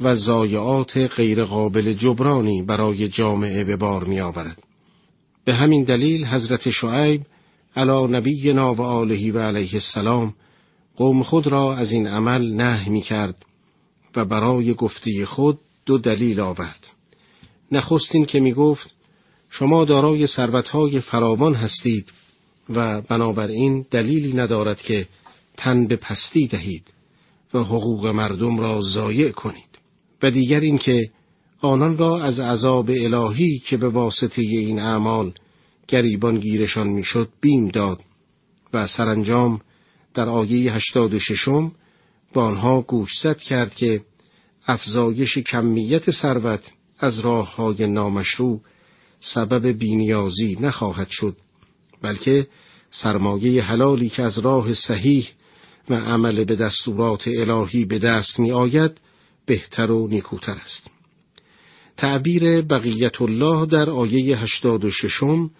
و 0.00 0.14
ضایعات 0.14 0.96
غیرقابل 0.96 1.92
جبرانی 1.92 2.62
برای 2.62 3.08
جامعه 3.08 3.64
به 3.64 3.76
بار 3.76 4.04
می 4.04 4.20
آورد. 4.20 4.62
به 5.44 5.54
همین 5.54 5.84
دلیل 5.84 6.24
حضرت 6.26 6.70
شعیب 6.70 7.22
علا 7.76 8.06
نبینا 8.06 8.74
و 8.74 8.82
آلهی 8.82 9.30
و 9.30 9.38
علیه 9.38 9.74
السلام 9.74 10.34
قوم 10.96 11.22
خود 11.22 11.46
را 11.46 11.76
از 11.76 11.92
این 11.92 12.06
عمل 12.06 12.52
نه 12.52 12.88
می 12.88 13.00
کرد 13.00 13.44
و 14.16 14.24
برای 14.24 14.74
گفته 14.74 15.26
خود 15.26 15.58
دو 15.86 15.98
دلیل 15.98 16.40
آورد. 16.40 16.86
نخستین 17.72 18.26
که 18.26 18.40
می 18.40 18.52
گفت 18.52 18.94
شما 19.50 19.84
دارای 19.84 20.26
ثروتهای 20.26 21.00
فراوان 21.00 21.54
هستید 21.54 22.12
و 22.68 23.00
بنابراین 23.00 23.86
دلیلی 23.90 24.32
ندارد 24.32 24.82
که 24.82 25.06
تن 25.56 25.86
به 25.86 25.96
پستی 25.96 26.46
دهید 26.46 26.94
و 27.54 27.58
حقوق 27.58 28.06
مردم 28.06 28.60
را 28.60 28.80
ضایع 28.80 29.30
کنید 29.30 29.78
و 30.22 30.30
دیگر 30.30 30.60
اینکه 30.60 31.10
آنان 31.60 31.98
را 31.98 32.22
از 32.22 32.40
عذاب 32.40 32.90
الهی 32.90 33.58
که 33.58 33.76
به 33.76 33.88
واسطه 33.88 34.42
این 34.42 34.80
اعمال 34.80 35.32
گریبان 35.88 36.40
گیرشان 36.40 36.86
می‌شد 36.88 37.28
بیم 37.40 37.68
داد 37.68 38.02
و 38.72 38.86
سرانجام 38.86 39.60
در 40.14 40.28
آیه 40.28 40.72
هشتاد 40.72 41.14
و 41.14 41.18
ششم 41.18 41.72
آنها 42.40 42.80
گوشزد 42.80 43.36
کرد 43.36 43.74
که 43.74 44.00
افزایش 44.66 45.38
کمیت 45.38 46.10
ثروت 46.10 46.72
از 46.98 47.18
راه 47.18 47.56
های 47.56 47.86
نامشروع 47.86 48.60
سبب 49.20 49.66
بینیازی 49.66 50.56
نخواهد 50.60 51.08
شد 51.10 51.36
بلکه 52.02 52.46
سرمایه 52.90 53.62
حلالی 53.62 54.08
که 54.08 54.22
از 54.22 54.38
راه 54.38 54.74
صحیح 54.74 55.28
و 55.90 55.94
عمل 55.94 56.44
به 56.44 56.56
دستورات 56.56 57.28
الهی 57.28 57.84
به 57.84 57.98
دست 57.98 58.40
می 58.40 58.52
آید 58.52 59.00
بهتر 59.46 59.90
و 59.90 60.08
نیکوتر 60.08 60.52
است. 60.52 60.90
تعبیر 61.96 62.62
بقیت 62.62 63.22
الله 63.22 63.66
در 63.66 63.90
آیه 63.90 64.38
هشتاد 64.38 64.84
و 64.84 64.90
ششم 64.90 65.50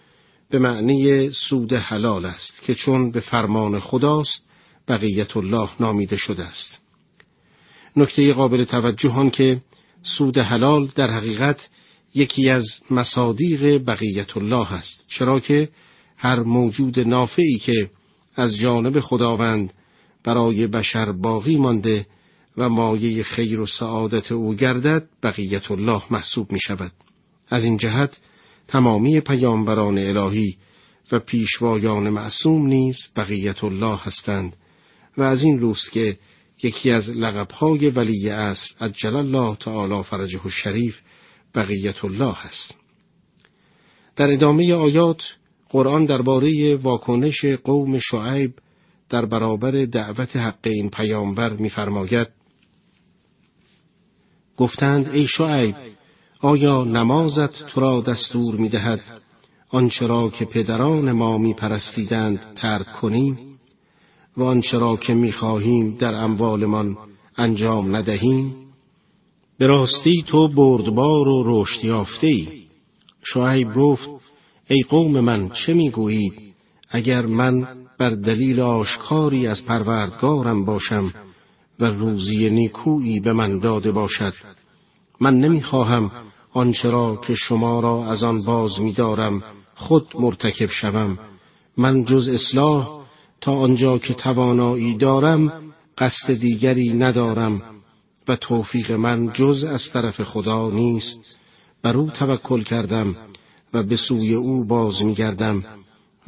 به 0.49 0.59
معنی 0.59 1.29
سود 1.29 1.73
حلال 1.73 2.25
است 2.25 2.63
که 2.63 2.75
چون 2.75 3.11
به 3.11 3.19
فرمان 3.19 3.79
خداست 3.79 4.43
بقیت 4.87 5.37
الله 5.37 5.69
نامیده 5.79 6.17
شده 6.17 6.43
است. 6.43 6.81
نکته 7.95 8.33
قابل 8.33 8.63
توجه 8.63 9.29
که 9.29 9.61
سود 10.03 10.37
حلال 10.37 10.89
در 10.95 11.11
حقیقت 11.11 11.69
یکی 12.15 12.49
از 12.49 12.65
مصادیق 12.91 13.85
بقیت 13.85 14.37
الله 14.37 14.73
است 14.73 15.05
چرا 15.07 15.39
که 15.39 15.69
هر 16.17 16.39
موجود 16.39 16.99
نافعی 16.99 17.57
که 17.57 17.89
از 18.35 18.57
جانب 18.57 18.99
خداوند 18.99 19.73
برای 20.23 20.67
بشر 20.67 21.11
باقی 21.11 21.57
مانده 21.57 22.07
و 22.57 22.69
مایه 22.69 23.23
خیر 23.23 23.59
و 23.59 23.65
سعادت 23.65 24.31
او 24.31 24.55
گردد 24.55 25.09
بقیت 25.23 25.71
الله 25.71 26.01
محسوب 26.11 26.51
می 26.51 26.59
شود. 26.59 26.91
از 27.49 27.63
این 27.63 27.77
جهت 27.77 28.19
تمامی 28.67 29.21
پیامبران 29.21 29.97
الهی 29.97 30.57
و 31.11 31.19
پیشوایان 31.19 32.09
معصوم 32.09 32.67
نیز 32.67 32.97
بقیت 33.15 33.63
الله 33.63 33.97
هستند 33.97 34.55
و 35.17 35.23
از 35.23 35.43
این 35.43 35.59
روست 35.59 35.91
که 35.91 36.17
یکی 36.63 36.91
از 36.91 37.09
لقبهای 37.09 37.89
ولی 37.89 38.29
عصر 38.29 38.75
عجل 38.81 39.15
الله 39.15 39.55
تعالی 39.55 40.03
فرجه 40.03 40.45
الشریف 40.45 40.99
بقیت 41.55 42.05
الله 42.05 42.45
است. 42.45 42.77
در 44.15 44.31
ادامه 44.31 44.73
آیات 44.73 45.21
قرآن 45.69 46.05
درباره 46.05 46.75
واکنش 46.75 47.45
قوم 47.45 47.99
شعیب 47.99 48.53
در 49.09 49.25
برابر 49.25 49.85
دعوت 49.85 50.35
حق 50.35 50.59
این 50.63 50.89
پیامبر 50.89 51.49
می‌فرماید 51.49 52.27
گفتند 54.57 55.09
ای 55.09 55.27
شعیب 55.27 55.75
آیا 56.41 56.83
نمازت 56.83 57.65
تو 57.65 57.81
را 57.81 58.01
دستور 58.01 58.55
می‌دهد؟ 58.55 58.99
آنچه 59.69 60.07
را 60.07 60.29
که 60.29 60.45
پدران 60.45 61.11
ما 61.11 61.37
می‌پرستیدند 61.37 62.39
ترک 62.55 62.93
کنیم 62.93 63.59
و 64.37 64.43
آنچه 64.43 64.77
را 64.77 64.95
که 64.95 65.13
می‌خواهیم 65.13 65.97
در 65.99 66.13
اموالمان 66.13 66.97
انجام 67.37 67.95
ندهیم؟ 67.95 68.55
به 69.57 69.67
راستی 69.67 70.23
تو 70.27 70.47
بردبار 70.47 71.27
و 71.27 71.43
رشد 71.45 71.85
یافته 71.85 72.27
ای 72.27 72.47
شعیب 73.33 73.73
گفت 73.73 74.09
ای 74.69 74.81
قوم 74.89 75.19
من 75.19 75.49
چه 75.49 75.73
می‌گویید؟ 75.73 76.33
اگر 76.89 77.25
من 77.25 77.67
بر 77.99 78.09
دلیل 78.09 78.59
آشکاری 78.59 79.47
از 79.47 79.65
پروردگارم 79.65 80.65
باشم 80.65 81.13
و 81.79 81.85
روزی 81.85 82.49
نیکویی 82.49 83.19
به 83.19 83.33
من 83.33 83.59
داده 83.59 83.91
باشد 83.91 84.33
من 85.19 85.39
نمی‌خواهم 85.39 86.11
آنچه 86.53 86.89
را 86.89 87.15
که 87.15 87.35
شما 87.35 87.79
را 87.79 88.05
از 88.05 88.23
آن 88.23 88.43
باز 88.43 88.81
میدارم 88.81 89.43
خود 89.75 90.07
مرتکب 90.19 90.69
شوم. 90.69 91.19
من 91.77 92.05
جز 92.05 92.27
اصلاح 92.27 92.99
تا 93.41 93.51
آنجا 93.51 93.97
که 93.97 94.13
توانایی 94.13 94.97
دارم 94.97 95.53
قصد 95.97 96.33
دیگری 96.33 96.93
ندارم 96.93 97.61
و 98.27 98.35
توفیق 98.35 98.91
من 98.91 99.33
جز 99.33 99.63
از 99.63 99.89
طرف 99.93 100.23
خدا 100.23 100.69
نیست. 100.69 101.39
بر 101.81 101.97
او 101.97 102.09
توکل 102.09 102.63
کردم 102.63 103.15
و 103.73 103.83
به 103.83 103.95
سوی 103.95 104.33
او 104.33 104.65
باز 104.65 105.05
میگردم. 105.05 105.63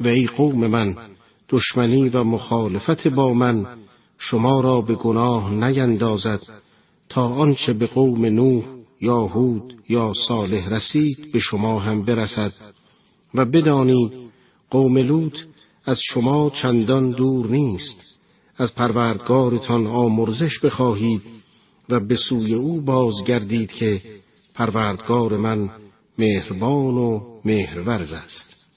و 0.00 0.08
ای 0.08 0.26
قوم 0.26 0.66
من 0.66 0.96
دشمنی 1.48 2.08
و 2.08 2.24
مخالفت 2.24 3.08
با 3.08 3.32
من 3.32 3.66
شما 4.18 4.60
را 4.60 4.80
به 4.80 4.94
گناه 4.94 5.50
نیندازد 5.50 6.40
تا 7.08 7.28
آنچه 7.28 7.72
به 7.72 7.86
قوم 7.86 8.26
نوح 8.26 8.79
یا 9.00 9.20
هود 9.20 9.74
یا 9.88 10.12
صالح 10.12 10.68
رسید 10.68 11.32
به 11.32 11.38
شما 11.38 11.80
هم 11.80 12.04
برسد. 12.04 12.52
و 13.34 13.44
بدانید 13.44 14.12
قوم 14.70 14.98
لوط 14.98 15.38
از 15.84 16.00
شما 16.02 16.50
چندان 16.50 17.10
دور 17.10 17.46
نیست. 17.46 18.20
از 18.58 18.74
پروردگارتان 18.74 19.86
آمرزش 19.86 20.58
بخواهید 20.58 21.22
و 21.88 22.00
به 22.00 22.16
سوی 22.16 22.54
او 22.54 22.80
بازگردید 22.80 23.72
که 23.72 24.02
پروردگار 24.54 25.36
من 25.36 25.70
مهربان 26.18 26.94
و 26.94 27.20
مهرورز 27.44 28.12
است. 28.12 28.68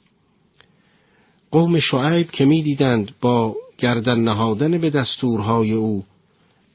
قوم 1.51 1.79
شعیب 1.79 2.31
که 2.31 2.45
می‌دیدند 2.45 3.11
با 3.21 3.55
گردن 3.77 4.19
نهادن 4.19 4.77
به 4.77 4.89
دستورهای 4.89 5.71
او 5.71 6.03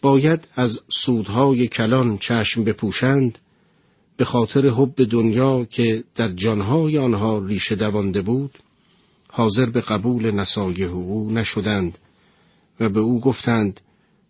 باید 0.03 0.49
از 0.55 0.81
سودهای 1.05 1.69
کلان 1.69 2.19
چشم 2.19 2.65
بپوشند 2.65 3.39
به 4.17 4.25
خاطر 4.25 4.67
حب 4.67 5.05
دنیا 5.11 5.65
که 5.65 6.05
در 6.15 6.33
جانهای 6.33 6.99
آنها 6.99 7.39
ریشه 7.39 7.75
دوانده 7.75 8.23
بود 8.23 8.59
حاضر 9.31 9.67
به 9.67 9.81
قبول 9.81 10.31
نصایح 10.31 10.91
او 10.91 11.31
نشدند 11.31 11.99
و 12.81 12.89
به 12.89 13.01
او 13.01 13.21
گفتند 13.21 13.81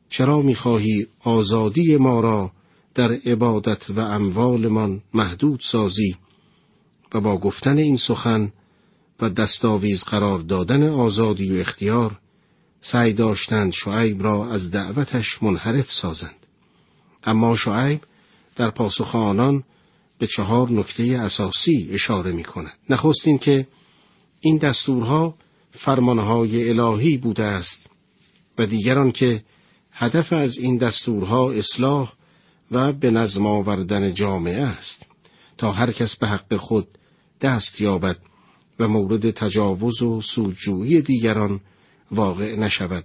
چرا 0.09 0.41
می‌خواهی 0.41 1.07
آزادی 1.25 1.97
ما 1.97 2.21
را 2.21 2.53
در 2.95 3.13
عبادت 3.13 3.91
و 3.91 4.01
اموالمان 4.01 5.03
محدود 5.15 5.61
سازی؟ 5.63 6.17
و 7.15 7.21
با 7.21 7.39
گفتن 7.39 7.79
این 7.79 7.97
سخن 7.97 8.53
و 9.21 9.29
دستاویز 9.29 10.05
قرار 10.05 10.39
دادن 10.39 10.89
آزادی 10.89 11.57
و 11.57 11.61
اختیار 11.61 12.19
سعی 12.81 13.13
داشتند 13.13 13.73
شعیب 13.73 14.23
را 14.23 14.51
از 14.51 14.71
دعوتش 14.71 15.43
منحرف 15.43 15.93
سازند. 15.93 16.47
اما 17.25 17.57
شعیب 17.57 18.01
در 18.57 18.71
پاسخ 18.71 19.15
آنان 19.15 19.65
به 20.19 20.27
چهار 20.27 20.73
نکته 20.73 21.03
اساسی 21.03 21.89
اشاره 21.93 22.33
می 22.33 22.45
کند 22.45 22.73
نخست 22.91 23.27
این 23.27 23.39
که 23.39 23.67
این 24.41 24.59
دستورها 24.59 25.35
فرمانهای 25.71 26.71
الهی 26.71 27.17
بوده 27.17 27.45
است 27.45 27.91
و 28.59 28.67
دیگران 28.67 29.13
که 29.13 29.43
هدف 29.93 30.33
از 30.33 30.59
این 30.59 30.77
دستورها 30.77 31.53
اصلاح 31.53 32.13
و 32.71 32.93
به 32.93 33.11
نظم 33.11 33.47
آوردن 33.47 34.15
جامعه 34.15 34.63
است. 34.63 35.07
تا 35.59 35.73
هر 35.73 35.93
کس 35.93 36.17
به 36.17 36.29
حق 36.29 36.57
خود 36.57 36.87
دست 37.41 37.81
یابد 37.81 38.17
و 38.79 38.89
مورد 38.89 39.31
تجاوز 39.31 40.03
و 40.03 40.21
سودجویی 40.21 41.03
دیگران 41.03 41.61
واقع 42.11 42.57
نشود 42.57 43.05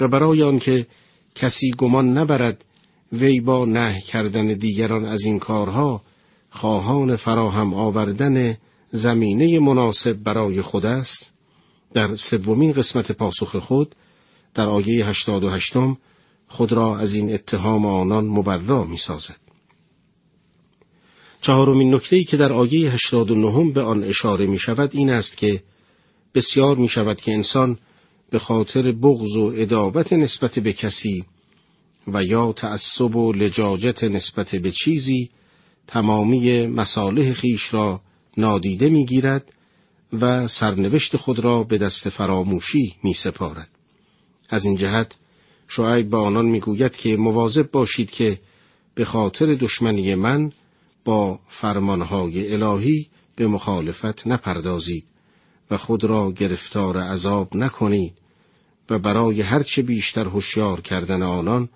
و 0.00 0.08
برای 0.08 0.42
آنکه 0.42 0.86
کسی 1.34 1.70
گمان 1.78 2.18
نبرد 2.18 2.64
وی 3.12 3.40
با 3.40 3.64
نه 3.64 4.00
کردن 4.00 4.46
دیگران 4.46 5.04
از 5.04 5.24
این 5.24 5.38
کارها 5.38 6.02
خواهان 6.50 7.16
فراهم 7.16 7.74
آوردن 7.74 8.56
زمینه 8.90 9.58
مناسب 9.58 10.12
برای 10.12 10.62
خود 10.62 10.86
است 10.86 11.32
در 11.94 12.16
سومین 12.16 12.72
قسمت 12.72 13.12
پاسخ 13.12 13.56
خود 13.56 13.94
در 14.54 14.68
آیه 14.68 15.06
هشتاد 15.06 15.44
و 15.44 15.50
هشتم 15.50 15.96
خود 16.48 16.72
را 16.72 16.98
از 16.98 17.14
این 17.14 17.34
اتهام 17.34 17.86
آنان 17.86 18.24
مبرا 18.24 18.84
می 18.84 18.96
سازد. 18.96 19.36
چهارمین 21.40 21.94
نکته 21.94 22.24
که 22.24 22.36
در 22.36 22.52
آیه 22.52 22.90
هشتاد 22.90 23.30
و 23.30 23.34
نهم 23.34 23.72
به 23.72 23.82
آن 23.82 24.04
اشاره 24.04 24.46
می 24.46 24.58
شود 24.58 24.90
این 24.92 25.10
است 25.10 25.36
که 25.36 25.62
بسیار 26.34 26.76
می 26.76 26.88
شود 26.88 27.20
که 27.20 27.32
انسان 27.32 27.78
به 28.30 28.38
خاطر 28.38 28.92
بغض 28.92 29.36
و 29.36 29.52
ادابت 29.56 30.12
نسبت 30.12 30.58
به 30.58 30.72
کسی 30.72 31.24
و 32.06 32.24
یا 32.24 32.52
تعصب 32.52 33.16
و 33.16 33.32
لجاجت 33.32 34.04
نسبت 34.04 34.54
به 34.54 34.70
چیزی 34.70 35.30
تمامی 35.86 36.66
مصالح 36.66 37.32
خیش 37.32 37.74
را 37.74 38.00
نادیده 38.36 38.88
می‌گیرد 38.88 39.52
و 40.12 40.48
سرنوشت 40.48 41.16
خود 41.16 41.38
را 41.38 41.62
به 41.62 41.78
دست 41.78 42.08
فراموشی 42.08 42.94
می 43.04 43.12
سپارد. 43.12 43.68
از 44.48 44.64
این 44.64 44.76
جهت 44.76 45.16
شعیب 45.68 46.10
به 46.10 46.16
آنان 46.16 46.46
می‌گوید 46.46 46.92
که 46.92 47.16
مواظب 47.16 47.70
باشید 47.70 48.10
که 48.10 48.38
به 48.94 49.04
خاطر 49.04 49.54
دشمنی 49.54 50.14
من 50.14 50.52
با 51.04 51.38
فرمانهای 51.48 52.52
الهی 52.52 53.06
به 53.36 53.46
مخالفت 53.46 54.26
نپردازید 54.26 55.04
و 55.70 55.76
خود 55.76 56.04
را 56.04 56.32
گرفتار 56.32 56.98
عذاب 56.98 57.56
نکنید 57.56 58.19
و 58.90 58.98
برای 58.98 59.42
هرچه 59.42 59.82
بیشتر 59.82 60.24
هوشیار 60.24 60.80
کردن 60.80 61.22
آنان 61.22 61.68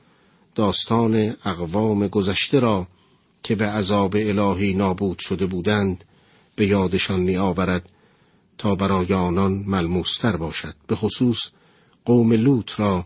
داستان 0.55 1.37
اقوام 1.45 2.09
گذشته 2.09 2.61
را 2.61 2.87
که 3.43 3.55
به 3.55 3.67
عذاب 3.67 4.17
الهی 4.17 4.75
نابود 4.75 5.19
شده 5.19 5.47
بودند 5.47 6.05
به 6.57 6.67
یادشان 6.67 7.21
می 7.21 7.37
آورد 7.37 7.91
تا 8.59 8.75
برای 8.75 9.15
آنان 9.15 9.53
ملموستر 9.67 10.37
باشد. 10.37 10.75
به 10.87 10.97
خصوص 10.97 11.39
قوم 12.05 12.33
لوط 12.33 12.71
را 12.77 13.05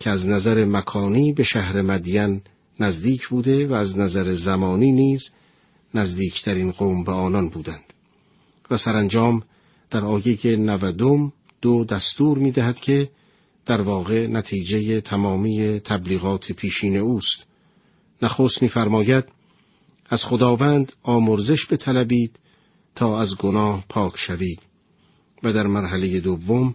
که 0.00 0.10
از 0.10 0.28
نظر 0.28 0.64
مکانی 0.64 1.32
به 1.32 1.42
شهر 1.42 1.82
مدین 1.82 2.42
نزدیک 2.80 3.28
بوده 3.28 3.66
و 3.66 3.72
از 3.72 3.98
نظر 3.98 4.34
زمانی 4.34 4.92
نیز 4.92 5.30
نزدیکترین 5.94 6.72
قوم 6.72 7.04
به 7.04 7.12
آنان 7.12 7.48
بودند. 7.48 7.84
و 8.70 8.76
سرانجام 8.76 9.42
در 9.90 10.04
آیه 10.04 10.56
نودم 10.56 11.32
دو 11.62 11.84
دستور 11.84 12.38
می 12.38 12.50
دهد 12.50 12.80
که 12.80 13.10
در 13.70 13.80
واقع 13.80 14.26
نتیجه 14.26 15.00
تمامی 15.00 15.80
تبلیغات 15.80 16.52
پیشین 16.52 16.96
اوست 16.96 17.46
نخست 18.22 18.62
میفرماید 18.62 19.24
از 20.08 20.24
خداوند 20.24 20.92
آمرزش 21.02 21.72
بطلبید 21.72 22.38
تا 22.94 23.20
از 23.20 23.36
گناه 23.36 23.84
پاک 23.88 24.12
شوید 24.16 24.62
و 25.42 25.52
در 25.52 25.66
مرحله 25.66 26.20
دوم 26.20 26.74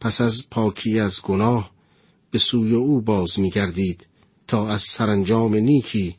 پس 0.00 0.20
از 0.20 0.42
پاکی 0.50 1.00
از 1.00 1.20
گناه 1.22 1.70
به 2.30 2.38
سوی 2.38 2.74
او 2.74 3.00
باز 3.00 3.38
میگردید 3.38 4.06
تا 4.48 4.68
از 4.68 4.82
سرانجام 4.82 5.54
نیکی 5.54 6.16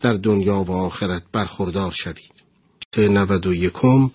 در 0.00 0.12
دنیا 0.12 0.62
و 0.62 0.70
آخرت 0.70 1.22
برخوردار 1.32 1.90
شوید. 1.90 2.32
نود 2.98 3.46
و 3.46 3.54
یکم 3.54 4.10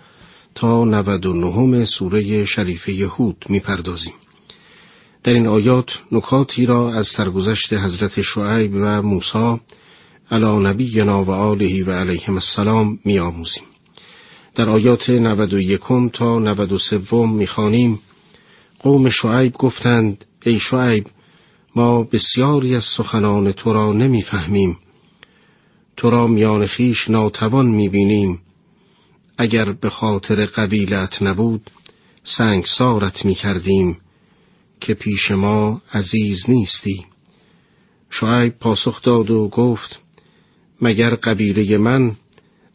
تا 0.55 0.85
نود 0.85 1.25
و 1.25 1.33
نهم 1.33 1.85
سوره 1.85 2.45
شریفه 2.45 2.93
یهود 2.93 3.45
می‌پردازیم. 3.49 4.13
در 5.25 5.33
این 5.33 5.47
آیات 5.47 5.99
نکاتی 6.11 6.65
را 6.65 6.93
از 6.93 7.07
سرگذشت 7.07 7.73
حضرت 7.73 8.21
شعیب 8.21 8.71
و 8.73 9.01
موسی 9.01 9.61
علی 10.31 10.59
نبینا 10.59 11.23
و 11.23 11.31
آله 11.31 11.83
و 11.83 11.91
علیهم 11.91 12.33
السلام 12.33 12.99
میآموزیم. 13.05 13.63
در 14.55 14.69
آیات 14.69 15.09
91 15.09 15.81
تا 16.13 16.39
93 16.39 17.27
می‌خوانیم. 17.27 17.99
قوم 18.79 19.09
شعیب 19.09 19.53
گفتند 19.53 20.25
ای 20.45 20.59
شعیب 20.59 21.07
ما 21.75 22.03
بسیاری 22.03 22.75
از 22.75 22.83
سخنان 22.83 23.51
تو 23.51 23.73
را 23.73 23.93
نمی‌فهمیم. 23.93 24.77
تو 25.97 26.09
را 26.09 26.27
میان 26.27 26.67
خیش 26.67 27.09
ناتوان 27.09 27.65
می‌بینیم. 27.65 28.41
اگر 29.37 29.71
به 29.71 29.89
خاطر 29.89 30.45
قبیلت 30.45 31.21
نبود 31.21 31.71
سنگسارت 32.23 33.25
می‌کردیم. 33.25 33.97
که 34.85 34.93
پیش 34.93 35.31
ما 35.31 35.81
عزیز 35.93 36.49
نیستی. 36.49 37.05
شعیب 38.09 38.59
پاسخ 38.59 39.01
داد 39.01 39.31
و 39.31 39.47
گفت 39.47 39.99
مگر 40.81 41.15
قبیله 41.15 41.77
من 41.77 42.15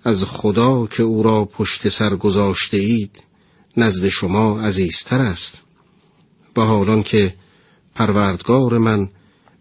از 0.05 0.25
خدا 0.25 0.87
که 0.87 1.03
او 1.03 1.23
را 1.23 1.45
پشت 1.45 1.89
سر 1.89 2.17
گذاشته 2.17 2.77
اید 2.77 3.23
نزد 3.77 4.09
شما 4.09 4.61
عزیزتر 4.61 5.21
است؟ 5.21 5.63
و 6.57 6.61
حالان 6.61 7.03
که 7.03 7.35
پروردگار 7.95 8.79
من 8.79 9.09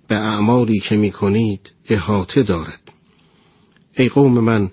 به 0.07 0.15
اعمالی 0.15 0.79
که 0.79 0.95
می 0.95 1.11
کنید 1.11 1.71
احاطه 1.89 2.43
دارد. 2.43 2.91
ای 3.97 4.09
قوم 4.09 4.39
من 4.39 4.71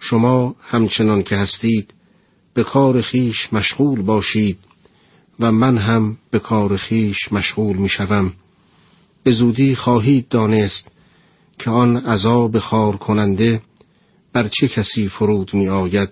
شما 0.00 0.56
همچنان 0.60 1.22
که 1.22 1.36
هستید 1.36 1.94
به 2.54 2.64
کار 2.64 3.00
خیش 3.00 3.52
مشغول 3.52 4.02
باشید 4.02 4.58
و 5.40 5.52
من 5.52 5.78
هم 5.78 6.16
به 6.30 6.38
کار 6.38 6.76
خیش 6.76 7.32
مشغول 7.32 7.76
می 7.76 7.88
شوم. 7.88 8.32
به 9.22 9.30
زودی 9.30 9.74
خواهید 9.74 10.28
دانست 10.28 10.90
که 11.58 11.70
آن 11.70 11.96
عذاب 11.96 12.58
خار 12.58 12.96
کننده 12.96 13.62
بر 14.32 14.48
چه 14.48 14.68
کسی 14.68 15.08
فرود 15.08 15.54
می 15.54 15.68
آید 15.68 16.08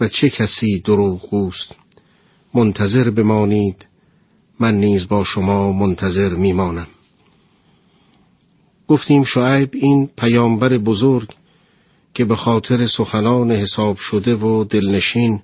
و 0.00 0.08
چه 0.08 0.30
کسی 0.30 0.80
دروغگوست 0.80 1.76
منتظر 2.54 3.10
بمانید 3.10 3.86
من 4.60 4.74
نیز 4.74 5.08
با 5.08 5.24
شما 5.24 5.72
منتظر 5.72 6.34
میمانم 6.34 6.86
گفتیم 8.88 9.24
شعیب 9.24 9.70
این 9.72 10.10
پیامبر 10.18 10.78
بزرگ 10.78 11.28
که 12.14 12.24
به 12.24 12.36
خاطر 12.36 12.86
سخنان 12.86 13.52
حساب 13.52 13.96
شده 13.96 14.34
و 14.34 14.64
دلنشین 14.64 15.42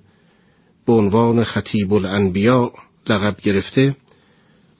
به 0.85 0.93
عنوان 0.93 1.43
خطیب 1.43 1.93
الانبیاء 1.93 2.69
لقب 3.09 3.37
گرفته 3.41 3.95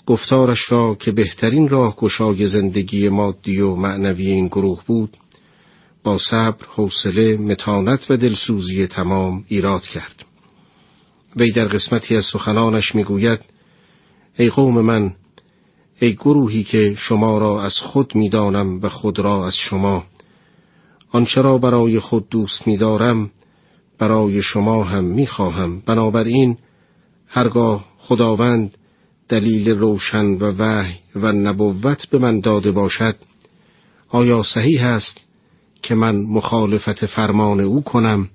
گفتارش 0.05 0.71
را 0.71 0.95
که 0.95 1.11
بهترین 1.11 1.67
راه 1.67 1.95
گشای 1.95 2.47
زندگی 2.47 3.09
مادی 3.09 3.59
و 3.59 3.75
معنوی 3.75 4.27
این 4.27 4.47
گروه 4.47 4.81
بود 4.85 5.17
با 6.03 6.17
صبر، 6.17 6.65
حوصله، 6.75 7.37
متانت 7.37 8.11
و 8.11 8.17
دلسوزی 8.17 8.87
تمام 8.87 9.43
ایراد 9.47 9.83
کرد. 9.83 10.25
وی 11.35 11.51
در 11.51 11.67
قسمتی 11.67 12.15
از 12.15 12.25
سخنانش 12.25 12.95
می‌گوید 12.95 13.39
ای 14.37 14.49
قوم 14.49 14.81
من 14.81 15.13
ای 15.99 16.13
گروهی 16.13 16.63
که 16.63 16.95
شما 16.97 17.37
را 17.37 17.63
از 17.63 17.73
خود 17.77 18.15
می‌دانم 18.15 18.81
و 18.81 18.89
خود 18.89 19.19
را 19.19 19.47
از 19.47 19.55
شما 19.55 20.03
آنچه 21.11 21.41
را 21.41 21.57
برای 21.57 21.99
خود 21.99 22.29
دوست 22.29 22.67
میدارم 22.67 23.31
برای 23.99 24.41
شما 24.41 24.83
هم 24.83 25.03
می‌خواهم. 25.03 25.81
بنابراین 25.85 26.57
هرگاه 27.27 27.85
خداوند 27.97 28.77
دلیل 29.29 29.69
روشن 29.69 30.25
و 30.25 30.53
وحی 30.57 30.95
و 31.15 31.31
نبوت 31.31 32.07
به 32.09 32.17
من 32.17 32.39
داده 32.39 32.71
باشد 32.71 33.15
آیا 34.09 34.43
صحیح 34.43 34.85
است 34.85 35.27
که 35.81 35.95
من 35.95 36.15
مخالفت 36.15 37.05
فرمان 37.05 37.59
او 37.59 37.83
کنم 37.83 38.29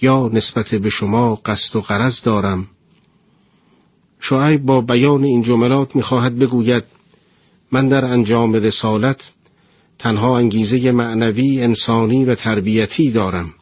یا 0.00 0.30
نسبت 0.32 0.74
به 0.74 0.90
شما 0.90 1.34
قصد 1.34 1.76
و 1.76 1.80
غرض 1.80 2.22
دارم؟ 2.22 2.66
شعیب 4.20 4.62
با 4.62 4.80
بیان 4.80 5.24
این 5.24 5.42
جملات 5.42 5.96
می‌خواهد 5.96 6.38
بگوید 6.38 6.84
من 7.72 7.88
در 7.88 8.04
انجام 8.04 8.52
رسالت 8.52 9.30
تنها 9.98 10.38
انگیزه 10.38 10.92
معنوی 10.92 11.62
انسانی 11.62 12.24
و 12.24 12.34
تربیتی 12.34 13.10
دارم. 13.10 13.54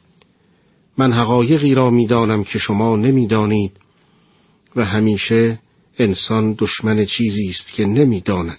من 0.99 1.12
حقایقی 1.12 1.75
را 1.75 1.91
می‌دانم 1.91 2.45
که 2.45 2.59
شما 2.59 2.97
نمی‌دانید 2.97 3.73
و 4.77 4.85
همیشه 4.85 5.59
انسان 5.99 6.55
دشمن 6.59 7.05
چیزی 7.05 7.49
است 7.49 7.73
که 7.73 7.85
نمی‌داند. 7.85 8.59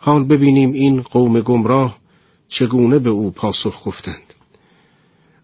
حال 0.00 0.24
ببینیم 0.24 0.72
این 0.72 1.02
قوم 1.02 1.40
گمراه 1.40 1.98
چگونه 2.48 2.98
به 2.98 3.10
او 3.10 3.30
پاسخ 3.30 3.82
گفتند. 3.86 4.34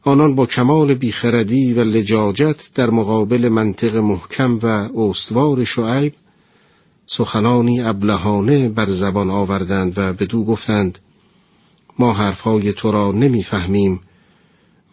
آنان 0.02 0.34
با 0.34 0.46
کمال 0.46 0.94
بیخردی 0.94 1.72
و 1.72 1.80
لجاجت 1.80 2.74
در 2.74 2.90
مقابل 2.90 3.48
منطق 3.48 3.96
محکم 3.96 4.58
و 4.58 4.66
استوار 5.00 5.64
شعیب 5.64 6.12
سخنانی 7.06 7.80
ابلهانه 7.80 8.68
بر 8.68 8.86
زبان 8.86 9.30
آوردند 9.30 9.98
و 9.98 10.12
به 10.12 10.26
دو 10.26 10.44
گفتند 10.44 10.98
ما 11.98 12.12
حرفهای 12.12 12.72
تو 12.72 12.90
را 12.90 13.12
نمی‌فهمیم. 13.12 14.00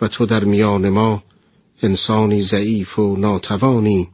و 0.03 0.07
تو 0.07 0.25
در 0.25 0.43
میان 0.43 0.89
ما 0.89 1.23
انسانی 1.81 2.41
ضعیف 2.41 2.99
و 2.99 3.15
ناتوانی 3.17 4.07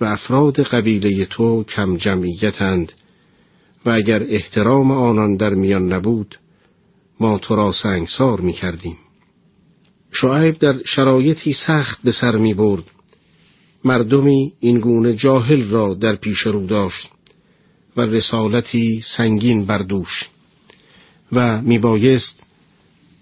و 0.00 0.04
افراد 0.04 0.60
قبیله 0.60 1.24
تو 1.24 1.64
کم 1.64 1.96
جمعیتند 1.96 2.92
و 3.86 3.90
اگر 3.90 4.22
احترام 4.22 4.90
آنان 4.90 5.36
در 5.36 5.54
میان 5.54 5.92
نبود 5.92 6.38
ما 7.20 7.38
تو 7.38 7.56
را 7.56 7.72
سنگسار 7.72 8.40
می 8.40 8.52
کردیم. 8.52 8.98
شعیب 10.12 10.54
در 10.54 10.82
شرایطی 10.84 11.52
سخت 11.52 12.02
به 12.02 12.12
سر 12.12 12.36
می 12.36 12.54
برد 12.54 12.90
مردمی 13.84 14.52
این 14.60 14.80
گونه 14.80 15.14
جاهل 15.14 15.70
را 15.70 15.94
در 15.94 16.16
پیش 16.16 16.38
رو 16.38 16.66
داشت 16.66 17.10
و 17.96 18.00
رسالتی 18.00 19.00
سنگین 19.16 19.66
بردوش 19.66 20.28
و 21.32 21.62
میبایست 21.62 22.45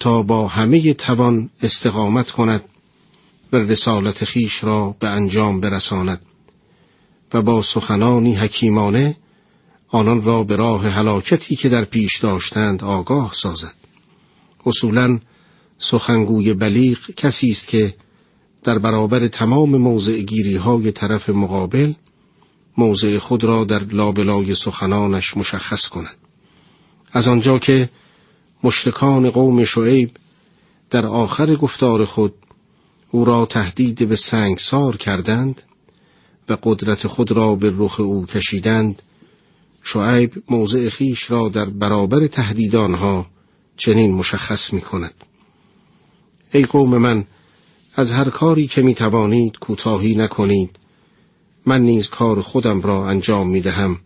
تا 0.05 0.22
با 0.22 0.48
همه 0.48 0.94
توان 0.94 1.51
استقامت 1.62 2.31
کند 2.31 2.64
و 3.52 3.56
رسالت 3.56 4.24
خیش 4.24 4.64
را 4.64 4.97
به 5.01 5.09
انجام 5.09 5.60
برساند 5.60 6.20
و 7.35 7.43
با 7.43 7.62
سخنانی 7.62 8.35
حکیمانه 8.35 9.16
آنان 9.89 10.22
را 10.22 10.44
به 10.44 10.56
راه 10.56 10.89
هلاکتی 10.89 11.56
که 11.56 11.68
در 11.68 11.85
پیش 11.85 12.18
داشتند 12.18 12.85
آگاه 12.85 13.32
سازد. 13.43 13.74
اصولا 14.66 15.18
سخنگوی 15.78 16.52
بلیغ 16.52 16.98
کسی 17.16 17.51
است 17.51 17.68
که 17.68 17.94
در 18.62 18.78
برابر 18.78 19.28
تمام 19.28 19.76
موضع 19.76 20.20
گیری 20.20 20.56
های 20.56 20.93
طرف 20.93 21.28
مقابل 21.28 21.93
موضع 22.76 23.18
خود 23.18 23.44
را 23.44 23.64
در 23.64 23.85
لابلای 23.85 24.55
سخنانش 24.55 25.36
مشخص 25.36 25.89
کند. 25.89 26.16
از 27.12 27.28
آنجا 27.28 27.59
که 27.59 27.89
مشتکان 28.65 29.31
قوم 29.31 29.65
شعیب 29.65 30.11
در 30.91 31.07
آخر 31.07 31.57
گفتار 31.57 32.05
خود 32.05 32.35
او 33.11 33.24
را 33.24 33.47
تهدید 33.47 34.09
به 34.09 34.16
سنگسار 34.16 34.97
کردند 34.97 35.62
و 36.49 36.57
قدرت 36.62 37.07
خود 37.07 37.32
را 37.32 37.55
به 37.55 37.73
رخ 37.77 38.01
او 38.01 38.27
کشیدند. 38.27 39.03
شعیب 39.82 40.32
موضع 40.51 40.89
خیش 40.89 41.31
را 41.31 41.49
در 41.49 41.65
برابر 41.65 42.27
تهدیدانها 42.27 43.27
چنین 43.77 44.15
مشخص 44.15 44.73
می 44.73 44.81
کند 44.81 45.15
ای 46.53 46.62
قوم 46.62 46.99
من 46.99 47.24
از 47.95 48.11
هر 48.11 48.31
کاری 48.31 48.66
که 48.66 48.82
می 48.82 48.95
توانید 48.95 49.59
کوتاهی 49.59 50.15
نکنید. 50.15 50.70
من 51.66 51.81
نیز 51.81 52.09
کار 52.09 52.41
خودم 52.41 52.81
را 52.81 53.09
انجام 53.09 53.51
می 53.51 53.61
دهم 53.61 54.01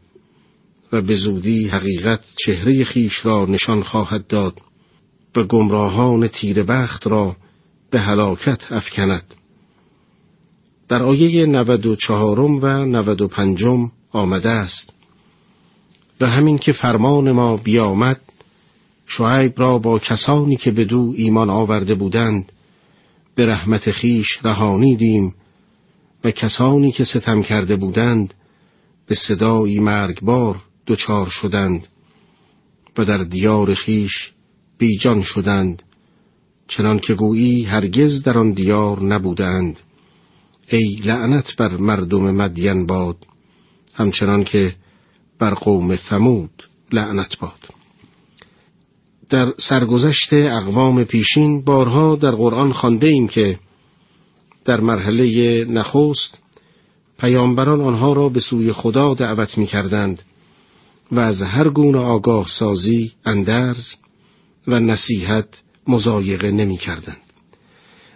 و 0.93 1.02
به 1.02 1.15
زودی 1.15 1.69
حقیقت 1.69 2.20
چهره 2.36 2.85
خیش 2.85 3.27
را 3.27 3.44
نشان 3.44 3.82
خواهد 3.82 4.27
داد 4.27 4.60
و 5.36 5.43
گمراهان 5.43 6.28
تیر 6.28 6.62
بخت 6.62 7.06
را 7.06 7.36
به 7.90 8.01
هلاکت 8.01 8.73
افکند. 8.73 9.35
در 10.89 11.02
آیه 11.02 11.47
94 11.47 12.40
و 12.40 12.66
95 12.66 13.65
آمده 14.12 14.51
است. 14.51 14.93
و 16.20 16.27
همین 16.27 16.59
که 16.59 16.73
فرمان 16.73 17.32
ما 17.32 17.56
بیامد 17.56 18.20
شعیب 19.06 19.52
را 19.56 19.78
با 19.78 19.98
کسانی 19.98 20.56
که 20.56 20.70
به 20.70 20.85
دو 20.85 21.12
ایمان 21.16 21.51
آورده 21.51 21.94
بودند 21.94 22.52
به 23.35 23.47
رحمت 23.47 23.90
خیش 23.90 24.39
رهانیدیم 24.44 25.35
و 26.24 26.31
کسانی 26.31 26.93
که 26.93 27.05
ستم 27.05 27.43
کرده 27.43 27.77
بودند 27.77 28.35
به 29.06 29.15
صدایی 29.15 29.81
مرگبار 29.81 30.56
دچار 30.89 31.27
شدند 31.27 31.86
و 32.98 33.05
در 33.05 33.19
دیار 33.19 33.74
خیش 33.74 34.32
بیجان 34.78 35.23
شدند 35.23 35.82
چنان 36.69 36.98
که 36.98 37.15
گویی 37.15 37.65
هرگز 37.65 38.23
در 38.23 38.39
آن 38.39 38.52
دیار 38.52 39.02
نبودند. 39.02 39.81
ای 40.69 41.01
لعنت 41.05 41.56
بر 41.56 41.77
مردم 41.77 42.31
مدین 42.31 42.86
باد 42.86 43.16
همچنان 43.94 44.44
که 44.44 44.74
بر 45.39 45.55
قوم 45.55 45.97
ثمود 45.97 46.62
لعنت 46.93 47.39
باد. 47.39 47.69
در 49.28 49.52
سرگذشت 49.59 50.32
اقوام 50.32 51.05
پیشین 51.05 51.65
بارها 51.65 52.16
در 52.16 52.31
قرآن 52.31 52.73
خانده 52.73 53.06
ایم 53.06 53.28
که 53.28 53.59
در 54.65 54.81
مرحله 54.81 55.65
نخست 55.65 56.39
پیامبران 57.19 57.81
آنها 57.81 58.12
را 58.12 58.28
به 58.28 58.40
سوی 58.40 58.73
خدا 58.73 59.15
دعوت 59.15 59.59
می 59.59 59.66
کردند 59.66 60.23
و 61.13 61.21
از 61.21 61.43
هر 61.43 61.69
گونه 61.69 61.99
آگاه 61.99 62.47
سازی 62.49 63.13
اندرز 63.25 63.95
و 64.67 64.81
نصیحت 64.81 65.63
مزایقه 65.89 66.51
نمی 66.51 66.77
کردند. 66.77 67.21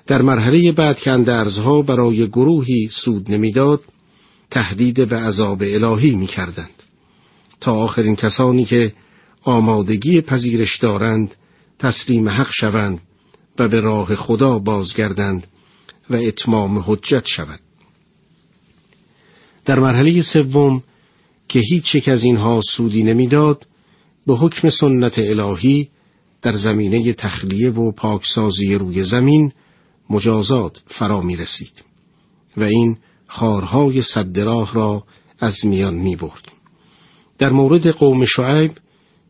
در 0.06 0.22
مرحله 0.22 0.72
بعد 0.72 1.00
که 1.00 1.10
اندرزها 1.10 1.82
برای 1.82 2.28
گروهی 2.28 2.88
سود 2.88 3.32
نمی‌داد 3.32 3.80
تهدید 4.50 5.08
به 5.08 5.16
عذاب 5.16 5.62
الهی 5.62 6.14
می 6.14 6.26
کردند. 6.26 6.82
تا 7.60 7.72
آخرین 7.72 8.16
کسانی 8.16 8.64
که 8.64 8.92
آمادگی 9.42 10.20
پذیرش 10.20 10.78
دارند 10.78 11.34
تسلیم 11.78 12.28
حق 12.28 12.50
شوند 12.50 13.00
و 13.58 13.68
به 13.68 13.80
راه 13.80 14.14
خدا 14.14 14.58
بازگردند 14.58 15.46
و 16.10 16.16
اتمام 16.16 16.84
حجت 16.86 17.26
شود. 17.26 17.60
در 19.64 19.78
مرحله 19.78 20.22
سوم 20.22 20.82
که 21.52 21.60
هیچ 21.60 21.94
یک 21.94 22.08
از 22.08 22.24
اینها 22.24 22.60
سودی 22.60 23.02
نمی‌داد 23.02 23.66
به 24.26 24.34
حکم 24.34 24.70
سنت 24.70 25.18
الهی 25.18 25.88
در 26.42 26.52
زمینه 26.52 27.12
تخلیه 27.12 27.70
و 27.70 27.92
پاکسازی 27.92 28.74
روی 28.74 29.02
زمین 29.02 29.52
مجازات 30.10 30.82
فرا 30.86 31.20
می 31.20 31.36
رسید 31.36 31.82
و 32.56 32.62
این 32.62 32.96
خارهای 33.26 34.02
صدراه 34.02 34.74
را 34.74 35.04
از 35.40 35.66
میان 35.66 35.94
می 35.94 36.16
برد. 36.16 36.52
در 37.38 37.50
مورد 37.50 37.86
قوم 37.86 38.24
شعیب 38.24 38.72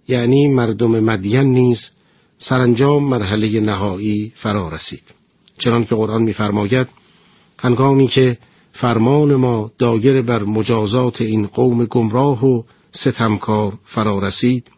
یعنی 0.09 0.47
مردم 0.47 1.01
مدین 1.01 1.53
نیز 1.53 1.91
سرانجام 2.39 3.05
مرحله 3.05 3.61
نهایی 3.61 4.33
فرا 4.37 4.69
رسید 4.69 5.05
چنان 5.59 5.85
که 5.85 5.95
قرآن 5.95 6.23
می‌فرماید 6.23 6.89
هنگامی 7.59 8.07
که 8.07 8.39
فرمان 8.73 9.35
ما 9.35 9.71
دایر 9.79 10.23
بر 10.23 10.43
مجازات 10.43 11.21
این 11.21 11.47
قوم 11.47 11.85
گمراه 11.85 12.45
و 12.47 12.63
ستمکار 12.93 13.79
فرا 13.85 14.19
رسید 14.19 14.71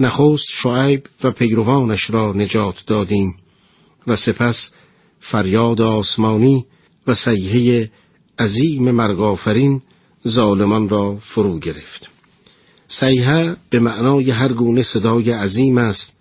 نخست 0.00 0.46
شعیب 0.62 1.06
و 1.24 1.30
پیروانش 1.30 2.10
را 2.10 2.32
نجات 2.32 2.84
دادیم 2.86 3.36
و 4.06 4.16
سپس 4.16 4.70
فریاد 5.20 5.80
آسمانی 5.80 6.66
و 7.06 7.14
سیحه 7.14 7.90
عظیم 8.38 8.90
مرگافرین 8.90 9.82
ظالمان 10.28 10.88
را 10.88 11.16
فرو 11.16 11.58
گرفت. 11.58 12.10
سیحه 12.88 13.56
به 13.70 13.80
معنای 13.80 14.30
هر 14.30 14.52
گونه 14.52 14.82
صدای 14.82 15.30
عظیم 15.30 15.78
است 15.78 16.16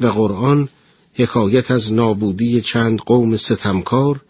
و 0.00 0.06
قرآن 0.06 0.68
حکایت 1.14 1.70
از 1.70 1.92
نابودی 1.92 2.60
چند 2.60 2.98
قوم 2.98 3.36
ستمکار 3.36 4.20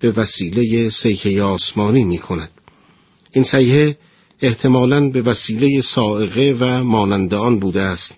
به 0.00 0.10
وسیله 0.10 0.88
سیحه 0.88 1.42
آسمانی 1.42 2.04
می 2.04 2.18
کند. 2.18 2.50
این 3.32 3.44
سیحه 3.44 3.96
احتمالاً 4.42 5.10
به 5.10 5.22
وسیله 5.22 5.80
سائقه 5.80 6.56
و 6.60 6.84
مانند 6.84 7.34
آن 7.34 7.58
بوده 7.58 7.80
است 7.80 8.14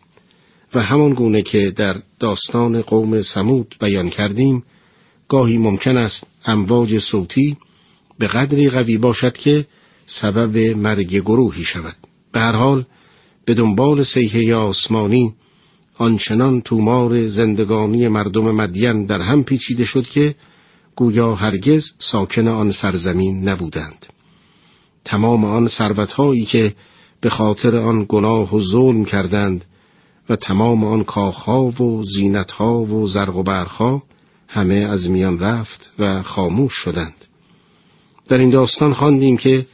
و 0.75 0.83
همان 0.83 1.15
گونه 1.15 1.43
که 1.43 1.73
در 1.77 1.97
داستان 2.21 2.83
قوم 2.83 3.23
سمود 3.23 3.75
بیان 3.81 4.11
کردیم 4.11 4.63
گاهی 5.29 5.59
ممکن 5.59 5.97
است 5.97 6.27
امواج 6.45 6.99
صوتی 6.99 7.57
به 8.19 8.27
قدری 8.27 8.71
قوی 8.71 8.99
باشد 8.99 9.33
که 9.33 9.67
سبب 10.07 10.57
مرگ 10.77 11.09
گروهی 11.09 11.65
شود 11.65 11.97
به 12.33 12.41
هر 12.41 12.57
حال 12.57 12.87
به 13.45 13.55
دنبال 13.55 14.03
سیحه 14.03 14.55
آسمانی 14.55 15.35
آنچنان 15.99 16.61
تومار 16.61 17.27
زندگانی 17.27 18.09
مردم 18.09 18.51
مدین 18.51 19.07
در 19.07 19.23
هم 19.23 19.45
پیچیده 19.45 19.85
شد 19.85 20.05
که 20.05 20.35
گویا 21.01 21.35
هرگز 21.35 21.85
ساکن 21.99 22.49
آن 22.49 22.71
سرزمین 22.71 23.49
نبودند. 23.49 24.07
تمام 25.05 25.45
آن 25.45 25.69
ثروتهایی 25.69 26.45
که 26.45 26.75
به 27.21 27.31
خاطر 27.31 27.77
آن 27.77 28.07
گناه 28.09 28.57
و 28.57 28.61
ظلم 28.61 29.05
کردند 29.05 29.65
و 30.29 30.37
تمام 30.37 30.85
آن 30.85 31.05
کاخها 31.05 31.65
و 31.65 32.05
زینتها 32.05 32.81
و 32.81 33.07
زرق 33.07 33.37
و 33.37 33.43
برخها 33.43 34.03
همه 34.49 34.75
از 34.75 35.11
میان 35.11 35.39
رفت 35.39 35.93
و 35.99 36.23
خاموش 36.23 36.73
شدند. 36.73 37.25
در 38.29 38.39
این 38.39 38.51
داستان 38.51 38.95
خواندیم 38.95 39.37
که 39.37 39.67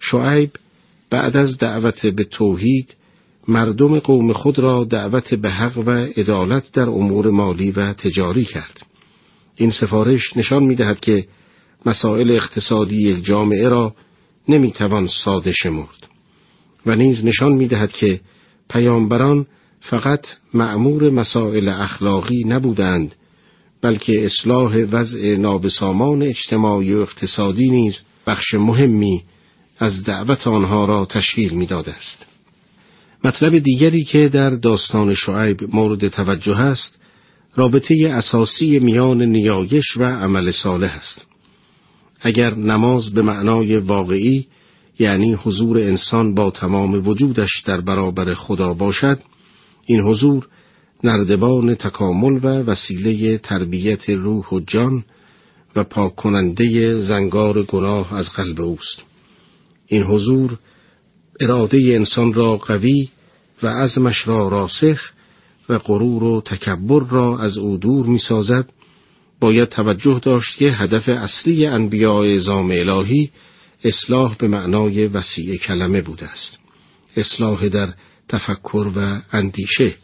شعیب 0.00 0.50
بعد 1.10 1.36
از 1.36 1.58
دعوت 1.58 2.06
به 2.06 2.24
توحید 2.24 2.96
مردم 3.48 3.98
قوم 3.98 4.32
خود 4.32 4.58
را 4.58 4.84
دعوت 4.84 5.34
به 5.34 5.50
حق 5.50 5.78
و 5.78 5.90
عدالت 5.90 6.72
در 6.72 6.88
امور 6.88 7.30
مالی 7.30 7.70
و 7.70 7.92
تجاری 7.92 8.44
کرد. 8.44 8.91
این 9.56 9.70
سفارش 9.70 10.36
نشان 10.36 10.62
می 10.62 10.74
دهد 10.74 11.00
که 11.00 11.26
مسائل 11.86 12.30
اقتصادی 12.30 12.96
یک 12.96 13.24
جامعه 13.24 13.68
را 13.68 13.94
نمی 14.48 14.72
توان 14.72 15.06
ساده 15.06 15.52
شمرد 15.52 16.08
و 16.86 16.96
نیز 16.96 17.24
نشان 17.24 17.52
می 17.52 17.68
دهد 17.68 17.92
که 17.92 18.20
پیامبران 18.70 19.46
فقط 19.80 20.26
معمور 20.54 21.10
مسائل 21.10 21.68
اخلاقی 21.68 22.44
نبودند 22.46 23.14
بلکه 23.82 24.24
اصلاح 24.24 24.76
وضع 24.76 25.36
نابسامان 25.36 26.22
اجتماعی 26.22 26.94
و 26.94 26.98
اقتصادی 26.98 27.70
نیز 27.70 28.00
بخش 28.26 28.54
مهمی 28.54 29.22
از 29.78 30.04
دعوت 30.04 30.46
آنها 30.46 30.84
را 30.84 31.04
تشکیل 31.04 31.54
می‌داد 31.54 31.88
است. 31.88 32.26
مطلب 33.24 33.58
دیگری 33.58 34.04
که 34.04 34.28
در 34.28 34.50
داستان 34.50 35.14
شعیب 35.14 35.74
مورد 35.74 36.08
توجه 36.08 36.56
است 36.56 37.02
رابطه 37.56 37.94
اساسی 38.10 38.78
میان 38.78 39.22
نیایش 39.22 39.96
و 39.96 40.04
عمل 40.04 40.50
صالح 40.50 40.94
است. 40.96 41.26
اگر 42.20 42.54
نماز 42.54 43.10
به 43.10 43.22
معنای 43.22 43.76
واقعی 43.76 44.46
یعنی 44.98 45.34
حضور 45.34 45.78
انسان 45.78 46.34
با 46.34 46.50
تمام 46.50 47.08
وجودش 47.08 47.62
در 47.66 47.80
برابر 47.80 48.34
خدا 48.34 48.74
باشد 48.74 49.18
این 49.84 50.00
حضور 50.00 50.48
نردبان 51.04 51.74
تکامل 51.74 52.44
و 52.44 52.46
وسیله 52.46 53.38
تربیت 53.38 54.10
روح 54.10 54.48
و 54.48 54.60
جان 54.60 55.04
و 55.76 55.84
پاک 55.84 56.16
کننده 56.16 56.98
زنگار 56.98 57.62
گناه 57.62 58.14
از 58.14 58.30
قلب 58.30 58.60
اوست 58.60 59.02
این 59.86 60.02
حضور 60.02 60.58
اراده 61.40 61.78
انسان 61.84 62.32
را 62.32 62.56
قوی 62.56 63.08
و 63.62 63.68
عزمش 63.68 64.28
را 64.28 64.48
راسخ 64.48 65.12
و 65.68 65.78
غرور 65.78 66.24
و 66.24 66.40
تکبر 66.40 67.02
را 67.10 67.38
از 67.38 67.58
او 67.58 67.76
دور 67.76 68.06
می 68.06 68.18
سازد 68.18 68.72
باید 69.40 69.68
توجه 69.68 70.20
داشت 70.22 70.58
که 70.58 70.70
هدف 70.70 71.08
اصلی 71.08 71.66
انبیاء 71.66 72.34
ازام 72.34 72.70
الهی 72.70 73.30
اصلاح 73.84 74.36
به 74.38 74.48
معنای 74.48 75.06
وسیع 75.06 75.56
کلمه 75.56 76.02
بوده 76.02 76.26
است. 76.26 76.58
اصلاح 77.16 77.68
در 77.68 77.94
تفکر 78.28 78.90
و 78.96 79.20
اندیشه 79.32 79.94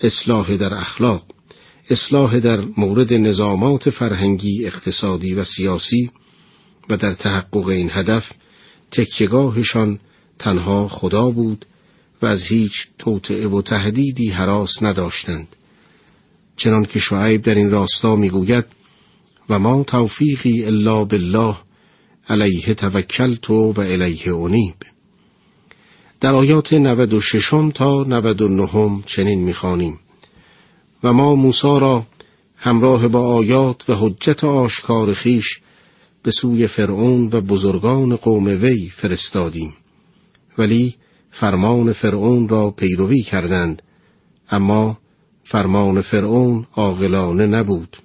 اصلاح 0.00 0.56
در 0.56 0.74
اخلاق 0.74 1.22
اصلاح 1.90 2.38
در 2.38 2.60
مورد 2.76 3.12
نظامات 3.12 3.90
فرهنگی 3.90 4.66
اقتصادی 4.66 5.34
و 5.34 5.44
سیاسی 5.44 6.10
و 6.90 6.96
در 6.96 7.12
تحقق 7.12 7.66
این 7.66 7.90
هدف 7.92 8.32
تکیگاهشان 8.90 9.98
تنها 10.38 10.88
خدا 10.88 11.30
بود 11.30 11.66
و 12.22 12.26
از 12.26 12.46
هیچ 12.46 12.88
توطعه 12.98 13.48
و 13.48 13.62
تهدیدی 13.62 14.28
حراس 14.28 14.82
نداشتند. 14.82 15.48
چنان 16.56 16.84
که 16.84 16.98
شعیب 16.98 17.42
در 17.42 17.54
این 17.54 17.70
راستا 17.70 18.16
می‌گوید 18.16 18.64
و 19.48 19.58
ما 19.58 19.84
توفیقی 19.84 20.64
الا 20.64 21.04
بالله 21.04 21.56
علیه 22.28 22.74
توکلت 22.74 23.50
و 23.50 23.74
الیه 23.78 24.34
انیب. 24.34 24.74
در 26.20 26.34
آیات 26.34 26.72
96 26.72 27.50
تا 27.74 28.02
99 28.02 29.02
چنین 29.06 29.44
می‌خوانیم. 29.44 30.00
و 31.04 31.12
ما 31.12 31.34
موسی 31.34 31.80
را 31.80 32.06
همراه 32.56 33.08
با 33.08 33.36
آیات 33.36 33.90
و 33.90 33.94
حجت 33.94 34.44
آشکار 34.44 35.14
خیش 35.14 35.60
به 36.22 36.30
سوی 36.30 36.66
فرعون 36.66 37.30
و 37.32 37.40
بزرگان 37.40 38.16
قوم 38.16 38.46
وی 38.46 38.88
فرستادیم. 38.88 39.74
ولی 40.58 40.94
فرمان 41.40 41.92
فرعون 41.92 42.48
را 42.48 42.70
پیروی 42.70 43.22
کردند. 43.22 43.82
اما 44.50 44.98
فرمان 45.44 46.00
فرعون 46.00 46.66
عاقلانه 46.76 47.46
نبود. 47.46 47.96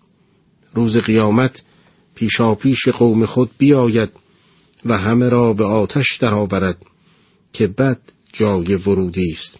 روز 0.73 0.97
قیامت 0.97 1.63
پیشا 2.15 2.55
پیش 2.55 2.87
قوم 2.87 3.25
خود 3.25 3.49
بیاید 3.57 4.09
و 4.85 4.97
همه 4.97 5.29
را 5.29 5.53
به 5.53 5.65
آتش 5.65 6.17
درآورد 6.17 6.77
که 7.53 7.67
بد 7.67 7.99
جای 8.33 8.75
ورودی 8.75 9.31
است. 9.31 9.59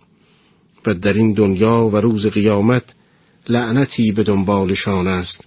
و 0.86 0.94
در 0.94 1.14
این 1.14 1.34
دنیا 1.34 1.90
و 1.94 1.96
روز 1.98 2.28
قیامت 2.28 2.96
لعنتی 3.50 4.12
به 4.12 4.24
دنبالشان 4.24 5.08
است 5.08 5.46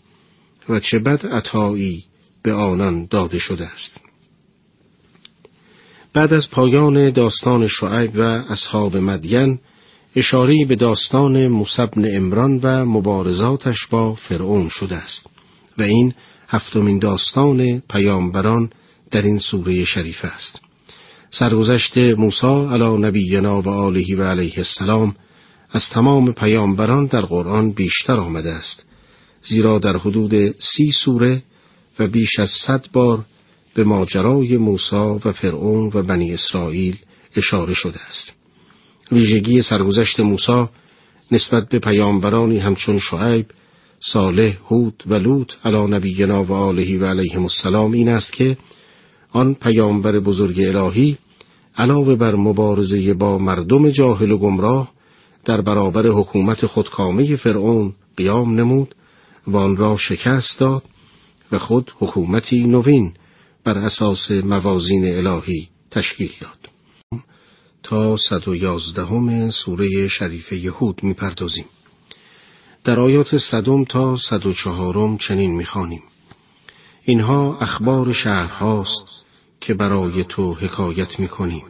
و 0.69 0.81
چه 0.81 0.99
بد 0.99 1.27
عطایی 1.27 2.05
به 2.43 2.53
آنان 2.53 3.07
داده 3.11 3.39
شده 3.39 3.67
است. 3.67 4.06
بعد 6.17 6.33
از 6.33 6.51
پایان 6.51 7.11
داستان 7.11 7.69
شعیب 7.69 8.11
و 8.15 8.21
اصحاب 8.21 8.97
مدین 8.97 9.59
اشاری 10.17 10.65
به 10.65 10.77
داستان 10.77 11.47
موسبن 11.49 12.17
امران 12.17 12.61
و 12.63 12.85
مبارزاتش 12.85 13.87
با 13.87 14.15
فرعون 14.15 14.69
شده 14.69 14.97
است 14.97 15.27
و 15.79 15.83
این 15.83 16.15
هفتمین 16.49 16.99
داستان 16.99 17.83
پیامبران 17.91 18.71
در 19.11 19.23
این 19.23 19.39
سوره 19.39 19.85
شریف 19.85 20.25
است. 20.25 20.61
سرگذشت 21.31 21.99
موسی 21.99 22.47
علی 22.47 22.99
نبینا 22.99 23.61
و 23.61 23.69
آله 23.69 24.17
و 24.19 24.23
علیه 24.23 24.59
السلام 24.59 25.17
از 25.71 25.91
تمام 25.91 26.33
پیامبران 26.33 27.07
در 27.07 27.21
قرآن 27.21 27.73
بیشتر 27.73 28.17
آمده 28.21 28.53
است 28.53 28.87
زیرا 29.43 29.79
در 29.79 29.97
حدود 29.97 30.61
سی 30.61 30.93
سوره 31.05 31.43
و 31.99 32.07
بیش 32.07 32.39
از 32.39 32.51
صد 32.51 32.87
بار 32.93 33.25
به 33.77 33.85
ماجرای 33.85 34.57
موسی 34.57 34.97
و 34.97 35.33
فرعون 35.33 35.91
و 35.95 36.03
بنی 36.03 36.35
اسرائیل 36.35 36.97
اشاره 37.37 37.75
شده 37.75 38.01
است. 38.09 38.33
ویژگی 39.13 39.63
سرگذشت 39.63 40.21
موسی 40.21 40.67
نسبت 41.33 41.69
به 41.69 41.79
پیامبرانی 41.79 42.59
همچون 42.59 42.99
شعیب 42.99 43.47
صالح 44.01 44.57
هود 44.71 45.03
و 45.07 45.15
لوط 45.15 45.53
علی 45.65 45.87
نبینا 45.87 46.45
و 46.45 46.53
آله 46.53 46.99
و 46.99 47.05
علیهم 47.05 47.43
السلام 47.43 47.93
این 47.93 48.09
است 48.09 48.33
که 48.33 48.57
آن 49.33 49.55
پیامبر 49.55 50.21
بزرگ 50.21 50.61
الهی 50.61 51.19
علاوه 51.79 52.15
بر 52.15 52.35
مبارزه 52.35 53.15
با 53.15 53.39
مردم 53.39 53.91
جاهل 53.91 54.31
و 54.31 54.39
گمراه 54.39 54.93
در 55.45 55.61
برابر 55.61 56.07
حکومت 56.07 56.67
خودکامه 56.67 57.37
فرعون 57.37 57.93
قیام 58.17 58.61
نمود 58.61 58.95
و 59.47 59.57
آن 59.57 59.77
را 59.77 59.97
شکست 59.97 60.61
داد 60.61 60.83
و 61.53 61.59
خود 61.59 61.93
حکومتی 61.99 62.67
نوین 62.67 63.13
بر 63.67 63.79
اساس 63.79 64.31
موازین 64.31 65.17
الهی 65.17 65.69
تشکیل 65.91 66.31
داد 66.41 66.59
تا 67.83 68.17
صد 68.17 68.49
و 68.49 68.55
یازدهم 68.55 69.51
سوره 69.51 70.09
شریف 70.09 70.53
یهود 70.53 71.03
می‌پردازیم. 71.03 71.65
در 72.85 73.01
آیات 73.01 73.37
صدم 73.37 73.85
تا 73.85 74.17
صد 74.17 74.47
و 74.47 74.53
چهارم 74.53 75.19
چنین 75.19 75.57
می‌خوانیم. 75.57 76.03
اینها 77.03 77.59
اخبار 77.61 78.13
شهرهاست 78.13 79.27
که 79.61 79.75
برای 79.75 80.25
تو 80.25 80.55
حکایت 80.55 81.21
می‌کنیم. 81.21 81.65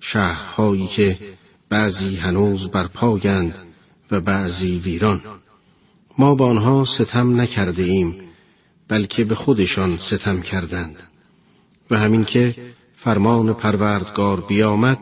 شهرهایی 0.00 0.86
که 0.86 1.18
بعضی 1.68 2.16
هنوز 2.16 2.68
برپایند 2.68 3.54
و 4.10 4.20
بعضی 4.20 4.78
ویران. 4.84 5.20
ما 6.18 6.34
با 6.34 6.46
آنها 6.50 6.84
ستم 6.84 7.40
نکرده 7.40 7.82
ایم 7.82 8.20
بلکه 8.88 9.24
به 9.24 9.34
خودشان 9.34 9.98
ستم 9.98 10.42
کردند. 10.42 11.05
و 11.90 11.98
همین 11.98 12.24
که 12.24 12.54
فرمان 12.96 13.54
پروردگار 13.54 14.40
بیامد 14.40 14.98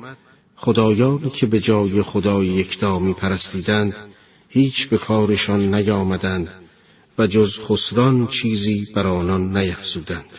خدایانی 0.57 1.31
که 1.31 1.47
به 1.47 1.61
جای 1.61 2.03
خدای 2.03 2.47
یکتا 2.47 2.99
می 2.99 3.13
پرستیدند 3.13 3.95
هیچ 4.49 4.89
به 4.89 4.99
کارشان 4.99 5.75
نیامدند 5.75 6.49
و 7.19 7.27
جز 7.27 7.59
خسران 7.69 8.27
چیزی 8.27 8.87
بر 8.95 9.07
آنان 9.07 9.57
نیفزودند 9.57 10.31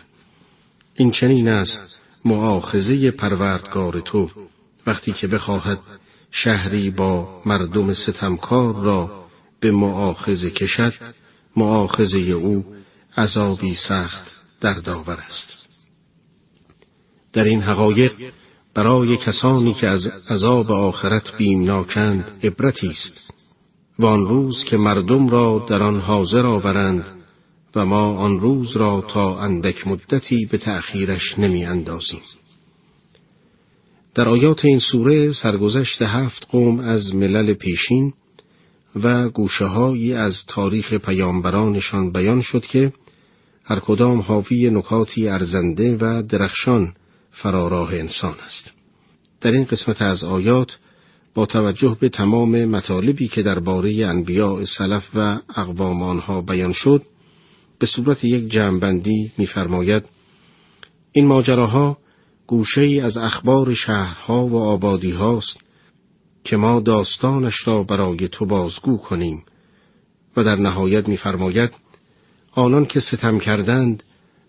این 0.94 1.10
چنین 1.10 1.48
است 1.48 2.04
معاخزه 2.24 3.10
پروردگار 3.10 4.00
تو 4.00 4.30
وقتی 4.86 5.12
که 5.12 5.26
بخواهد 5.26 5.78
شهری 6.30 6.90
با 6.90 7.42
مردم 7.46 7.92
ستمکار 7.92 8.74
را 8.74 9.26
به 9.60 9.70
معاخزه 9.70 10.50
کشد 10.50 10.92
معاخزه 11.56 12.18
او 12.18 12.64
عذابی 13.16 13.74
سخت 13.74 14.34
دردآور 14.60 15.16
است. 15.16 15.55
در 17.36 17.44
این 17.44 17.60
حقایق 17.60 18.12
برای 18.74 19.16
کسانی 19.16 19.74
که 19.74 19.86
از 19.88 20.06
عذاب 20.30 20.72
آخرت 20.72 21.36
بیمناکند 21.38 22.40
عبرتی 22.42 22.88
است 22.88 23.34
و 23.98 24.06
آن 24.06 24.26
روز 24.28 24.64
که 24.64 24.76
مردم 24.76 25.28
را 25.28 25.66
در 25.68 25.82
آن 25.82 26.00
حاضر 26.00 26.46
آورند 26.46 27.04
و 27.76 27.84
ما 27.86 28.16
آن 28.16 28.40
روز 28.40 28.76
را 28.76 29.00
تا 29.00 29.40
اندک 29.40 29.86
مدتی 29.88 30.46
به 30.50 30.58
تأخیرش 30.58 31.38
نمی 31.38 31.64
اندازیم. 31.64 32.20
در 34.14 34.28
آیات 34.28 34.64
این 34.64 34.78
سوره 34.78 35.32
سرگذشت 35.32 36.02
هفت 36.02 36.46
قوم 36.50 36.80
از 36.80 37.14
ملل 37.14 37.54
پیشین 37.54 38.12
و 39.02 39.28
گوشههایی 39.28 40.14
از 40.14 40.44
تاریخ 40.48 40.94
پیامبرانشان 40.94 42.12
بیان 42.12 42.42
شد 42.42 42.62
که 42.62 42.92
هر 43.64 43.80
کدام 43.80 44.20
حاوی 44.20 44.70
نکاتی 44.70 45.28
ارزنده 45.28 45.96
و 46.00 46.22
درخشان 46.22 46.92
فراراه 47.36 47.94
انسان 47.94 48.34
است. 48.44 48.72
در 49.40 49.52
این 49.52 49.64
قسمت 49.64 50.02
از 50.02 50.24
آیات 50.24 50.78
با 51.34 51.46
توجه 51.46 51.96
به 52.00 52.08
تمام 52.08 52.64
مطالبی 52.64 53.28
که 53.28 53.42
درباره 53.42 54.06
انبیاء 54.06 54.64
سلف 54.64 55.08
و 55.14 55.38
اقوام 55.56 56.02
آنها 56.02 56.40
بیان 56.40 56.72
شد 56.72 57.02
به 57.78 57.86
صورت 57.86 58.24
یک 58.24 58.48
جمعبندی 58.48 59.32
می‌فرماید 59.38 60.08
این 61.12 61.26
ماجراها 61.26 61.98
گوشه 62.46 62.80
ای 62.80 63.00
از 63.00 63.16
اخبار 63.16 63.74
شهرها 63.74 64.46
و 64.46 64.56
آبادی 64.56 65.10
هاست 65.10 65.60
که 66.44 66.56
ما 66.56 66.80
داستانش 66.80 67.68
را 67.68 67.82
برای 67.82 68.28
تو 68.28 68.46
بازگو 68.46 68.96
کنیم 68.96 69.44
و 70.36 70.44
در 70.44 70.56
نهایت 70.56 71.08
می‌فرماید 71.08 71.70
آنان 72.52 72.86
که 72.86 73.00
ستم 73.00 73.38
کردند 73.38 74.02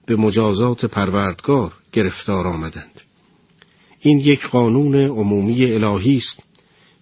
به 0.08 0.16
مجازات 0.16 0.86
پروردگار 0.86 1.74
گرفتار 1.94 2.48
آمدند 2.48 3.02
این 4.00 4.20
یک 4.20 4.48
قانون 4.48 4.96
عمومی 4.96 5.72
الهی 5.72 6.16
است 6.16 6.44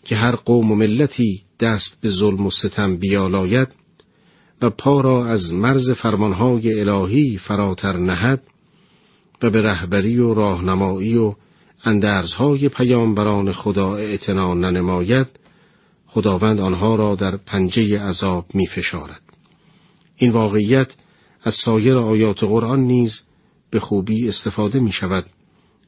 که 0.05 0.15
هر 0.15 0.35
قوم 0.35 0.71
و 0.71 0.75
ملتی 0.75 1.41
دست 1.59 2.01
به 2.01 2.09
ظلم 2.09 2.45
و 2.45 2.51
ستم 2.51 2.97
بیالاید 2.97 3.75
و 4.61 4.69
پا 4.69 5.01
را 5.01 5.25
از 5.27 5.53
مرز 5.53 5.89
فرمانهای 5.89 6.79
الهی 6.79 7.37
فراتر 7.37 7.97
نهد 7.97 8.43
و 9.43 9.49
به 9.49 9.61
رهبری 9.61 10.19
و 10.19 10.33
راهنمایی 10.33 11.17
و 11.17 11.35
اندرزهای 11.83 12.69
پیامبران 12.69 13.51
خدا 13.51 13.95
اعتنا 13.95 14.53
ننماید 14.53 15.27
خداوند 16.07 16.59
آنها 16.59 16.95
را 16.95 17.15
در 17.15 17.37
پنجه 17.37 17.99
عذاب 17.99 18.45
می 18.53 18.67
فشارد. 18.67 19.21
این 20.15 20.31
واقعیت 20.31 20.95
از 21.45 21.53
سایر 21.53 21.97
آیات 21.97 22.43
قرآن 22.43 22.79
نیز 22.79 23.21
به 23.69 23.79
خوبی 23.79 24.27
استفاده 24.27 24.79
می 24.79 24.91
شود 24.91 25.25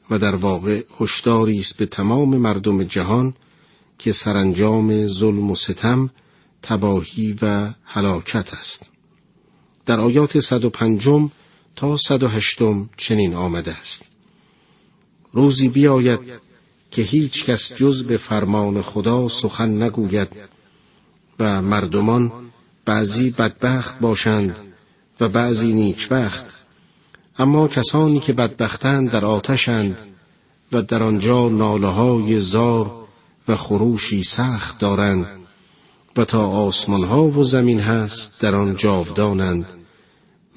و 0.10 0.18
در 0.18 0.36
واقع 0.36 0.84
هشداری 1.00 1.60
است 1.60 1.78
به 1.78 1.86
تمام 1.86 2.38
مردم 2.38 2.84
جهان 2.84 3.34
که 3.98 4.12
سرانجام 4.12 5.06
ظلم 5.06 5.52
و 5.52 5.56
ستم 5.56 6.10
تباهی 6.62 7.36
و 7.42 7.74
هلاکت 7.86 8.54
است. 8.54 8.92
در 9.86 10.00
آیات 10.00 10.40
105 10.40 11.30
تا 11.76 11.98
108 11.98 12.60
چنین 12.98 13.34
آمده 13.34 13.72
است. 13.72 14.10
روزی 15.34 15.70
بیاید 15.70 16.20
که 16.92 17.02
هیچ 17.02 17.46
کس 17.46 17.74
جز 17.76 18.04
به 18.04 18.18
فرمان 18.18 18.82
خدا 18.82 19.28
سخن 19.28 19.84
نگوید 19.84 20.30
و 21.40 21.62
مردمان 21.62 22.32
بعضی 22.86 23.30
بدبخت 23.30 24.00
باشند 24.00 24.67
و 25.20 25.30
بعضی 25.30 25.74
نیکبخت 25.74 26.46
اما 27.40 27.68
کسانی 27.68 28.20
که 28.20 28.34
بدبختند 28.34 29.12
در 29.12 29.26
آتشند 29.26 29.98
و 30.72 30.82
در 30.82 31.04
آنجا 31.04 31.50
ناله 31.50 31.88
های 31.88 32.40
زار 32.40 32.92
و 33.48 33.56
خروشی 33.56 34.24
سخت 34.24 34.80
دارند 34.80 35.28
و 36.18 36.26
تا 36.26 36.48
آسمان 36.48 37.04
ها 37.04 37.24
و 37.24 37.44
زمین 37.44 37.80
هست 37.80 38.42
در 38.42 38.56
آن 38.56 38.76
جاودانند 38.76 39.66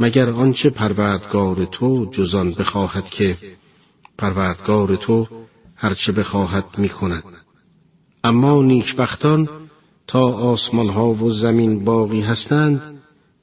مگر 0.01 0.31
آنچه 0.31 0.71
پروردگار 0.71 1.65
تو 1.65 2.11
جزان 2.13 2.55
بخواهد 2.55 3.05
که 3.05 3.37
پروردگار 4.19 4.97
تو 4.97 5.27
هرچه 5.77 6.13
بخواهد 6.13 6.65
می 6.79 6.89
کند. 6.89 7.25
اما 8.25 8.63
نیکبختان 8.63 9.49
تا 10.07 10.33
آسمان 10.33 10.89
ها 10.89 11.09
و 11.09 11.31
زمین 11.31 11.85
باقی 11.85 12.21
هستند 12.21 13.00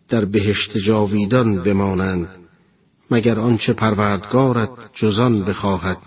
در 0.10 0.26
بهشت 0.26 0.78
جاویدان 0.78 1.64
بمانند 1.64 2.30
مگر 3.12 3.40
آنچه 3.40 3.74
پروردگارت 3.74 4.70
جزان 4.94 5.44
بخواهد 5.44 5.98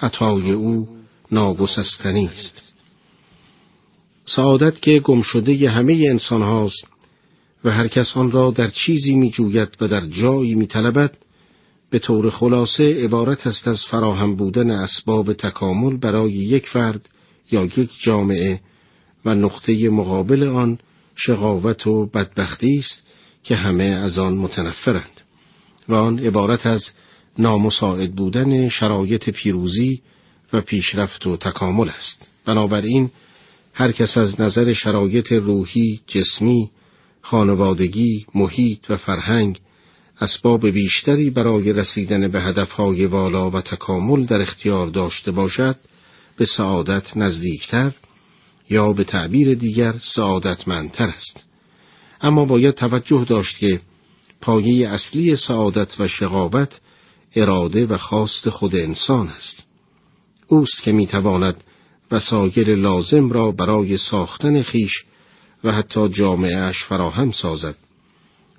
عطای 0.00 0.50
او 0.50 0.88
ناگسستنی 1.32 2.26
است. 2.26 2.74
سعادت 4.24 4.80
که 4.80 5.00
گم 5.00 5.22
شده 5.22 5.70
همه 5.70 6.06
انسان 6.10 6.42
هاست 6.42 6.86
و 7.64 7.70
هر 7.70 7.88
کس 7.88 8.16
آن 8.16 8.30
را 8.30 8.50
در 8.50 8.66
چیزی 8.66 9.14
می 9.14 9.30
جوید 9.30 9.68
و 9.80 9.88
در 9.88 10.06
جایی 10.06 10.54
می 10.54 10.66
طلبد 10.66 11.16
به 11.90 11.98
طور 11.98 12.30
خلاصه 12.30 13.04
عبارت 13.04 13.46
است 13.46 13.68
از 13.68 13.84
فراهم 13.84 14.36
بودن 14.36 14.70
اسباب 14.70 15.32
تکامل 15.32 15.96
برای 15.96 16.32
یک 16.32 16.68
فرد 16.68 17.08
یا 17.50 17.64
یک 17.64 17.90
جامعه 18.02 18.60
و 19.24 19.34
نقطه 19.34 19.88
مقابل 19.88 20.42
آن 20.42 20.78
شقاوت 21.16 21.86
و 21.86 22.06
بدبختی 22.06 22.78
است 22.78 23.03
که 23.44 23.56
همه 23.56 23.84
از 23.84 24.18
آن 24.18 24.34
متنفرند. 24.34 25.20
و 25.88 25.94
آن 25.94 26.18
عبارت 26.18 26.66
از 26.66 26.90
نامساعد 27.38 28.14
بودن 28.14 28.68
شرایط 28.68 29.30
پیروزی 29.30 30.02
و 30.52 30.60
پیشرفت 30.60 31.26
و 31.26 31.36
تکامل 31.36 31.88
است. 31.88 32.28
بنابراین 32.44 33.10
هر 33.74 33.92
کس 33.92 34.16
از 34.16 34.40
نظر 34.40 34.72
شرایط 34.72 35.32
روحی، 35.32 36.00
جسمی، 36.06 36.70
خانوادگی، 37.22 38.26
محیط 38.34 38.90
و 38.90 38.96
فرهنگ 38.96 39.60
اسباب 40.20 40.66
بیشتری 40.66 41.30
برای 41.30 41.72
رسیدن 41.72 42.28
به 42.28 42.40
هدفهای 42.40 43.06
والا 43.06 43.50
و 43.50 43.60
تکامل 43.60 44.24
در 44.24 44.40
اختیار 44.40 44.86
داشته 44.86 45.30
باشد 45.30 45.76
به 46.36 46.44
سعادت 46.44 47.16
نزدیکتر 47.16 47.92
یا 48.70 48.92
به 48.92 49.04
تعبیر 49.04 49.54
دیگر 49.54 49.94
سعادتمندتر 49.98 51.06
است. 51.06 51.44
اما 52.20 52.44
باید 52.44 52.74
توجه 52.74 53.24
داشت 53.24 53.58
که 53.58 53.80
پایه 54.40 54.88
اصلی 54.88 55.36
سعادت 55.36 56.00
و 56.00 56.08
شقاوت 56.08 56.80
اراده 57.36 57.86
و 57.86 57.96
خواست 57.96 58.50
خود 58.50 58.76
انسان 58.76 59.28
است. 59.28 59.62
اوست 60.48 60.82
که 60.82 60.92
می‌تواند 60.92 61.64
وسایل 62.10 62.70
لازم 62.70 63.30
را 63.30 63.50
برای 63.50 63.96
ساختن 63.96 64.62
خیش 64.62 65.04
و 65.64 65.72
حتی 65.72 66.08
جامعهش 66.08 66.84
فراهم 66.84 67.30
سازد 67.30 67.76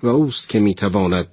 و 0.04 0.08
اوست 0.08 0.50
که 0.50 0.60
می‌تواند 0.60 1.28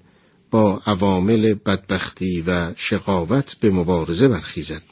با 0.51 0.83
عوامل 0.87 1.55
بدبختی 1.55 2.41
و 2.47 2.75
شقاوت 2.77 3.57
به 3.61 3.71
مبارزه 3.71 4.29
برخیزد 4.29 4.83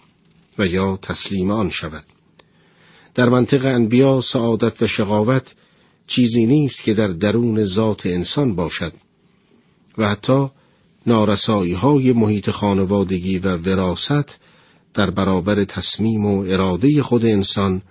و 0.59 0.67
یا 0.67 0.99
تسلیم 1.03 1.51
آن 1.51 1.71
شود. 1.71 2.05
در 3.15 3.29
منطق 3.29 3.65
انبیا 3.65 4.21
سعادت 4.21 4.83
و 4.83 4.87
شقاوت 4.87 5.55
چیزی 6.11 6.47
نیست 6.47 6.83
که 6.83 6.95
در 6.95 7.09
درون 7.09 7.65
ذات 7.65 8.07
انسان 8.07 8.55
باشد 8.55 8.93
و 9.99 10.09
حتی 10.09 10.49
نارسایی 11.07 11.73
های 11.73 12.13
محیط 12.13 12.51
خانوادگی 12.51 13.39
و 13.39 13.57
وراست 13.57 14.41
در 14.95 15.11
برابر 15.11 15.65
تصمیم 15.65 16.27
و 16.27 16.41
اراده 16.41 17.03
خود 17.03 17.25
انسان 17.25 17.83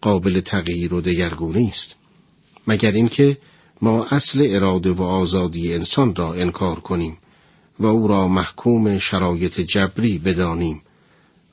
قابل 0.00 0.40
تغییر 0.40 0.94
و 0.94 1.00
دگرگونی 1.00 1.68
است. 1.68 1.94
مگر 2.66 2.90
اینکه 2.90 3.38
ما 3.82 4.04
اصل 4.04 4.46
اراده 4.50 4.92
و 4.92 5.02
آزادی 5.02 5.74
انسان 5.74 6.14
را 6.14 6.34
انکار 6.34 6.80
کنیم 6.80 7.18
و 7.80 7.86
او 7.86 8.08
را 8.08 8.28
محکوم 8.28 8.98
شرایط 8.98 9.60
جبری 9.60 10.18
بدانیم 10.18 10.82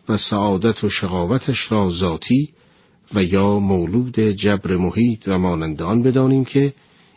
و 0.10 0.18
سعادت 0.18 0.84
و 0.84 0.90
شقاوتش 0.90 1.72
را 1.72 1.90
ذاتی 1.90 2.50
و 3.16 3.24
یا 3.24 3.60
مولود 3.60 4.20
جبر 4.20 4.78
محیط 4.78 5.28
و 5.28 5.38
مانندان 5.38 6.04
بدانیم 6.04 6.46
که 6.46 6.74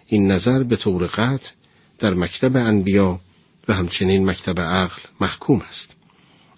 این 0.07 0.31
نظر 0.31 0.63
به 0.63 0.77
طور 0.77 1.07
قطع 1.07 1.51
در 1.99 2.15
مکتب 2.15 2.57
انبیا 2.57 3.21
و 3.69 3.75
همچنین 3.75 4.31
مکتب 4.31 4.61
عقل 4.61 5.01
محکوم 5.21 5.63
است. 5.69 5.97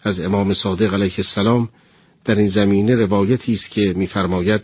از 0.02 0.20
امام 0.20 0.54
صادق 0.54 0.94
علیه 0.94 1.14
السلام 1.18 1.68
در 2.24 2.34
این 2.34 2.48
زمینه 2.48 2.94
روایتی 2.94 3.52
است 3.52 3.70
که 3.70 3.92
می‌فرماید 3.96 4.60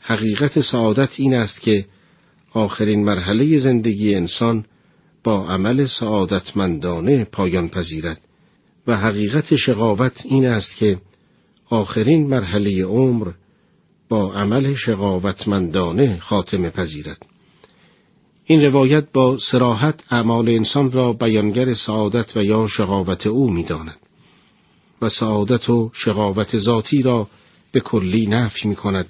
حقیقت 0.00 0.60
سعادت 0.60 1.10
این 1.16 1.34
است 1.34 1.60
که 1.60 1.84
آخرین 2.52 3.04
مرحله 3.04 3.58
زندگی 3.58 4.14
انسان 4.14 4.64
با 5.24 5.48
عمل 5.48 5.86
سعادتمندانه 5.86 7.24
پایان 7.24 7.68
پذیرد 7.68 8.20
و 8.86 8.96
حقیقت 8.96 9.56
شقاوت 9.56 10.22
این 10.24 10.46
است 10.46 10.76
که 10.76 10.98
آخرین 11.70 12.26
مرحله 12.26 12.84
عمر 12.84 13.28
با 14.08 14.32
عمل 14.32 14.74
شقاوتمندانه 14.74 16.18
خاتمه 16.20 16.70
پذیرد 16.70 17.26
این 18.44 18.64
روایت 18.64 19.12
با 19.12 19.38
سراحت 19.38 20.04
اعمال 20.10 20.48
انسان 20.48 20.92
را 20.92 21.12
بیانگر 21.12 21.74
سعادت 21.74 22.36
و 22.36 22.42
یا 22.42 22.66
شقاوت 22.66 23.26
او 23.26 23.50
می‌داند 23.50 24.00
و 25.02 25.08
سعادت 25.08 25.70
و 25.70 25.90
شقاوت 25.92 26.58
ذاتی 26.58 27.02
را 27.02 27.28
به 27.72 27.80
کلی 27.80 28.26
نفی 28.26 28.68
می 28.68 28.76
کند 28.76 29.06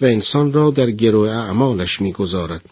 و 0.00 0.04
انسان 0.04 0.52
را 0.52 0.70
در 0.70 0.90
گروه 0.90 1.30
اعمالش 1.30 2.00
می‌گذارد 2.00 2.70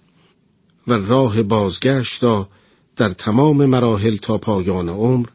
و 0.87 0.93
راه 0.93 1.43
بازگشت 1.43 2.25
را 2.25 2.49
در 2.97 3.09
تمام 3.09 3.67
مراحل 3.67 4.17
تا 4.17 4.39
پایان 4.39 4.89
عمر 4.89 5.27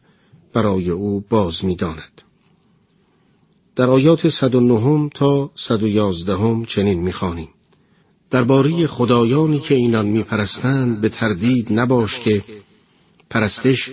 برای 0.52 0.90
او 0.90 1.24
باز 1.30 1.64
می‌داند. 1.64 2.22
در 3.76 3.90
آیات 3.90 4.28
109 4.28 5.08
تا 5.14 5.50
111 5.54 6.66
چنین 6.66 7.00
می‌خوانیم 7.02 7.48
درباره 8.30 8.86
خدایانی 8.86 9.58
که 9.58 9.74
اینان 9.74 10.06
میپرستند 10.06 11.00
به 11.00 11.08
تردید 11.08 11.72
نباش 11.72 12.20
که 12.20 12.44
پرستش 13.30 13.90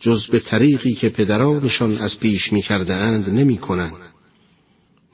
جز 0.00 0.26
به 0.26 0.40
طریقی 0.40 0.94
که 0.94 1.08
پدرانشان 1.08 1.98
از 1.98 2.20
پیش 2.20 2.52
می‌کرده 2.52 2.94
اند 2.94 3.30
نمی 3.30 3.58
کنند. 3.58 3.92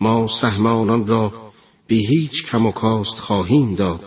ما 0.01 0.29
سهمانان 0.41 1.07
را 1.07 1.53
به 1.87 1.95
هیچ 1.95 2.47
کم 2.47 2.67
و 2.67 2.73
کاست 2.73 3.19
خواهیم 3.19 3.75
داد 3.75 4.05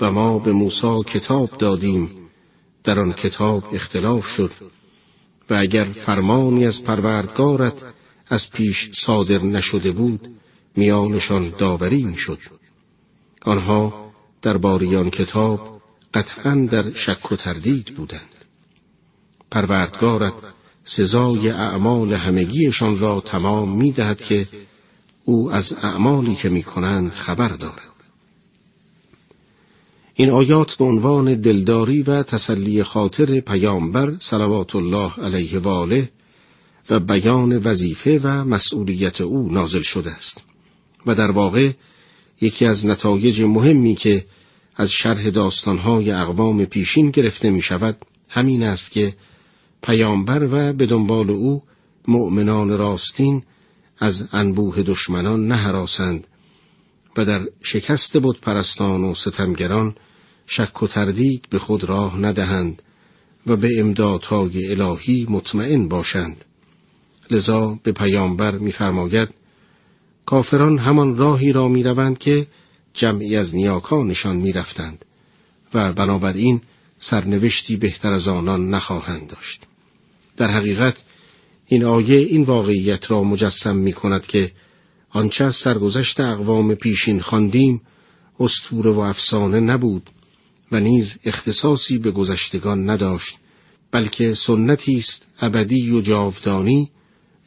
و 0.00 0.10
ما 0.10 0.38
به 0.38 0.52
موسی 0.52 1.02
کتاب 1.06 1.50
دادیم 1.58 2.10
در 2.84 3.00
آن 3.00 3.12
کتاب 3.12 3.64
اختلاف 3.72 4.26
شد 4.26 4.50
و 5.50 5.54
اگر 5.54 5.84
فرمانی 5.84 6.66
از 6.66 6.84
پروردگارت 6.84 7.82
از 8.28 8.50
پیش 8.50 8.90
صادر 8.94 9.42
نشده 9.42 9.92
بود 9.92 10.28
میانشان 10.76 11.52
داوری 11.58 12.04
می‌شد 12.04 12.38
آنها 13.42 14.10
در 14.42 14.56
باریان 14.56 15.10
کتاب 15.10 15.80
قطعا 16.14 16.68
در 16.70 16.92
شک 16.92 17.32
و 17.32 17.36
تردید 17.36 17.94
بودند 17.96 18.34
پروردگارت 19.50 20.32
سزای 20.84 21.50
اعمال 21.50 22.14
همگیشان 22.14 22.98
را 22.98 23.20
تمام 23.20 23.76
می 23.76 23.92
دهد 23.92 24.20
که 24.20 24.48
او 25.24 25.52
از 25.52 25.72
اعمالی 25.82 26.34
که 26.34 26.48
می 26.48 26.62
کنند 26.62 27.10
خبر 27.10 27.48
دارد. 27.48 27.94
این 30.14 30.30
آیات 30.30 30.74
به 30.74 30.84
عنوان 30.84 31.40
دلداری 31.40 32.02
و 32.02 32.22
تسلی 32.22 32.82
خاطر 32.82 33.40
پیامبر 33.40 34.16
صلوات 34.18 34.76
الله 34.76 35.12
علیه 35.20 35.58
و 35.58 35.68
آله 35.68 36.10
و 36.90 37.00
بیان 37.00 37.56
وظیفه 37.56 38.20
و 38.22 38.44
مسئولیت 38.44 39.20
او 39.20 39.48
نازل 39.52 39.82
شده 39.82 40.10
است. 40.10 40.44
و 41.06 41.14
در 41.14 41.30
واقع 41.30 41.72
یکی 42.40 42.66
از 42.66 42.86
نتایج 42.86 43.42
مهمی 43.42 43.94
که 43.94 44.24
از 44.76 44.90
شرح 44.90 45.30
داستانهای 45.30 46.10
اقوام 46.10 46.64
پیشین 46.64 47.10
گرفته 47.10 47.50
می 47.50 47.62
شود 47.62 47.96
همین 48.30 48.62
است 48.62 48.90
که 48.90 49.14
پیامبر 49.82 50.48
و 50.52 50.72
به 50.72 50.86
دنبال 50.86 51.30
او 51.30 51.62
مؤمنان 52.08 52.78
راستین 52.78 53.42
از 53.98 54.28
انبوه 54.32 54.82
دشمنان 54.82 55.46
نهراسند 55.46 56.26
و 57.16 57.24
در 57.24 57.48
شکست 57.62 58.18
بود 58.18 58.40
پرستان 58.40 59.04
و 59.04 59.14
ستمگران 59.14 59.94
شک 60.46 60.82
و 60.82 60.86
تردید 60.86 61.46
به 61.50 61.58
خود 61.58 61.84
راه 61.84 62.18
ندهند 62.18 62.82
و 63.46 63.56
به 63.56 63.68
امدادهای 63.78 64.70
الهی 64.70 65.26
مطمئن 65.30 65.88
باشند. 65.88 66.44
لذا 67.30 67.78
به 67.82 67.92
پیامبر 67.92 68.58
می‌فرماید 68.58 69.28
کافران 70.26 70.78
همان 70.78 71.16
راهی 71.16 71.52
را 71.52 71.68
می‌روند 71.68 72.18
که 72.18 72.46
جمعی 72.94 73.36
از 73.36 73.54
نیاکانشان 73.54 74.36
می‌رفتند 74.36 75.04
و 75.74 75.92
بنابراین 75.92 76.60
سرنوشتی 76.98 77.76
بهتر 77.76 78.12
از 78.12 78.28
آنان 78.28 78.70
نخواهند 78.70 79.30
داشت. 79.30 79.62
در 80.36 80.50
حقیقت 80.50 81.02
این 81.66 81.84
آیه 81.84 82.18
این 82.18 82.42
واقعیت 82.42 83.10
را 83.10 83.22
مجسم 83.22 83.76
می 83.76 83.92
کند 83.92 84.26
که 84.26 84.52
آنچه 85.10 85.44
از 85.44 85.56
سرگذشت 85.56 86.20
اقوام 86.20 86.74
پیشین 86.74 87.20
خواندیم 87.20 87.80
استوره 88.40 88.90
و 88.90 88.98
افسانه 88.98 89.60
نبود 89.60 90.10
و 90.72 90.80
نیز 90.80 91.18
اختصاصی 91.24 91.98
به 91.98 92.10
گذشتگان 92.10 92.90
نداشت 92.90 93.38
بلکه 93.90 94.34
سنتی 94.34 94.96
است 94.96 95.26
ابدی 95.40 95.90
و 95.90 96.00
جاودانی 96.00 96.90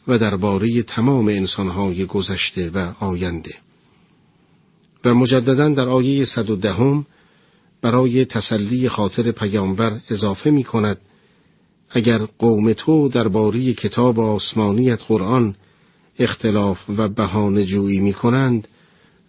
و 0.08 0.18
درباره 0.18 0.84
تمام 0.84 1.28
انسانهای 1.28 2.06
گذشته 2.06 2.70
و 2.70 2.94
آینده. 3.00 3.54
و 5.06 5.14
مجددا 5.14 5.70
در 5.70 5.90
آیه 5.90 6.26
صد 6.26 6.50
و 6.50 6.56
دهم 6.56 7.06
برای 7.82 8.26
تسلی 8.26 8.90
خاطر 8.90 9.32
پیامبر 9.32 10.00
اضافه 10.10 10.52
می 10.52 10.64
کند 10.64 10.98
اگر 11.90 12.18
قوم 12.18 12.74
تو 12.74 13.10
درباره 13.10 13.74
کتاب 13.74 14.20
آسمانیت 14.20 15.04
قرآن 15.04 15.56
اختلاف 16.20 16.90
و 16.98 17.10
بهانه 17.10 17.66
جویی 17.66 18.00
می 18.00 18.14
کنند 18.14 18.68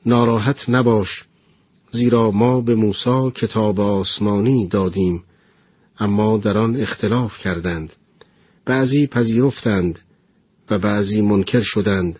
ناراحت 0.07 0.65
نباش 0.69 1.25
زیرا 1.91 2.31
ما 2.31 2.61
به 2.61 2.75
موسی 2.75 3.31
کتاب 3.35 3.81
آسمانی 3.81 4.69
دادیم 4.69 5.25
اما 5.99 6.37
در 6.39 6.59
آن 6.59 6.77
اختلاف 6.77 7.39
کردند 7.39 7.93
بعضی 8.65 9.07
پذیرفتند 9.07 9.99
و 10.70 10.78
بعضی 10.78 11.23
منکر 11.23 11.61
شدند. 11.61 12.19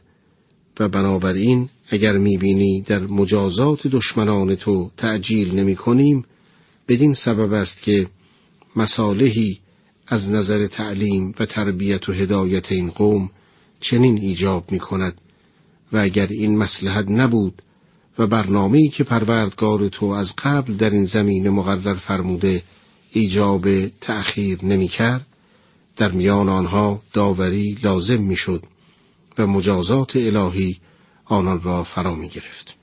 و 0.81 0.89
بنابراین 0.89 1.69
اگر 1.89 2.19
می‌بینی 2.19 2.83
در 2.83 2.99
مجازات 2.99 3.87
دشمنان 3.87 4.55
تو 4.55 4.91
تعجیل 4.97 5.55
نمی 5.55 5.77
کنیم 5.77 6.25
بدین 6.89 7.15
سبب 7.15 7.53
است 7.53 7.83
که 7.83 8.07
مصالحی 8.77 9.59
از 10.07 10.31
نظر 10.31 10.67
تعلیم 10.67 11.35
و 11.41 11.47
تربیت 11.47 12.09
و 12.09 12.13
هدایت 12.13 12.73
این 12.73 12.91
قوم 12.91 13.31
چنین 13.81 14.19
ایجاب 14.19 14.73
می 14.73 14.79
کند 14.79 15.21
و 15.93 15.99
اگر 15.99 16.27
این 16.27 16.59
مسلحت 16.59 17.11
نبود 17.11 17.63
و 18.19 18.27
برنامه‌ای 18.27 18.89
که 18.89 19.05
پروردگار 19.05 19.89
تو 19.89 20.07
از 20.07 20.35
قبل 20.39 20.75
در 20.75 20.91
این 20.91 21.05
زمین 21.05 21.49
مقرر 21.49 21.95
فرموده 21.95 22.63
ایجاب 23.13 23.89
تأخیر 23.89 24.65
نمی 24.65 24.89
کرد 24.89 25.27
در 25.99 26.13
میان 26.13 26.49
آنها 26.49 27.03
داوری 27.13 27.79
لازم 27.83 28.23
می 28.23 28.37
شد 28.37 28.65
و 29.39 29.47
مجازات 29.47 30.17
الهی 30.17 30.81
آنان 31.25 31.63
را 31.63 31.85
فرا 31.85 32.15
می 32.15 32.29
گرفت. 32.29 32.78